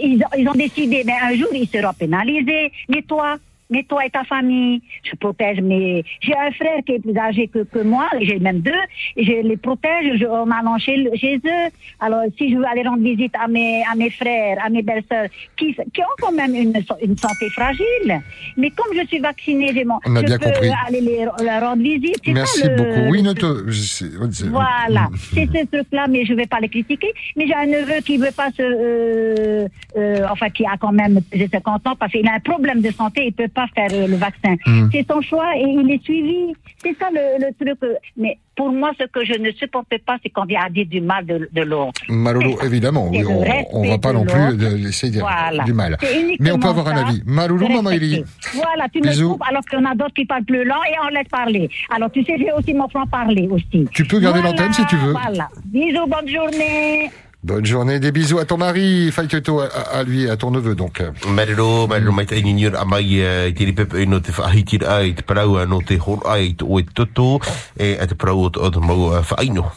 Ils 0.00 0.24
ont, 0.48 0.52
décidé, 0.54 1.02
mais 1.04 1.14
un 1.20 1.34
jour, 1.34 1.48
ils 1.52 1.68
seront 1.68 1.92
pénalisés. 1.92 2.72
Mais 2.88 3.02
toi, 3.02 3.36
mais 3.70 3.82
toi 3.84 4.04
et 4.04 4.10
ta 4.10 4.24
famille, 4.24 4.82
je 5.04 5.14
protège 5.16 5.60
mes... 5.60 6.04
J'ai 6.20 6.34
un 6.34 6.50
frère 6.52 6.78
qui 6.84 6.92
est 6.92 6.98
plus 6.98 7.16
âgé 7.16 7.48
que, 7.48 7.60
que 7.60 7.78
moi, 7.80 8.08
j'ai 8.20 8.38
même 8.38 8.60
deux, 8.60 8.72
et 9.16 9.24
je 9.24 9.32
les 9.46 9.56
protège 9.56 10.18
je, 10.18 10.26
en 10.26 10.50
allant 10.50 10.78
chez, 10.78 11.08
chez 11.16 11.36
eux. 11.36 11.68
Alors, 12.00 12.22
si 12.36 12.50
je 12.50 12.56
veux 12.56 12.66
aller 12.66 12.82
rendre 12.82 13.02
visite 13.02 13.34
à 13.42 13.48
mes, 13.48 13.82
à 13.90 13.94
mes 13.94 14.10
frères, 14.10 14.58
à 14.64 14.68
mes 14.70 14.82
belles-sœurs, 14.82 15.28
qui, 15.56 15.74
qui 15.74 16.00
ont 16.02 16.16
quand 16.20 16.32
même 16.32 16.54
une, 16.54 16.74
une 17.02 17.16
santé 17.16 17.48
fragile, 17.50 18.20
mais 18.56 18.70
comme 18.70 18.94
je 18.98 19.06
suis 19.06 19.18
vaccinée, 19.20 19.70
j'ai 19.74 19.84
mon, 19.84 19.98
On 20.06 20.16
a 20.16 20.20
je 20.20 20.26
bien 20.26 20.38
peux 20.38 20.46
compris. 20.50 20.70
aller 20.86 21.00
les, 21.00 21.24
leur 21.44 21.60
rendre 21.62 21.82
visite. 21.82 22.20
Merci 22.26 22.60
ça, 22.60 22.68
le- 22.68 22.76
beaucoup. 22.76 23.10
Oui, 23.10 23.22
ne 23.22 23.32
c'est- 23.70 24.46
Voilà, 24.48 25.08
c'est 25.34 25.46
ce 25.46 25.64
truc-là, 25.66 26.06
mais 26.08 26.24
je 26.24 26.34
vais 26.34 26.46
pas 26.46 26.60
les 26.60 26.68
critiquer. 26.68 27.12
Mais 27.36 27.46
j'ai 27.46 27.54
un 27.54 27.66
neveu 27.66 28.00
qui 28.04 28.16
veut 28.18 28.32
pas 28.36 28.50
se, 28.50 28.62
euh, 28.62 29.68
euh, 29.96 30.26
enfin, 30.30 30.48
qui 30.50 30.64
a 30.64 30.76
quand 30.78 30.92
même 30.92 31.20
plus 31.30 31.40
de 31.46 31.48
50 31.50 31.86
ans 31.86 31.96
parce 31.98 32.12
qu'il 32.12 32.26
a 32.28 32.34
un 32.34 32.40
problème 32.40 32.80
de 32.80 32.90
santé, 32.90 33.24
il 33.26 33.32
peut 33.32 33.48
pas 33.48 33.59
faire 33.68 33.88
euh, 33.92 34.06
le 34.06 34.16
vaccin. 34.16 34.56
Hmm. 34.66 34.88
C'est 34.92 35.06
son 35.10 35.20
choix 35.20 35.56
et 35.56 35.62
il 35.64 35.90
est 35.90 36.02
suivi. 36.02 36.52
C'est 36.82 36.96
ça 36.98 37.08
le, 37.12 37.44
le 37.46 37.52
truc. 37.54 37.78
euh, 37.82 37.94
Mais 38.16 38.38
pour 38.56 38.70
moi, 38.72 38.90
ce 38.98 39.04
que 39.06 39.24
je 39.24 39.38
ne 39.38 39.50
supporte 39.52 39.88
pas, 40.06 40.16
c'est 40.22 40.28
qu'on 40.30 40.44
vient 40.44 40.60
à 40.66 40.70
dire 40.70 40.86
du 40.86 41.00
mal 41.00 41.24
de, 41.26 41.48
de 41.52 41.62
l'autre. 41.62 42.00
Malolo, 42.08 42.58
évidemment, 42.62 43.08
oui, 43.08 43.22
on, 43.26 43.44
on 43.72 43.88
va 43.88 43.98
pas 43.98 44.12
non 44.12 44.24
plus 44.24 44.56
de 44.56 44.76
laisser 44.76 45.08
dire 45.10 45.22
Voilà. 45.22 45.64
du 45.64 45.72
mal. 45.72 45.96
Mais 46.40 46.50
on 46.52 46.58
peut 46.58 46.68
avoir 46.68 46.88
un 46.88 46.96
avis. 47.06 47.22
Malolo, 47.26 47.66
de 47.68 47.72
Mama 47.72 47.90
respecter. 47.90 48.14
Eli. 48.16 48.24
Voilà, 48.54 48.86
tu 48.92 49.00
Bisous. 49.00 49.24
me 49.28 49.32
coupes 49.34 49.42
alors 49.48 49.62
qu'il 49.64 49.78
y 49.78 49.82
en 49.82 49.90
a 49.90 49.94
d'autres 49.94 50.14
qui 50.14 50.24
parlent 50.26 50.44
plus 50.44 50.64
lent 50.64 50.82
et 50.90 50.94
on 51.04 51.08
laisse 51.08 51.28
parler. 51.30 51.70
Alors 51.94 52.10
tu 52.10 52.22
sais, 52.24 52.36
j'ai 52.38 52.52
aussi 52.52 52.74
mon 52.74 52.88
franc 52.88 53.06
parler 53.06 53.48
aussi. 53.50 53.86
Tu 53.92 54.04
peux 54.04 54.20
garder 54.20 54.40
Voilà, 54.40 54.56
l'antenne 54.56 54.72
si 54.72 54.84
tu 54.86 54.96
veux. 54.96 55.12
Voilà. 55.12 55.48
Bisous, 55.66 56.06
bonne 56.06 56.28
journée. 56.28 57.10
Bonne 57.42 57.64
journée, 57.64 57.98
des 57.98 58.12
bisous 58.12 58.38
à 58.38 58.44
ton 58.44 58.58
mari, 58.58 59.10
Faitoto, 59.10 59.60
à, 59.60 59.66
à 59.66 60.02
lui, 60.02 60.28
à 60.28 60.36
ton 60.36 60.50
neveu, 60.50 60.74
donc. 60.74 61.02
Marero, 61.26 61.86
marero 61.86 62.12
mai 62.12 62.26
tai 62.26 62.42
ni 62.42 62.66
a 62.66 62.84
mai 62.84 63.22
e 63.22 63.52
te 63.54 63.64
ripe 63.64 63.86
e 63.96 64.04
no 64.04 64.20
te 64.20 64.30
whahiti 64.30 64.78
ai 64.84 65.14
te 65.14 65.22
parau 65.22 65.56
a 65.56 65.64
no 65.64 65.80
te 65.80 65.96
hor 65.96 66.20
ai 66.28 66.52
te 66.52 66.64
oe 66.64 66.84
toto 66.84 67.40
e 67.78 67.96
a 67.98 68.06
te 68.06 68.14
parau 68.14 68.44
o 68.44 68.70
te 68.70 68.78
mau 68.78 69.14
a 69.14 69.22
whaino. 69.22 69.72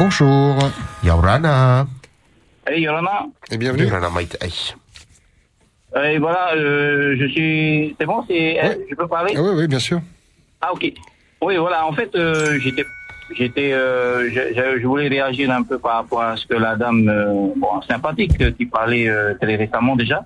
Bonjour. 0.00 0.58
Yaurana. 1.04 1.86
Hey 2.66 2.82
Yolanda. 2.82 3.26
Et 3.52 3.56
bienvenue. 3.56 3.84
Yaurana 3.84 4.10
mai 4.10 4.26
te 4.26 4.36
ai. 4.44 4.74
Et 5.96 6.18
voilà, 6.18 6.56
euh, 6.56 7.14
je 7.16 7.26
suis. 7.28 7.94
C'est 8.00 8.06
bon, 8.06 8.24
c'est. 8.26 8.58
Je 8.90 8.96
peux 8.96 9.06
parler? 9.06 9.34
Ah 9.36 9.42
oui, 9.42 9.50
oui, 9.54 9.68
bien 9.68 9.78
sûr. 9.78 10.00
Ah 10.60 10.72
ok. 10.72 10.92
Oui, 11.40 11.56
voilà. 11.56 11.86
En 11.86 11.92
fait, 11.92 12.10
euh, 12.16 12.58
j'étais, 12.58 12.84
j'étais, 13.30 13.72
euh, 13.72 14.28
je, 14.30 14.78
je- 14.80 14.86
voulais 14.86 15.08
réagir 15.08 15.50
un 15.50 15.62
peu 15.62 15.78
par 15.78 15.94
rapport 15.96 16.22
à 16.22 16.36
ce 16.36 16.46
que 16.46 16.54
la 16.54 16.76
dame, 16.76 17.08
euh, 17.08 17.52
bon, 17.56 17.80
sympathique, 17.82 18.40
euh, 18.40 18.50
qui 18.52 18.66
parlait 18.66 19.08
euh, 19.08 19.34
très 19.40 19.56
récemment 19.56 19.96
déjà. 19.96 20.24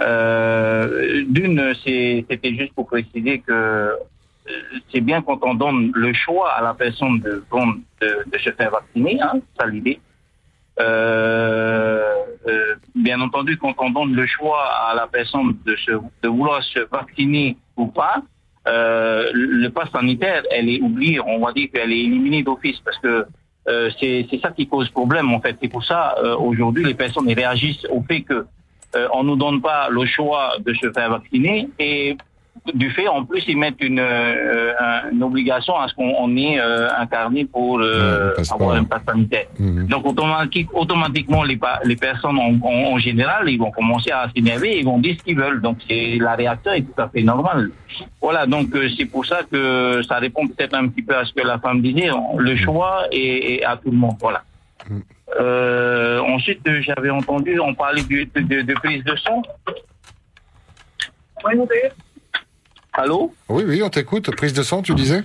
Euh, 0.00 1.24
D'une, 1.28 1.72
c'est- 1.84 2.24
c'était 2.28 2.54
juste 2.54 2.74
pour 2.74 2.86
préciser 2.86 3.38
que 3.40 3.52
euh, 3.52 3.92
c'est 4.92 5.00
bien 5.00 5.22
quand 5.22 5.38
on 5.42 5.54
donne 5.54 5.90
le 5.94 6.12
choix 6.12 6.52
à 6.52 6.62
la 6.62 6.74
personne 6.74 7.18
de, 7.20 7.42
de, 8.02 8.30
de 8.30 8.38
se 8.38 8.50
faire 8.50 8.70
vacciner, 8.70 9.18
hein, 9.20 9.40
ça 9.58 9.66
l'idée. 9.66 9.98
Euh, 10.78 12.02
euh, 12.46 12.74
bien 12.94 13.20
entendu, 13.22 13.56
quand 13.56 13.74
on 13.78 13.90
donne 13.90 14.14
le 14.14 14.26
choix 14.26 14.62
à 14.90 14.94
la 14.94 15.06
personne 15.06 15.56
de, 15.64 15.74
se, 15.76 15.92
de 15.92 16.28
vouloir 16.28 16.62
se 16.62 16.80
vacciner 16.90 17.56
ou 17.76 17.86
pas, 17.86 18.22
euh, 18.66 19.30
le 19.32 19.68
pass 19.68 19.90
sanitaire, 19.90 20.42
elle 20.50 20.68
est 20.68 20.80
oubliée, 20.80 21.20
on 21.20 21.44
va 21.44 21.52
dire 21.52 21.68
qu'elle 21.72 21.92
est 21.92 22.00
éliminée 22.00 22.42
d'office 22.42 22.80
parce 22.84 22.98
que 22.98 23.26
euh, 23.68 23.90
c'est 23.98 24.40
ça 24.40 24.50
qui 24.50 24.66
pose 24.66 24.88
problème 24.90 25.32
en 25.32 25.40
fait. 25.40 25.56
C'est 25.60 25.68
pour 25.68 25.84
ça 25.84 26.14
euh, 26.22 26.36
aujourd'hui 26.36 26.84
les 26.84 26.94
personnes 26.94 27.32
réagissent 27.32 27.86
au 27.90 28.02
fait 28.02 28.22
que 28.22 28.46
euh, 28.94 29.08
on 29.12 29.24
nous 29.24 29.36
donne 29.36 29.60
pas 29.60 29.88
le 29.90 30.04
choix 30.06 30.54
de 30.64 30.72
se 30.74 30.92
faire 30.92 31.10
vacciner 31.10 31.68
et 31.78 32.16
du 32.74 32.90
fait 32.90 33.06
en 33.08 33.24
plus 33.24 33.44
ils 33.48 33.56
mettent 33.56 33.80
une, 33.80 33.98
euh, 34.00 34.72
un- 34.78 35.10
une 35.12 35.22
obligation 35.22 35.76
à 35.78 35.88
ce 35.88 35.94
qu'on 35.94 36.12
on 36.18 36.36
ait 36.36 36.58
euh, 36.58 36.88
incarné 36.98 37.44
pour 37.44 37.80
euh, 37.80 38.34
avoir 38.54 38.70
un 38.76 38.84
pass 38.84 39.02
sanitaire. 39.06 39.46
Donc 39.88 40.06
automatique, 40.06 40.68
automatiquement 40.74 41.42
les, 41.44 41.56
pa- 41.56 41.80
les 41.84 41.96
personnes 41.96 42.38
en, 42.38 42.54
en- 42.62 42.92
en 42.94 42.98
général 42.98 43.48
ils 43.48 43.58
vont 43.58 43.70
commencer 43.70 44.10
à 44.10 44.28
s'énerver, 44.34 44.78
ils 44.78 44.84
vont 44.84 44.98
dire 44.98 45.16
ce 45.18 45.22
qu'ils 45.24 45.36
veulent. 45.38 45.60
Donc 45.62 45.78
c'est 45.88 46.18
la 46.20 46.34
réaction 46.34 46.72
est 46.72 46.82
tout 46.82 47.00
à 47.00 47.08
fait 47.08 47.22
normale. 47.22 47.70
Voilà 48.20 48.46
donc 48.46 48.74
euh, 48.74 48.88
c'est 48.96 49.06
pour 49.06 49.24
ça 49.26 49.40
que 49.50 50.02
ça 50.08 50.16
répond 50.18 50.46
peut-être 50.48 50.74
un 50.74 50.88
petit 50.88 51.02
peu 51.02 51.16
à 51.16 51.24
ce 51.24 51.32
que 51.32 51.42
la 51.46 51.58
femme 51.58 51.80
disait. 51.82 52.10
Le 52.36 52.56
choix 52.56 53.04
est, 53.12 53.54
est 53.54 53.64
à 53.64 53.76
tout 53.76 53.90
le 53.90 53.96
monde. 53.96 54.16
Voilà. 54.20 54.42
Euh, 55.40 56.20
ensuite, 56.20 56.60
j'avais 56.82 57.10
entendu, 57.10 57.58
on 57.58 57.74
parlait 57.74 58.02
du- 58.04 58.26
de, 58.34 58.40
de- 58.40 58.62
de 58.62 58.74
prise 58.74 59.02
de 59.04 59.16
son. 59.16 59.42
Allô 62.96 63.32
Oui, 63.48 63.64
oui, 63.66 63.82
on 63.82 63.90
t'écoute. 63.90 64.34
Prise 64.34 64.54
de 64.54 64.62
sang, 64.62 64.82
tu 64.82 64.94
disais? 64.94 65.22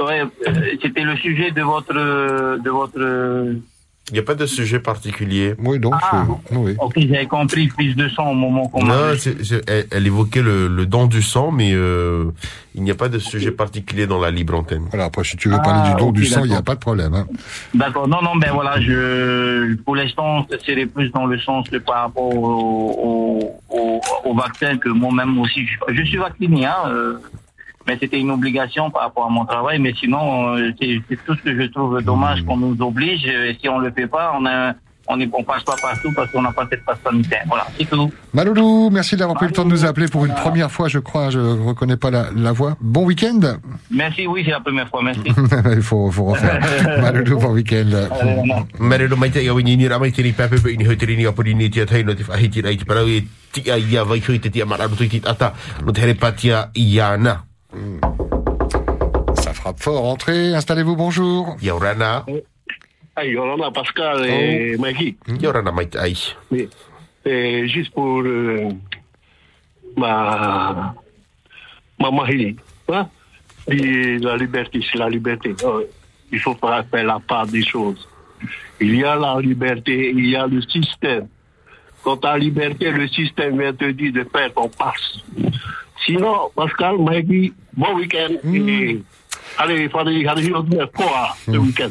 Ouais, 0.00 0.20
euh, 0.20 0.76
c'était 0.82 1.02
le 1.02 1.16
sujet 1.16 1.52
de 1.52 1.62
votre 1.62 1.94
de 2.58 2.70
votre 2.70 2.98
Il 4.10 4.12
n'y 4.12 4.20
a 4.20 4.22
pas 4.22 4.36
de 4.36 4.46
sujet 4.46 4.78
particulier. 4.78 5.54
Oui, 5.58 5.80
donc, 5.80 5.94
Ah. 6.00 6.24
oui. 6.52 6.76
Ok, 6.78 6.94
j'avais 6.96 7.26
compris, 7.26 7.66
prise 7.66 7.96
de 7.96 8.08
sang 8.08 8.30
au 8.30 8.34
moment 8.34 8.68
qu'on 8.68 8.84
Non, 8.84 8.94
m'a- 8.94 9.16
c'est- 9.18 9.42
c'est- 9.44 9.68
elle, 9.68 9.86
elle 9.90 10.06
évoquait 10.06 10.42
le, 10.42 10.68
le 10.68 10.86
don 10.86 11.06
du 11.06 11.22
sang, 11.22 11.50
mais 11.50 11.72
euh, 11.74 12.26
il 12.76 12.84
n'y 12.84 12.92
a 12.92 12.94
pas 12.94 13.08
de 13.08 13.18
sujet 13.18 13.50
particulier 13.50 14.06
dans 14.06 14.20
la 14.20 14.30
libre 14.30 14.54
antenne. 14.56 14.84
Voilà, 14.90 15.06
après, 15.06 15.24
si 15.24 15.36
tu 15.36 15.48
veux 15.48 15.56
parler 15.58 15.90
du 15.90 15.96
don 15.96 16.12
du 16.12 16.24
sang, 16.24 16.42
il 16.44 16.50
n'y 16.50 16.52
a 16.52 16.58
d'accord. 16.58 16.64
pas 16.66 16.74
de 16.76 16.80
problème. 16.80 17.14
Hein. 17.14 17.26
D'accord, 17.74 18.06
non, 18.06 18.22
non, 18.22 18.36
ben 18.36 18.52
voilà, 18.52 18.80
je, 18.80 19.74
pour 19.84 19.96
l'instant, 19.96 20.46
c'est 20.64 20.86
plus 20.86 21.10
dans 21.10 21.26
le 21.26 21.40
sens 21.40 21.68
de 21.70 21.78
par 21.78 22.02
rapport 22.02 22.32
au, 22.32 23.50
au, 23.70 23.76
au, 23.76 24.00
au 24.24 24.34
vaccin 24.36 24.78
que 24.78 24.88
moi-même 24.88 25.36
aussi, 25.40 25.66
je, 25.66 25.94
je 25.94 26.02
suis 26.04 26.18
vacciné, 26.18 26.64
hein, 26.64 26.76
euh, 26.86 27.14
mais 27.86 27.96
c'était 28.00 28.18
une 28.18 28.30
obligation 28.30 28.90
par 28.90 29.02
rapport 29.02 29.26
à 29.26 29.30
mon 29.30 29.44
travail, 29.44 29.78
mais 29.78 29.94
sinon, 29.94 30.56
euh, 30.56 30.70
c'est 30.80 31.00
c'est 31.08 31.24
tout 31.24 31.34
ce 31.34 31.42
que 31.42 31.62
je 31.62 31.66
trouve 31.68 32.02
dommage 32.02 32.44
qu'on 32.44 32.56
nous 32.56 32.76
oblige, 32.80 33.26
et 33.26 33.56
si 33.60 33.68
on 33.68 33.78
le 33.78 33.90
fait 33.92 34.06
pas, 34.06 34.32
on 34.38 34.44
a, 34.46 34.74
on 35.08 35.20
est, 35.20 35.28
on 35.32 35.44
passe 35.44 35.62
pas 35.62 35.76
partout 35.80 36.12
parce 36.14 36.30
qu'on 36.32 36.42
n'a 36.42 36.52
pas 36.52 36.66
cette 36.68 36.84
passe 36.84 36.98
sanitaire. 37.04 37.44
Voilà, 37.46 37.66
c'est 37.78 37.88
tout. 37.88 38.10
Maloulou, 38.34 38.90
merci 38.90 39.16
d'avoir 39.16 39.36
pris 39.36 39.46
le 39.46 39.52
temps 39.52 39.64
de 39.64 39.70
nous 39.70 39.84
appeler 39.84 40.08
pour 40.08 40.26
une 40.26 40.34
première 40.34 40.70
fois, 40.70 40.88
je 40.88 40.98
crois. 40.98 41.30
Je 41.30 41.38
reconnais 41.38 41.96
pas 41.96 42.10
la, 42.10 42.26
la 42.34 42.52
voix. 42.52 42.76
Bon 42.80 43.04
week-end. 43.04 43.40
Merci, 43.90 44.26
oui, 44.26 44.42
c'est 44.44 44.50
la 44.50 44.60
première 44.60 44.88
fois, 44.88 45.02
merci. 45.02 45.22
Il 45.76 45.82
faut, 45.82 46.10
faut 46.10 46.24
refaire. 46.24 46.60
Maloulou, 47.00 47.38
bon 47.38 47.52
week-end. 47.52 48.08
Mare 48.78 49.08
no 49.08 49.16
mai 49.16 49.30
te 49.30 49.40
ia 49.42 49.54
wini 49.54 49.76
ni 49.76 49.88
ramai 49.88 50.12
te 50.12 50.22
ni 50.22 50.32
pepe 50.32 50.58
pe 50.62 50.76
ni 50.76 50.86
hoiteri 50.86 51.16
ni 51.16 51.26
apori 51.26 51.54
ni 51.54 51.70
tia 51.70 51.86
taino 51.86 52.14
te 52.14 52.24
whahiti 52.26 52.62
rai 52.62 52.76
te 52.76 52.84
parau 52.84 53.08
e 53.08 53.22
tia 53.52 53.78
ia 53.78 54.04
vai 54.04 54.20
hui 54.20 54.38
te 54.40 54.50
tia 54.50 54.66
mararu 54.66 54.96
tui 54.96 55.08
ti 55.08 55.20
tata 55.20 55.52
no 55.84 55.92
te 55.92 56.00
here 56.00 56.14
patia 56.14 56.70
iana. 56.74 57.44
Ça 59.34 59.52
frappe 59.52 59.80
fort. 59.80 60.04
Entrez, 60.04 60.54
installez-vous, 60.54 60.96
bonjour. 60.96 61.56
Yaurana. 61.62 62.24
Hey, 63.16 63.32
Yolanda, 63.32 63.70
Pascal 63.70 64.26
et 64.26 64.76
Maggie. 64.76 65.16
Mai 65.26 65.86
te 65.86 65.96
ai. 65.96 66.14
Oui. 66.50 66.68
Et 67.24 67.66
juste 67.66 67.92
pour 67.94 68.20
euh, 68.20 68.68
ma, 69.96 70.94
ma 71.98 72.10
Marie, 72.10 72.56
hein? 72.88 73.08
La 73.66 74.36
liberté, 74.36 74.80
c'est 74.90 74.98
la 74.98 75.08
liberté. 75.08 75.54
Euh, 75.64 75.84
il 76.30 76.38
faut 76.40 76.54
pas 76.54 76.82
faire 76.82 77.04
la 77.04 77.18
part 77.18 77.46
des 77.46 77.64
choses. 77.64 78.06
Il 78.80 78.94
y 78.94 79.02
a 79.02 79.16
la 79.16 79.40
liberté, 79.40 80.10
il 80.14 80.28
y 80.28 80.36
a 80.36 80.46
le 80.46 80.60
système. 80.60 81.26
Quand 82.04 82.18
tu 82.18 82.26
as 82.28 82.36
liberté, 82.36 82.90
le 82.90 83.08
système 83.08 83.58
vient 83.58 83.72
te 83.72 83.90
dire 83.90 84.12
de 84.12 84.24
faire 84.24 84.52
ton 84.52 84.68
passe. 84.68 85.20
Sinon, 86.04 86.50
Pascal, 86.54 86.98
Maggie, 86.98 87.52
bon 87.74 87.94
week-end. 87.96 88.34
Et 88.52 89.02
allez, 89.58 89.82
il 89.84 89.90
fallait 89.90 90.26
aller 90.26 90.50
au 90.50 90.62
quoi 90.94 91.36
ce 91.44 91.56
week-end. 91.56 91.90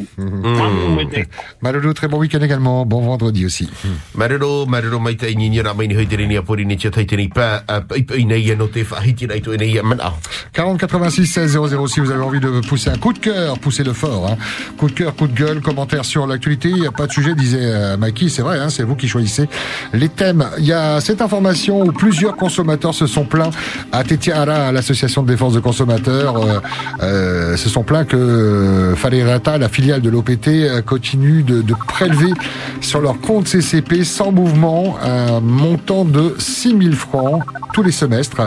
Maloulou, 1.62 1.94
très 1.94 2.08
bon 2.08 2.20
week-end 2.20 2.42
également. 2.42 2.86
Bon 2.86 3.02
vendredi 3.02 3.46
aussi. 3.46 3.70
Marero 4.16 4.66
mai 4.66 5.16
te 5.16 5.26
ni 5.26 5.50
ni 5.50 5.62
ramai 5.62 5.88
ni 5.88 5.96
hoiteri 5.96 6.28
ni 6.28 6.38
apori 6.38 6.66
ni 6.66 6.78
tia 6.78 6.92
tai 6.92 7.06
te 7.06 7.16
ni 7.16 7.28
pa 7.30 7.64
pa 7.66 7.96
i 7.96 8.26
nei 8.26 8.42
ia 8.42 8.56
no 8.56 8.68
te 8.68 8.84
whahiti 8.84 9.28
rai 9.28 9.42
tu 9.42 9.54
e 9.54 9.58
nei 9.58 9.72
ia 9.74 9.84
mana. 9.84 10.14
40 10.54 10.80
86 10.80 11.26
16 11.26 11.52
00 11.70 11.88
si 11.88 12.00
vous 12.00 12.12
avez 12.12 12.24
envie 12.24 12.40
de 12.40 12.62
pousser 12.68 12.90
un 12.90 12.98
coup 12.98 13.14
de 13.14 13.20
cœur, 13.20 13.60
poussez-le 13.60 13.94
fort. 13.94 14.30
Hein. 14.30 14.38
Coup 14.78 14.90
de 14.90 14.94
cœur, 14.94 15.16
coup 15.16 15.28
de 15.28 15.34
gueule, 15.34 15.62
commentaire 15.62 16.06
sur 16.06 16.28
l'actualité. 16.28 16.70
Il 16.70 16.82
n'y 16.82 16.88
a 16.88 16.92
pas 16.92 17.08
de 17.08 17.12
sujet, 17.12 17.36
disait 17.36 17.60
euh, 17.62 17.98
Mikey. 17.98 18.30
C'est 18.30 18.42
vrai, 18.42 18.60
hein, 18.60 18.70
c'est 18.70 18.84
vous 18.84 18.96
qui 18.96 19.08
choisissez 19.08 19.48
les 19.94 20.10
thèmes. 20.10 20.46
Il 20.60 20.66
y 20.66 20.74
a 20.74 21.02
cette 21.02 21.22
information 21.22 21.82
où 21.82 21.92
plusieurs 21.92 22.36
consommateurs 22.36 22.94
se 22.94 23.08
sont 23.08 23.26
plaints 23.26 23.52
à 23.92 24.04
Tetiara, 24.04 24.68
à 24.68 24.72
l'association 24.72 25.24
de 25.24 25.28
défense 25.28 25.54
de 25.54 25.60
consommateurs, 25.60 26.38
euh, 26.38 26.60
euh, 27.02 27.55
se 27.57 27.69
sont 27.69 27.84
plaints 27.84 28.06
que 28.06 28.15
euh, 28.15 28.95
Falerata, 28.95 29.57
la 29.57 29.69
filiale 29.69 30.02
de 30.02 30.10
l'OPT, 30.10 30.48
euh, 30.48 30.82
continue 30.82 31.44
de, 31.44 31.64
prélever 31.88 32.34
sur 32.82 33.02
leur 33.02 33.19
compte 33.19 33.48
CCP 33.48 34.03
sans 34.03 34.32
mouvement 34.32 34.98
un 35.02 35.40
montant 35.40 36.06
de 36.06 36.36
6 36.38 36.77
000 36.82 36.94
francs 36.94 37.44
tous 37.73 37.84
les 37.84 37.91
semestres. 37.91 38.41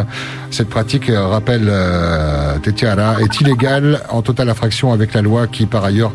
Cette 0.51 0.69
pratique, 0.69 1.11
euh, 1.11 1.27
rappelle 1.27 1.69
euh, 1.69 2.59
Tetiara, 2.59 3.21
est 3.21 3.41
illégale 3.41 4.03
en 4.11 4.23
totale 4.23 4.49
infraction 4.49 4.93
avec 4.93 5.15
la 5.15 5.23
loi 5.23 5.47
qui, 5.47 5.67
par 5.67 5.85
ailleurs, 5.85 6.13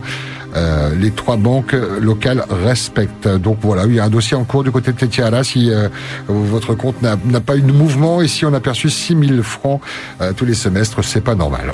euh, 0.56 0.94
les 0.96 1.12
trois 1.12 1.38
banques 1.38 1.76
locales 2.00 2.46
respectent. 2.50 3.28
Donc 3.28 3.58
voilà, 3.62 3.86
il 3.86 3.96
y 3.96 4.00
a 4.00 4.06
un 4.06 4.10
dossier 4.10 4.38
en 4.38 4.44
cours 4.44 4.64
du 4.64 4.72
côté 4.72 4.92
de 4.92 4.98
Tetiara 4.98 5.44
si 5.44 5.72
euh, 5.72 5.90
votre 6.28 6.76
compte 6.76 7.02
n'a 7.02 7.18
pas 7.40 7.58
eu 7.58 7.62
de 7.62 7.72
mouvement 7.72 8.22
et 8.22 8.28
si 8.28 8.46
on 8.46 8.54
a 8.54 8.60
perçu 8.60 8.90
6 8.90 9.18
000 9.28 9.42
francs 9.42 9.82
euh, 10.22 10.32
tous 10.34 10.46
les 10.46 10.54
semestres, 10.54 11.04
c'est 11.04 11.22
pas 11.22 11.36
normal. 11.36 11.74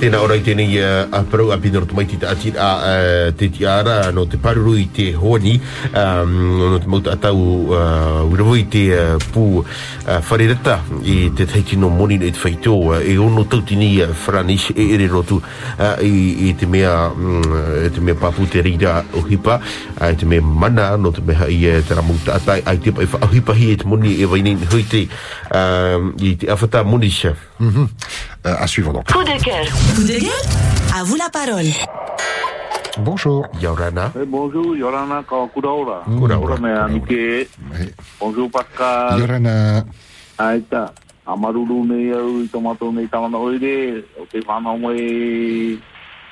Tēnā 0.00 0.16
ora 0.24 0.32
i 0.32 0.40
tēnei 0.40 0.78
uh, 0.80 1.10
a 1.12 1.18
parau 1.28 1.50
a 1.52 1.58
pina 1.60 1.80
roto 1.82 1.92
te 1.92 2.24
ati 2.24 2.54
a 2.56 2.68
uh, 2.80 3.32
te 3.36 3.50
tiara 3.52 4.10
no 4.10 4.24
te 4.24 4.38
paruru 4.40 4.72
i 4.80 4.86
te 4.88 5.12
honi 5.12 5.60
um, 5.92 6.32
no 6.72 6.78
te 6.80 6.88
mauta 6.88 7.12
atau 7.12 7.36
uh, 7.68 8.24
urawo 8.24 8.54
i 8.56 8.64
te 8.64 8.86
uh, 8.96 9.18
pū 9.20 9.60
uh, 9.60 10.22
wharereta 10.24 10.78
i 11.04 11.28
te 11.36 11.44
teiti 11.44 11.76
no 11.76 11.90
moni 11.90 12.16
no 12.16 12.24
i 12.24 12.32
te 12.32 12.40
whaito 12.40 12.78
uh, 12.78 12.96
e 12.96 13.18
ono 13.18 13.44
tautini 13.44 14.00
uh, 14.00 14.14
Franish 14.16 14.70
e 14.72 14.88
ere 14.94 15.06
rotu 15.06 15.36
uh, 15.36 16.00
i, 16.00 16.48
i 16.48 16.54
te 16.56 16.64
mea 16.64 17.12
um, 17.12 17.44
e 17.84 17.92
te 17.92 18.00
mea 18.00 18.16
papu 18.16 18.48
te 18.48 18.64
rira 18.64 19.04
o 19.12 19.20
hipa 19.28 19.60
uh, 19.60 20.16
te 20.16 20.24
mea 20.24 20.40
mana 20.40 20.96
no 20.96 21.12
te 21.12 21.20
mea 21.20 21.44
i 21.44 21.60
uh, 21.68 21.84
te 21.84 22.00
ramauta 22.00 22.40
atai 22.40 22.62
ai 22.64 22.80
te 22.80 22.96
pai 22.96 23.04
whaahipa 23.04 23.52
hi 23.52 23.72
e 23.74 23.76
te 23.76 23.84
moni 23.84 24.16
e 24.16 24.24
wainei 24.24 24.56
hui 24.64 24.82
te 24.88 25.04
um, 25.52 26.14
i 26.24 26.38
te 26.40 26.48
awhata 26.48 26.88
monisha 26.88 27.36
Mhm. 27.60 27.88
Euh, 28.46 28.54
à 28.58 28.66
suivre 28.66 28.92
donc. 28.92 29.04
Coup 29.12 29.22
de 29.22 29.36
cœur. 29.44 29.64
Coup 29.94 30.02
de 30.02 30.18
gueule 30.18 30.46
À 30.96 31.04
vous 31.04 31.16
la 31.16 31.28
parole. 31.28 31.68
Bonjour. 32.98 33.46
Yaurana. 33.60 34.10
Eh, 34.16 34.24
bonjour, 34.26 34.74
Yorana 34.76 35.22
ka 35.28 35.46
kuraora. 35.54 36.02
Mm. 36.06 36.18
Kuraora 36.18 36.56
me 36.56 36.70
anike. 36.72 37.48
Bonjour, 38.18 38.50
Pascal. 38.50 39.20
Yorana. 39.20 39.84
Aita. 40.38 40.92
Amaruru 41.26 41.84
i 42.42 42.48
tomato 42.48 42.90
nei 42.90 43.06
tamana 43.06 43.38
oire. 43.38 44.02
O 44.18 44.24
te 44.26 44.40
whanau 44.40 44.78
mai 44.78 45.78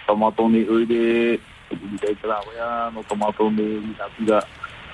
tomato 0.06 0.48
nei 0.48 0.66
oire. 0.68 1.38
O 1.70 1.74
te 1.76 2.06
tei 2.06 2.16
tera 2.20 2.40
wea 2.48 2.90
no 2.94 3.02
tomato 3.06 3.50
nei 3.50 3.78
wina 3.78 4.08
tira. 4.16 4.40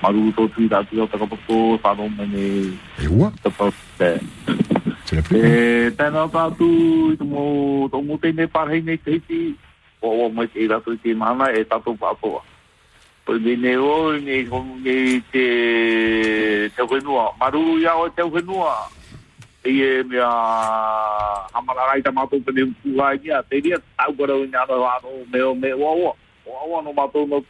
Maruru 0.03 0.29
tō 0.35 0.49
tui 0.53 0.67
tā 0.67 0.83
tira 0.89 1.03
o 1.03 1.07
takapoto. 1.07 1.79
Me 2.17 2.27
nei. 2.27 2.77
Et 3.01 3.07
où 3.07 3.31
Tapate. 3.41 4.19
La 5.15 5.21
plus. 5.23 5.43
E 5.47 5.91
tēnā 5.95 6.25
tātu 6.33 6.67
i 7.13 7.15
te 7.15 7.23
mō 7.23 7.43
tō 7.93 8.01
mō 8.03 8.17
tēnei 8.19 8.49
parhei 8.51 8.81
nei 8.83 8.99
te 8.99 9.15
hiti. 9.15 9.53
O 10.03 10.11
o 10.25 10.27
mai 10.29 10.49
te 10.51 10.67
rato 10.67 10.91
i 10.91 10.99
te 10.99 11.13
mana 11.15 11.47
e 11.55 11.63
tātou 11.69 11.95
pātoa. 12.01 12.41
Poi 13.25 13.39
me 13.39 13.77
o 13.77 14.11
nei 14.19 14.43
honu 14.49 14.75
nei 14.83 15.21
te 15.31 15.45
te 16.75 16.83
whenua. 16.83 17.31
Maruru 17.39 17.79
ia 17.79 17.95
o 17.95 18.09
te 18.09 18.27
whenua. 18.27 18.75
E 19.63 19.71
e 19.71 20.03
mea 20.03 20.27
hamara 21.55 21.87
rai 21.93 22.01
ta 22.03 22.11
mātou 22.11 22.43
pene 22.43 22.67
mpuhai 22.73 23.15
nia. 23.23 23.41
Te 23.43 23.63
ria 23.63 23.79
tau 23.95 24.11
kara 24.19 24.35
o 24.35 24.43
nyana 24.43 24.83
wāno 24.83 25.15
me 25.31 25.71
no 25.79 26.93
mātou 26.93 27.25
no. 27.25 27.41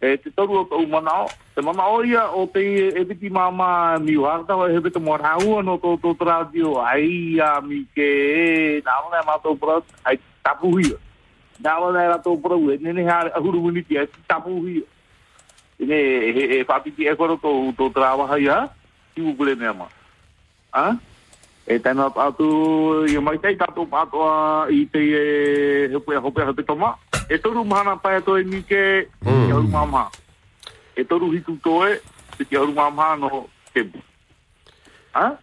E 0.00 0.16
te 0.16 0.30
o 0.36 0.64
tau 0.64 0.86
manao. 0.86 1.30
Te 1.56 1.62
manao 1.64 2.04
ia 2.04 2.28
o 2.36 2.44
te 2.46 2.60
e 2.92 3.02
piti 3.08 3.30
mama 3.30 3.96
mi 3.98 4.12
uharta 4.12 4.52
wa 4.52 4.68
he 4.68 4.76
pita 4.76 5.00
morahua 5.00 5.62
no 5.64 5.78
tō 5.80 5.96
tō 6.02 6.12
radio. 6.20 6.84
Ai 6.84 7.40
a 7.40 7.62
mi 7.64 7.80
ke 7.96 8.04
e 8.04 8.82
nāma 8.84 9.08
nei 9.08 9.24
mātou 9.24 9.56
prat. 9.56 9.80
Ai 10.04 10.20
tapu 10.44 10.76
hia. 10.76 10.98
Nāma 11.64 11.94
nei 11.96 12.10
rātou 12.12 12.36
prat. 12.36 12.60
E 12.60 12.76
nene 12.84 13.06
hea 13.08 13.32
ahuru 13.40 13.62
muniti. 13.64 13.96
Ai 13.96 14.04
tapu 14.28 14.58
hia. 14.66 14.84
Ine 15.80 15.96
e, 16.28 16.44
e 16.58 16.60
whapiti 16.68 17.08
e 17.08 17.16
koro 17.16 17.38
tō 17.40 17.72
tō 17.72 17.88
trawaha 17.96 18.36
ia. 18.36 18.58
Tibu 19.14 19.32
kule 19.40 19.56
mea 19.56 19.72
ma. 19.72 19.88
Ha? 20.76 20.92
E 21.64 21.80
tēnā 21.80 22.10
tātu, 22.12 22.50
i 23.08 23.16
mai 23.16 23.38
tei 23.40 23.56
tātou 23.56 23.88
pātoa 23.88 24.68
i 24.68 24.84
te 24.92 25.00
e 25.00 25.88
hepu 25.96 26.12
e 26.12 26.20
hope 26.20 26.44
hepe 26.52 26.68
toma. 26.68 26.98
E 27.32 27.40
toru 27.40 27.64
mahana 27.64 27.96
pai 27.96 28.18
ato 28.20 28.36
e 28.36 28.44
mi 28.44 28.60
ke 28.60 29.08
mm. 29.24 29.56
auru 29.56 29.72
mamha. 29.72 30.06
E 30.96 31.04
toru 31.04 31.30
hitu 31.34 31.58
toe, 31.62 32.00
te 32.36 32.44
ki 32.44 32.56
auru 32.56 32.72
mamha 32.72 33.16
no 33.20 33.46
tebu. 33.74 34.00
Ha? 35.12 35.36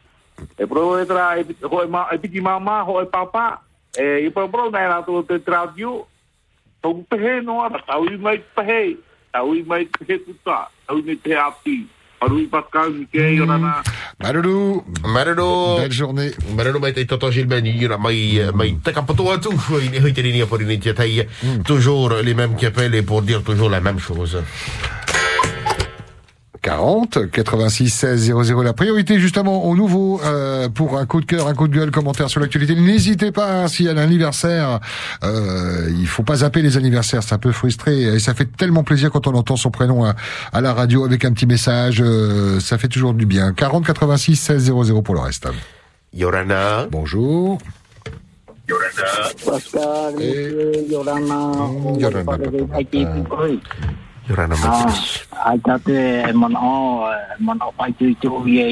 E 0.58 0.66
pro 0.66 0.98
e 1.00 1.06
tra, 1.06 1.38
e, 1.38 1.44
piti- 1.46 1.64
ho 1.64 1.84
e, 1.84 1.86
e 1.86 2.42
ho 2.42 3.02
e 3.02 3.06
papa, 3.06 3.62
e 3.96 4.26
i 4.26 4.30
pro 4.32 4.50
pro 4.50 4.70
nei 4.70 4.88
rātou 4.90 5.24
te 5.24 5.40
tradio, 5.40 6.08
tau 6.82 7.06
pehe 7.08 7.42
no 7.42 7.62
ara, 7.62 7.84
tau 7.86 8.06
i 8.10 8.18
mai 8.18 8.42
pehe, 8.56 8.98
tau 9.32 9.54
i 9.54 9.62
mai 9.64 9.86
pehe 9.86 10.18
puta, 10.26 10.70
tau 10.88 10.98
i 10.98 11.04
mai 11.06 11.16
te 11.22 11.38
api. 11.38 11.78
Aru 12.24 12.40
i 12.40 12.48
Pascal, 12.48 12.94
mi 12.96 13.06
ke, 13.12 13.20
mm. 13.20 13.36
yorana. 13.36 13.84
Maloulou. 14.24 14.84
Maloulou. 15.04 15.80
Belle 15.82 15.92
journée. 15.92 16.32
Maloulou 16.56 16.80
mai 16.80 16.94
te 16.96 17.04
toto 17.06 17.32
Gilbert 17.32 17.68
i 17.68 17.88
ra 17.88 17.98
mai 17.98 18.40
mai 18.54 18.78
te 18.84 18.94
kapato 18.96 19.28
atu 19.32 19.52
i 19.82 19.90
ne 19.90 20.00
hui 20.00 20.14
te 20.14 20.22
rini 20.24 20.46
por 20.48 20.64
ni 20.64 20.80
te 20.80 20.94
tai 20.94 21.28
toujours 21.66 22.22
les 22.24 22.34
mêmes 22.34 22.56
qui 22.56 22.66
appellent 22.66 22.96
et 22.96 23.04
pour 23.04 23.22
dire 23.22 23.44
toujours 23.44 23.70
la 23.70 23.82
même 23.82 24.00
chose. 24.00 24.42
40 26.64 27.30
86 27.30 27.90
16 27.90 28.34
00. 28.42 28.64
La 28.64 28.72
priorité 28.74 29.20
justement 29.20 29.66
aux 29.66 29.76
nouveaux 29.76 30.22
euh, 30.24 30.70
pour 30.70 30.98
un 30.98 31.06
coup 31.06 31.20
de 31.20 31.26
cœur, 31.26 31.48
un 31.48 31.54
coup 31.54 31.68
de 31.68 31.76
gueule, 31.76 31.92
commentaire 31.92 32.30
sur 32.30 32.40
l'actualité. 32.40 32.74
N'hésitez 32.76 33.32
pas 33.34 33.52
hein, 33.52 33.68
s'il 33.68 33.86
y 33.86 33.90
a 33.90 33.92
un 33.92 33.98
anniversaire. 33.98 34.80
Euh, 35.26 35.90
il 36.00 36.08
faut 36.08 36.24
pas 36.24 36.38
zapper 36.38 36.62
les 36.62 36.78
anniversaires, 36.78 37.22
ça 37.22 37.38
peut 37.38 37.52
frustrer 37.52 38.04
et 38.04 38.20
ça 38.20 38.34
fait 38.34 38.46
tellement 38.46 38.84
plaisir 38.84 39.12
quand 39.12 39.28
on 39.28 39.34
entend 39.36 39.58
son 39.58 39.72
prénom 39.72 40.06
à, 40.06 40.16
à 40.54 40.62
la 40.62 40.74
radio 40.74 41.04
avec 41.04 41.26
un 41.26 41.34
petit 41.34 41.46
message. 41.46 42.02
euh, 42.02 42.62
ça 42.62 42.78
fait 42.78 42.88
toujours 42.88 43.14
du 43.14 43.26
bien. 43.26 43.52
40 43.52 43.86
86 43.86 44.38
16 44.38 44.64
00 44.64 45.02
pour 45.02 45.16
le 45.16 45.22
reste. 45.22 45.48
Yorana. 46.14 46.88
Bonjour. 46.90 47.58
Pascal, 49.46 50.14
monsieur, 50.16 50.72
Yorana, 50.90 51.52
Yorana. 52.00 52.38
Yorana 54.28 54.56
Matis. 54.56 55.28
Ai 55.44 55.60
tate 55.60 56.24
e 56.24 56.32
mana 56.32 56.60
o, 56.60 57.12
mana 57.40 57.68
o 57.68 57.72
pai 57.76 57.92
tui 57.92 58.16
tu 58.16 58.40
i 58.48 58.60
e 58.64 58.68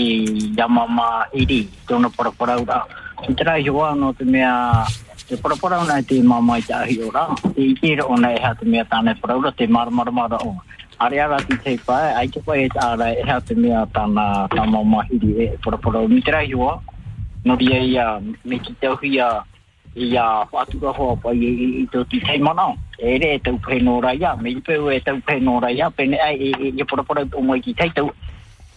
yamama 0.56 1.28
iri, 1.34 1.68
tono 1.88 2.10
parapara 2.10 2.56
ura. 2.56 2.88
I 3.28 3.34
tera 3.34 3.60
i 3.60 3.68
hua 3.68 3.94
no 3.96 4.14
te 4.14 4.24
mea, 4.24 4.86
te 5.28 5.36
parapara 5.36 5.82
una 5.84 6.02
te 6.02 6.22
mama 6.24 6.58
i 6.58 6.62
tahi 6.62 7.04
ura, 7.04 7.28
te 7.54 7.62
i 7.68 8.00
ona 8.00 8.32
e 8.32 8.40
ha 8.40 8.54
te 8.56 8.66
mea 8.66 8.86
tane 8.86 9.16
parapara 9.16 9.52
te 9.52 9.68
maramaramara 9.68 10.40
o. 10.40 10.56
Are 11.00 11.20
ara 11.20 11.38
ti 11.44 11.58
te 11.58 11.78
pai, 11.78 12.14
ai 12.16 12.28
te 12.28 12.40
pai 12.40 12.64
e 12.64 12.70
ta 12.70 12.94
ara 12.94 13.12
e 13.12 13.22
ha 13.28 13.42
te 13.42 13.56
mea 13.56 13.86
tana 13.92 14.48
tamama 14.48 15.04
iri 15.12 15.36
e 15.44 15.58
parapara 15.60 16.00
ura. 16.00 16.22
Tera 16.24 16.44
i 16.44 16.56
no 17.44 17.56
dia 17.58 17.80
ia, 17.82 18.22
me 18.46 18.60
ki 18.60 18.74
te 18.80 18.88
hui 18.88 19.20
a, 19.20 19.44
ia 19.96 20.48
whatura 20.52 20.92
hoa 20.92 21.16
pai 21.16 21.36
i, 21.36 21.52
i, 21.82 21.88
tō 21.92 22.04
ti 22.10 22.20
tei 22.20 22.40
mana. 22.40 22.72
E 22.98 23.18
re 23.18 23.36
e 23.36 23.40
tau 23.40 23.58
pēno 23.60 24.00
raia, 24.04 24.36
me 24.40 24.52
i 24.52 24.62
pēu 24.62 24.92
e 24.94 25.00
tau 25.04 25.20
pēno 25.28 25.60
raia, 25.62 25.90
pēne 25.92 26.20
ai 26.22 26.36
e, 26.38 26.52
e, 26.52 26.72
e 26.80 26.86
porapora 26.88 27.26
o 27.36 27.42
mai 27.42 27.60
ki 27.60 27.74
tei 27.74 27.92
tau, 27.96 28.12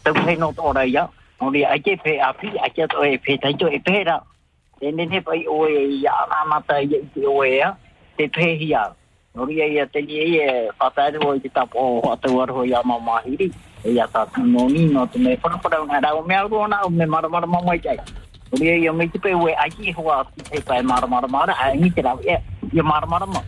tau 0.02 0.14
pēno 0.14 0.50
tō 0.56 0.74
raia. 0.74 1.06
O 1.40 1.50
re 1.54 1.64
ai 1.68 1.78
ke 1.80 1.96
pē 2.02 2.18
api, 2.30 2.54
ai 2.58 2.70
ke 2.74 2.88
tō 2.90 3.06
e 3.06 3.18
pē 3.22 3.38
tei 3.42 3.54
tō 3.60 3.70
e 3.70 3.80
pēra. 3.84 4.18
E 4.80 4.90
nene 4.90 5.22
pai 5.22 5.44
o 5.46 5.64
e 5.68 5.86
ia 6.00 6.12
anamata 6.24 6.80
i 6.82 6.90
te 7.14 7.26
o 7.26 7.38
e 7.44 7.60
a, 7.62 7.70
te 8.16 8.26
pē 8.26 8.34
pēhia. 8.40 8.88
O 9.38 9.46
re 9.46 9.70
a 9.82 9.86
te 9.86 10.02
ni 10.02 10.38
e 10.40 10.68
whataere 10.80 11.22
o 11.22 11.34
i 11.34 11.40
te 11.40 11.48
tapo 11.48 11.78
o 11.78 12.12
atau 12.12 12.42
arho 12.42 12.66
i 12.66 12.74
a 12.74 12.82
mamahiri. 12.82 13.52
E 13.84 13.94
ia 13.94 14.08
tā 14.10 14.26
tūnoni 14.34 14.90
no 14.90 15.06
te 15.06 15.18
me 15.18 15.36
porapora 15.36 15.78
pora 15.78 15.82
unga 15.84 16.00
rau 16.00 16.26
mea 16.26 16.42
ruona 16.48 16.82
o 16.82 16.90
me 16.90 17.06
maramara 17.06 17.46
mamai 17.46 17.78
tei. 17.78 17.98
Ria 18.52 18.76
ia 18.76 18.92
mai 18.92 19.08
te 19.08 19.18
pe 19.18 19.34
we 19.34 19.54
ai 19.54 19.92
hoa 19.92 20.24
ki 20.34 20.42
te 20.50 20.60
pai 20.60 20.82
mara 20.82 21.06
mara 21.06 21.28
mara 21.28 21.54
ai 21.58 21.76
ni 21.76 21.90
te 21.90 22.02
rau 22.02 22.18
e 22.22 22.36
ia 22.72 22.82
mara 22.82 23.06
mara 23.06 23.26
ma. 23.26 23.40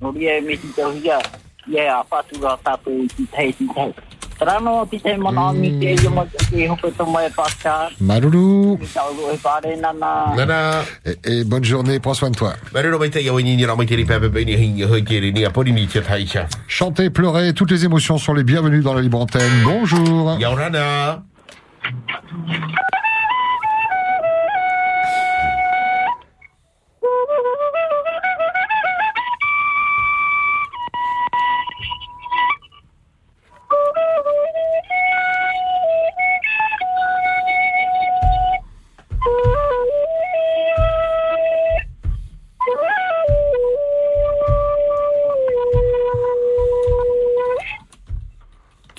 No 0.00 0.10
ria 0.10 0.40
me 0.40 0.56
te 0.56 0.68
tau 0.76 0.92
ia 0.92 1.18
ia 1.66 1.98
a 1.98 2.04
fatura 2.04 2.56
tapu 2.62 3.06
ki 3.16 3.26
te 3.30 3.52
ki 3.52 3.68
te. 3.74 3.92
Trano 4.38 4.86
ti 4.90 4.98
te 4.98 5.16
mana 5.16 5.52
mi 5.52 5.70
te 5.78 5.92
ia 5.94 6.10
mai 6.10 6.26
te 6.26 6.66
hope 6.66 6.90
to 6.96 7.04
mai 7.06 7.28
pasta. 7.30 7.90
Marulu. 8.00 8.78
Ki 8.78 8.88
tau 8.94 9.12
e 9.30 9.36
pare 9.42 9.76
nana. 9.76 10.34
Nana. 10.34 10.82
Et, 11.04 11.18
et 11.24 11.44
bonne 11.44 11.64
journée, 11.64 12.00
prends 12.00 12.14
soin 12.14 12.30
de 12.30 12.36
toi. 12.36 12.54
Marero 12.72 12.98
mai 12.98 13.10
te 13.10 13.20
ia 13.20 13.32
wini 13.32 13.56
ni 13.56 13.64
ramai 13.64 13.86
te 13.86 13.94
ri 13.94 14.04
pepe 14.04 14.30
pe 14.32 14.44
ni 14.44 14.56
hingi 14.56 14.84
hoi 14.84 15.04
kere 15.04 15.30
ni 15.30 15.44
a 15.44 15.50
pori 15.50 15.72
ni 15.72 15.86
te 15.86 16.00
taisha. 16.00 16.46
Chanter, 16.68 17.10
pleurer, 17.10 17.52
toutes 17.52 17.70
les 17.70 17.84
émotions 17.84 18.18
sont 18.18 18.34
les 18.34 18.44
bienvenues 18.44 18.82
dans 18.82 18.94
la 18.94 19.02
libre 19.02 19.20
antenne. 19.20 19.62
Bonjour. 19.62 20.38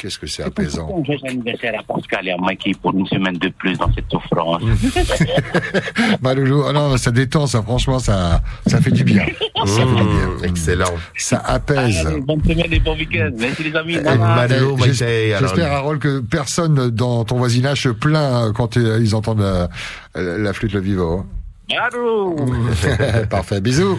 Qu'est-ce 0.06 0.20
que 0.20 0.28
c'est 0.28 0.44
apaisant? 0.44 1.04
Joyeux 1.04 1.20
anniversaire 1.28 1.74
à 1.80 1.82
Pascal 1.82 2.28
et 2.28 2.32
à 2.32 2.38
Mikey 2.38 2.74
pour 2.80 2.94
une 2.94 3.08
semaine 3.08 3.40
de 3.40 3.50
plus 3.50 3.76
dans 3.76 3.92
cette 3.92 4.06
souffrance. 4.12 4.62
Maloulou, 6.22 6.64
oh 6.70 6.72
non, 6.72 6.96
ça 6.98 7.10
détend, 7.10 7.48
ça, 7.48 7.64
franchement, 7.64 7.98
ça, 7.98 8.40
ça 8.68 8.80
fait 8.82 8.92
du 8.92 9.04
bien. 9.04 9.26
Ça 9.66 9.82
fait 9.82 9.86
du 9.86 10.04
bien. 10.04 10.30
Excellent. 10.44 10.94
Ça 11.18 11.40
apaise. 11.40 12.06
Allez, 12.06 12.22
bonne 12.22 12.44
semaine 12.44 12.72
et 12.72 12.80
bon 12.80 12.96
week-end. 12.96 13.32
Merci 13.36 13.64
les 13.64 13.76
amis. 13.76 13.96
Eh, 13.96 15.34
J'espère, 15.40 15.72
Harold, 15.72 16.00
que 16.00 16.20
personne 16.20 16.92
dans 16.92 17.24
ton 17.26 17.38
voisinage 17.38 17.82
se 17.82 17.90
plaint 17.90 18.54
quand 18.54 18.78
euh, 18.78 19.00
ils 19.02 19.16
entendent 19.16 19.40
la, 19.40 20.38
la 20.38 20.54
flûte 20.54 20.74
le 20.74 20.82
vivo. 20.82 21.26
Parfait, 23.30 23.60
bisous. 23.60 23.98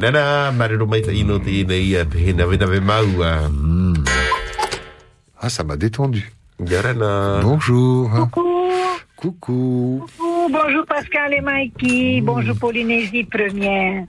Nana, 0.00 0.50
marero 0.52 0.86
mai 0.86 1.02
te 1.02 1.12
ino 1.12 1.38
te 1.38 1.50
ina 1.60 1.76
ia 1.76 2.04
pe 2.08 2.18
hina 2.18 2.46
vena 2.46 2.66
ve 2.66 2.80
mau 2.80 3.22
a. 3.22 3.50
Ah, 5.44 5.48
ça 5.48 5.64
m'a 5.64 5.76
détendu. 5.76 6.30
Yorana. 6.64 7.40
Bonjour. 7.42 8.08
Coucou. 8.30 8.70
Coucou. 9.16 10.06
Coucou, 10.16 10.48
bonjour 10.50 10.86
Pascal 10.86 11.34
et 11.34 11.40
Mikey, 11.40 12.20
bonjour 12.22 12.56
Polynésie 12.56 13.24
première. 13.24 14.04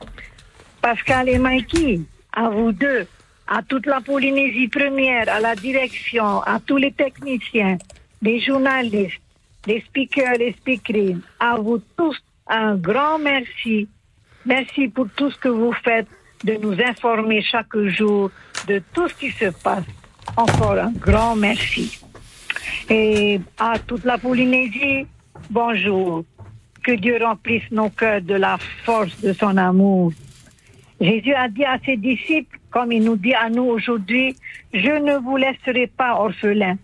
Pascal 0.79 1.29
et 1.29 1.39
Mikey, 1.39 2.01
à 2.31 2.49
vous 2.49 2.71
deux, 2.71 3.07
à 3.47 3.63
toute 3.63 3.87
la 3.87 4.01
Polynésie 4.01 4.67
première, 4.67 5.27
à 5.29 5.39
la 5.39 5.55
direction, 5.55 6.41
à 6.41 6.59
tous 6.59 6.77
les 6.77 6.91
techniciens, 6.91 7.77
les 8.21 8.39
journalistes, 8.39 9.21
les 9.65 9.81
speakers, 9.81 10.37
les 10.37 10.53
speakerines, 10.53 11.21
à 11.39 11.57
vous 11.57 11.79
tous, 11.97 12.17
un 12.47 12.75
grand 12.75 13.17
merci. 13.17 13.87
Merci 14.45 14.87
pour 14.87 15.07
tout 15.15 15.31
ce 15.31 15.37
que 15.37 15.49
vous 15.49 15.73
faites, 15.83 16.07
de 16.43 16.53
nous 16.53 16.75
informer 16.79 17.41
chaque 17.41 17.75
jour 17.87 18.29
de 18.67 18.81
tout 18.93 19.07
ce 19.07 19.13
qui 19.15 19.31
se 19.31 19.49
passe. 19.63 19.83
Encore 20.35 20.79
un 20.79 20.91
grand 20.91 21.35
merci. 21.35 21.99
Et 22.89 23.39
à 23.59 23.77
toute 23.77 24.03
la 24.03 24.17
Polynésie, 24.17 25.05
bonjour. 25.49 26.23
Que 26.83 26.93
Dieu 26.93 27.17
remplisse 27.23 27.69
nos 27.71 27.89
cœurs 27.89 28.21
de 28.21 28.33
la 28.33 28.57
force 28.83 29.19
de 29.21 29.31
son 29.33 29.55
amour. 29.57 30.11
Jésus 30.99 31.33
a 31.33 31.47
dit 31.47 31.63
à 31.63 31.77
ses 31.85 31.97
disciples, 31.97 32.59
comme 32.71 32.91
il 32.91 33.03
nous 33.03 33.15
dit 33.15 33.33
à 33.33 33.49
nous 33.49 33.63
aujourd'hui, 33.63 34.35
je 34.73 34.89
ne 34.89 35.17
vous 35.17 35.37
laisserai 35.37 35.87
pas 35.87 36.15
orphelin. 36.15 36.77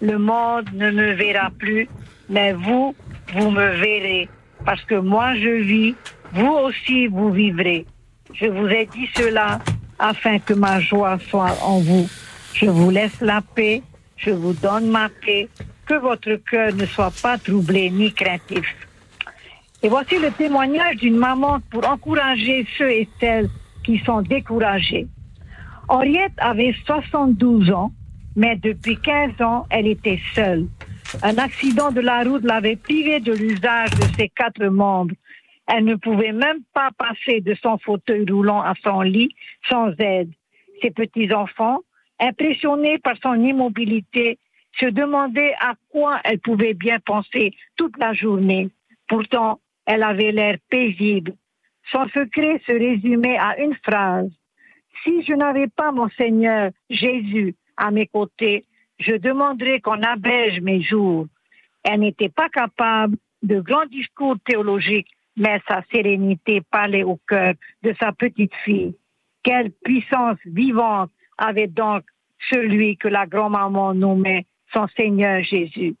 Le 0.00 0.18
monde 0.18 0.68
ne 0.74 0.90
me 0.90 1.12
verra 1.12 1.50
plus, 1.56 1.88
mais 2.28 2.52
vous, 2.52 2.94
vous 3.32 3.50
me 3.50 3.68
verrez. 3.76 4.28
Parce 4.64 4.82
que 4.82 4.96
moi 4.96 5.34
je 5.36 5.62
vis, 5.62 5.94
vous 6.32 6.52
aussi 6.52 7.06
vous 7.06 7.30
vivrez. 7.30 7.86
Je 8.34 8.46
vous 8.46 8.66
ai 8.66 8.86
dit 8.86 9.08
cela 9.14 9.60
afin 9.98 10.38
que 10.40 10.54
ma 10.54 10.80
joie 10.80 11.18
soit 11.30 11.56
en 11.62 11.78
vous. 11.78 12.08
Je 12.60 12.66
vous 12.66 12.90
laisse 12.90 13.20
la 13.20 13.40
paix, 13.40 13.82
je 14.16 14.30
vous 14.30 14.52
donne 14.52 14.90
ma 14.90 15.08
paix, 15.08 15.48
que 15.86 15.94
votre 15.94 16.34
cœur 16.50 16.74
ne 16.74 16.86
soit 16.86 17.12
pas 17.22 17.38
troublé 17.38 17.88
ni 17.88 18.12
craintif. 18.12 18.66
Et 19.80 19.88
voici 19.88 20.18
le 20.18 20.32
témoignage 20.32 20.96
d'une 20.96 21.16
maman 21.16 21.60
pour 21.70 21.88
encourager 21.88 22.66
ceux 22.76 22.90
et 22.90 23.08
celles 23.20 23.48
qui 23.84 24.00
sont 24.00 24.22
découragés. 24.22 25.06
Henriette 25.88 26.32
avait 26.38 26.74
72 26.84 27.70
ans, 27.70 27.92
mais 28.34 28.56
depuis 28.56 29.00
15 29.00 29.40
ans, 29.40 29.66
elle 29.70 29.86
était 29.86 30.20
seule. 30.34 30.66
Un 31.22 31.38
accident 31.38 31.92
de 31.92 32.00
la 32.00 32.24
route 32.24 32.42
l'avait 32.42 32.74
privée 32.74 33.20
de 33.20 33.34
l'usage 33.34 33.90
de 33.90 34.16
ses 34.16 34.30
quatre 34.30 34.66
membres. 34.66 35.14
Elle 35.68 35.84
ne 35.84 35.94
pouvait 35.94 36.32
même 36.32 36.58
pas 36.74 36.90
passer 36.98 37.40
de 37.40 37.54
son 37.62 37.78
fauteuil 37.78 38.28
roulant 38.28 38.62
à 38.62 38.74
son 38.82 39.02
lit 39.02 39.32
sans 39.68 39.92
aide. 40.00 40.32
Ses 40.82 40.90
petits-enfants, 40.90 41.82
impressionnés 42.20 42.98
par 42.98 43.16
son 43.22 43.34
immobilité, 43.34 44.38
se 44.78 44.86
demandaient 44.86 45.54
à 45.60 45.74
quoi 45.90 46.20
elle 46.24 46.38
pouvait 46.40 46.74
bien 46.74 46.98
penser 47.00 47.52
toute 47.76 47.96
la 47.98 48.12
journée. 48.12 48.68
Pourtant, 49.08 49.60
elle 49.86 50.02
avait 50.02 50.32
l'air 50.32 50.58
paisible. 50.70 51.34
Son 51.90 52.06
secret 52.08 52.60
se 52.66 52.72
résumait 52.72 53.38
à 53.38 53.58
une 53.58 53.74
phrase. 53.76 54.30
Si 55.02 55.22
je 55.22 55.32
n'avais 55.32 55.68
pas 55.68 55.92
mon 55.92 56.08
Seigneur 56.10 56.70
Jésus 56.90 57.54
à 57.76 57.90
mes 57.90 58.06
côtés, 58.06 58.66
je 58.98 59.12
demanderais 59.14 59.80
qu'on 59.80 60.02
abrège 60.02 60.60
mes 60.60 60.82
jours. 60.82 61.26
Elle 61.84 62.00
n'était 62.00 62.28
pas 62.28 62.48
capable 62.48 63.16
de 63.42 63.60
grands 63.60 63.86
discours 63.86 64.36
théologiques, 64.44 65.10
mais 65.36 65.60
sa 65.68 65.82
sérénité 65.92 66.60
parlait 66.70 67.04
au 67.04 67.18
cœur 67.28 67.54
de 67.82 67.94
sa 67.98 68.12
petite 68.12 68.54
fille. 68.64 68.96
Quelle 69.44 69.70
puissance 69.70 70.38
vivante 70.44 71.10
avait 71.38 71.68
donc 71.68 72.04
celui 72.50 72.96
que 72.96 73.08
la 73.08 73.26
grand-maman 73.26 73.94
nommait 73.94 74.46
son 74.72 74.86
Seigneur 74.96 75.42
Jésus. 75.42 75.96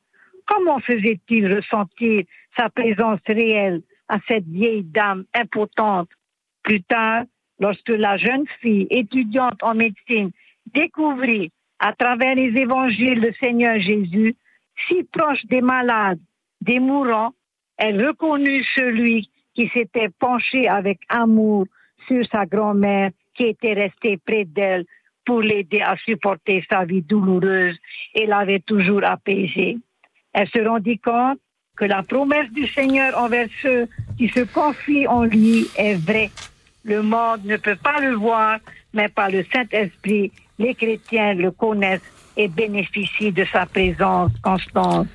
Comment 0.46 0.80
faisait-il 0.80 1.52
ressentir 1.54 2.24
sa 2.56 2.68
présence 2.70 3.20
réelle 3.26 3.82
à 4.08 4.18
cette 4.26 4.46
vieille 4.46 4.84
dame 4.84 5.24
impotente 5.34 6.08
Plus 6.62 6.82
tard, 6.82 7.24
lorsque 7.60 7.90
la 7.90 8.16
jeune 8.16 8.46
fille 8.60 8.86
étudiante 8.90 9.62
en 9.62 9.74
médecine 9.74 10.30
découvrit 10.74 11.50
à 11.78 11.92
travers 11.92 12.34
les 12.34 12.56
évangiles, 12.56 13.20
le 13.20 13.32
Seigneur 13.34 13.78
Jésus, 13.78 14.36
si 14.86 15.04
proche 15.04 15.44
des 15.46 15.60
malades, 15.60 16.20
des 16.60 16.80
mourants, 16.80 17.32
elle 17.76 18.04
reconnut 18.04 18.64
celui 18.74 19.30
qui 19.54 19.68
s'était 19.68 20.08
penché 20.18 20.68
avec 20.68 21.00
amour 21.08 21.66
sur 22.06 22.24
sa 22.30 22.46
grand-mère 22.46 23.10
qui 23.34 23.44
était 23.44 23.74
restée 23.74 24.16
près 24.16 24.44
d'elle 24.44 24.84
pour 25.28 25.42
l'aider 25.42 25.82
à 25.82 25.94
supporter 26.06 26.64
sa 26.70 26.86
vie 26.86 27.02
douloureuse 27.02 27.76
et 28.14 28.24
l'avait 28.24 28.60
toujours 28.60 29.04
apaisée. 29.04 29.76
Elle 30.32 30.48
se 30.48 30.60
rendit 30.66 30.98
compte 30.98 31.38
que 31.76 31.84
la 31.84 32.02
promesse 32.02 32.50
du 32.52 32.66
Seigneur 32.66 33.10
envers 33.18 33.48
ceux 33.62 33.86
qui 34.16 34.28
se 34.30 34.40
confient 34.40 35.06
en 35.06 35.24
lui 35.24 35.66
est 35.76 35.96
vraie. 35.96 36.30
Le 36.82 37.02
monde 37.02 37.44
ne 37.44 37.58
peut 37.58 37.76
pas 37.76 38.00
le 38.00 38.14
voir, 38.14 38.58
mais 38.94 39.08
par 39.10 39.28
le 39.30 39.44
Saint-Esprit, 39.52 40.32
les 40.58 40.74
chrétiens 40.74 41.34
le 41.34 41.50
connaissent 41.50 42.00
et 42.34 42.48
bénéficient 42.48 43.32
de 43.32 43.44
sa 43.52 43.66
présence 43.66 44.32
constante. 44.42 45.08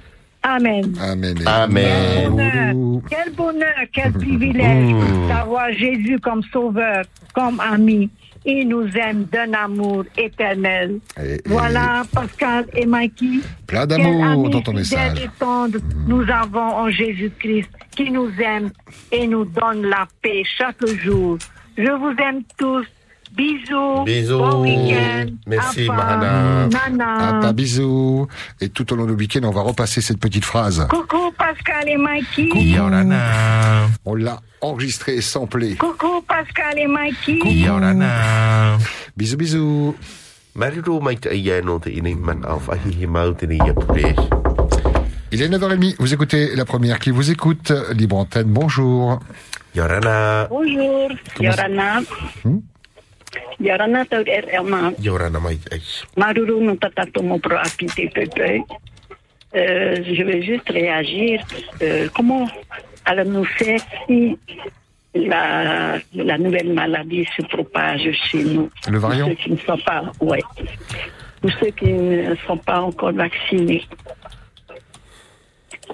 Amen. 0.44 0.94
Amen. 1.02 1.36
Amen. 1.48 2.30
bonheur, 2.30 3.02
quel 3.10 3.34
bonheur, 3.34 3.80
quel 3.92 4.12
privilège 4.14 4.94
Mm. 4.94 5.28
d'avoir 5.30 5.72
Jésus 5.72 6.20
comme 6.20 6.44
sauveur, 6.44 7.04
comme 7.34 7.60
ami. 7.60 8.10
Il 8.46 8.68
nous 8.68 8.88
aime 8.98 9.24
d'un 9.26 9.54
amour 9.54 10.04
éternel. 10.18 11.00
Voilà, 11.46 12.04
Pascal 12.12 12.66
et 12.74 12.86
Mikey. 12.86 13.40
Plein 13.68 13.86
d'amour 13.88 14.50
dans 14.50 14.62
ton 14.62 14.74
message. 14.74 15.20
et 15.20 15.30
tendre 15.40 15.80
nous 16.08 16.24
avons 16.30 16.60
en 16.60 16.90
Jésus-Christ 16.90 17.70
qui 17.96 18.12
nous 18.12 18.30
aime 18.40 18.70
et 19.12 19.28
nous 19.28 19.46
donne 19.46 19.84
la 19.86 20.08
paix 20.22 20.44
chaque 20.58 20.86
jour. 20.86 21.38
Je 21.78 21.92
vous 21.92 22.14
aime 22.22 22.42
tous. 22.58 22.86
Bisous. 23.36 24.04
Bisous. 24.06 24.38
Bon 24.38 24.62
week-end. 24.62 25.26
Merci, 25.48 25.88
Mahana. 25.88 26.68
Nana. 26.68 27.18
Papa, 27.42 27.54
bisous. 27.54 28.28
Et 28.62 28.70
tout 28.70 28.92
au 28.94 28.96
long 28.96 29.06
du 29.06 29.14
week-end, 29.14 29.42
on 29.44 29.52
va 29.52 29.62
repasser 29.62 30.02
cette 30.02 30.20
petite 30.20 30.46
phrase. 30.46 30.88
Coucou 30.90 31.32
Pascal 31.38 31.90
et 31.90 31.98
Mikey. 31.98 32.50
On 34.06 34.16
l'a 34.16 34.40
enregistré 34.62 35.16
et 35.16 35.22
samplé. 35.22 35.76
Coucou 35.76 36.22
Pascal 36.28 36.78
et 36.78 36.88
Mikey. 36.88 37.40
Bisous, 39.18 39.38
bisous. 39.38 39.96
Ni 40.56 40.62
ia 43.66 43.74
pupes. 43.74 44.20
Il 45.32 45.42
est 45.42 45.50
9h30. 45.50 45.96
Vous 45.98 46.14
écoutez 46.14 46.56
la 46.56 46.66
première 46.66 47.00
qui 47.00 47.10
vous 47.10 47.32
écoute. 47.32 47.74
Libre 47.96 48.18
antenne, 48.18 48.48
bonjour. 48.48 49.20
Yorana. 49.76 50.46
Bonjour, 50.52 51.10
Comment 51.36 51.52
ça- 51.52 51.68
Yorana. 51.68 52.02
Hmm? 52.46 52.58
Yorana 53.60 54.06
tau 54.06 54.24
er 54.26 54.46
elma. 54.52 54.92
Yorana 55.00 55.40
mai 55.40 55.58
te 55.58 55.76
ai. 55.76 55.82
Maruru 56.18 56.62
no 56.62 56.76
tatato 56.76 57.24
mo 57.24 57.38
pro 57.40 57.58
apite 57.58 58.10
pepe. 58.14 58.64
Euh, 59.56 60.04
je 60.04 60.24
veux 60.24 60.42
juste 60.42 60.70
réagir. 60.70 61.44
Euh, 61.82 62.10
comment 62.16 62.48
allons-nous 63.06 63.46
faire 63.46 63.80
si 64.08 64.38
la, 65.14 66.00
la 66.16 66.38
nouvelle 66.40 66.74
maladie 66.74 67.28
se 67.38 67.44
propage 67.44 68.10
chez 68.32 68.44
nous? 68.44 68.70
Le 68.90 68.98
variant? 68.98 69.28
Pour 69.28 69.38
ceux 69.38 69.44
qui 69.44 69.52
ne 69.52 69.58
sont 69.58 69.78
pas, 69.78 70.04
ouais. 70.22 70.42
Pour 71.40 71.52
ceux 71.60 71.70
qui 71.70 71.94
ne 71.94 72.36
sont 72.48 72.58
pas 72.58 72.82
encore 72.82 73.14
vaccinés. 73.14 73.84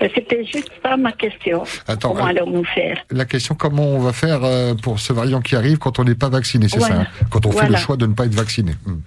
Euh, 0.02 0.08
C'était 0.14 0.46
juste 0.46 0.72
ça 0.84 0.98
ma 0.98 1.12
question. 1.12 1.64
Attends, 1.88 2.14
comment 2.14 2.26
euh, 2.26 2.30
allons-nous 2.30 2.64
faire 2.64 2.98
La 3.12 3.26
question, 3.26 3.56
comment 3.56 3.84
on 3.84 4.00
va 4.00 4.14
faire 4.14 4.44
euh, 4.44 4.74
pour 4.76 5.00
ce 5.00 5.14
variant 5.14 5.42
qui 5.42 5.56
arrive 5.56 5.78
quand 5.78 6.00
on 6.00 6.04
n'est 6.04 6.16
pas 6.16 6.30
vacciné, 6.30 6.68
c'est 6.70 6.80
Voilà. 6.80 6.96
ça 6.96 7.02
hein 7.02 7.08
Quand 7.30 7.46
on 7.46 7.52
fait 7.52 7.70
le 7.70 7.76
choix 7.76 7.98
de 7.98 8.06
ne 8.06 8.14
pas 8.14 8.26
être 8.26 8.36
vacciné. 8.36 8.74
Hmm. 8.86 9.00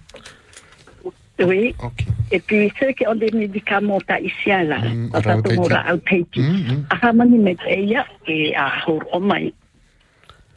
Oui. 1.41 1.75
Et 2.31 2.39
puis 2.39 2.73
ceux 2.79 2.93
qui 2.93 3.07
ont 3.07 3.15
des 3.17 3.31
médicaments 3.33 3.99
haïtiens 4.07 4.65
là, 4.65 4.77
ara 5.13 5.37
au 5.39 5.43
tata 5.43 5.55
tumura 5.55 5.95
au 5.95 5.97
Tahiti, 5.97 6.67
ahamani 6.91 7.39
me 7.39 7.55
teia 7.55 8.07
et 8.29 8.55
à 8.55 8.71
hor 8.87 9.03
o 9.13 9.19
mai. 9.19 9.53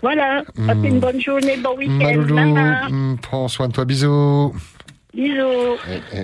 Voilà, 0.02 0.44
passez 0.68 0.88
une 0.88 1.00
bonne 1.00 1.20
journée, 1.20 1.58
bon 1.58 1.76
week-end. 1.78 2.90
Hmm, 2.92 3.16
prends 3.20 3.48
soin 3.48 3.70
de 3.70 3.74
toi, 3.74 3.86
bisous. 3.86 4.54
Bisous. 5.16 5.80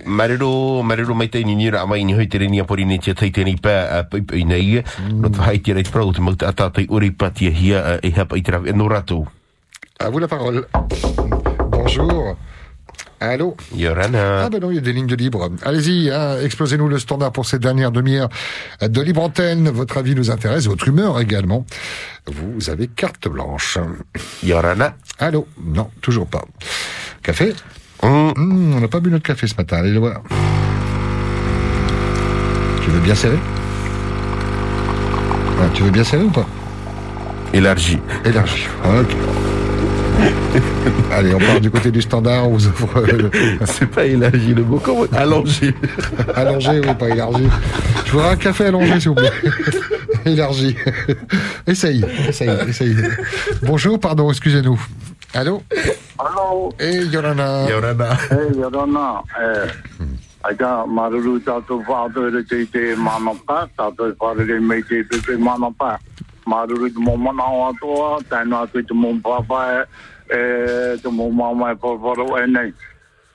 Mariro, 0.06 0.84
mariro 0.84 1.16
mai 1.16 1.30
te 1.30 1.40
ni 1.44 1.56
nira 1.56 1.86
mai 1.88 2.04
ni 2.04 2.14
hoi 2.14 2.28
te 2.28 2.38
reni 2.38 2.60
a 2.60 2.66
pori 2.66 2.84
ni 2.84 3.00
te 3.00 3.14
teite 3.16 3.46
ni 3.48 3.56
pā 3.56 3.76
a 3.88 4.04
pai 4.04 4.22
pai 4.22 4.44
nei. 4.44 4.82
No 5.16 5.32
te 5.32 5.40
hai 5.40 5.62
te 5.64 5.72
reit 5.72 5.88
prau 5.88 6.12
te 6.12 6.20
mauta 6.20 6.50
atatai 6.52 6.90
uri 6.92 7.12
patia 7.16 7.50
hia 7.56 8.00
e 8.04 8.12
hapa 8.12 8.36
i 8.36 8.44
te 8.44 8.52
rawi. 8.52 8.76
No 8.76 8.90
ratou. 8.92 9.28
À 9.98 10.10
vous 10.10 10.20
la 10.20 10.28
parole. 10.28 10.68
Bonjour. 11.70 12.36
Allô? 13.22 13.56
Yorana. 13.76 14.44
Ah 14.46 14.50
ben 14.50 14.60
non, 14.60 14.72
il 14.72 14.76
y 14.76 14.78
a 14.80 14.82
des 14.82 14.92
lignes 14.92 15.08
de 15.08 15.16
libre. 15.16 15.48
Allez-y, 15.64 16.10
hein, 16.10 16.42
explosez-nous 16.42 16.90
le 16.90 16.98
standard 16.98 17.32
pour 17.32 17.46
cette 17.46 17.62
dernière 17.62 17.92
demi-heure 17.92 18.30
de 18.82 19.02
libre 19.02 19.22
antenne. 19.22 19.70
Votre 19.70 20.00
avis 20.00 20.16
nous 20.16 20.32
intéresse, 20.32 20.66
votre 20.66 20.88
humeur 20.88 21.22
également. 21.22 21.66
Vous 22.26 22.70
avez 22.70 22.88
carte 22.88 23.30
blanche. 23.30 23.78
Yorana. 24.44 24.96
Allô? 25.20 25.48
Non, 25.64 25.92
toujours 26.02 26.28
pas. 26.28 26.44
Café? 27.22 27.54
Hmm, 28.04 28.74
On 28.76 28.80
n'a 28.80 28.88
pas 28.88 29.00
bu 29.00 29.10
notre 29.12 29.24
café 29.26 29.48
ce 29.48 29.56
matin, 29.56 29.78
allez 29.78 29.92
le 29.92 30.00
voir. 30.00 30.22
Tu 32.84 32.90
veux 32.90 33.00
bien 33.00 33.16
serrer? 33.16 33.38
Ah, 35.60 35.66
Tu 35.74 35.84
veux 35.84 35.92
bien 35.92 36.04
serrer 36.04 36.24
ou 36.24 36.30
pas? 36.32 36.48
Élargi. 37.54 38.00
Élargi, 38.26 38.64
ok. 38.86 39.16
Allez, 41.12 41.34
on 41.34 41.40
part 41.40 41.60
du 41.62 41.70
côté 41.72 41.92
du 41.92 42.02
standard, 42.02 42.48
on 42.48 42.54
vous 42.54 42.68
offre... 42.68 42.98
euh, 42.98 43.30
C'est 43.66 43.88
pas 43.90 44.06
élargi 44.06 44.54
le 44.54 44.64
mot, 44.64 44.80
comment 44.84 45.04
Allongé. 45.16 45.74
allongé, 46.36 46.80
oui, 46.84 46.94
pas 46.98 47.10
élargi. 47.10 47.44
Je 48.06 48.12
voudrais 48.12 48.30
un 48.32 48.36
café 48.36 48.66
allongé, 48.66 49.00
s'il 49.00 49.10
vous 49.10 49.16
plaît. 49.16 49.32
élargi. 50.26 50.76
Essaye, 51.68 52.04
essaye, 52.28 52.50
essaye. 52.68 52.96
Bonjour, 53.64 54.00
pardon, 54.00 54.30
excusez-nous. 54.32 54.80
Allô 55.34 55.62
Hello. 56.20 56.70
Et 56.78 57.06
Yorana. 57.06 57.66
Yorana. 57.68 58.14
Hey, 58.30 58.52
Yorana. 58.54 59.24
Eh, 59.40 59.72
aika 60.44 60.86
maruru 60.86 61.40
tātou 61.40 61.82
whātou 61.88 62.30
re 62.34 62.44
te 62.44 62.66
te 62.70 62.96
manapa, 62.96 63.64
tātou 63.78 64.14
whārere 64.20 64.60
mei 64.60 64.84
te 64.84 65.02
pepe 65.10 65.38
manapa. 65.40 65.98
Maruru 66.46 66.92
te 66.92 67.00
mō 67.00 67.16
mana 67.18 67.48
o 67.48 67.64
atoa, 67.70 68.20
te 68.30 68.36
mō 68.36 69.10
e, 70.30 70.98
te 71.02 71.10
mō 71.10 71.78
pāparo 71.82 72.28
e 72.38 72.46
nei. 72.48 72.74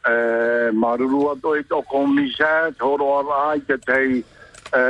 E, 0.07 0.71
maruru 0.73 1.31
atoa 1.33 1.59
i 1.59 1.65
toko 1.65 2.07
misa, 2.07 2.71
tōro 2.79 3.09
ara 3.19 3.57
i 3.57 3.61
te 3.61 3.79
tei 3.79 4.21
e, 4.21 4.83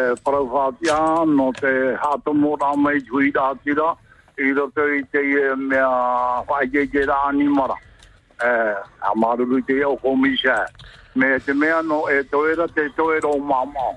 no 1.38 1.52
te 1.60 1.72
hātou 2.02 2.34
mō 2.34 2.58
rā 2.60 2.76
mei 2.76 3.00
tui 3.00 3.32
rātira, 3.32 3.94
i 4.36 4.52
roto 4.52 4.86
i 4.92 5.02
te 5.10 5.22
mea 5.56 5.88
whaike 6.48 6.86
te 6.92 7.04
rāni 7.08 7.48
mara. 7.48 7.76
Eh, 8.44 8.74
a 9.00 9.14
maruru 9.16 9.62
te 9.64 9.82
o 9.84 9.96
komisa. 9.96 10.66
Me 11.14 11.38
te 11.40 11.54
mea 11.54 11.80
no 11.82 12.08
e 12.08 12.22
toera 12.24 12.68
te 12.68 12.88
toera 12.96 13.28
o 13.28 13.38
mama. 13.38 13.96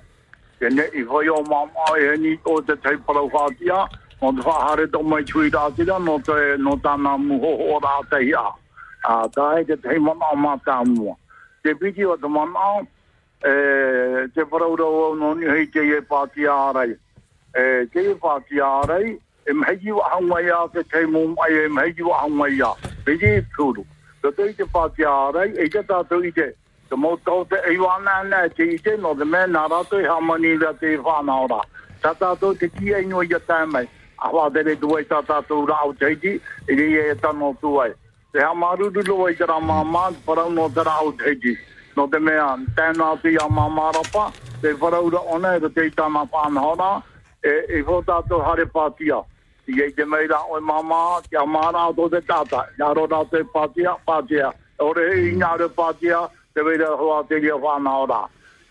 Te 0.59 0.69
ne 0.69 0.87
i 0.95 1.03
whai 1.03 1.27
o 1.27 1.43
mama 1.43 1.97
e 1.99 2.15
ni 2.17 2.39
o 2.45 2.61
te 2.61 2.75
tei 2.75 2.95
parau 2.97 3.29
whātia. 3.29 3.87
No 4.21 4.31
te 4.31 4.41
whahare 4.47 4.87
to 4.91 5.03
mai 5.03 5.23
tui 5.23 5.51
rātira 5.51 5.99
no 5.99 6.19
te 6.19 6.55
no 6.57 6.77
tāna 6.77 7.17
muho 7.19 7.75
o 7.75 7.79
rāta. 7.83 8.23
A 9.03 9.27
tā 9.27 9.59
e 9.59 9.65
te 9.65 9.75
tei 9.75 9.99
mana 9.99 10.31
o 10.31 10.37
mātā 10.37 10.85
mua. 10.87 11.17
Te 11.63 11.75
piti 11.75 12.05
o 12.05 12.15
te 12.15 12.27
mana 12.27 12.79
e, 13.43 14.27
te 14.33 14.45
parau 14.45 15.15
no 15.15 15.33
ni 15.33 15.47
hei 15.47 15.67
te 15.67 15.79
e 15.83 15.99
pātia 15.99 16.55
arai. 16.69 16.95
E, 17.55 17.85
te 17.91 18.11
e 18.11 18.15
pātia 18.15 18.79
arai 18.83 19.19
e 19.45 19.53
mheji 19.53 19.91
wa 19.91 20.09
hanga 20.09 20.41
ia 20.41 20.67
te 20.73 20.83
te 20.83 21.05
mō 21.05 21.35
mai 21.35 21.53
e 21.53 21.67
mheji 21.67 22.03
wa 22.03 22.17
hangai 22.21 22.61
a. 22.61 22.73
Piti 23.05 23.25
e 23.25 23.41
tūru. 23.55 23.85
Te 24.21 24.31
te 24.31 24.49
i 24.49 24.53
te 24.53 24.65
pātia 24.65 25.11
arai, 25.27 25.49
e 25.55 25.69
te 25.69 25.81
tātou 25.87 26.25
i 26.25 26.31
te. 26.31 26.51
Te 26.89 26.95
mo 26.95 27.15
tau 27.25 27.45
te 27.45 27.57
e 27.69 27.77
wana 27.79 28.19
nā 28.27 28.41
te 28.55 28.67
i 28.67 28.77
te, 28.77 28.97
no 28.97 29.13
te 29.15 29.25
mea 29.25 29.47
nā 29.47 29.65
rātou 29.71 30.01
i 30.01 30.09
hamani 30.09 30.57
rea 30.59 30.73
te 30.81 30.97
whānau 30.97 31.47
rā. 31.51 31.61
Tā 32.03 32.13
tātou 32.19 32.57
te 32.57 32.69
ki 32.69 32.93
e 32.93 33.01
i 33.05 33.27
ta 33.33 33.39
tāmai. 33.47 33.87
A 34.19 34.29
wā 34.35 34.49
te 34.53 34.63
re 34.63 34.75
tuai 34.75 35.05
tā 35.07 35.21
tātou 35.23 35.65
rā 35.65 35.77
au 35.85 35.93
teiti, 35.93 36.39
i 36.67 36.75
re 36.75 37.11
e 37.11 37.15
tano 37.15 37.55
tuai. 37.61 37.93
Te 38.33 38.43
hamaruru 38.43 39.01
loa 39.07 39.31
i 39.31 39.35
te 39.35 39.45
rā 39.45 39.59
māmā, 39.61 40.09
te 40.11 40.19
parau 40.25 40.49
no 40.51 40.67
te 40.69 40.83
rā 40.83 40.97
au 40.99 41.13
teiti. 41.13 41.55
No 41.95 42.07
te 42.07 42.19
mea, 42.19 42.57
tēnā 42.75 43.21
te 43.21 43.31
ia 43.31 43.47
māmā 43.47 43.91
rapa, 43.95 44.31
te 44.61 44.73
parau 44.75 45.09
ra 45.09 45.21
ona 45.35 45.55
e 45.55 45.69
te 45.69 45.87
i 45.87 45.91
tāna 45.91 46.27
whānau 46.27 46.75
e, 47.43 47.53
e 47.77 47.81
ho 47.87 48.01
tātou 48.05 48.43
hare 48.45 48.65
pātia. 48.65 49.23
I 49.69 49.81
e 49.85 49.91
te 49.93 50.05
meira 50.05 50.39
o 50.49 50.57
e 50.57 50.61
mama, 50.61 51.21
ki 51.29 51.37
a 51.37 51.45
mara 51.45 51.87
o 51.89 52.09
te 52.09 52.21
tata. 52.21 52.65
Ia 52.79 52.93
ro 52.93 53.07
rā 53.07 53.23
te 53.29 53.43
pātia, 53.53 53.95
pātia. 54.07 54.51
Ore 54.79 55.07
i 55.19 55.33
ngā 55.37 55.57
re 55.59 55.69
pātia, 55.69 56.27
te 56.53 56.63
meira 56.63 56.95
hoa 56.97 57.23
te 57.29 57.39
ria 57.39 57.57
whānau 57.57 58.07
rā. 58.09 58.21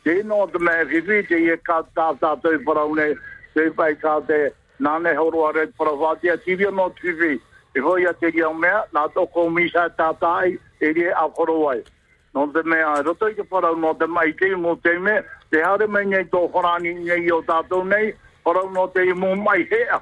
Te 0.05 0.23
no 0.23 0.47
te 0.47 0.59
mea 0.59 0.85
whiwhi, 0.85 1.27
te 1.29 1.43
e 1.53 1.57
ka 1.63 1.83
tā 1.95 2.13
tātou 2.21 2.57
i 2.57 2.65
paraune, 2.65 3.15
te 3.55 3.69
pai 3.77 3.95
ka 4.01 4.21
te 4.27 4.49
nāne 4.81 5.15
horoa 5.19 5.53
re 5.55 5.67
parawātia, 5.79 6.39
tiria 6.45 6.71
no 6.71 6.91
whiwhi. 7.03 7.39
E 7.77 7.81
hoi 7.85 8.09
a 8.09 8.15
te 8.15 8.33
ria 8.33 8.51
mea, 8.53 8.83
nā 8.95 9.07
toko 9.15 9.49
misa 9.51 9.89
tātai, 9.99 10.59
e 10.81 10.93
ria 10.93 11.15
a 11.15 11.29
korowai. 11.29 11.85
no 12.35 12.47
te 12.53 12.63
mea 12.63 13.03
roto 13.03 13.29
i 13.29 13.35
te 13.35 13.43
wharau 13.51 13.77
no 13.77 13.95
te 13.95 14.07
mai 14.07 14.33
te 14.33 14.55
mo 14.57 14.77
te 14.77 14.99
me, 14.99 15.23
te 15.51 15.63
haere 15.63 15.87
mai 15.87 16.05
nei 16.07 16.25
tō 16.33 16.45
wharani 16.53 16.95
nei 16.95 17.31
o 17.33 17.41
tātou 17.43 17.85
nei, 17.85 18.13
wharau 18.49 18.73
no 18.73 18.89
te 18.89 19.05
mo 19.13 19.35
mai 19.37 19.63
hea. 19.71 20.01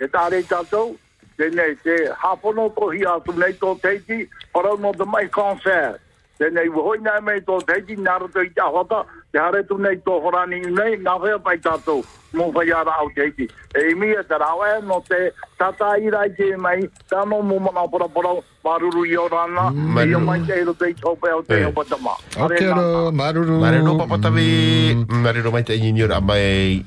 E 0.00 0.06
tāre 0.12 0.42
tātou, 0.44 0.96
te 1.40 1.48
nei 1.56 1.74
te 1.82 1.96
hapono 2.22 2.68
ko 2.76 2.90
hi 2.92 3.04
atu 3.08 3.32
nei 3.40 3.56
tō 3.56 3.78
teiti, 3.80 4.26
wharau 4.54 4.76
no 4.80 4.92
te 4.92 5.04
mai 5.08 5.24
concert. 5.32 6.02
Te 6.36 6.50
nei 6.52 6.68
wuhoi 6.68 6.98
nei 7.00 7.20
mei 7.24 7.40
tō 7.40 7.62
teiti, 7.64 7.96
nā 7.96 8.18
roto 8.20 8.42
i 8.44 8.50
te 8.52 8.60
ahota, 8.60 8.98
te 9.32 9.40
hare 9.40 9.62
tu 9.64 9.78
nei 9.80 9.96
tō 10.04 10.18
wharani 10.20 10.58
nei, 10.68 10.98
ngā 11.00 11.14
whea 11.22 11.38
pai 11.40 11.54
tātou, 11.64 12.02
mo 12.36 12.50
whai 12.52 12.66
ara 12.76 12.98
au 13.00 13.08
teiti. 13.16 13.46
E 13.72 13.94
mi 13.96 14.10
e 14.12 14.20
te 14.28 14.36
rau 14.42 14.60
e, 14.66 14.74
no 14.84 14.98
te 15.08 15.30
tata 15.56 15.94
i 15.96 16.12
rai 16.12 16.28
te 16.36 16.50
mai, 16.60 16.84
tāno 17.08 17.40
mo 17.40 17.56
mana 17.64 17.86
pora 17.88 18.04
pora, 18.12 18.34
maruru 18.66 19.06
i 19.08 19.16
o 19.16 19.24
rana, 19.32 19.70
e 20.04 20.12
o 20.12 20.20
mai 20.20 20.42
te 20.44 20.60
hiro 20.60 20.76
te 20.76 20.90
i 20.92 20.98
tōpe 21.00 21.32
au 21.32 21.40
te 21.40 21.62
Eh. 21.62 21.64
o 21.64 21.72
patama. 21.72 22.12
Ok 22.36 22.60
alors, 22.68 23.12
Maruru. 23.16 23.56
Maruru 23.64 23.96
Papatavi. 23.96 25.06
Maruru 25.08 25.52
Maite 25.56 25.72
Ignor 25.72 26.12
Amai. 26.12 26.84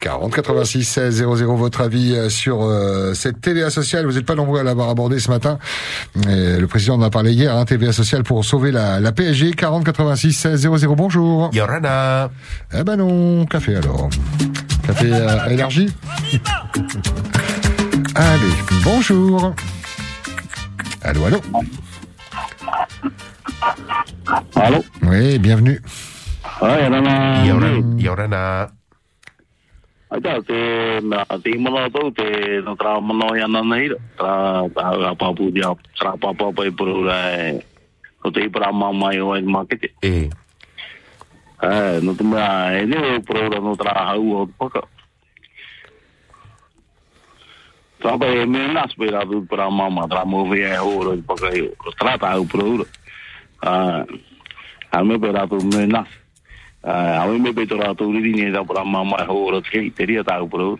40 0.00 0.32
86 0.32 0.84
16 0.84 1.14
00 1.36 1.56
votre 1.56 1.82
avis 1.82 2.14
euh, 2.14 2.30
sur 2.30 2.62
euh, 2.62 3.12
cette 3.12 3.40
TVA 3.42 3.68
sociale. 3.68 4.06
Vous 4.06 4.12
n'êtes 4.14 4.24
pas 4.24 4.34
nombreux 4.34 4.58
à 4.58 4.62
l'avoir 4.62 4.88
abordé 4.88 5.20
ce 5.20 5.30
matin. 5.30 5.58
Et 6.26 6.56
le 6.58 6.66
président 6.66 6.94
en 6.94 7.02
a 7.02 7.10
parlé 7.10 7.32
hier, 7.32 7.54
hein, 7.54 7.66
TVA 7.66 7.92
sociale 7.92 8.22
pour 8.22 8.42
sauver 8.44 8.72
la, 8.72 8.98
la 8.98 9.12
PSG. 9.12 9.52
40 9.52 9.84
86 9.84 10.32
16 10.32 10.60
00. 10.78 10.94
Bonjour. 10.96 11.50
Yorana. 11.52 12.30
Eh 12.72 12.82
ben 12.82 12.96
non, 12.96 13.44
café 13.44 13.76
alors. 13.76 14.08
Café 14.86 15.10
euh, 15.12 15.46
élargi. 15.50 15.94
Allez, 18.14 18.54
bonjour. 18.82 19.54
Allô, 21.02 21.24
allô. 21.26 21.40
Allô 24.56 24.84
Oui, 25.02 25.38
bienvenue. 25.38 25.82
Yorana. 26.62 27.44
Yorana. 27.98 28.70
Tā, 30.10 30.32
te, 30.42 30.58
nā, 31.06 31.20
te 31.38 31.52
imana 31.54 31.84
tau, 31.94 32.08
te, 32.10 32.26
no 32.66 32.74
tra 32.74 32.96
mana 32.98 33.28
i 33.38 33.44
ana 33.46 33.60
nei, 33.62 33.92
tra, 34.18 34.66
tra, 34.74 34.88
a 35.06 35.12
papu 35.14 35.52
dia, 35.54 35.70
tra 36.00 36.16
puru 36.18 37.04
rai, 37.06 37.60
no 38.24 38.32
te 38.34 38.48
o 39.22 39.32
ai 39.32 39.42
makete. 39.42 39.94
E. 40.02 40.28
Eh, 41.62 42.00
no 42.02 42.14
te 42.16 42.24
mea, 42.24 42.80
e 42.80 42.86
ne 42.86 42.98
o 42.98 43.20
puru 43.22 43.50
ra 43.52 43.60
no 43.60 43.76
tra 43.76 43.92
hau 44.10 44.32
o 44.34 44.46
te 44.46 44.52
paka. 44.58 44.82
Tra 48.02 48.18
pa 48.18 48.26
e 48.26 48.46
me 48.46 48.66
nas 48.72 48.92
pe 48.94 49.10
ra 49.10 49.22
tu 49.22 49.46
para 49.46 49.70
mama, 49.70 50.08
tra 50.08 50.24
mo 50.24 50.42
ve 50.48 50.66
e 50.66 50.76
ho 50.76 51.04
ro 51.04 51.14
te 51.14 51.22
paka 51.22 51.54
e, 51.54 51.70
tra 51.96 52.18
ta 52.18 52.34
hau 52.34 52.44
puru 52.50 52.82
ra. 52.82 52.86
Ah, 53.62 54.04
a 54.90 55.04
me 55.04 55.20
pe 55.20 55.30
ra 55.30 55.46
tu 55.46 55.62
me 55.62 55.86
nas. 55.86 56.19
Ah, 56.82 57.24
a 57.24 57.26
me 57.28 57.52
pe 57.52 57.66
to 57.66 57.76
ra 57.76 57.92
tu 57.94 58.10
ri 58.12 58.32
ni 58.32 58.50
da 58.50 58.64
para 58.64 58.84
mama 58.84 59.16
e 59.20 59.26
ho 59.28 59.50
ro 59.50 59.60
te 59.60 59.90
te 59.90 60.04
ria 60.04 60.24
ta 60.24 60.40
puru. 60.40 60.78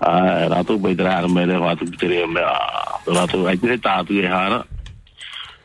Ah, 0.00 0.48
ra 0.50 0.64
tu 0.64 0.80
pe 0.80 0.94
tra 0.96 1.26
me 1.28 1.46
le 1.46 1.58
wa 1.58 1.74
tu 1.76 1.84
te 1.86 2.08
ria 2.08 2.26
me, 2.26 2.40
ra 2.40 3.26
tu 3.26 3.46
ai 3.46 3.56
te 3.56 3.78
ta 3.78 4.02
tu 4.02 4.14
e 4.18 4.26
hara. 4.26 4.66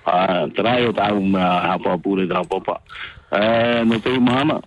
Ah, 0.05 0.45
tra 0.53 0.77
yo 0.79 0.93
ta 0.93 1.11
un 1.11 1.33
ha 1.33 1.77
pa 1.81 1.97
pure 1.97 2.27
tra 2.27 2.43
papa. 2.43 2.81
Eh, 3.31 3.81
no 3.83 3.99
te 3.99 4.19
mana. 4.19 4.61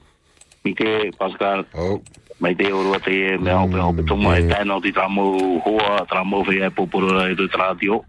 Mi 0.64 0.74
ke 0.74 1.12
Pascal. 1.16 1.64
Oh. 1.74 2.02
Mai 2.38 2.54
te 2.56 2.72
oro 2.72 2.98
te 2.98 3.34
e 3.34 3.38
me 3.38 3.50
au 3.50 3.68
pe 3.68 3.78
au 3.78 3.94
pe 3.94 4.02
toma 4.02 4.36
e 4.36 4.42
tēnā 4.50 4.80
ti 4.82 4.90
tra 4.92 5.06
mo 5.08 5.22
hoa, 5.64 6.04
tra 6.04 6.24
mo 6.24 6.42
fe 6.44 6.58
e 6.66 6.70
poporo 6.70 7.22
e 7.24 7.34
tu 7.34 7.46
tra 7.46 7.74
tio. 7.78 8.02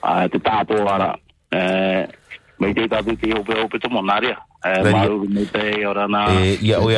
Ah, 0.00 0.28
te 0.28 0.38
ara. 0.44 1.18
Eh, 1.50 2.06
mai 2.60 2.74
te 2.74 2.86
tātu 2.88 3.16
te 3.16 3.32
au 3.36 3.42
pe 3.44 3.54
au 3.62 3.68
pe 3.68 3.78
toma 3.78 4.00
nāria. 4.02 4.36
Eh, 4.64 4.82
Nāria. 4.82 4.92
maru 4.92 5.28
me 5.28 5.44
te 5.46 5.86
ora 5.86 6.08
na. 6.08 6.26
Et 6.42 6.58
il 6.60 6.68
y 6.68 6.74
a, 6.74 6.80
oui, 6.80 6.94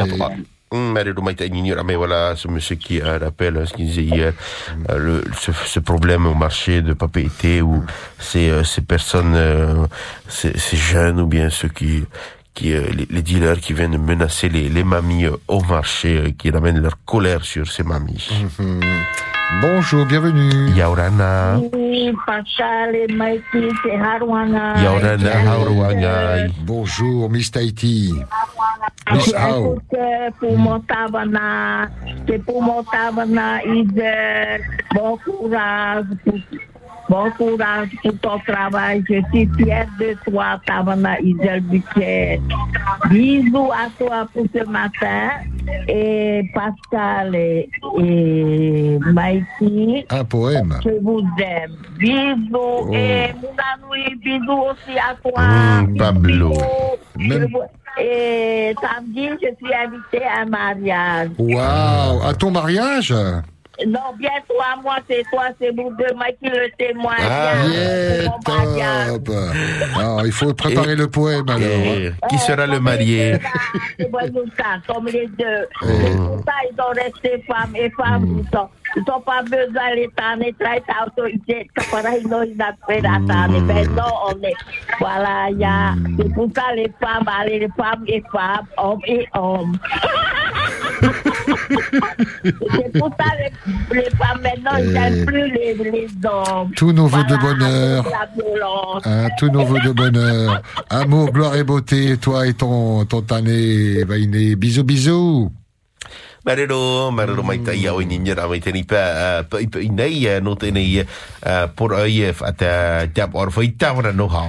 Hum, 0.73 0.93
Marie 0.93 1.13
Maite 1.21 1.41
Ignor 1.41 1.83
mais 1.83 1.97
voilà, 1.97 2.37
ce 2.37 2.47
monsieur 2.47 2.77
qui 2.77 3.01
euh, 3.03 3.19
rappelle 3.19 3.67
ce 3.67 3.75
qu'il 3.75 3.87
disait 3.87 4.05
hier, 4.05 4.33
euh, 4.89 4.99
le, 4.99 5.25
ce, 5.37 5.51
ce 5.51 5.81
problème 5.81 6.27
au 6.27 6.35
marché 6.35 6.81
de 6.81 6.93
papeterie 6.93 7.61
où 7.61 7.83
ces, 8.21 8.49
euh, 8.51 8.63
ces 8.63 8.81
personnes, 8.83 9.35
euh, 9.35 9.85
ces, 10.29 10.57
ces 10.57 10.77
jeunes 10.77 11.19
ou 11.21 11.27
bien 11.27 11.51
ceux 11.51 11.67
qui, 11.71 12.05
qui 12.55 12.73
euh, 12.73 12.85
les, 13.11 13.23
dealers 13.23 13.59
qui 13.59 13.73
viennent 13.73 13.99
menacer 13.99 14.49
les, 14.49 14.69
les 14.69 14.85
mamies 14.85 15.25
euh, 15.27 15.37
au 15.49 15.61
marché, 15.61 16.17
euh, 16.19 16.31
qui 16.39 16.51
ramènent 16.53 16.81
leur 16.81 16.99
colère 17.05 17.43
sur 17.45 17.67
ces 17.69 17.83
mamies. 17.83 18.29
Mhm. 18.61 18.81
Bonjour, 19.59 20.07
bienvenue. 20.07 20.71
Yaurana. 20.77 21.59
Pascal 22.27 22.95
et 22.95 23.13
Mikey, 23.13 23.69
c'est 23.83 23.97
Harouana. 23.99 24.81
Yaurana 24.81 25.57
Hauruangai. 25.59 26.51
Bonjour, 26.63 27.29
Miss 27.29 27.51
Tahiti. 27.51 28.13
Miss 29.13 29.35
How. 29.35 29.79
C'est 29.91 30.31
pour 30.39 30.57
mon 30.57 30.79
tabana, 30.81 31.89
c'est 32.29 32.39
pour 32.45 32.63
mon 32.63 32.83
tabana, 32.85 33.61
Isel. 33.65 34.63
Bon 34.95 35.19
courage, 35.19 36.05
pour- 36.25 36.35
bon 37.11 37.31
courage 37.37 37.89
pour 38.03 38.17
ton 38.21 38.39
travail. 38.47 39.03
Je 39.11 39.21
suis 39.31 39.49
fière 39.59 39.89
de 39.99 40.15
toi, 40.25 40.61
tabana, 40.65 41.21
Isel 41.21 41.61
Buquet. 41.63 42.41
Bisous 43.11 43.71
à 43.73 43.89
toi 43.99 44.27
pour 44.33 44.47
ce 44.55 44.65
matin. 44.65 45.29
Et 45.89 46.43
Pascal 46.55 47.35
et, 47.35 47.69
et 48.01 48.99
Mikey. 49.13 50.07
Un 50.11 50.25
poème. 50.25 50.79
Je 50.85 50.91
vous 51.03 51.23
aime. 51.39 51.73
Bisous. 51.99 52.95
Et 52.95 53.33
Mounanoui, 53.41 54.15
bisous 54.25 54.63
aussi 54.71 54.99
à 54.99 55.15
toi. 55.23 55.43
Hum, 55.43 55.97
Pablo. 55.99 56.53
Même- 57.19 57.43
Je 57.43 57.53
vous- 57.53 57.63
Et 58.01 58.73
samedi, 58.81 59.29
je 59.43 59.49
suis 59.59 59.75
invitée 59.75 60.25
à 60.25 60.43
un 60.43 60.47
mariage. 60.47 61.31
Waouh, 61.39 62.23
à 62.25 62.33
ton 62.35 62.51
mariage? 62.53 63.13
Non, 63.87 64.13
bientôt 64.19 64.61
à 64.61 64.81
moi, 64.81 64.97
c'est 65.09 65.23
toi, 65.31 65.45
c'est 65.61 65.71
vous 65.71 65.91
deux, 65.99 66.15
moi 66.15 66.27
qui 66.43 66.49
le 66.51 66.69
témoigne. 66.77 67.17
Ah, 67.21 67.53
Bien, 67.65 67.73
yeah, 67.73 68.31
mariage. 68.47 69.23
top. 69.25 69.35
Alors, 69.97 70.27
il 70.27 70.33
faut 70.33 70.53
préparer 70.55 70.95
le 70.97 71.07
poème 71.09 71.49
alors. 71.49 71.63
Et 71.63 72.13
qui 72.29 72.39
sera 72.39 72.67
le 72.67 72.81
marié? 72.81 73.39
comme 74.87 75.07
les 75.07 75.27
deux. 75.39 75.67
C'est 75.81 76.17
pour 76.17 76.39
ça 76.45 76.53
ils 76.71 76.77
sont 76.77 77.03
restés 77.05 77.45
femmes 77.49 77.77
et 77.77 77.91
femmes. 77.91 78.39
Ils 78.39 78.51
sont, 78.57 78.69
ils 78.97 79.01
besoin 79.01 79.11
n'ont 79.15 79.21
pas 79.21 79.43
d'attendre. 83.01 83.61
Mais 83.63 83.85
non, 83.87 84.13
on 84.29 84.43
est. 84.43 84.55
Voilà, 84.99 85.49
il 85.51 85.59
y 85.59 85.65
a. 85.65 85.95
C'est 86.19 86.35
pour 86.35 86.49
ça 86.55 86.75
les 86.75 86.91
femmes, 87.01 87.29
allez, 87.41 87.61
les 87.61 87.69
femmes 87.77 88.05
et 88.07 88.23
femmes, 88.33 88.67
hommes 88.77 89.01
et 89.07 89.27
hommes. 89.35 89.79
C'est 91.03 92.99
pour 92.99 93.11
ça 93.19 93.27
les, 93.39 93.97
les 93.97 94.11
femmes 94.11 94.41
maintenant, 94.43 94.77
ils 94.79 94.93
n'aiment 94.93 95.27
plus 95.27 95.51
les, 95.53 95.75
les 95.75 96.09
hommes. 96.25 96.71
Tous 96.77 96.93
nos 96.93 97.07
vœux 97.07 97.25
de 97.25 97.37
Voilà, 97.37 97.55
bonheur. 97.55 98.05
La 98.11 98.43
violence. 98.43 99.03
Hein, 99.07 99.29
tous 99.39 99.49
nos 99.51 99.65
voeux 99.65 99.81
de 99.81 99.93
bonheur. 99.93 100.63
Amour, 100.91 101.31
gloire 101.33 101.57
et 101.57 101.65
beauté, 101.65 102.17
toi 102.19 102.47
et 102.47 102.55
ton, 102.55 103.05
ton 103.07 103.23
tanné, 103.23 104.05
Vainé. 104.05 104.57
Bisous, 104.57 104.85
bisous. 104.85 105.51
Marero, 106.43 107.11
marero 107.13 107.43
mai 107.43 107.59
tai 107.61 107.87
au 107.91 108.01
ni 108.03 108.17
ngira 108.19 108.47
mai 108.49 108.61
tani 108.65 108.81
pa 108.89 109.43
pa 109.45 109.59
pa 109.61 109.79
nei 109.93 110.25
eh, 110.25 110.41
no 110.41 110.55
te 110.57 110.71
nei 110.73 111.03
eh, 111.05 111.67
por 111.77 111.93
ai 111.93 112.33
fata 112.33 113.05
tap 113.13 113.35
or 113.35 113.53
foi 113.53 113.69
tawra 113.77 114.11
no 114.13 114.27
ha. 114.33 114.47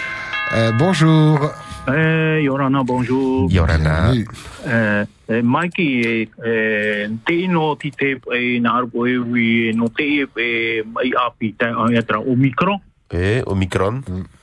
Bonjour. 0.78 1.52
Eh, 1.88 2.42
Yorana, 2.44 2.84
bonjour. 2.84 3.50
Yorana. 3.50 4.14
Eh, 4.14 5.06
eh, 5.26 5.42
Mikey, 5.42 6.02
eh, 6.06 6.28
eh, 6.44 7.10
te 7.26 7.34
ino 7.34 7.74
ti 7.74 7.90
te 7.90 8.20
e 8.30 8.60
na 8.60 8.78
arpo 8.78 9.04
e 9.04 9.18
wi 9.18 9.72
no 9.74 9.88
te 9.90 10.22
e 10.22 10.26
e 10.36 10.84
mai 10.86 11.10
api 11.10 11.54
te 11.58 11.66
a 11.66 11.90
etra 11.90 12.20
Omicron. 12.20 12.78
E 13.10 13.42
Omicron. 13.46 13.98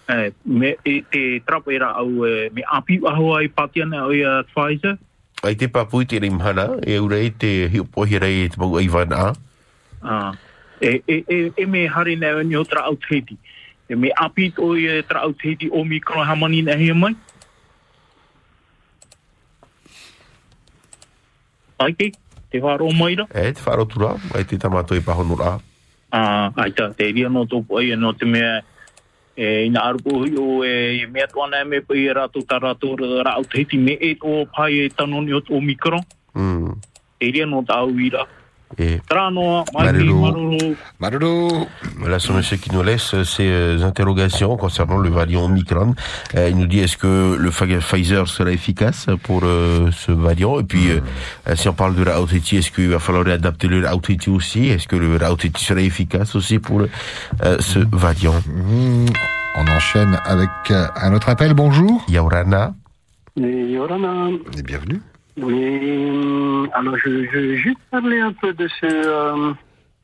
Eh, 0.10 0.34
me 0.44 0.76
e 0.84 1.04
te 1.10 1.40
trap 1.46 1.70
era 1.70 1.96
au 1.96 2.26
e, 2.26 2.50
me 2.52 2.62
api 2.68 3.00
aho 3.08 3.36
ai 3.36 3.48
patiana 3.48 4.04
o 4.06 4.12
ia 4.12 4.44
Pfizer. 4.52 4.98
Ai 5.42 5.56
te 5.56 5.70
papu 5.70 6.04
te 6.04 6.20
rim 6.20 6.42
hana 6.44 6.76
e 6.84 7.00
urei 7.00 7.32
te 7.32 7.70
hi 7.72 7.80
po 7.88 8.04
hi 8.04 8.20
rei 8.20 8.50
te 8.50 8.60
mau 8.60 8.76
vana. 8.76 9.32
Ah, 10.04 10.34
e, 10.82 11.02
e, 11.08 11.24
e, 11.24 11.52
e 11.56 11.66
me 11.66 11.88
hare 11.88 12.20
na 12.20 12.44
ni 12.44 12.56
o 12.58 12.66
tra 12.66 12.84
au 12.84 12.98
teti. 13.00 13.38
E 13.88 13.96
me 13.96 14.12
api 14.12 14.52
o 14.58 14.76
ia 14.76 15.02
tra 15.04 15.24
au 15.24 15.32
teti 15.32 15.70
Omicron 15.72 16.28
hamani 16.28 16.64
na 16.64 16.76
hia 16.76 16.94
mai. 16.94 17.16
Ai 17.16 17.29
ke, 21.96 22.12
te 22.52 22.60
wharo 22.60 22.92
mai 22.92 23.16
ra. 23.16 23.28
E 23.32 23.52
te 23.54 23.62
wharo 23.66 23.86
tura, 23.86 24.16
ai 24.36 24.44
te 24.44 24.58
tamato 24.58 24.96
e 24.96 25.02
pahono 25.02 25.36
ra. 25.36 25.60
Ah, 26.12 26.52
ai 26.56 26.72
tā, 26.74 26.90
te 26.98 27.12
ria 27.14 27.30
no 27.30 27.46
tōpu 27.46 27.80
ai, 27.80 27.96
no 27.96 28.14
te 28.14 28.26
mea, 28.26 28.60
e 29.40 29.66
ina 29.66 29.84
arupo 29.88 30.18
hui 30.18 30.36
o 30.36 30.66
e 30.66 31.08
mea 31.08 31.28
tuana 31.28 31.62
e 31.62 31.64
me 31.64 31.82
pai 31.82 32.08
e 32.08 32.14
rato 32.14 32.44
ta 32.44 32.58
rato 32.60 32.96
ra 33.24 33.38
au 33.38 33.44
te 33.44 33.62
hiti 33.62 33.78
me 33.78 33.94
e 33.96 34.18
o 34.20 34.46
pai 34.46 34.86
e 34.86 34.90
tanoni 34.90 35.34
o 35.34 35.42
o 35.50 35.62
mikron. 35.62 36.04
Mm. 36.36 36.76
Te 37.20 37.32
ria 37.32 37.46
no 37.46 37.64
tā 37.64 37.80
au 37.80 37.96
ira. 38.00 38.28
Et 38.78 39.02
Trano, 39.10 39.64
Maruru. 39.74 40.76
Maruru. 41.00 41.66
Voilà, 41.98 42.20
ce 42.20 42.32
monsieur 42.32 42.58
qui 42.58 42.72
nous 42.72 42.84
laisse 42.84 43.14
euh, 43.14 43.24
ses 43.24 43.50
euh, 43.50 43.84
interrogations 43.84 44.56
concernant 44.58 44.98
le 44.98 45.10
variant 45.10 45.46
Omicron. 45.46 45.96
Euh, 46.36 46.50
il 46.50 46.58
nous 46.58 46.68
dit 46.68 46.80
est-ce 46.80 46.96
que 46.96 47.36
le 47.38 47.50
Pfizer 47.50 48.28
sera 48.28 48.52
efficace 48.52 49.08
pour 49.24 49.42
ce 49.42 50.12
variant 50.12 50.60
Et 50.60 50.64
puis, 50.64 50.90
si 51.56 51.68
on 51.68 51.74
parle 51.74 51.96
de 51.96 52.04
la 52.04 52.20
est-ce 52.20 52.72
qu'il 52.72 52.90
va 52.90 53.00
falloir 53.00 53.28
adapter 53.28 53.68
le 53.68 53.86
OTT 53.88 54.28
aussi? 54.30 54.68
Est-ce 54.68 54.88
que 54.88 54.96
le 54.96 55.18
OTT 55.18 55.58
sera 55.58 55.82
efficace 55.82 56.36
aussi 56.36 56.60
pour 56.60 56.84
ce 57.42 57.80
variant. 57.92 58.36
On 59.56 59.68
enchaîne 59.68 60.20
avec 60.26 60.50
un 60.70 61.14
autre 61.14 61.30
appel. 61.30 61.54
Bonjour. 61.54 62.04
Yaurana. 62.08 62.74
Et 63.38 63.72
Yorana. 63.72 64.30
Et 64.58 64.62
bienvenue. 64.62 65.02
Oui, 65.42 65.80
euh, 65.82 66.68
alors 66.74 66.98
je, 66.98 67.26
je 67.32 67.38
vais 67.40 67.56
juste 67.58 67.80
parler 67.92 68.20
un 68.20 68.34
peu 68.34 68.54
de 68.54 68.68
ce. 68.68 68.86
euh, 68.86 69.54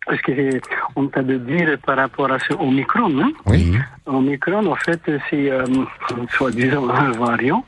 parce 0.07 0.21
que 0.21 0.35
j'ai- 0.35 0.61
on 0.95 1.07
t'a 1.07 1.23
de 1.23 1.37
dire 1.37 1.77
par 1.83 1.97
rapport 1.97 2.31
à 2.31 2.37
ce 2.37 2.53
Omicron. 2.53 3.11
Hein? 3.19 3.31
Oui. 3.47 3.73
Omicron, 4.05 4.63
en 4.67 4.75
fait, 4.75 5.01
c'est 5.31 5.49
euh, 5.51 5.65
soi-disant 6.29 6.87
un 6.89 7.09
variant 7.13 7.65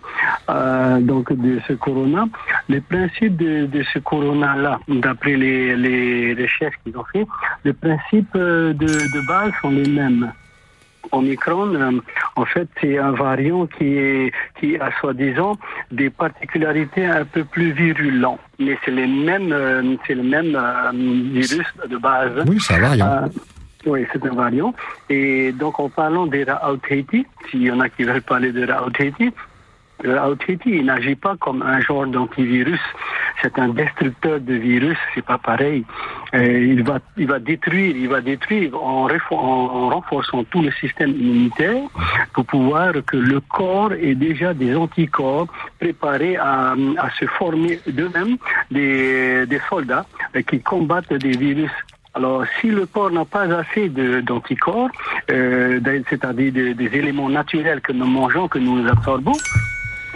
euh, 0.49 0.99
donc 1.01 1.33
de 1.33 1.59
ce 1.67 1.73
corona. 1.73 2.25
Le 2.69 2.79
principe 2.81 3.37
de, 3.37 3.65
de 3.65 3.81
ce 3.91 3.97
corona-là, 3.99 4.79
d'après 4.87 5.35
les, 5.35 5.75
les 5.75 6.35
recherches 6.35 6.75
qu'ils 6.83 6.95
ont 6.95 7.05
fait, 7.11 7.25
le 7.63 7.73
principe 7.73 8.29
euh, 8.35 8.71
de, 8.73 8.85
de 8.85 9.27
base 9.27 9.51
sont 9.61 9.71
les 9.71 9.89
mêmes. 9.89 10.31
Omicron, 11.11 11.73
euh, 11.73 11.91
en 12.35 12.45
fait, 12.45 12.67
c'est 12.79 12.97
un 12.97 13.11
variant 13.11 13.67
qui, 13.67 13.97
est, 13.97 14.31
qui 14.59 14.77
a 14.77 14.91
soi-disant 14.99 15.57
des 15.91 16.09
particularités 16.09 17.05
un 17.05 17.25
peu 17.25 17.43
plus 17.43 17.71
virulents. 17.71 18.39
Mais 18.59 18.77
c'est 18.83 18.91
les 18.91 19.07
mêmes, 19.07 19.51
euh, 19.51 19.95
c'est 20.05 20.15
le 20.15 20.23
même 20.23 20.55
euh, 20.55 20.91
virus 20.93 21.67
de 21.89 21.97
base. 21.97 22.43
Oui, 22.47 22.57
c'est 22.59 22.75
un 22.75 22.79
variant. 22.79 23.07
Euh, 23.07 23.27
oui, 23.85 24.05
c'est 24.11 24.25
un 24.25 24.33
variant. 24.33 24.73
Et 25.09 25.51
donc, 25.51 25.79
en 25.79 25.89
parlant 25.89 26.27
des 26.27 26.43
Rauteiti, 26.43 27.25
s'il 27.49 27.63
y 27.63 27.71
en 27.71 27.79
a 27.79 27.89
qui 27.89 28.03
veulent 28.03 28.21
parler 28.21 28.51
de 28.51 28.71
Rauteiti, 28.71 29.31
le 30.03 30.19
Rauteiti, 30.19 30.69
il 30.69 30.85
n'agit 30.85 31.15
pas 31.15 31.35
comme 31.37 31.63
un 31.63 31.79
genre 31.79 32.05
d'antivirus. 32.05 32.79
C'est 33.41 33.57
un 33.57 33.69
destructeur 33.69 34.39
de 34.39 34.53
virus, 34.53 34.97
c'est 35.13 35.25
pas 35.25 35.37
pareil. 35.37 35.85
Euh, 36.33 36.59
il 36.59 36.83
va, 36.83 36.99
il 37.17 37.27
va 37.27 37.39
détruire, 37.39 37.95
il 37.95 38.07
va 38.07 38.21
détruire 38.21 38.75
en, 38.75 39.07
renforçant 39.89 40.43
tout 40.45 40.61
le 40.61 40.71
système 40.71 41.11
immunitaire 41.11 41.83
pour 42.33 42.45
pouvoir 42.45 42.93
que 43.05 43.17
le 43.17 43.39
corps 43.41 43.93
ait 43.93 44.15
déjà 44.15 44.53
des 44.53 44.75
anticorps 44.75 45.47
préparés 45.79 46.37
à, 46.37 46.75
se 47.19 47.25
former 47.25 47.79
d'eux-mêmes 47.87 48.37
des, 48.71 49.61
soldats 49.69 50.05
euh, 50.35 50.41
qui 50.41 50.59
combattent 50.61 51.13
des 51.13 51.31
virus. 51.31 51.71
Alors, 52.13 52.43
si 52.59 52.67
le 52.67 52.87
corps 52.87 53.11
n'a 53.11 53.25
pas 53.25 53.43
assez 53.43 53.89
d'anticorps, 53.89 54.89
euh, 55.29 55.79
c'est-à-dire 56.09 56.51
des 56.51 56.89
éléments 56.93 57.29
naturels 57.29 57.81
que 57.81 57.91
nous 57.91 58.07
mangeons, 58.07 58.47
que 58.47 58.57
nous 58.57 58.87
absorbons, 58.87 59.37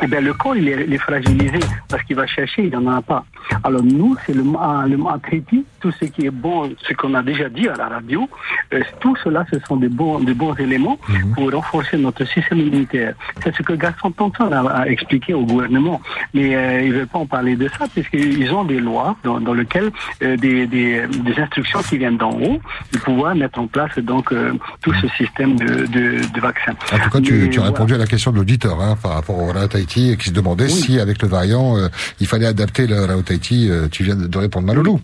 eh 0.02 0.08
bien, 0.08 0.22
le 0.22 0.34
corps, 0.34 0.56
il 0.56 0.68
est, 0.68 0.86
il 0.88 0.94
est 0.94 0.98
fragilisé 0.98 1.60
parce 1.90 2.04
qu'il 2.04 2.16
va 2.16 2.26
chercher, 2.28 2.64
il 2.66 2.72
n'en 2.72 2.92
a 2.96 3.02
pas. 3.02 3.26
Alors, 3.64 3.84
nous, 3.84 4.16
c'est 4.26 4.34
le, 4.34 4.44
ma- 4.44 4.86
le 4.88 4.98
matriti, 4.98 5.66
tout 5.80 5.92
ce 5.92 6.06
qui 6.06 6.26
est 6.26 6.32
bon, 6.32 6.72
ce 6.88 6.94
qu'on 6.94 7.14
a 7.14 7.22
déjà 7.24 7.50
dit 7.50 7.68
à 7.68 7.76
la 7.76 7.88
radio, 7.90 8.28
euh, 8.74 8.82
tout 9.00 9.16
cela, 9.24 9.46
ce 9.52 9.58
sont 9.68 9.78
des 9.78 9.90
bons, 9.90 10.20
des 10.20 10.34
bons 10.34 10.56
éléments 10.56 10.98
pour 11.36 11.52
renforcer 11.52 11.98
notre 11.98 12.26
système 12.26 12.60
immunitaire. 12.60 13.14
C'est 13.44 13.54
ce 13.56 13.62
que 13.64 13.74
Gaston 13.74 14.12
Thompson 14.12 14.50
a, 14.52 14.60
a 14.82 14.86
expliqué 14.88 15.34
au 15.34 15.44
gouvernement. 15.46 16.02
Mais 16.34 16.56
euh, 16.56 16.82
ils 16.82 16.90
ne 16.92 16.98
veulent 17.00 17.08
pas 17.08 17.20
en 17.20 17.26
parler 17.26 17.56
de 17.56 17.68
ça 17.78 17.86
puisqu'ils 17.94 18.52
ont 18.54 18.64
des 18.64 18.80
lois 18.80 19.16
dans, 19.24 19.40
dans 19.40 19.54
lesquelles 19.54 19.92
euh, 20.24 20.38
des, 20.38 20.66
des, 20.68 21.06
des 21.08 21.40
instructions 21.40 21.82
qui 21.82 21.98
viennent 21.98 22.18
d'en 22.18 22.32
haut 22.32 22.60
de 22.94 22.98
pouvoir 23.00 23.36
mettre 23.36 23.60
en 23.60 23.68
place 23.68 23.98
donc 24.00 24.32
euh, 24.32 24.54
tout 24.82 24.94
ce 25.02 25.08
système 25.10 25.56
de, 25.58 25.86
de, 25.88 26.22
de 26.34 26.40
vaccins. 26.40 26.74
En 26.94 27.00
tout 27.00 27.10
cas, 27.10 27.20
tu, 27.22 27.34
Mais 27.34 27.50
tu 27.50 27.60
as 27.60 27.62
voilà. 27.64 27.74
répondu 27.74 27.94
à 27.96 27.98
la 27.98 28.08
question 28.08 28.32
de 28.32 28.38
l'auditeur 28.38 28.80
hein, 28.82 28.96
par 29.02 29.14
rapport 29.14 29.38
au 29.38 29.52
Haïti 29.82 30.16
qui 30.18 30.30
se 30.30 30.34
demandait 30.34 30.70
si, 30.70 31.00
avec 31.00 31.22
le 31.22 31.28
variant, 31.28 31.78
euh, 31.78 31.88
il 32.20 32.28
fallait 32.28 32.46
adapter 32.48 32.88
le 32.88 33.06
Raot 33.06 33.24
Haïti. 33.30 33.70
Euh, 33.70 33.88
tu 33.92 34.04
viens 34.04 34.16
de 34.16 34.38
répondre, 34.38 34.68
Maloulou. 34.68 35.00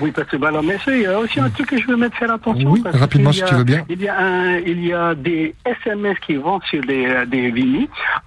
Oui, 0.00 0.10
parce 0.14 0.28
que 0.28 0.36
bah, 0.36 0.48
alors, 0.48 0.62
mais 0.62 0.76
il 0.88 1.02
y 1.02 1.06
a 1.06 1.18
aussi 1.18 1.40
un 1.40 1.50
truc 1.50 1.68
que 1.68 1.78
je 1.78 1.86
veux 1.86 1.96
mettre 1.96 2.16
faire 2.16 2.32
attention. 2.32 2.70
Oui, 2.70 2.80
parce 2.82 2.96
rapidement, 2.96 3.32
si 3.32 3.44
tu 3.44 3.54
veux 3.54 3.64
bien. 3.64 3.84
Il 3.88 4.00
y 4.02 4.08
a, 4.08 4.18
un, 4.18 4.56
il 4.58 4.84
y 4.84 4.92
a 4.92 5.14
des 5.14 5.54
SMS 5.64 6.16
qui 6.26 6.34
vendent 6.36 6.64
sur 6.64 6.80
des, 6.82 7.06
euh, 7.06 7.24
des 7.26 7.52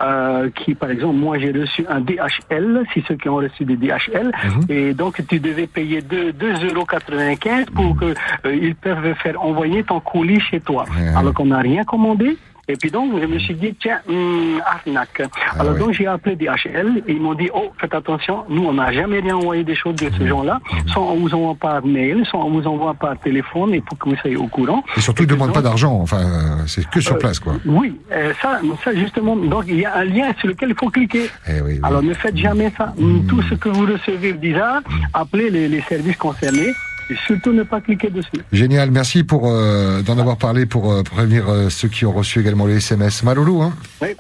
euh, 0.02 0.50
qui, 0.56 0.76
par 0.76 0.90
exemple, 0.92 1.16
moi, 1.18 1.38
j'ai 1.40 1.52
reçu 1.52 1.86
un 1.90 2.00
DHL, 2.02 2.84
si 2.94 3.04
ceux 3.08 3.16
qui 3.16 3.30
ont 3.30 3.36
reçu 3.36 3.66
des 3.66 3.76
DHL, 3.76 4.32
Mhm. 4.46 4.66
et 4.70 4.94
donc 4.94 5.22
tu 5.28 5.40
devais 5.40 5.68
payer 5.68 6.02
2 6.02 6.32
2,95 6.34 6.74
euros 6.74 7.66
pour 7.74 7.98
que 7.98 8.06
euh, 8.46 8.56
ils 8.56 8.76
peuvent 8.76 9.14
faire 9.22 9.42
envoyer 9.42 9.84
ton 9.84 10.00
colis 10.00 10.40
chez 10.42 10.60
toi. 10.60 10.86
Alors 11.16 11.34
qu'on 11.34 11.48
n'a 11.48 11.60
rien 11.60 11.84
commandé. 11.84 12.38
Et 12.68 12.76
puis 12.78 12.90
donc, 12.90 13.12
je 13.22 13.26
me 13.28 13.38
suis 13.40 13.54
dit, 13.54 13.76
tiens, 13.80 14.00
hum, 14.10 14.60
arnaque. 14.66 15.22
Ah 15.52 15.60
Alors 15.62 15.76
donc, 15.76 15.92
j'ai 15.92 16.08
appelé 16.08 16.36
DHL 16.36 17.04
et 17.08 17.12
ils 17.14 17.22
m'ont 17.22 17.36
dit, 17.36 17.50
oh, 17.54 17.72
faites 17.80 17.94
attention, 17.94 18.44
nous, 18.50 18.64
on 18.66 18.74
n'a 18.74 18.92
jamais 18.92 19.20
rien 19.20 19.36
envoyé 19.36 19.64
des 19.64 19.76
choses 19.76 19.96
de 19.96 20.06
Mhm. 20.06 20.12
ce 20.18 20.28
genre-là. 20.28 20.60
Soit 20.88 21.04
on 21.04 21.16
vous 21.18 21.34
envoie 21.36 21.56
par 21.56 21.86
mail, 21.86 22.26
soit 22.26 22.44
on 22.44 22.50
vous 22.50 22.66
envoie 22.68 22.94
par 22.96 23.18
téléphone 23.20 23.74
et 23.74 23.82
pour 23.82 23.98
que 24.00 24.10
vous 24.10 24.16
soyez 24.16 24.36
au 24.36 24.48
courant. 24.48 24.84
Et 24.98 25.02
surtout, 25.02 25.24
il 25.24 25.28
ne 25.30 25.34
demande 25.34 25.54
pas 25.54 25.62
d'argent. 25.62 25.94
Enfin, 26.02 26.22
euh, 26.22 26.64
c'est 26.68 26.90
que 26.90 27.00
sur 27.02 27.16
Euh, 27.16 27.20
place, 27.20 27.40
quoi. 27.40 27.54
Oui, 27.66 28.00
euh, 28.12 28.34
ça, 28.42 28.60
ça 28.84 28.94
justement, 28.96 29.36
donc 29.36 29.66
il 29.68 29.80
y 29.80 29.86
a 29.86 29.96
un 29.98 30.06
lien 30.06 30.34
sur 30.40 30.48
lequel 30.48 30.70
il 30.70 30.76
faut 30.76 30.90
cliquer. 30.90 31.30
Eh 31.48 31.80
Alors 31.84 32.02
ne 32.02 32.14
faites 32.14 32.38
jamais 32.38 32.72
ça. 32.78 32.94
Tout 33.30 33.42
ce 33.44 33.54
que 33.56 33.70
vous 33.70 33.86
recevez 33.86 34.34
bizarre, 34.34 34.82
appelez 35.14 35.50
les, 35.52 35.68
les 35.68 35.82
services 35.82 36.18
concernés 36.18 36.74
et 37.10 37.16
surtout 37.28 37.52
ne 37.54 37.64
pas 37.64 37.82
cliquer 37.82 38.10
dessus. 38.10 38.42
Génial, 38.52 38.92
merci 38.92 39.24
pour 39.24 39.48
euh, 39.48 40.02
d'en 40.02 40.18
avoir 40.18 40.38
parlé 40.38 40.66
pour 40.66 40.92
euh, 40.92 41.04
prévenir 41.04 41.50
euh, 41.50 41.70
ceux 41.70 41.88
qui 41.88 42.06
ont 42.06 42.12
reçu 42.12 42.40
également 42.40 42.66
les 42.66 42.78
SMS. 42.78 43.24
Maloulou, 43.24 43.62
hein. 43.62 43.74
Oui, 44.02 44.16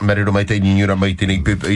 mai 0.00 0.44
ni 0.60 0.82
mai 0.84 1.14
pepe 1.42 1.66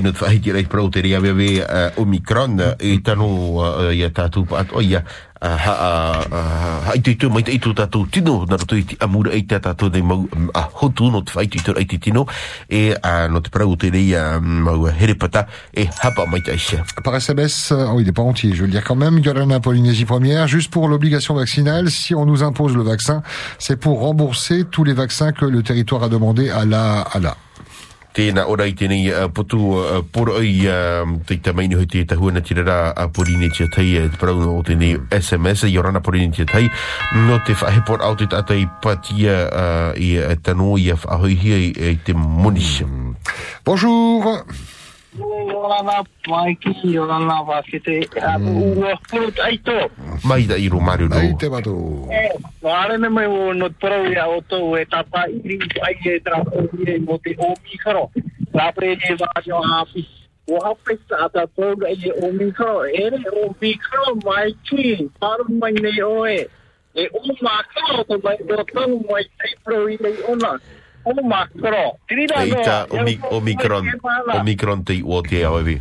rei 0.52 0.64
te 0.90 1.00
vewe 1.00 1.60
uh, 1.60 2.00
Omicron 2.00 2.58
uh, 2.58 2.74
e 2.78 2.94
uh, 2.94 3.94
ia 3.94 4.10
tātou 4.10 4.46
uh, 4.52 5.02
ha 5.40 6.24
uh, 6.26 6.36
ha 6.86 6.92
na 8.48 8.56
roto 8.56 8.76
i 8.76 8.84
a 9.00 9.08
tino 11.98 12.26
e 12.68 12.96
herepata 14.98 15.46
e. 15.72 15.88
Par 17.02 17.14
SMS, 17.14 17.72
euh, 17.72 17.86
oh, 17.92 18.00
il 18.00 18.06
n'est 18.06 18.12
pas 18.12 18.22
entier, 18.22 18.52
je 18.54 18.60
veux 18.60 18.66
le 18.66 18.72
dire 18.72 18.84
quand 18.84 18.96
même. 18.96 19.18
Yorana 19.18 19.60
Polynésie 19.60 20.04
première, 20.04 20.46
juste 20.46 20.70
pour 20.70 20.88
l'obligation 20.88 21.34
vaccinale, 21.34 21.90
si 21.90 22.14
on 22.14 22.26
nous 22.26 22.42
impose 22.42 22.76
le 22.76 22.82
vaccin, 22.82 23.22
c'est 23.58 23.76
pour 23.76 24.00
rembourser 24.00 24.64
tous 24.64 24.84
les 24.84 24.92
vaccins 24.92 25.32
que 25.32 25.44
le 25.44 25.62
territoire 25.62 26.02
a 26.02 26.08
demandé 26.08 26.50
à 26.50 26.64
la, 26.64 27.00
à 27.00 27.18
la. 27.18 27.36
Tēnā 28.10 28.42
ora 28.50 28.66
i 28.66 28.72
tēnei 28.74 29.04
uh, 29.12 29.28
potu 29.30 29.60
uh, 29.76 30.00
poro 30.12 30.40
i 30.42 30.64
uh, 30.66 31.06
te 31.28 31.52
ni 31.54 31.76
hoi 31.78 31.86
te 31.86 32.02
tahua 32.10 32.40
tira 32.42 32.64
rā 32.66 32.78
a 32.96 33.06
porine 33.08 33.50
tia 33.54 33.68
tai 33.70 33.86
uh, 34.00 34.08
te 34.10 34.18
parau 34.18 34.56
o 34.56 34.62
tēnei 34.66 34.98
SMS 35.14 35.68
i 35.70 35.78
orana 35.78 36.02
porine 36.02 36.32
tia 36.34 36.46
tai. 36.46 36.66
No 37.28 37.38
te 37.46 37.54
whahepor 37.54 38.02
au 38.02 38.16
te 38.16 38.26
tātai 38.26 38.66
patia 38.82 39.38
uh, 39.46 39.92
i 39.94 40.16
uh, 40.18 40.34
tano 40.42 40.74
i 40.76 40.90
a 40.90 40.98
whahoi 40.98 41.38
hia 41.38 41.62
i, 41.68 41.70
i 41.92 41.96
te 42.02 42.12
moni. 42.14 42.66
Bonjour 43.64 44.44
Maiki, 46.28 46.98
Ua. 46.98 48.94
Mai 50.24 50.46
da 50.46 50.54
i 50.56 50.68
ro 50.68 50.80
maru 50.80 51.08
no. 51.08 51.16
Ai 51.16 51.34
te 51.38 51.48
watu. 51.48 51.74
Wāre 52.62 52.98
ne 53.00 53.08
mai 53.08 53.26
o 53.26 53.52
no 53.52 53.68
parau 53.82 54.06
ia 54.06 54.28
o 54.28 54.40
tō 54.40 54.60
e 54.78 54.84
tapa 54.84 55.26
iri 55.28 55.58
ai 55.82 55.96
e 56.04 56.18
tra 56.20 56.38
o 56.38 56.62
i 56.86 56.98
mo 56.98 57.18
te 57.18 57.34
o 57.38 57.54
mi 57.64 57.78
karo. 57.82 58.10
Ra 58.54 58.70
pre 58.72 58.92
e 58.94 59.16
wāti 59.16 59.50
o 59.52 59.62
hapi. 59.62 60.06
O 60.46 60.60
hapi 60.62 60.98
sa 61.08 61.28
ta 61.28 61.46
tō 61.58 61.74
i 61.90 62.10
o 62.10 62.32
mi 62.32 62.52
karo. 62.52 62.84
E 62.86 63.08
re 63.10 63.24
o 63.42 63.54
mi 63.60 63.74
karo 63.74 64.14
mai 64.24 64.54
ki. 64.70 65.10
Paru 65.18 65.48
mai 65.48 65.72
nei 65.72 66.02
o 66.02 66.26
e. 66.26 66.46
E 66.94 67.08
o 67.10 67.20
ma 67.42 67.62
karo 67.74 68.04
te 68.04 68.20
mai 68.22 68.38
o 68.46 68.62
tō 68.74 68.86
mai 69.10 69.24
te 69.24 69.56
parau 69.64 69.88
i 69.88 69.98
nei 70.00 70.22
ona. 70.28 70.54
O 71.04 71.14
ma 71.22 71.48
karo. 71.60 71.96
Tirira 72.06 72.42
Ei 72.44 72.50
no. 72.50 72.62
ta 72.62 72.86
omi, 72.90 73.18
Omicron, 73.30 73.86
Omicron 74.38 74.84
te 74.84 74.94
i 74.94 75.02
o 75.04 75.22
te 75.22 75.44
au 75.44 75.58
evi. 75.60 75.80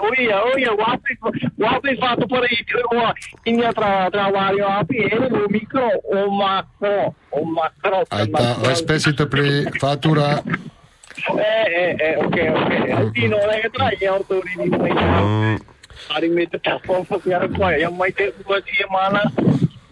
Oia, 0.00 0.42
oia, 0.54 0.72
wapi, 0.74 1.18
wapi 1.58 1.96
fatto 2.00 2.26
por 2.26 2.42
aí, 2.42 2.58
o 2.90 3.12
inha 3.46 3.72
tra 3.72 4.10
trabalho 4.10 4.66
api, 4.66 4.96
ele 4.96 5.28
o 5.44 5.48
micro, 5.48 5.86
o 6.04 6.30
macro, 6.30 7.14
o 7.30 7.44
macro. 7.44 8.04
Aita, 8.10 8.56
respect 8.66 9.00
s'il 9.00 9.14
te 9.14 9.26
plaît. 9.26 9.70
Fatura. 9.78 10.42
Eh, 11.38 11.66
eh, 11.68 11.96
eh, 12.00 12.16
ok, 12.24 12.36
ok. 12.50 13.12
Tino, 13.12 13.36
le 13.36 13.70
tra, 13.70 13.90
ia 14.00 14.14
o 14.14 14.24
tori 14.24 14.56
ni 14.56 14.70
mai. 14.70 15.58
Ari 16.10 16.28
me 16.28 16.46
te 16.46 16.58
tapo, 16.58 17.04
fa 17.04 17.18
piara 17.18 17.48
koe, 17.48 17.78
ia 17.78 17.90
mai 17.90 18.12
te 18.12 18.32
ua 18.48 18.60
ti 18.62 18.84
mana. 18.90 19.22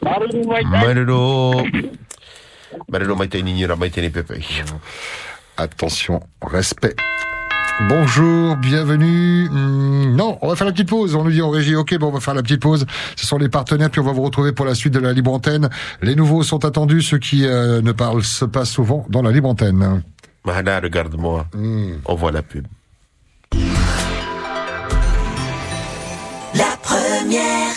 Aru 0.07 0.27
ni 0.33 0.45
mai 0.47 0.65
te. 0.65 2.08
Ni 3.43 4.11
pepe. 4.11 4.41
Attention, 5.57 6.21
respect. 6.43 6.95
Bonjour, 7.89 8.57
bienvenue. 8.57 9.49
Hmm, 9.49 10.17
non, 10.17 10.37
on 10.43 10.49
va 10.49 10.57
faire 10.57 10.67
la 10.67 10.73
petite 10.73 10.89
pause. 10.89 11.15
On 11.15 11.23
nous 11.23 11.31
dit 11.31 11.43
en 11.43 11.51
régie, 11.51 11.77
ok, 11.77 11.97
bon, 11.99 12.09
on 12.09 12.11
va 12.11 12.21
faire 12.21 12.35
la 12.35 12.43
petite 12.43 12.61
pause. 12.61 12.87
Ce 13.15 13.25
sont 13.27 13.39
les 13.39 13.49
partenaires, 13.49 13.89
puis 13.89 14.01
on 14.01 14.05
va 14.05 14.13
vous 14.13 14.23
retrouver 14.23 14.53
pour 14.53 14.67
la 14.67 14.75
suite 14.75 14.93
de 14.95 14.99
la 14.99 15.13
libre 15.13 15.33
antenne. 15.33 15.69
Les 16.03 16.17
nouveaux 16.17 16.43
sont 16.43 16.65
attendus, 16.65 17.03
ceux 17.03 17.19
qui 17.19 17.47
euh, 17.47 17.81
ne 17.81 17.93
parlent 17.93 18.23
pas 18.53 18.65
souvent 18.65 19.07
dans 19.09 19.23
la 19.23 19.31
libre 19.31 19.49
antenne. 19.49 20.03
Mahana, 20.45 20.81
regarde-moi. 20.81 21.47
On 22.05 22.15
voit 22.15 22.33
la 22.33 22.43
pub. 22.43 22.67
La 26.55 26.77
première. 26.83 27.68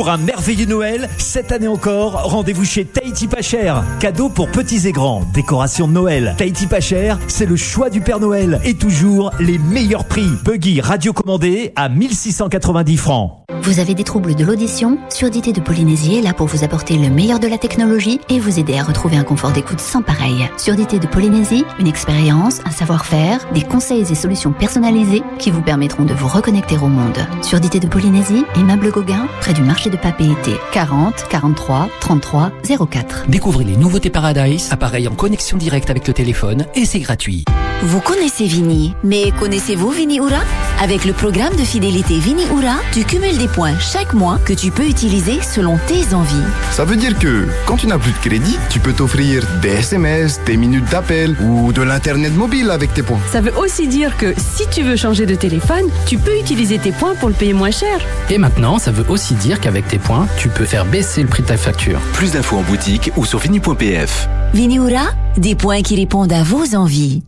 Pour 0.00 0.08
un 0.08 0.16
merveilleux 0.16 0.64
Noël, 0.64 1.10
cette 1.18 1.52
année 1.52 1.68
encore, 1.68 2.22
rendez-vous 2.22 2.64
chez 2.64 2.86
Tahiti 2.86 3.26
Pas 3.26 3.42
Cher. 3.42 3.84
Cadeau 3.98 4.30
pour 4.30 4.48
petits 4.48 4.88
et 4.88 4.92
grands, 4.92 5.24
décoration 5.34 5.86
de 5.86 5.92
Noël. 5.92 6.34
Tahiti 6.38 6.66
Pas 6.66 6.80
Cher, 6.80 7.18
c'est 7.28 7.44
le 7.44 7.56
choix 7.56 7.90
du 7.90 8.00
Père 8.00 8.18
Noël. 8.18 8.62
Et 8.64 8.72
toujours 8.72 9.30
les 9.40 9.58
meilleurs 9.58 10.06
prix. 10.06 10.30
Buggy 10.42 10.80
radiocommandé 10.80 11.74
à 11.76 11.90
1690 11.90 12.96
francs. 12.96 13.40
Vous 13.62 13.78
avez 13.78 13.94
des 13.94 14.04
troubles 14.04 14.34
de 14.34 14.44
l'audition? 14.44 14.96
Surdité 15.10 15.52
de 15.52 15.60
Polynésie 15.60 16.16
est 16.16 16.22
là 16.22 16.32
pour 16.32 16.46
vous 16.46 16.64
apporter 16.64 16.96
le 16.96 17.10
meilleur 17.10 17.38
de 17.38 17.46
la 17.46 17.58
technologie 17.58 18.18
et 18.30 18.38
vous 18.38 18.58
aider 18.58 18.78
à 18.78 18.82
retrouver 18.82 19.18
un 19.18 19.22
confort 19.22 19.52
d'écoute 19.52 19.80
sans 19.80 20.00
pareil. 20.00 20.48
Surdité 20.56 20.98
de 20.98 21.06
Polynésie, 21.06 21.64
une 21.78 21.86
expérience, 21.86 22.60
un 22.64 22.70
savoir-faire, 22.70 23.46
des 23.52 23.62
conseils 23.62 24.10
et 24.10 24.14
solutions 24.14 24.52
personnalisés 24.52 25.22
qui 25.38 25.50
vous 25.50 25.60
permettront 25.60 26.04
de 26.04 26.14
vous 26.14 26.28
reconnecter 26.28 26.78
au 26.78 26.86
monde. 26.86 27.18
Surdité 27.42 27.80
de 27.80 27.86
Polynésie, 27.86 28.46
immeuble 28.56 28.90
Gauguin, 28.90 29.28
près 29.40 29.52
du 29.52 29.62
marché 29.62 29.89
de 29.90 29.96
Papeete, 29.96 30.58
40 30.72 31.26
43 31.28 31.88
33 32.00 32.52
04. 32.90 33.24
Découvrez 33.28 33.64
les 33.64 33.76
nouveautés 33.76 34.10
Paradise, 34.10 34.68
appareil 34.70 35.08
en 35.08 35.14
connexion 35.14 35.56
directe 35.56 35.90
avec 35.90 36.06
le 36.06 36.14
téléphone 36.14 36.66
et 36.74 36.84
c'est 36.84 37.00
gratuit. 37.00 37.44
Vous 37.82 38.00
connaissez 38.00 38.44
Vini, 38.44 38.94
mais 39.02 39.30
connaissez-vous 39.38 39.90
Vini 39.90 40.18
Ura 40.18 40.42
Avec 40.82 41.06
le 41.06 41.14
programme 41.14 41.56
de 41.56 41.64
fidélité 41.64 42.18
Vini 42.18 42.44
Ura, 42.44 42.76
tu 42.92 43.04
cumules 43.04 43.38
des 43.38 43.48
points 43.48 43.78
chaque 43.78 44.12
mois 44.12 44.38
que 44.44 44.52
tu 44.52 44.70
peux 44.70 44.86
utiliser 44.86 45.40
selon 45.40 45.78
tes 45.86 46.14
envies. 46.14 46.44
Ça 46.72 46.84
veut 46.84 46.96
dire 46.96 47.18
que 47.18 47.46
quand 47.64 47.78
tu 47.78 47.86
n'as 47.86 47.96
plus 47.96 48.12
de 48.12 48.18
crédit, 48.18 48.58
tu 48.68 48.80
peux 48.80 48.92
t'offrir 48.92 49.46
des 49.62 49.70
SMS, 49.70 50.40
des 50.44 50.58
minutes 50.58 50.84
d'appel 50.90 51.34
ou 51.40 51.72
de 51.72 51.80
l'internet 51.80 52.34
mobile 52.34 52.70
avec 52.70 52.92
tes 52.92 53.02
points. 53.02 53.18
Ça 53.32 53.40
veut 53.40 53.56
aussi 53.56 53.88
dire 53.88 54.18
que 54.18 54.34
si 54.36 54.68
tu 54.68 54.82
veux 54.82 54.96
changer 54.96 55.24
de 55.24 55.34
téléphone, 55.34 55.86
tu 56.04 56.18
peux 56.18 56.38
utiliser 56.38 56.78
tes 56.78 56.92
points 56.92 57.14
pour 57.14 57.30
le 57.30 57.34
payer 57.34 57.54
moins 57.54 57.70
cher. 57.70 57.98
Et 58.28 58.36
maintenant, 58.36 58.78
ça 58.78 58.90
veut 58.90 59.06
aussi 59.08 59.32
dire 59.34 59.58
qu'avec 59.58 59.79
tes 59.88 59.98
points, 59.98 60.26
tu 60.38 60.48
peux 60.48 60.64
faire 60.64 60.84
baisser 60.84 61.22
le 61.22 61.28
prix 61.28 61.42
de 61.42 61.48
ta 61.48 61.56
facture. 61.56 61.98
Plus 62.12 62.32
d'infos 62.32 62.56
en 62.56 62.62
boutique 62.62 63.10
ou 63.16 63.24
sur 63.24 63.40
fini.pf. 63.40 64.28
Vini 64.52 64.76
Ura, 64.76 65.10
des 65.36 65.54
points 65.54 65.82
qui 65.82 65.96
répondent 65.96 66.32
à 66.32 66.42
vos 66.42 66.74
envies. 66.74 67.22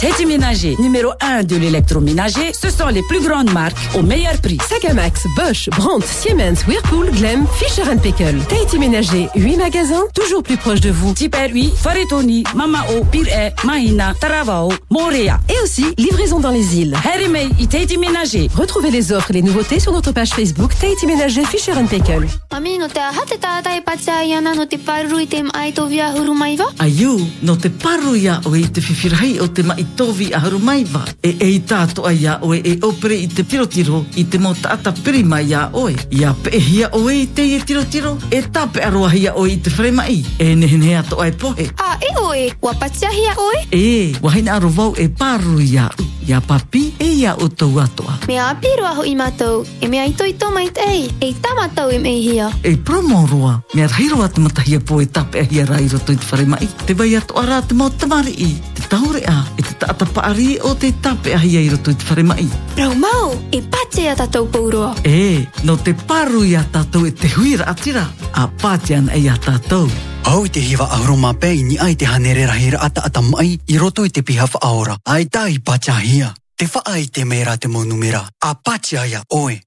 Teddy 0.00 0.24
Ménager, 0.24 0.76
numéro 0.78 1.10
1 1.20 1.42
de 1.42 1.56
l'électroménager, 1.56 2.52
ce 2.54 2.70
sont 2.70 2.86
les 2.86 3.02
plus 3.02 3.20
grandes 3.20 3.52
marques 3.52 3.76
au 3.94 4.02
meilleur 4.02 4.32
prix. 4.40 4.56
Sagamax, 4.66 5.26
Bosch, 5.36 5.68
Brandt, 5.76 6.06
Siemens, 6.06 6.64
Whirlpool, 6.66 7.10
Glem, 7.10 7.44
Fisher 7.58 7.82
Paykel. 8.02 8.38
Tahiti 8.48 8.78
Ménager, 8.78 9.28
8 9.36 9.56
magasins, 9.58 10.04
toujours 10.14 10.42
plus 10.42 10.56
proches 10.56 10.80
de 10.80 10.90
vous. 10.90 11.14
Super 11.14 11.50
8, 11.52 11.74
Faretoni, 11.76 12.44
Mamao, 12.54 13.04
Pire, 13.10 13.52
Mahina, 13.64 14.14
Taravao, 14.18 14.72
Montréal. 14.88 15.38
Et 15.50 15.62
aussi, 15.62 15.84
livraison 15.98 16.40
dans 16.40 16.50
les 16.50 16.78
îles. 16.78 16.96
Harimei 17.12 17.50
et 17.60 17.66
Tahiti 17.66 17.98
Ménager. 17.98 18.48
Retrouvez 18.54 18.90
les 18.90 19.12
offres 19.12 19.32
et 19.32 19.34
les 19.34 19.42
nouveautés 19.42 19.80
sur 19.80 19.92
notre 19.92 20.12
page 20.12 20.30
Facebook 20.30 20.72
Tahiti 20.80 21.06
Ménager 21.06 21.44
Fisher 21.44 21.78
Kan 21.80 21.88
pekel. 21.88 22.28
Ami 22.52 22.76
no 22.76 22.92
te 22.92 23.00
hate 23.00 23.40
ta 23.40 23.62
ta 23.64 23.72
e 23.72 23.80
patsa 23.80 24.20
ya 24.20 24.36
no 24.44 24.52
te 24.68 24.76
paru 24.76 25.16
i 25.16 25.24
te 25.24 25.40
mai 25.40 25.72
to 25.72 25.86
via 25.88 26.12
huru 26.12 26.34
mai. 26.36 26.58
Ayu 26.76 27.16
no 27.40 27.56
te 27.56 27.70
paru 27.70 28.12
ya 28.20 28.36
o 28.44 28.52
i 28.52 28.68
te 28.68 28.82
fifirai 28.84 29.40
o 29.40 29.48
te 29.48 29.62
mai 29.62 29.86
to 29.96 30.12
a 30.12 30.38
huru 30.44 30.58
mai. 30.58 30.84
E 31.24 31.30
e 31.40 31.58
ta 31.64 31.86
to 31.86 32.04
aya 32.04 32.36
o 32.42 32.52
e 32.52 32.76
opere 32.82 33.16
i 33.16 33.26
te 33.26 33.44
tiro 33.44 34.04
i 34.14 34.24
te 34.28 34.36
mota 34.36 34.76
ata 34.76 34.92
prima 34.92 35.40
ya 35.40 35.70
o 35.72 35.88
e. 35.88 35.96
Ya 36.10 36.34
pe 36.34 36.50
hia 36.60 36.90
o 36.92 37.08
e 37.08 37.24
te 37.32 37.48
i 37.48 37.64
tirotiro 37.64 38.18
e 38.30 38.42
ta 38.42 38.66
pe 38.66 38.84
aroa 38.84 39.08
hia 39.08 39.32
o 39.34 39.46
i 39.46 39.56
te 39.56 39.70
frema 39.70 40.04
i. 40.06 40.22
E 40.38 40.54
ne 40.54 40.66
ne 40.76 40.98
a 40.98 41.02
to 41.02 41.16
ai 41.16 41.32
pohe. 41.32 41.72
A 41.78 41.96
e 41.96 42.12
o 42.20 42.34
e 42.34 42.52
wa 42.60 42.74
patsa 42.74 43.08
hia 43.08 43.32
o 43.38 43.52
e. 43.56 43.60
E 43.72 44.16
wahina 44.20 44.60
aro 44.60 44.68
vau 44.68 44.92
e 44.98 45.08
paru 45.08 45.56
ya 45.60 45.88
ia 46.28 46.40
papi 46.40 46.94
e 46.98 47.24
ia 47.24 47.34
o 47.34 47.48
tau 47.48 47.80
atoa. 47.80 48.20
Mea 48.28 48.50
apiroa 48.50 49.06
i 49.08 49.16
mātou 49.16 49.64
e 49.80 49.88
mea 49.88 50.04
ito 50.06 50.24
ito 50.28 50.50
mai 50.52 50.68
tei. 50.70 51.08
E 51.20 51.34
tamata 51.40 51.69
i 51.76 51.94
e 51.94 51.98
me 51.98 52.10
hia. 52.10 52.50
E 52.62 52.76
promo 52.76 53.26
roa, 53.26 53.62
me 53.74 53.82
arhiro 53.82 54.22
at 54.22 54.38
matahia 54.38 54.80
po 54.80 55.00
e 55.00 55.06
tape 55.06 55.40
a 55.40 55.42
hia 55.42 55.64
rai 55.66 55.88
roto 55.88 56.12
i 56.12 56.16
te 56.16 56.26
wharemai. 56.30 56.68
Te 56.86 56.94
vai 56.94 57.14
ato 57.16 57.34
ara 57.38 57.62
te 57.62 57.74
mo 57.74 57.90
tamari 57.90 58.32
i, 58.32 58.60
te 58.74 58.82
taure 58.88 59.22
a, 59.26 59.46
e 59.56 59.62
te 59.62 59.74
taata 59.78 60.06
paari 60.06 60.58
o 60.62 60.74
te 60.74 60.92
tape 61.00 61.34
a 61.34 61.38
hia 61.38 61.60
i 61.60 61.68
roto 61.68 61.90
i 61.90 61.94
te 61.94 62.04
wharemai. 62.08 62.48
Rau 62.76 62.94
mau, 62.94 63.34
e 63.50 63.62
pache 63.62 64.08
a 64.08 64.14
tatou 64.16 64.46
pauroa. 64.46 64.94
E, 65.04 65.46
no 65.62 65.76
te 65.76 65.94
paru 65.94 66.44
i 66.44 66.54
a 66.56 66.64
tātou 66.64 67.06
e 67.06 67.12
te 67.12 67.28
huira 67.28 67.64
atira, 67.66 68.06
a 68.32 68.48
pātian 68.48 69.10
e 69.14 69.28
a 69.28 69.36
tātou. 69.36 69.88
Au 70.24 70.46
te 70.48 70.60
hiwa 70.60 70.86
auroma 70.98 71.32
pei 71.34 71.62
ni 71.62 71.78
ai 71.78 71.96
te 71.96 72.06
hanerera 72.06 72.54
hira 72.54 72.78
ata 72.80 73.02
ata 73.04 73.20
mai 73.20 73.58
i 73.66 73.78
roto 73.78 74.04
i 74.04 74.10
te 74.10 74.22
piha 74.22 74.46
whaora. 74.52 74.96
Ai 75.04 75.26
tai 75.26 75.58
pacha 75.58 75.98
hia. 75.98 76.34
Te 76.56 76.68
wha 76.68 76.82
ai 76.92 77.06
te 77.08 77.24
mera 77.24 77.56
te 77.56 77.68
mo 77.68 77.84
numera. 77.84 78.26
A 78.44 78.54
pacha 78.54 79.06
ia 79.06 79.22
oe. 79.28 79.60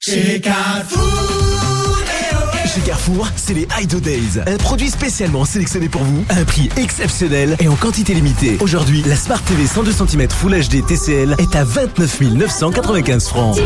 Chez 2.74 2.82
Carrefour, 2.82 3.28
c'est 3.36 3.54
les 3.54 3.68
Ido 3.80 4.00
Days. 4.00 4.40
Un 4.48 4.58
produit 4.58 4.90
spécialement 4.90 5.46
sélectionné 5.46 5.90
pour 5.90 6.02
vous, 6.02 6.26
à 6.30 6.38
un 6.38 6.44
prix 6.44 6.70
exceptionnel 6.76 7.56
et 7.60 7.68
en 7.68 7.76
quantité 7.76 8.16
limitée. 8.16 8.58
Aujourd'hui, 8.62 9.04
la 9.06 9.16
Smart 9.16 9.42
TV 9.44 9.68
102 9.68 9.92
cm 9.92 10.28
Full 10.32 10.60
HD 10.60 10.84
TCL 10.84 11.36
est 11.38 11.56
à 11.56 11.64
29 11.66 12.22
995 12.22 13.28
francs. 13.28 13.58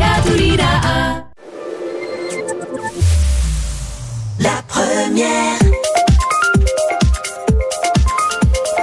La 4.40 4.62
première. 4.68 5.60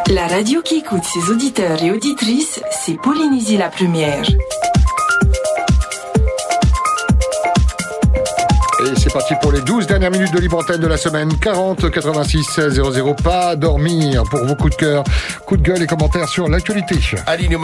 La 0.09 0.27
radio 0.27 0.63
qui 0.63 0.77
écoute 0.77 1.05
ses 1.05 1.31
auditeurs 1.31 1.83
et 1.83 1.91
auditrices, 1.91 2.61
c'est 2.71 2.99
Polynésie 2.99 3.59
la 3.59 3.69
première. 3.69 4.25
Et 8.85 8.95
c'est 8.97 9.13
parti 9.13 9.35
pour 9.41 9.53
les 9.53 9.61
12 9.61 9.87
dernières 9.87 10.11
minutes 10.11 10.33
de 10.33 10.39
libre 10.39 10.59
antenne 10.59 10.81
de 10.81 10.87
la 10.87 10.97
semaine. 10.97 11.37
40 11.39 11.91
86 11.91 12.61
00. 12.71 13.15
Pas 13.23 13.57
dormir 13.57 14.23
pour 14.25 14.45
vos 14.45 14.55
coups 14.55 14.77
de 14.77 14.77
cœur, 14.77 15.05
coups 15.47 15.61
de 15.61 15.67
gueule 15.67 15.83
et 15.83 15.87
commentaires 15.87 16.29
sur 16.29 16.49
l'actualité. 16.49 16.97
Alini 17.27 17.57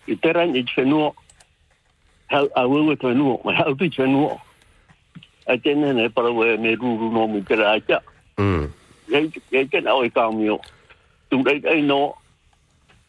I 0.09 0.16
te 0.16 0.32
rai 0.32 0.48
i 0.56 0.64
whenua, 0.74 1.12
hau 2.32 2.48
a 2.56 2.66
wewe 2.68 2.97
te 2.97 3.06
whenua, 3.06 3.39
mai 3.44 3.56
hau 3.60 3.74
tu 3.76 3.89
whenua. 3.97 4.39
A 5.48 5.56
tēnei 5.56 5.94
nei 5.97 6.09
para 6.12 6.32
we 6.32 6.56
me 6.60 6.74
ruru 6.76 7.10
no 7.12 7.26
mi 7.26 7.40
kera 7.43 7.72
aia. 7.76 8.02
Ei 9.09 9.64
tēnei 9.72 9.94
oi 9.94 10.10
kāmio. 10.12 10.59
Tu 11.30 11.40
rei 11.44 11.62
ei 11.64 11.82
no, 11.82 12.14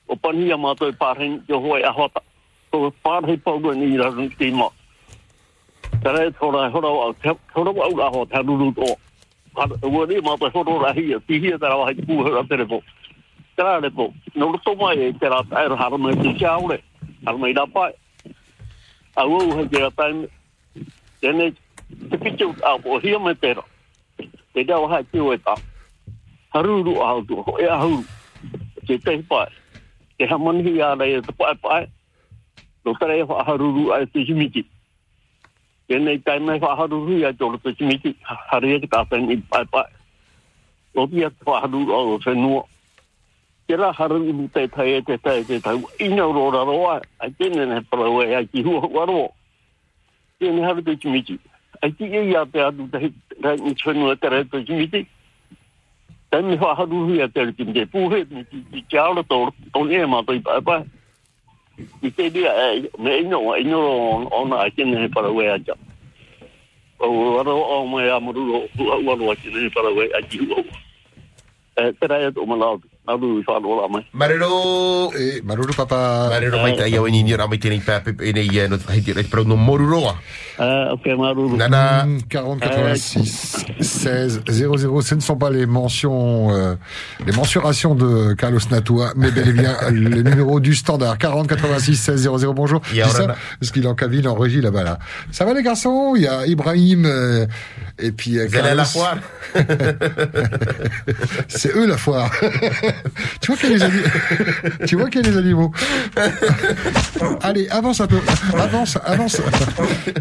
o 0.08 0.16
pani 0.16 0.52
a 0.52 0.58
mātou 0.58 0.92
i 0.92 0.96
pārhen, 0.96 1.42
jo 1.48 1.60
hoi 1.64 1.82
a 1.84 1.92
hota. 1.92 2.24
Ko 2.72 2.94
pārhei 3.04 3.40
pauru 3.44 3.74
ni 3.76 3.98
ra 3.98 4.08
rung 4.12 4.32
ti 4.40 4.52
ma. 4.52 4.70
Tara 6.04 6.26
e 6.28 6.32
tōra 6.32 6.68
e 6.68 6.72
hora 6.72 6.88
au, 6.88 7.14
tōra 7.56 7.76
au 7.76 7.96
la 7.98 8.10
ho, 8.14 8.26
tā 8.32 8.44
ruru 8.44 8.72
tō. 8.78 8.90
Ua 9.60 10.06
ni 10.08 10.22
mātou 10.24 10.52
horo 10.54 10.80
ra 10.80 10.94
hia, 10.96 11.20
ti 11.28 11.40
hia 11.44 11.60
tara 11.60 11.76
wahai 11.76 11.96
pūhera 12.00 12.48
terepo. 12.48 12.84
Tara 13.58 13.82
repo, 13.84 14.14
no 14.36 14.54
roto 14.54 14.76
mai 14.80 14.96
e 15.10 15.14
tera 15.20 15.44
taero 15.50 15.76
harama 15.76 16.14
e 16.14 16.22
te 16.22 16.34
kiaure. 16.40 16.80
Ano 17.26 17.38
mai 17.38 17.54
rapa. 17.54 17.92
Au 19.16 19.34
au 19.36 19.58
he 19.58 19.68
gira 19.68 19.92
pai. 19.92 20.28
Tene 21.22 21.52
te 22.10 22.18
pitu 22.18 22.56
au 22.64 22.80
o 22.86 23.00
hia 23.00 23.20
me 23.20 23.34
pera. 23.36 23.64
Te 24.54 24.64
dau 24.64 24.88
hai 24.88 25.04
te 25.04 25.20
oe 25.20 25.38
ta. 25.38 25.56
Haruru 26.54 27.02
a 27.02 27.08
hau 27.08 27.24
ho 27.28 27.58
E 27.60 27.66
a 27.66 27.78
hau. 27.78 28.04
Te 28.88 28.98
tehi 28.98 29.24
pai. 29.24 29.48
Te 30.18 30.26
hamanhi 30.26 30.82
a 30.82 30.96
rei 30.96 31.22
te 31.22 31.32
pai 31.32 31.56
pai. 31.62 31.88
Lo 32.86 32.94
tere 33.00 33.20
e 33.20 33.26
haruru 33.48 33.92
a 33.92 34.06
te 34.06 34.24
himiti. 34.24 34.66
Tene 35.88 36.20
tai 36.24 36.40
mai 36.40 36.60
haruru 36.60 37.20
i 37.20 37.26
a 37.26 37.34
tolo 37.34 37.58
te 37.58 37.76
himiti. 37.80 38.16
Haru 38.24 38.68
e 38.68 38.80
te 38.80 38.88
kāpen 38.88 39.32
i 39.32 39.38
pai 39.38 39.66
pai. 39.66 39.90
Lo 40.96 41.08
tia 41.08 41.30
te 41.30 41.52
haruru 41.52 41.92
o 41.92 42.20
te 42.20 42.34
nua 42.36 42.64
ke 43.70 43.78
ra 43.78 43.92
haru 43.94 44.18
ibu 44.26 44.48
te 44.50 44.66
tai 44.74 44.98
e 44.98 45.02
te 45.06 45.16
tai 45.22 45.44
te 45.46 45.60
tau, 45.62 45.84
ina 46.02 46.26
uro 46.26 46.50
ra 46.50 46.64
roa, 46.66 46.96
ai 47.22 47.30
tēne 47.38 47.68
ne 47.70 47.78
parau 47.86 48.24
e 48.24 48.34
ai 48.34 48.48
ki 48.50 48.64
hua 48.66 48.82
hua 48.82 49.06
roa. 49.06 49.28
Tēne 50.42 50.66
haru 50.66 50.82
te 50.88 50.96
kimiti. 50.98 51.38
Ai 51.86 51.92
ki 51.94 52.10
e 52.10 52.24
ia 52.32 52.42
te 52.50 52.64
adu 52.66 52.88
te 52.90 53.12
rai 53.46 53.60
ni 53.62 53.76
chanua 53.78 54.16
te 54.18 54.34
rai 54.34 54.42
te 54.50 54.64
kimiti. 54.66 55.04
Tēne 56.34 56.58
wha 56.58 56.74
haru 56.82 57.06
hui 57.12 57.22
a 57.22 57.30
te 57.30 57.46
rikim 57.46 57.70
te 57.78 57.86
pūhe, 57.94 58.26
ni 58.34 58.42
ki 58.50 58.66
ki 58.74 58.86
ki 58.90 59.02
aura 59.06 59.22
tō 59.22 59.40
tōne 59.78 60.02
e 60.02 60.12
mātou 60.18 60.42
i 60.42 60.46
pāpā. 60.50 60.82
i 62.02 62.10
te 62.12 62.30
dia 62.34 62.52
e, 62.74 62.90
me 62.98 63.20
ino, 63.22 63.54
a 63.54 63.60
ino 63.62 63.86
ro 63.86 63.96
ona 64.42 64.64
ai 64.66 64.74
tēne 64.74 64.98
ne 64.98 65.14
parau 65.14 65.44
e 65.46 65.46
aja. 65.46 65.78
Au 67.06 67.38
aro 67.40 67.62
o 67.78 67.86
mai 67.86 68.10
amuru 68.10 68.50
o 68.50 68.68
hua 68.80 68.98
hua 68.98 69.16
roa 69.16 69.42
tēne 69.44 69.62
ne 69.62 69.70
parau 69.78 70.02
e 70.02 70.10
aji 70.18 70.48
hua 70.48 70.64
hua. 70.64 71.92
Tērai 72.02 72.26
e 72.32 72.34
tō 72.34 72.50
malau 72.50 72.82
tēne. 72.82 72.99
Alu 73.10 73.40
i 73.40 73.44
la 73.48 73.88
mai. 73.90 74.06
Marero. 74.14 75.12
Eh, 75.18 75.42
marero 75.44 75.74
papa. 75.74 76.30
Marero 76.30 76.62
mai 76.62 76.76
tai 76.76 76.96
au 76.98 77.08
ini 77.08 77.24
ni 77.24 77.34
ramai 77.34 77.58
tēnei 77.58 77.82
pēpe 77.82 78.14
e 78.22 78.34
nei 78.34 78.48
e 78.58 78.68
no 78.68 78.78
hei 78.90 79.04
no 79.46 79.56
moruroa. 79.56 80.16
Uh, 80.60 80.94
ok, 80.94 81.06
maruru. 81.18 81.58
Nana. 81.58 82.06
40 82.30 82.60
86 82.60 83.66
16 83.80 84.42
00. 84.50 85.02
Ce 85.02 85.16
ne 85.16 85.22
sont 85.22 85.38
pas 85.38 85.50
les 85.50 85.66
mentions, 85.66 86.52
euh, 86.52 86.76
les 87.26 87.32
mensurations 87.32 87.96
de 87.96 88.34
Carlos 88.34 88.60
Natua, 88.70 89.14
mais 89.16 89.32
bel 89.32 89.50
et 89.50 89.54
bien 89.54 89.76
les 89.92 90.24
numéros 90.24 90.60
du 90.60 90.76
standard 90.76 91.18
40 91.18 91.48
86 91.48 91.96
16 91.96 92.30
00. 92.38 92.54
Bonjour. 92.54 92.82
Je 92.86 93.02
dis 93.02 93.10
ça 93.10 93.36
parce 93.60 93.72
qu'il 93.72 93.86
est 93.86 93.88
en 93.88 93.96
cabine 93.96 94.28
en 94.28 94.36
régie 94.36 94.62
là-bas 94.62 94.84
là. 94.84 95.00
Ça 95.32 95.46
va 95.46 95.54
les 95.54 95.64
garçons? 95.64 96.14
Il 96.16 96.24
y 96.24 96.28
a 96.28 96.46
Ibrahim 96.46 97.06
euh, 97.06 97.46
et 97.98 98.12
puis 98.12 98.38
euh, 98.38 98.48
à 98.52 98.76
la 98.76 98.84
Carlos. 98.84 98.84
foire? 98.86 99.18
C'est 101.48 101.76
eux 101.76 101.88
la 101.88 101.98
foire. 101.98 102.32
tu 103.42 103.52
vois 103.52 103.58
qu'il 103.58 103.72
y 103.72 103.74
a 103.74 103.78
les 103.78 103.84
animaux. 103.84 104.08
tu 104.88 104.96
vois 104.96 105.10
qu'il 105.10 105.26
y 105.26 105.28
a 105.28 105.32
les 105.32 105.38
animaux. 105.38 105.72
Allez, 107.42 107.68
avance 107.70 108.02
un 108.02 108.08
peu. 108.08 108.20
Avance, 108.58 108.98
avance. 109.04 109.42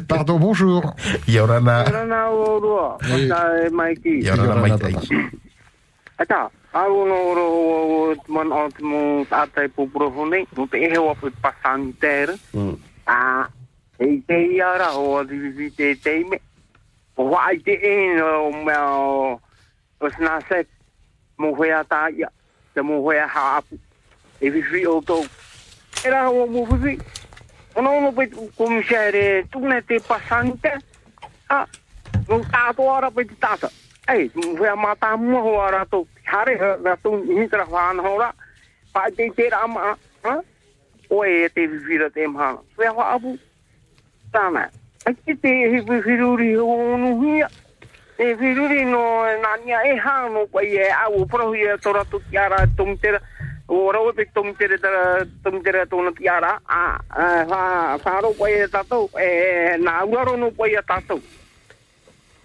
Pardon, 0.09 0.39
bonjour. 0.39 0.95
Yorana. 1.27 1.85
Rana 1.85 2.31
o 2.31 2.61
roa. 2.61 2.99
Oui. 3.13 3.31
Ata 3.31 3.67
e 3.67 3.71
mai 3.71 3.95
ki. 3.97 4.25
Yorana 4.25 4.79
tai. 4.79 4.97
Ata, 6.19 6.51
no 6.75 7.19
o 7.37 8.15
man 8.29 8.49
mo 8.81 9.23
e 9.23 9.29
no 10.55 10.67
te 10.67 10.89
o. 10.99 11.15
A 13.07 13.49
e 13.99 14.23
te 14.27 14.39
iara 14.55 14.93
o 14.95 15.25
di 15.25 15.37
vi 15.37 15.71
te 15.71 15.95
te 15.97 16.25
me. 16.29 16.41
O 17.17 17.25
wa 17.25 17.53
i 17.53 17.59
te 17.59 17.73
e 17.73 18.15
no 18.15 18.51
me 18.65 18.77
o 18.77 19.41
o 20.01 20.11
sna 20.11 20.41
se 20.49 20.67
mo 21.39 21.55
hea 21.57 21.85
ta 21.85 22.09
ia. 22.11 22.31
Te 22.79 22.83
mo 22.83 23.11
hea 23.11 23.27
ha 23.27 23.57
apu. 23.57 23.77
E 24.41 24.51
vi 24.51 24.63
fi 24.63 24.87
o 24.87 25.03
to. 25.03 25.27
Era 26.05 26.31
o 26.31 26.47
mo 26.47 26.65
fi. 26.65 26.97
Ono 27.75 28.01
no 28.01 28.13
pe 28.13 28.31
komisare 28.55 29.49
tu 29.51 29.59
ne 29.59 29.83
te 29.83 29.99
pasani 29.99 30.55
tere. 30.63 30.79
Ah, 31.51 31.67
no 32.29 32.39
tato 32.47 32.83
ora 32.83 33.11
pe 33.11 33.25
te 33.25 33.35
tata. 33.35 33.69
Ei, 34.07 34.31
foi 34.31 34.69
a 34.69 34.77
matar 34.77 35.17
uma 35.17 35.43
hora 35.43 35.85
to. 35.87 36.07
Hare 36.25 36.79
na 36.79 36.95
tu 36.97 37.19
hitra 37.27 37.65
van 37.65 37.99
hora. 37.99 38.33
Pa 38.93 39.11
te 39.11 39.29
te 39.35 39.49
ama. 39.51 39.99
Ha? 40.23 40.41
Oi, 41.11 41.51
te 41.51 41.67
vira 41.67 42.11
te 42.11 42.29
ma. 42.29 42.63
Foi 42.77 42.87
a 42.87 42.93
abu. 42.93 43.37
Tama. 44.31 44.71
Aqui 45.05 45.35
te 45.35 45.83
viruri 45.83 46.57
o 46.57 46.97
no 46.97 47.11
hia. 47.25 47.51
e 48.19 48.35
viruri 48.35 48.85
no 48.85 49.23
na 49.41 49.57
nia 49.65 49.83
e 49.85 49.97
ha 49.97 50.29
no 50.29 50.47
pa 50.47 50.61
ye 50.63 50.91
a 50.91 51.09
u 51.09 51.25
pro 51.27 51.53
hi 51.53 51.63
tora 51.81 52.05
tu 52.05 52.21
kiara 52.31 52.67
tum 52.77 52.97
ter 52.97 53.21
o 53.69 53.93
ro 53.93 54.13
pe 54.13 54.25
tum 54.35 54.55
ter 54.55 54.75
ter 54.79 55.87
to 55.87 56.03
no 56.03 56.11
kiara 56.13 56.59
a 56.67 56.99
ha 57.15 57.99
fa 58.03 58.21
ro 58.21 58.33
pa 58.35 58.49
ye 58.49 58.67
ta 58.67 58.83
e 59.23 59.77
na 59.79 60.05
u 60.05 60.25
ro 60.25 60.37
no 60.37 60.51
kwa 60.51 60.67
ye 60.67 60.83
ta 60.83 61.01
to 61.07 61.21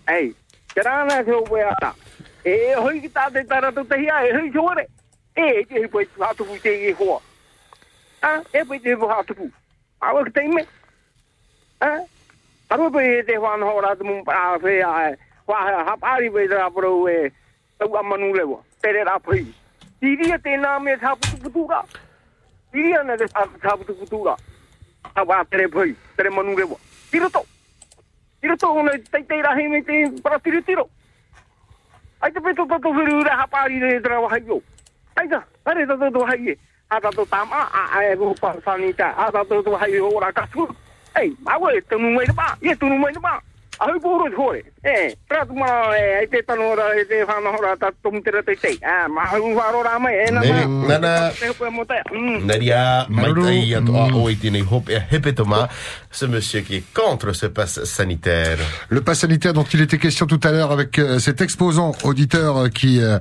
ei 0.08 0.36
tera 0.76 1.06
na 1.06 1.24
se 1.26 1.32
u 1.32 1.44
pa 1.44 1.74
ta 1.82 1.96
e 2.46 2.74
hoi 2.78 3.02
ki 3.02 3.10
ta 3.10 3.30
de 3.30 3.44
tara 3.44 3.72
tu 3.72 3.84
te 3.84 3.98
hia 3.98 4.22
e 4.30 4.32
hoi 4.38 4.52
chore 4.52 4.88
e 5.36 5.42
e 5.60 5.64
ki 5.66 5.88
pa 5.88 6.06
tu 6.06 6.22
ha 6.22 6.34
tu 6.38 6.46
te 6.62 6.70
ye 6.70 6.94
ho 6.94 7.22
a 8.22 8.42
e 8.54 8.64
pa 8.64 8.78
te 8.78 8.94
ho 8.94 9.08
ha 9.08 9.24
tu 9.24 9.50
a 10.02 10.12
ro 10.12 10.24
te 10.30 10.48
me. 10.48 10.68
A 11.82 12.06
Aro 12.70 12.90
pe 12.90 13.24
te 13.26 13.38
whanohora 13.38 13.96
tu 13.96 14.04
mumpara 14.04 14.58
whea 14.58 15.12
e. 15.12 15.33
Wha 15.48 15.84
ha 15.86 15.98
pari 15.98 16.30
poi 16.30 16.48
te 16.48 16.56
rapro 16.56 17.08
e. 17.08 17.32
Tau 17.78 17.96
amanu 17.98 18.34
lewa. 18.34 18.64
Tere 18.82 19.04
rapri. 19.04 19.54
Tiria 20.00 20.38
te 20.40 20.56
nā 20.58 20.80
me 20.82 20.96
taputu 20.98 21.38
putura. 21.44 21.84
Tiria 22.72 23.04
na 23.04 23.18
te 23.18 23.28
taputu 23.62 23.94
putura. 23.94 24.36
Awa 25.16 25.46
tere 25.46 25.68
poi. 25.68 25.96
Tere 26.16 26.30
manu 26.30 26.56
lewa. 26.56 26.78
Tiro 27.12 27.30
to. 27.30 27.46
Tiro 28.42 28.56
to 28.56 28.68
rahi 28.68 29.70
me 29.70 29.82
te 29.82 30.22
para 30.22 30.40
tiro 30.40 30.62
tiro. 30.62 30.90
Ai 32.22 32.32
te 32.32 32.40
peto 32.40 32.66
tato 32.66 32.90
whiru 32.90 33.24
ra 33.24 33.44
hapari 33.44 33.80
re 33.80 34.00
tra 34.02 34.22
wa 34.22 34.30
hayo. 34.30 34.62
Ai 35.18 35.28
ta, 35.28 35.44
are 35.66 35.86
to 35.86 36.26
haye. 36.26 36.58
A 36.90 36.98
a 36.98 38.12
e 38.12 38.16
go 38.16 38.34
pa 38.40 38.54
sanita. 38.66 39.14
A 39.18 39.32
tato 39.32 39.62
to 39.62 39.76
haye 39.76 40.00
ora. 40.00 40.32
Ei, 41.16 41.36
ma 41.42 41.58
we 41.58 41.82
te 41.82 41.96
nu 41.98 42.12
mai 42.16 42.26
ba. 42.34 42.58
Ye 42.62 42.76
tu 42.76 42.88
nu 42.88 42.98
mai 42.98 43.14
ba. 43.22 43.42
A 43.80 43.92
hui 43.92 44.00
poro 44.00 44.32
hore. 44.36 44.73
Mm. 52.12 52.46
Nadia, 52.46 53.08
a 53.76 55.34
toma, 55.34 55.70
ce 56.12 56.26
monsieur 56.26 56.62
qui 56.62 56.76
est 56.76 56.84
contre 56.94 57.32
ce 57.32 57.46
pass 57.46 57.84
sanitaire. 57.86 58.58
Le 58.90 59.02
pass 59.02 59.20
sanitaire 59.20 59.54
dont 59.54 59.64
il 59.64 59.80
était 59.80 59.98
question 59.98 60.26
tout 60.26 60.40
à 60.44 60.52
l'heure 60.52 60.72
avec 60.72 61.00
euh, 61.00 61.18
cet 61.18 61.40
exposant 61.40 61.94
auditeur 62.04 62.58
euh, 62.58 62.68
qui, 62.68 63.02
euh, 63.02 63.20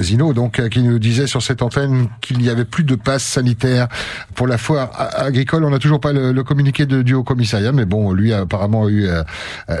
Zino, 0.00 0.34
donc, 0.34 0.68
qui 0.68 0.82
nous 0.82 0.98
disait 0.98 1.26
sur 1.26 1.42
cette 1.42 1.62
antenne 1.62 2.08
qu'il 2.20 2.38
n'y 2.38 2.50
avait 2.50 2.66
plus 2.66 2.84
de 2.84 2.96
pass 2.96 3.22
sanitaire 3.22 3.88
pour 4.34 4.46
la 4.46 4.58
foire 4.58 4.90
agricole. 5.16 5.64
On 5.64 5.70
n'a 5.70 5.78
toujours 5.78 6.00
pas 6.00 6.12
le, 6.12 6.32
le 6.32 6.44
communiqué 6.44 6.84
de, 6.84 7.00
du 7.00 7.14
haut 7.14 7.24
commissariat, 7.24 7.72
mais 7.72 7.86
bon, 7.86 8.12
lui 8.12 8.34
a 8.34 8.40
apparemment 8.40 8.88
eu 8.88 9.08
euh, 9.08 9.22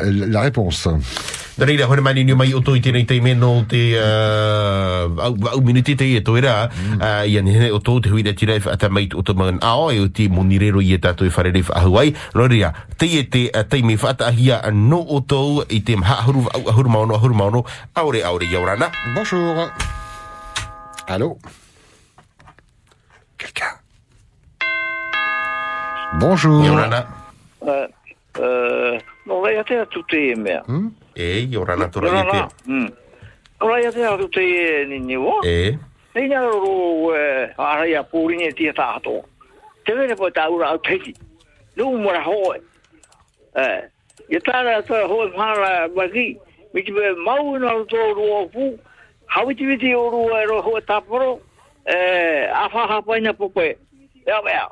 la 0.04 0.40
réponse. 0.40 0.88
Nā 1.58 1.66
reira, 1.66 1.88
hore 1.90 2.02
mani 2.06 2.22
ni 2.22 2.34
mai 2.38 2.52
o 2.54 2.60
tō 2.62 2.76
i 2.78 2.80
tēnei 2.84 3.02
teime 3.02 3.32
no 3.34 3.48
te 3.66 3.80
uh, 3.98 5.10
au, 5.26 5.34
au 5.56 5.62
minuti 5.66 5.96
te 5.98 6.06
e 6.14 6.20
tō 6.22 6.36
era, 6.38 6.52
uh, 6.70 7.24
ia 7.26 7.40
ni 7.42 7.50
hene 7.50 7.72
o 7.74 7.80
tō 7.82 7.96
te 8.04 8.12
hui 8.12 8.22
re 8.22 8.30
tira 8.38 8.54
e 8.54 8.62
whaata 8.62 8.86
mai 8.94 9.08
o 9.10 9.24
tō 9.26 9.34
man 9.34 9.58
ao 9.66 9.88
e 9.90 9.98
o 9.98 10.06
te 10.06 10.28
monirero 10.30 10.78
i 10.78 10.92
e 10.94 10.98
tātou 11.02 11.26
e 11.26 11.32
whare 11.34 11.50
re 11.50 11.64
whaahu 11.66 11.98
ai. 11.98 12.12
Nā 12.38 12.46
reira, 12.52 12.70
te 12.94 13.08
e 13.10 13.24
te 13.26 13.48
uh, 13.50 13.64
teime 13.66 13.96
whaata 13.98 14.28
ahia 14.28 14.60
no 14.70 15.00
o 15.02 15.18
tō 15.18 15.40
i 15.74 15.80
te 15.82 15.96
mha 15.98 16.20
ahuru, 16.22 16.44
au 16.54 16.62
ahuru 16.74 16.94
maono, 16.94 17.18
ahuru 17.18 17.40
maono, 17.40 17.64
aore 17.98 18.22
aore 18.22 18.46
yaurana. 18.52 18.92
Bonjour. 19.16 19.66
Allô? 21.08 21.38
Quelqu'un? 23.34 23.74
Bonjour. 26.20 26.62
Yaurana. 26.62 27.02
Uh, 27.66 27.90
uh, 28.38 28.94
no 29.26 29.42
rai 29.42 29.58
atea 29.58 29.90
tu 29.90 30.06
te 30.06 30.30
e 30.30 30.38
mea. 30.38 30.62
E, 31.18 31.40
i 31.50 31.56
ora 31.56 31.74
na 31.76 31.88
tora 31.88 32.08
i 32.14 32.30
te. 32.30 32.94
Ora 33.60 33.80
ia 33.82 33.90
te 33.90 34.04
atu 34.06 34.28
te 34.30 34.40
e 34.40 34.84
nini 34.86 35.16
o. 35.16 35.40
E. 35.42 35.76
E 36.14 36.26
nga 36.30 36.44
ro 36.46 37.10
ara 37.58 37.88
i 37.90 37.96
a 37.98 38.04
pūringe 38.06 38.52
ti 38.54 38.68
e 38.70 38.72
tātō. 38.72 39.16
Te 39.82 39.96
vene 39.98 40.14
po 40.14 40.28
tā 40.30 40.44
ura 40.46 40.68
au 40.70 40.78
teki. 40.78 41.16
Nuhu 41.74 41.98
mora 41.98 42.20
hoi. 42.22 42.60
E. 43.50 43.66
I 44.30 44.38
tāra 44.46 44.76
a 44.78 44.84
tāra 44.86 45.08
hoi 45.10 45.26
mhāra 45.32 45.88
magi. 45.96 46.28
Mi 46.70 46.84
me 46.86 47.10
mau 47.26 47.56
ina 47.56 47.72
roto 47.74 47.98
o 47.98 48.14
roa 48.14 48.44
pū. 48.52 48.68
Hawiti 49.34 49.66
viti 49.66 49.90
o 49.98 50.04
roa 50.14 50.44
e 50.44 50.46
roa 50.46 50.62
hoi 50.62 50.82
tāporo. 50.86 51.40
E. 51.82 51.96
A 52.46 52.68
whaha 52.70 53.00
paina 53.02 53.32
po 53.34 53.48
koe. 53.50 53.72
E 54.22 54.30
a 54.30 54.38
mea. 54.46 54.68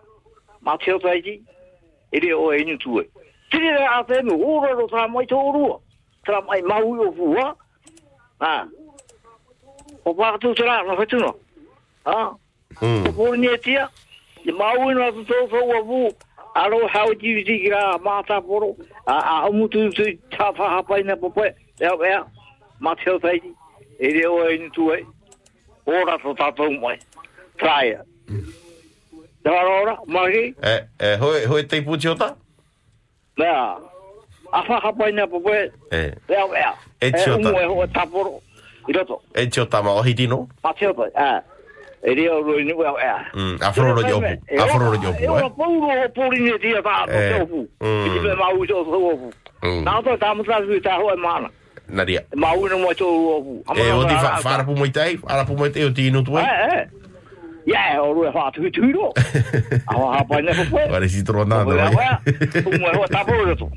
Mā 0.63 0.79
teo 0.85 1.03
taiti. 1.03 1.41
E 2.13 2.23
re 2.23 2.31
o 2.39 2.53
e 2.55 2.63
nu 2.71 2.79
tue. 2.79 3.03
Tire 3.51 3.83
a 3.83 3.99
tēnu. 4.07 4.39
Ora 4.39 4.77
ro 4.79 4.87
tā 4.95 5.09
mai 5.11 5.27
tō 5.27 5.43
rua 5.59 5.81
tra 6.27 6.41
mai 6.41 6.63
mau 6.63 7.07
o 7.07 7.11
vua. 7.11 7.57
Ha. 8.41 8.67
O 10.05 10.13
va 10.15 10.39
tu 10.39 10.55
tra, 10.55 10.83
no 10.83 10.97
fa 10.97 11.07
tu 11.07 11.19
no. 11.19 11.33
Ha. 12.05 12.35
O 12.83 13.11
vor 13.13 13.37
ni 13.37 13.59
tia. 13.59 13.89
e 14.45 14.53
mau 14.53 14.91
no 14.93 15.13
tu 15.13 15.25
to 15.25 15.49
fo 15.49 15.57
o 15.57 15.85
vu. 15.85 16.11
Aro 16.55 16.89
how 16.89 17.13
do 17.13 17.27
you 17.27 17.45
gra 17.69 17.81
ra 17.93 17.99
ma 17.99 18.23
ta 18.23 18.41
por 18.41 18.77
A 19.07 19.47
a 19.47 19.51
mu 19.53 19.69
tu 19.69 19.91
tu 19.91 20.05
ta 20.31 20.53
fa 20.53 20.69
ha 20.69 20.83
pa 20.83 20.99
ina 20.99 21.17
po 21.17 21.31
pe. 21.31 21.55
Ya 21.81 21.93
ya. 22.01 22.25
Ma 22.81 22.95
te 22.95 23.11
o 23.11 23.19
tai. 23.19 23.41
E 23.99 24.13
de 24.13 24.27
o 24.27 24.45
ni 24.49 24.69
tu 24.71 24.91
ai. 24.93 25.07
Ora 25.87 26.19
to 26.19 26.35
ta 26.35 26.51
to 26.51 26.71
mai. 26.71 26.99
Trai. 27.59 27.97
Ya 29.45 29.53
ora, 29.53 29.99
ma. 30.07 30.27
Eh, 30.29 30.83
eh, 30.99 31.17
hoi 31.17 31.45
hoi 31.47 31.63
te 31.63 31.81
pu 31.81 31.97
ta. 31.97 32.37
Ya. 33.39 33.79
Whakapai 34.63 35.13
na 35.13 35.27
popoe. 35.27 35.71
Eh, 35.91 36.13
Lea 36.29 36.47
mea. 36.49 36.73
E 37.01 37.07
E 37.09 37.13
tiota. 37.13 37.49
umu 37.49 37.59
e 37.61 37.65
hoa 37.65 37.87
taporo. 37.89 38.41
I 38.89 38.93
roto. 38.93 39.21
e 39.35 39.47
te 39.49 39.61
ota 39.61 39.83
ma 39.83 39.91
ohi 39.91 40.15
tino? 40.15 40.49
Pa 40.63 40.73
te 40.73 40.87
opa. 40.87 41.09
Ah. 41.17 41.43
E 42.03 42.15
rea 42.15 42.31
roi 42.39 42.63
ni 42.65 42.73
ua 42.73 42.95
ea. 43.03 43.19
Mm, 43.35 43.57
afroro 43.61 44.03
di 44.03 44.13
opu. 44.13 44.33
Afroro 44.59 44.97
di 44.97 45.07
E 45.07 45.09
opu, 45.09 45.33
ora 45.33 45.47
eh. 45.47 45.51
pouro 45.51 46.05
o 46.05 46.09
pori 46.15 46.39
ni 46.41 46.59
tia 46.59 46.83
ta 46.83 47.05
Eh, 47.09 47.29
te 47.35 47.41
opu. 47.43 47.69
mm. 47.81 48.07
I 48.07 48.09
te 48.15 48.19
pe 48.21 48.35
mau 48.35 48.63
i 48.63 48.67
tō 48.67 48.85
tō 48.87 48.99
opu. 49.13 49.33
Mm. 49.63 49.83
Nā 49.85 50.03
tō 50.03 50.17
tā 50.19 50.35
mutra 50.37 50.61
ki 50.63 50.79
tā 50.81 50.95
hoa 51.03 51.13
e 51.15 51.17
mana. 51.17 51.51
Naria. 51.89 52.21
Mau 52.37 52.67
ina 52.67 52.77
mo 52.77 52.93
tō 52.93 53.07
opu. 53.07 53.63
E 53.75 53.91
o 53.91 54.05
ti 54.07 54.15
fa- 54.15 54.39
whara 54.45 54.65
pu 54.65 54.77
mai 54.79 54.91
tei, 54.91 55.17
whara 55.19 55.45
pu 55.45 55.57
mai 55.59 55.71
tei 55.71 55.85
o 55.85 55.91
ti 55.91 56.07
inu 56.09 56.23
tu 56.23 56.39
Eh, 56.39 56.43
ai. 56.43 56.79
eh. 56.79 56.87
Ia, 57.67 58.03
o 58.03 58.15
wha 58.15 58.51
tui 58.53 58.71
tui 58.71 58.93
ro. 58.93 59.13
Ware 60.91 61.09
si. 61.09 61.23
Umu 62.67 62.87
e 62.87 62.97
hoa 62.97 63.23
roto. 63.45 63.71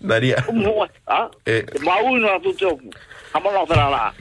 Naria. 0.00 0.44
Umu 0.48 0.64
hoa. 0.66 0.88
Ah? 1.06 1.30
E, 1.46 1.62
Mau 1.82 2.16
ina 2.16 2.40
tu 2.40 2.52
te 2.52 2.66
opu. 2.66 2.90
Hamana 3.32 3.66
tara 3.66 3.88
la. 3.90 4.12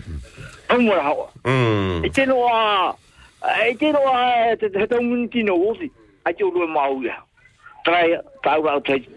Umu 0.76 0.94
e 0.94 1.00
hawa. 1.02 1.26
mm. 1.44 2.06
E 2.06 2.10
tēno 2.10 2.38
a... 2.54 2.94
E 3.66 3.74
a... 3.74 4.56
Te 4.62 4.70
te 4.70 4.86
tau 4.88 5.02
muni 5.02 5.28
tino 5.28 5.58
osi. 5.58 5.90
Ai 6.26 6.34
te 6.34 6.44
urua 6.44 6.68
mau 6.68 7.02
ia. 7.02 7.18
Trai, 7.84 8.14
tau 8.44 8.62
rau 8.62 8.80
tei. 8.82 9.10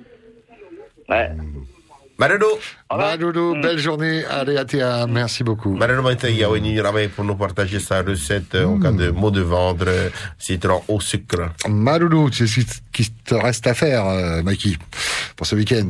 Eh. 1.12 1.51
Maredo. 2.22 2.46
Madoudou, 2.96 3.56
belle 3.60 3.78
journée. 3.78 4.24
Allez, 4.30 4.56
à 4.56 4.64
Théa. 4.64 5.06
Merci 5.08 5.42
beaucoup. 5.42 5.74
Maredo 5.74 6.02
mai 6.02 6.14
tei 6.14 6.44
au 6.44 6.56
ni 6.56 6.80
rame 6.80 7.08
pour 7.08 7.24
nous 7.24 7.34
partager 7.34 7.80
sa 7.80 8.00
recette 8.02 8.54
en 8.54 8.78
cas 8.78 8.92
de 8.92 9.10
maux 9.10 9.32
de 9.32 9.40
ventre, 9.40 9.86
euh, 9.88 10.08
citron 10.38 10.82
au 10.86 11.00
sucre. 11.00 11.50
Madoudou, 11.68 12.30
c'est 12.32 12.46
ce 12.46 12.60
qui 12.92 13.10
te 13.10 13.34
reste 13.34 13.66
à 13.66 13.74
faire, 13.74 14.06
euh, 14.06 14.40
Mikey, 14.44 14.76
pour 15.34 15.48
ce 15.48 15.56
week-end. 15.56 15.88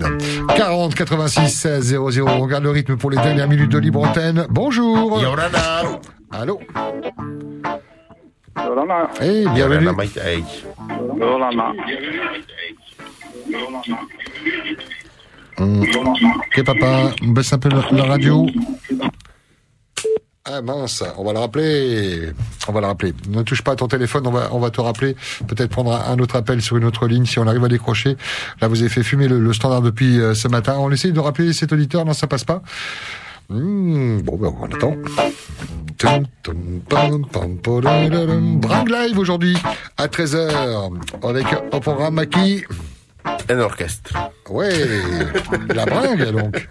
40 0.57 0.95
86 0.95 1.51
16 1.51 1.85
00. 1.85 2.27
On 2.27 2.41
regarde 2.41 2.65
le 2.65 2.71
rythme 2.71 2.97
pour 2.97 3.11
les 3.11 3.19
dernières 3.19 3.49
minutes 3.49 3.73
de 3.73 3.79
libre 3.79 4.03
antenne. 4.03 4.47
Bonjour. 4.49 5.21
Yorana. 5.21 5.83
Allô. 6.31 6.61
Yorana. 8.57 9.11
Eh, 9.21 9.45
bienvenue. 9.53 9.91
Yorana. 11.21 11.73
Yorana. 13.51 13.99
Ok, 15.59 16.63
papa, 16.65 17.13
on 17.23 17.29
baisse 17.29 17.53
un 17.53 17.59
peu 17.59 17.69
la, 17.69 18.05
radio. 18.05 18.47
Ah 20.45 20.61
mince, 20.61 21.05
on 21.19 21.25
va 21.25 21.33
le 21.33 21.39
rappeler. 21.39 22.33
On 22.67 22.73
va 22.73 22.81
le 22.81 22.87
rappeler. 22.87 23.13
Ne 23.29 23.43
touche 23.43 23.63
pas 23.63 23.73
à 23.73 23.77
ton 23.77 23.87
téléphone, 23.87 24.27
on 24.27 24.33
va, 24.33 24.49
on 24.53 24.59
va 24.59 24.71
te 24.71 24.81
rappeler. 24.81 25.15
Peut-être 25.47 25.71
prendre 25.71 25.93
un, 25.95 26.19
autre 26.19 26.37
appel 26.37 26.61
sur 26.61 26.77
une 26.77 26.85
autre 26.85 27.07
ligne 27.07 27.27
si 27.27 27.39
on 27.39 27.47
arrive 27.47 27.65
à 27.65 27.69
décrocher. 27.69 28.17
Là, 28.61 28.69
vous 28.69 28.81
avez 28.81 28.89
fait 28.89 29.03
fumer 29.03 29.29
le, 29.29 29.53
standard 29.53 29.83
depuis 29.83 30.21
euh, 30.21 30.35
ce 30.35 30.49
matin. 30.49 30.77
On 30.79 30.91
essaye 30.91 31.13
de 31.13 31.21
rappeler 31.21 31.53
cet 31.53 31.73
auditeur. 31.73 32.05
Non, 32.05 32.13
ça 32.13 32.27
passe 32.27 32.45
pas. 32.45 32.63
Hmm, 33.49 34.21
bon, 34.23 34.37
ben, 34.37 34.53
on 34.61 34.65
attend. 34.65 34.97
Bringue 38.59 38.89
live 38.89 39.19
aujourd'hui 39.19 39.57
à 39.97 40.07
13h 40.09 40.91
avec 41.23 41.47
au 41.73 41.81
programme 41.81 42.15
Maki. 42.15 42.65
Un 43.49 43.59
orchestre. 43.61 44.13
Ouais, 44.49 44.71
la 45.75 45.85
bringue 45.85 46.31
donc. 46.33 46.67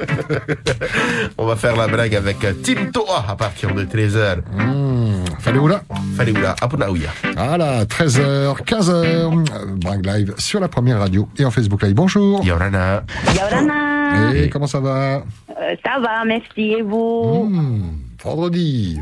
On 1.37 1.45
va 1.45 1.55
faire 1.55 1.75
la 1.75 1.87
blague 1.87 2.15
avec 2.15 2.43
euh, 2.43 2.53
Tim 2.63 2.91
Toa 2.91 3.25
à 3.27 3.35
partir 3.35 3.73
de 3.73 3.83
13h. 3.83 4.37
Mmh, 4.53 5.25
Faleoula. 5.39 5.81
Faleoula, 6.15 6.55
Apunaouya. 6.61 7.09
Voilà, 7.35 7.85
13h, 7.85 8.63
15h, 8.63 8.91
euh, 8.91 9.29
Bringue 9.75 10.05
Live 10.05 10.33
sur 10.37 10.59
la 10.59 10.67
première 10.67 10.99
radio 10.99 11.27
et 11.37 11.45
en 11.45 11.51
Facebook 11.51 11.81
Live. 11.83 11.93
Bonjour. 11.95 12.43
Yorana. 12.43 13.03
Yorana. 13.35 14.33
Et 14.35 14.49
comment 14.49 14.67
ça 14.67 14.79
va? 14.79 15.23
Euh, 15.49 15.75
ça 15.83 15.99
va, 15.99 16.23
merci. 16.25 16.73
Et 16.73 16.81
vous? 16.81 17.47
Mmh, 17.49 17.81
Vendredi. 18.23 18.99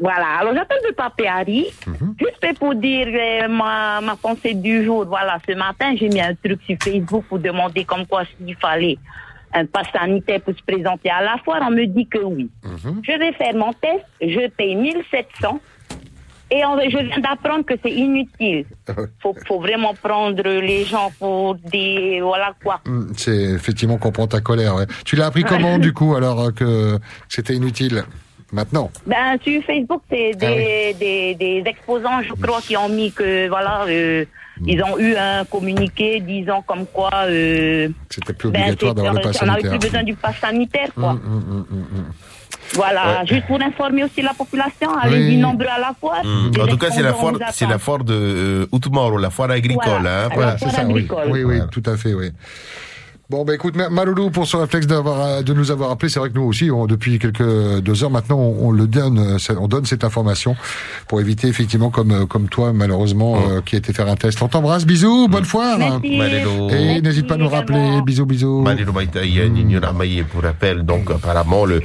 Voilà. 0.00 0.38
Alors, 0.40 0.54
j'appelle 0.54 0.80
de 0.88 0.94
Papéari. 0.94 1.66
Juste 2.18 2.58
pour 2.58 2.74
dire 2.74 3.06
euh, 3.08 3.48
ma, 3.48 4.00
ma 4.00 4.16
pensée 4.16 4.54
du 4.54 4.84
jour. 4.84 5.04
Voilà, 5.06 5.38
ce 5.48 5.54
matin, 5.54 5.94
j'ai 5.98 6.08
mis 6.08 6.20
un 6.20 6.34
truc 6.34 6.60
sur 6.66 6.76
Facebook 6.82 7.24
pour 7.28 7.38
demander 7.38 7.84
comme 7.84 8.06
quoi 8.06 8.22
s'il 8.24 8.54
fallait 8.56 8.96
un 9.54 9.64
pass 9.66 9.86
sanitaire 9.92 10.40
pour 10.42 10.54
se 10.54 10.62
présenter 10.62 11.10
à 11.10 11.22
la 11.22 11.36
foire. 11.44 11.60
On 11.66 11.70
me 11.70 11.86
dit 11.86 12.06
que 12.06 12.18
oui. 12.18 12.50
Je 13.02 13.18
vais 13.18 13.32
faire 13.32 13.54
mon 13.54 13.72
test. 13.72 14.04
Je 14.20 14.48
paye 14.48 14.76
1700. 14.76 15.60
Et 16.50 16.64
on- 16.64 16.78
je 16.80 16.96
viens 16.96 17.18
d'apprendre 17.18 17.64
que 17.66 17.74
c'est 17.82 17.90
inutile. 17.90 18.64
Faut, 19.22 19.34
faut 19.46 19.60
vraiment 19.60 19.92
prendre 19.94 20.42
les 20.42 20.84
gens 20.84 21.10
pour 21.18 21.56
des... 21.56 22.20
Voilà 22.22 22.54
quoi. 22.62 22.80
Mmh, 22.86 23.12
C'est 23.16 23.36
effectivement 23.36 23.98
comprend 23.98 24.26
ta 24.26 24.40
colère. 24.40 24.74
ouais. 24.76 24.86
Tu 25.04 25.14
l'as 25.16 25.26
appris 25.26 25.44
comment 25.44 25.78
du 25.78 25.92
coup 25.92 26.14
alors 26.14 26.40
euh, 26.40 26.50
que 26.52 26.98
c'était 27.28 27.54
inutile? 27.54 28.04
Maintenant. 28.52 28.90
Ben, 29.06 29.38
sur 29.44 29.62
Facebook, 29.64 30.02
c'est 30.10 30.32
des, 30.34 30.94
des, 30.98 31.34
des 31.34 31.62
exposants, 31.66 32.22
je 32.22 32.32
crois, 32.32 32.60
qui 32.62 32.76
ont 32.76 32.88
mis 32.88 33.12
que, 33.12 33.46
voilà, 33.48 33.84
euh, 33.86 34.24
ils 34.66 34.82
ont 34.82 34.98
eu 34.98 35.14
un 35.16 35.44
communiqué 35.44 36.20
disant 36.20 36.62
comme 36.66 36.86
quoi... 36.86 37.10
Euh, 37.26 37.88
C'était 38.08 38.32
plus 38.32 38.50
ben, 38.50 38.60
obligatoire 38.62 38.90
c'est- 38.92 38.96
d'avoir 38.96 39.14
le 39.14 39.20
pass 39.20 39.38
On 39.42 39.46
n'avait 39.46 39.60
sanitaire. 39.60 39.78
plus 39.78 39.88
besoin 39.88 40.02
du 40.02 40.14
pass 40.14 40.36
sanitaire, 40.40 40.88
quoi. 40.94 41.12
Mmh, 41.12 41.16
mmh, 41.16 41.30
mmh, 41.30 41.66
mmh, 41.70 41.98
mmh. 41.98 42.12
Voilà, 42.74 43.20
Ouais. 43.20 43.26
juste 43.26 43.46
pour 43.46 43.60
informer 43.62 44.04
aussi 44.04 44.20
la 44.22 44.34
population, 44.34 44.94
avec 44.96 45.20
Oui. 45.20 45.30
du 45.30 45.36
nombre 45.38 45.66
à 45.68 45.78
la 45.78 45.94
fois. 45.98 46.22
Mm. 46.22 46.60
En 46.60 46.66
tout 46.66 46.76
cas, 46.76 46.90
c'est 46.90 47.02
la 47.02 47.14
foire, 47.14 47.34
c'est 47.52 47.66
la 47.66 47.78
foire 47.78 48.04
de 48.04 48.66
euh, 48.72 49.18
la 49.18 49.30
foire 49.30 49.50
agricole. 49.50 49.84
Voilà, 49.86 50.24
hein, 50.24 50.28
la 50.28 50.34
voilà. 50.34 50.58
foire 50.58 50.78
agricole. 50.78 51.24
Oui, 51.30 51.44
oui, 51.44 51.60
tout 51.70 51.82
à 51.86 51.96
fait, 51.96 52.12
oui. 52.14 52.30
Bon, 53.30 53.44
bah 53.44 53.54
écoute, 53.54 53.76
Ma- 53.76 53.90
Maloulou, 53.90 54.30
pour 54.30 54.46
ce 54.46 54.56
réflexe 54.56 54.86
d'avoir, 54.86 55.20
euh, 55.20 55.42
de 55.42 55.52
nous 55.52 55.70
avoir 55.70 55.90
appelé, 55.90 56.08
c'est 56.08 56.18
vrai 56.18 56.30
que 56.30 56.34
nous 56.34 56.44
aussi, 56.46 56.70
on- 56.70 56.86
depuis 56.86 57.18
quelques 57.18 57.42
deux 57.80 58.02
heures 58.02 58.10
maintenant, 58.10 58.38
on, 58.38 58.68
on 58.68 58.70
le 58.70 58.86
donne, 58.86 59.18
euh, 59.18 59.54
on 59.60 59.68
donne 59.68 59.84
cette 59.84 60.02
information 60.02 60.56
pour 61.08 61.20
éviter 61.20 61.46
effectivement, 61.46 61.90
comme 61.90 62.10
euh, 62.10 62.24
comme 62.24 62.48
toi, 62.48 62.72
malheureusement, 62.72 63.36
euh, 63.36 63.60
qui 63.60 63.74
a 63.74 63.78
été 63.80 63.92
faire 63.92 64.08
un 64.08 64.16
test. 64.16 64.40
On 64.40 64.48
t'embrasse, 64.48 64.86
bisous, 64.86 65.28
bonne 65.28 65.44
foire. 65.44 65.76
Merci. 65.78 66.16
Malelo. 66.16 66.70
Et 66.70 67.02
n'hésite 67.02 67.26
pas 67.26 67.34
à 67.34 67.36
nous 67.36 67.50
rappeler, 67.50 68.00
bisous, 68.02 68.24
bisous. 68.24 68.62
Pour 70.24 70.42
rappel, 70.42 70.84
donc 70.84 71.10
apparemment 71.10 71.66
le 71.66 71.82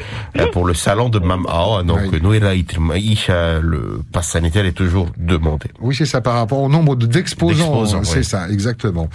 pour 0.54 0.66
le 0.66 0.74
salon 0.74 1.10
de 1.10 1.20
Mamao, 1.20 1.84
donc 1.84 2.00
Itrimaïcha, 2.56 3.60
le 3.60 4.00
pass 4.14 4.30
sanitaire 4.30 4.66
est 4.66 4.72
toujours 4.72 5.08
demandé. 5.18 5.66
Oui, 5.82 5.94
c'est 5.94 6.06
ça, 6.06 6.22
par 6.22 6.36
rapport 6.36 6.60
au 6.62 6.70
nombre 6.70 6.96
de- 6.96 7.06
d'exposants. 7.06 7.86
C'est 8.06 8.20
oui. 8.20 8.24
ça, 8.24 8.48
exactement. 8.50 9.10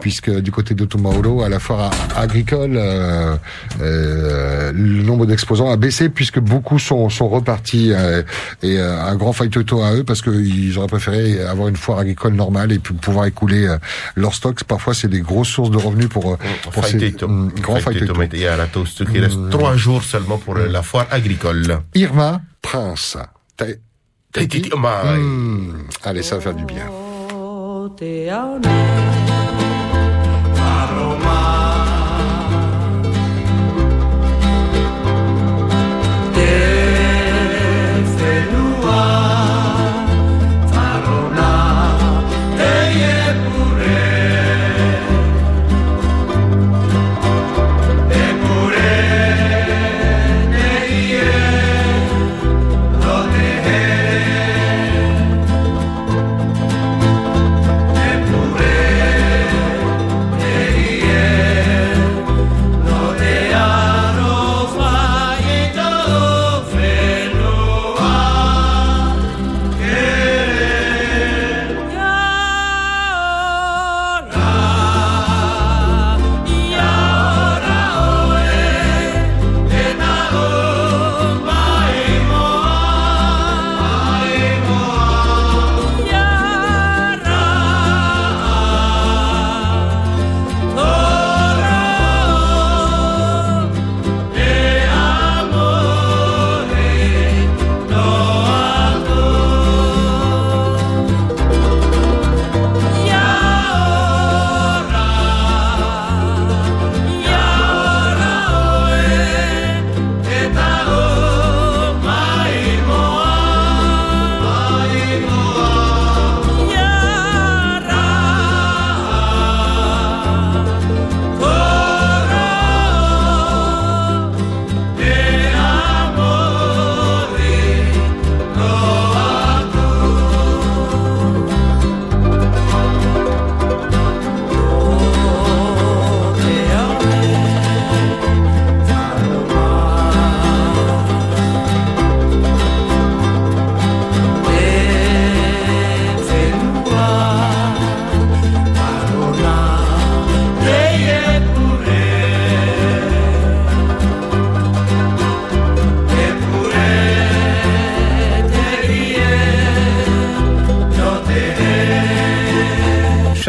Puisque 0.00 0.28
du 0.40 0.50
côté 0.50 0.74
de 0.74 0.84
Tomaolo, 0.84 1.42
la 1.52 1.58
foire 1.58 1.90
agricole, 2.16 2.72
euh, 2.76 3.36
euh, 3.80 4.72
le 4.74 5.02
nombre 5.02 5.26
d'exposants 5.26 5.70
a 5.70 5.76
baissé 5.76 6.08
puisque 6.08 6.40
beaucoup 6.40 6.78
sont, 6.78 7.10
sont 7.10 7.28
repartis 7.28 7.92
euh, 7.92 8.22
et 8.62 8.78
euh, 8.78 9.04
un 9.04 9.14
grand 9.16 9.34
failletoto 9.34 9.82
à 9.82 9.94
eux 9.94 10.04
parce 10.04 10.22
qu'ils 10.22 10.78
auraient 10.78 10.86
préféré 10.86 11.42
avoir 11.42 11.68
une 11.68 11.76
foire 11.76 11.98
agricole 11.98 12.32
normale 12.32 12.72
et 12.72 12.78
puis 12.78 12.94
pouvoir 12.94 13.26
écouler 13.26 13.66
euh, 13.66 13.76
leurs 14.16 14.34
stocks. 14.34 14.64
Parfois, 14.64 14.94
c'est 14.94 15.08
des 15.08 15.20
grosses 15.20 15.48
sources 15.48 15.70
de 15.70 15.76
revenus 15.76 16.08
pour, 16.08 16.32
euh, 16.32 16.38
pour 16.62 16.84
ces 16.86 17.14
hum, 17.22 17.52
grands. 17.60 17.78
Maïtaï 18.16 18.46
à 18.46 18.56
la 18.56 18.66
toast, 18.66 19.04
qui 19.10 19.20
reste 19.20 19.50
trois 19.50 19.76
jours 19.76 20.02
seulement 20.02 20.38
pour 20.38 20.54
la 20.54 20.82
foire 20.82 21.06
agricole. 21.10 21.80
Irma 21.94 22.40
Prince. 22.62 23.18
Allez, 26.02 26.22
ça 26.22 26.36
va 26.36 26.40
faire 26.40 26.54
du 26.54 26.64
bien. 26.64 26.86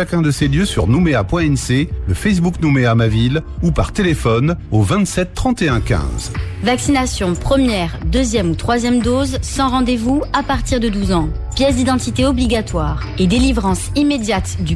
Chacun 0.04 0.22
de 0.22 0.32
ces 0.32 0.50
lieux 0.50 0.66
sur 0.66 0.88
nouméa.nc, 0.88 1.90
le 2.08 2.14
Facebook 2.14 2.56
Nouméa 2.60 2.94
ma 2.94 3.08
ville 3.08 3.42
ou 3.62 3.72
par 3.72 3.94
téléphone 3.94 4.58
au 4.70 4.82
27 4.82 5.34
31 5.34 5.80
15. 5.80 6.34
Vaccination 6.62 7.34
première, 7.36 7.98
deuxième 8.06 8.52
ou 8.52 8.56
troisième 8.56 9.02
dose 9.02 9.38
sans 9.42 9.70
rendez-vous 9.70 10.22
à 10.34 10.44
partir 10.44 10.80
de 10.80 10.88
12 10.90 11.12
ans. 11.12 11.30
Pièce 11.56 11.76
d'identité 11.76 12.26
obligatoire 12.26 13.04
et 13.20 13.28
délivrance 13.28 13.92
immédiate 13.96 14.58
du 14.62 14.72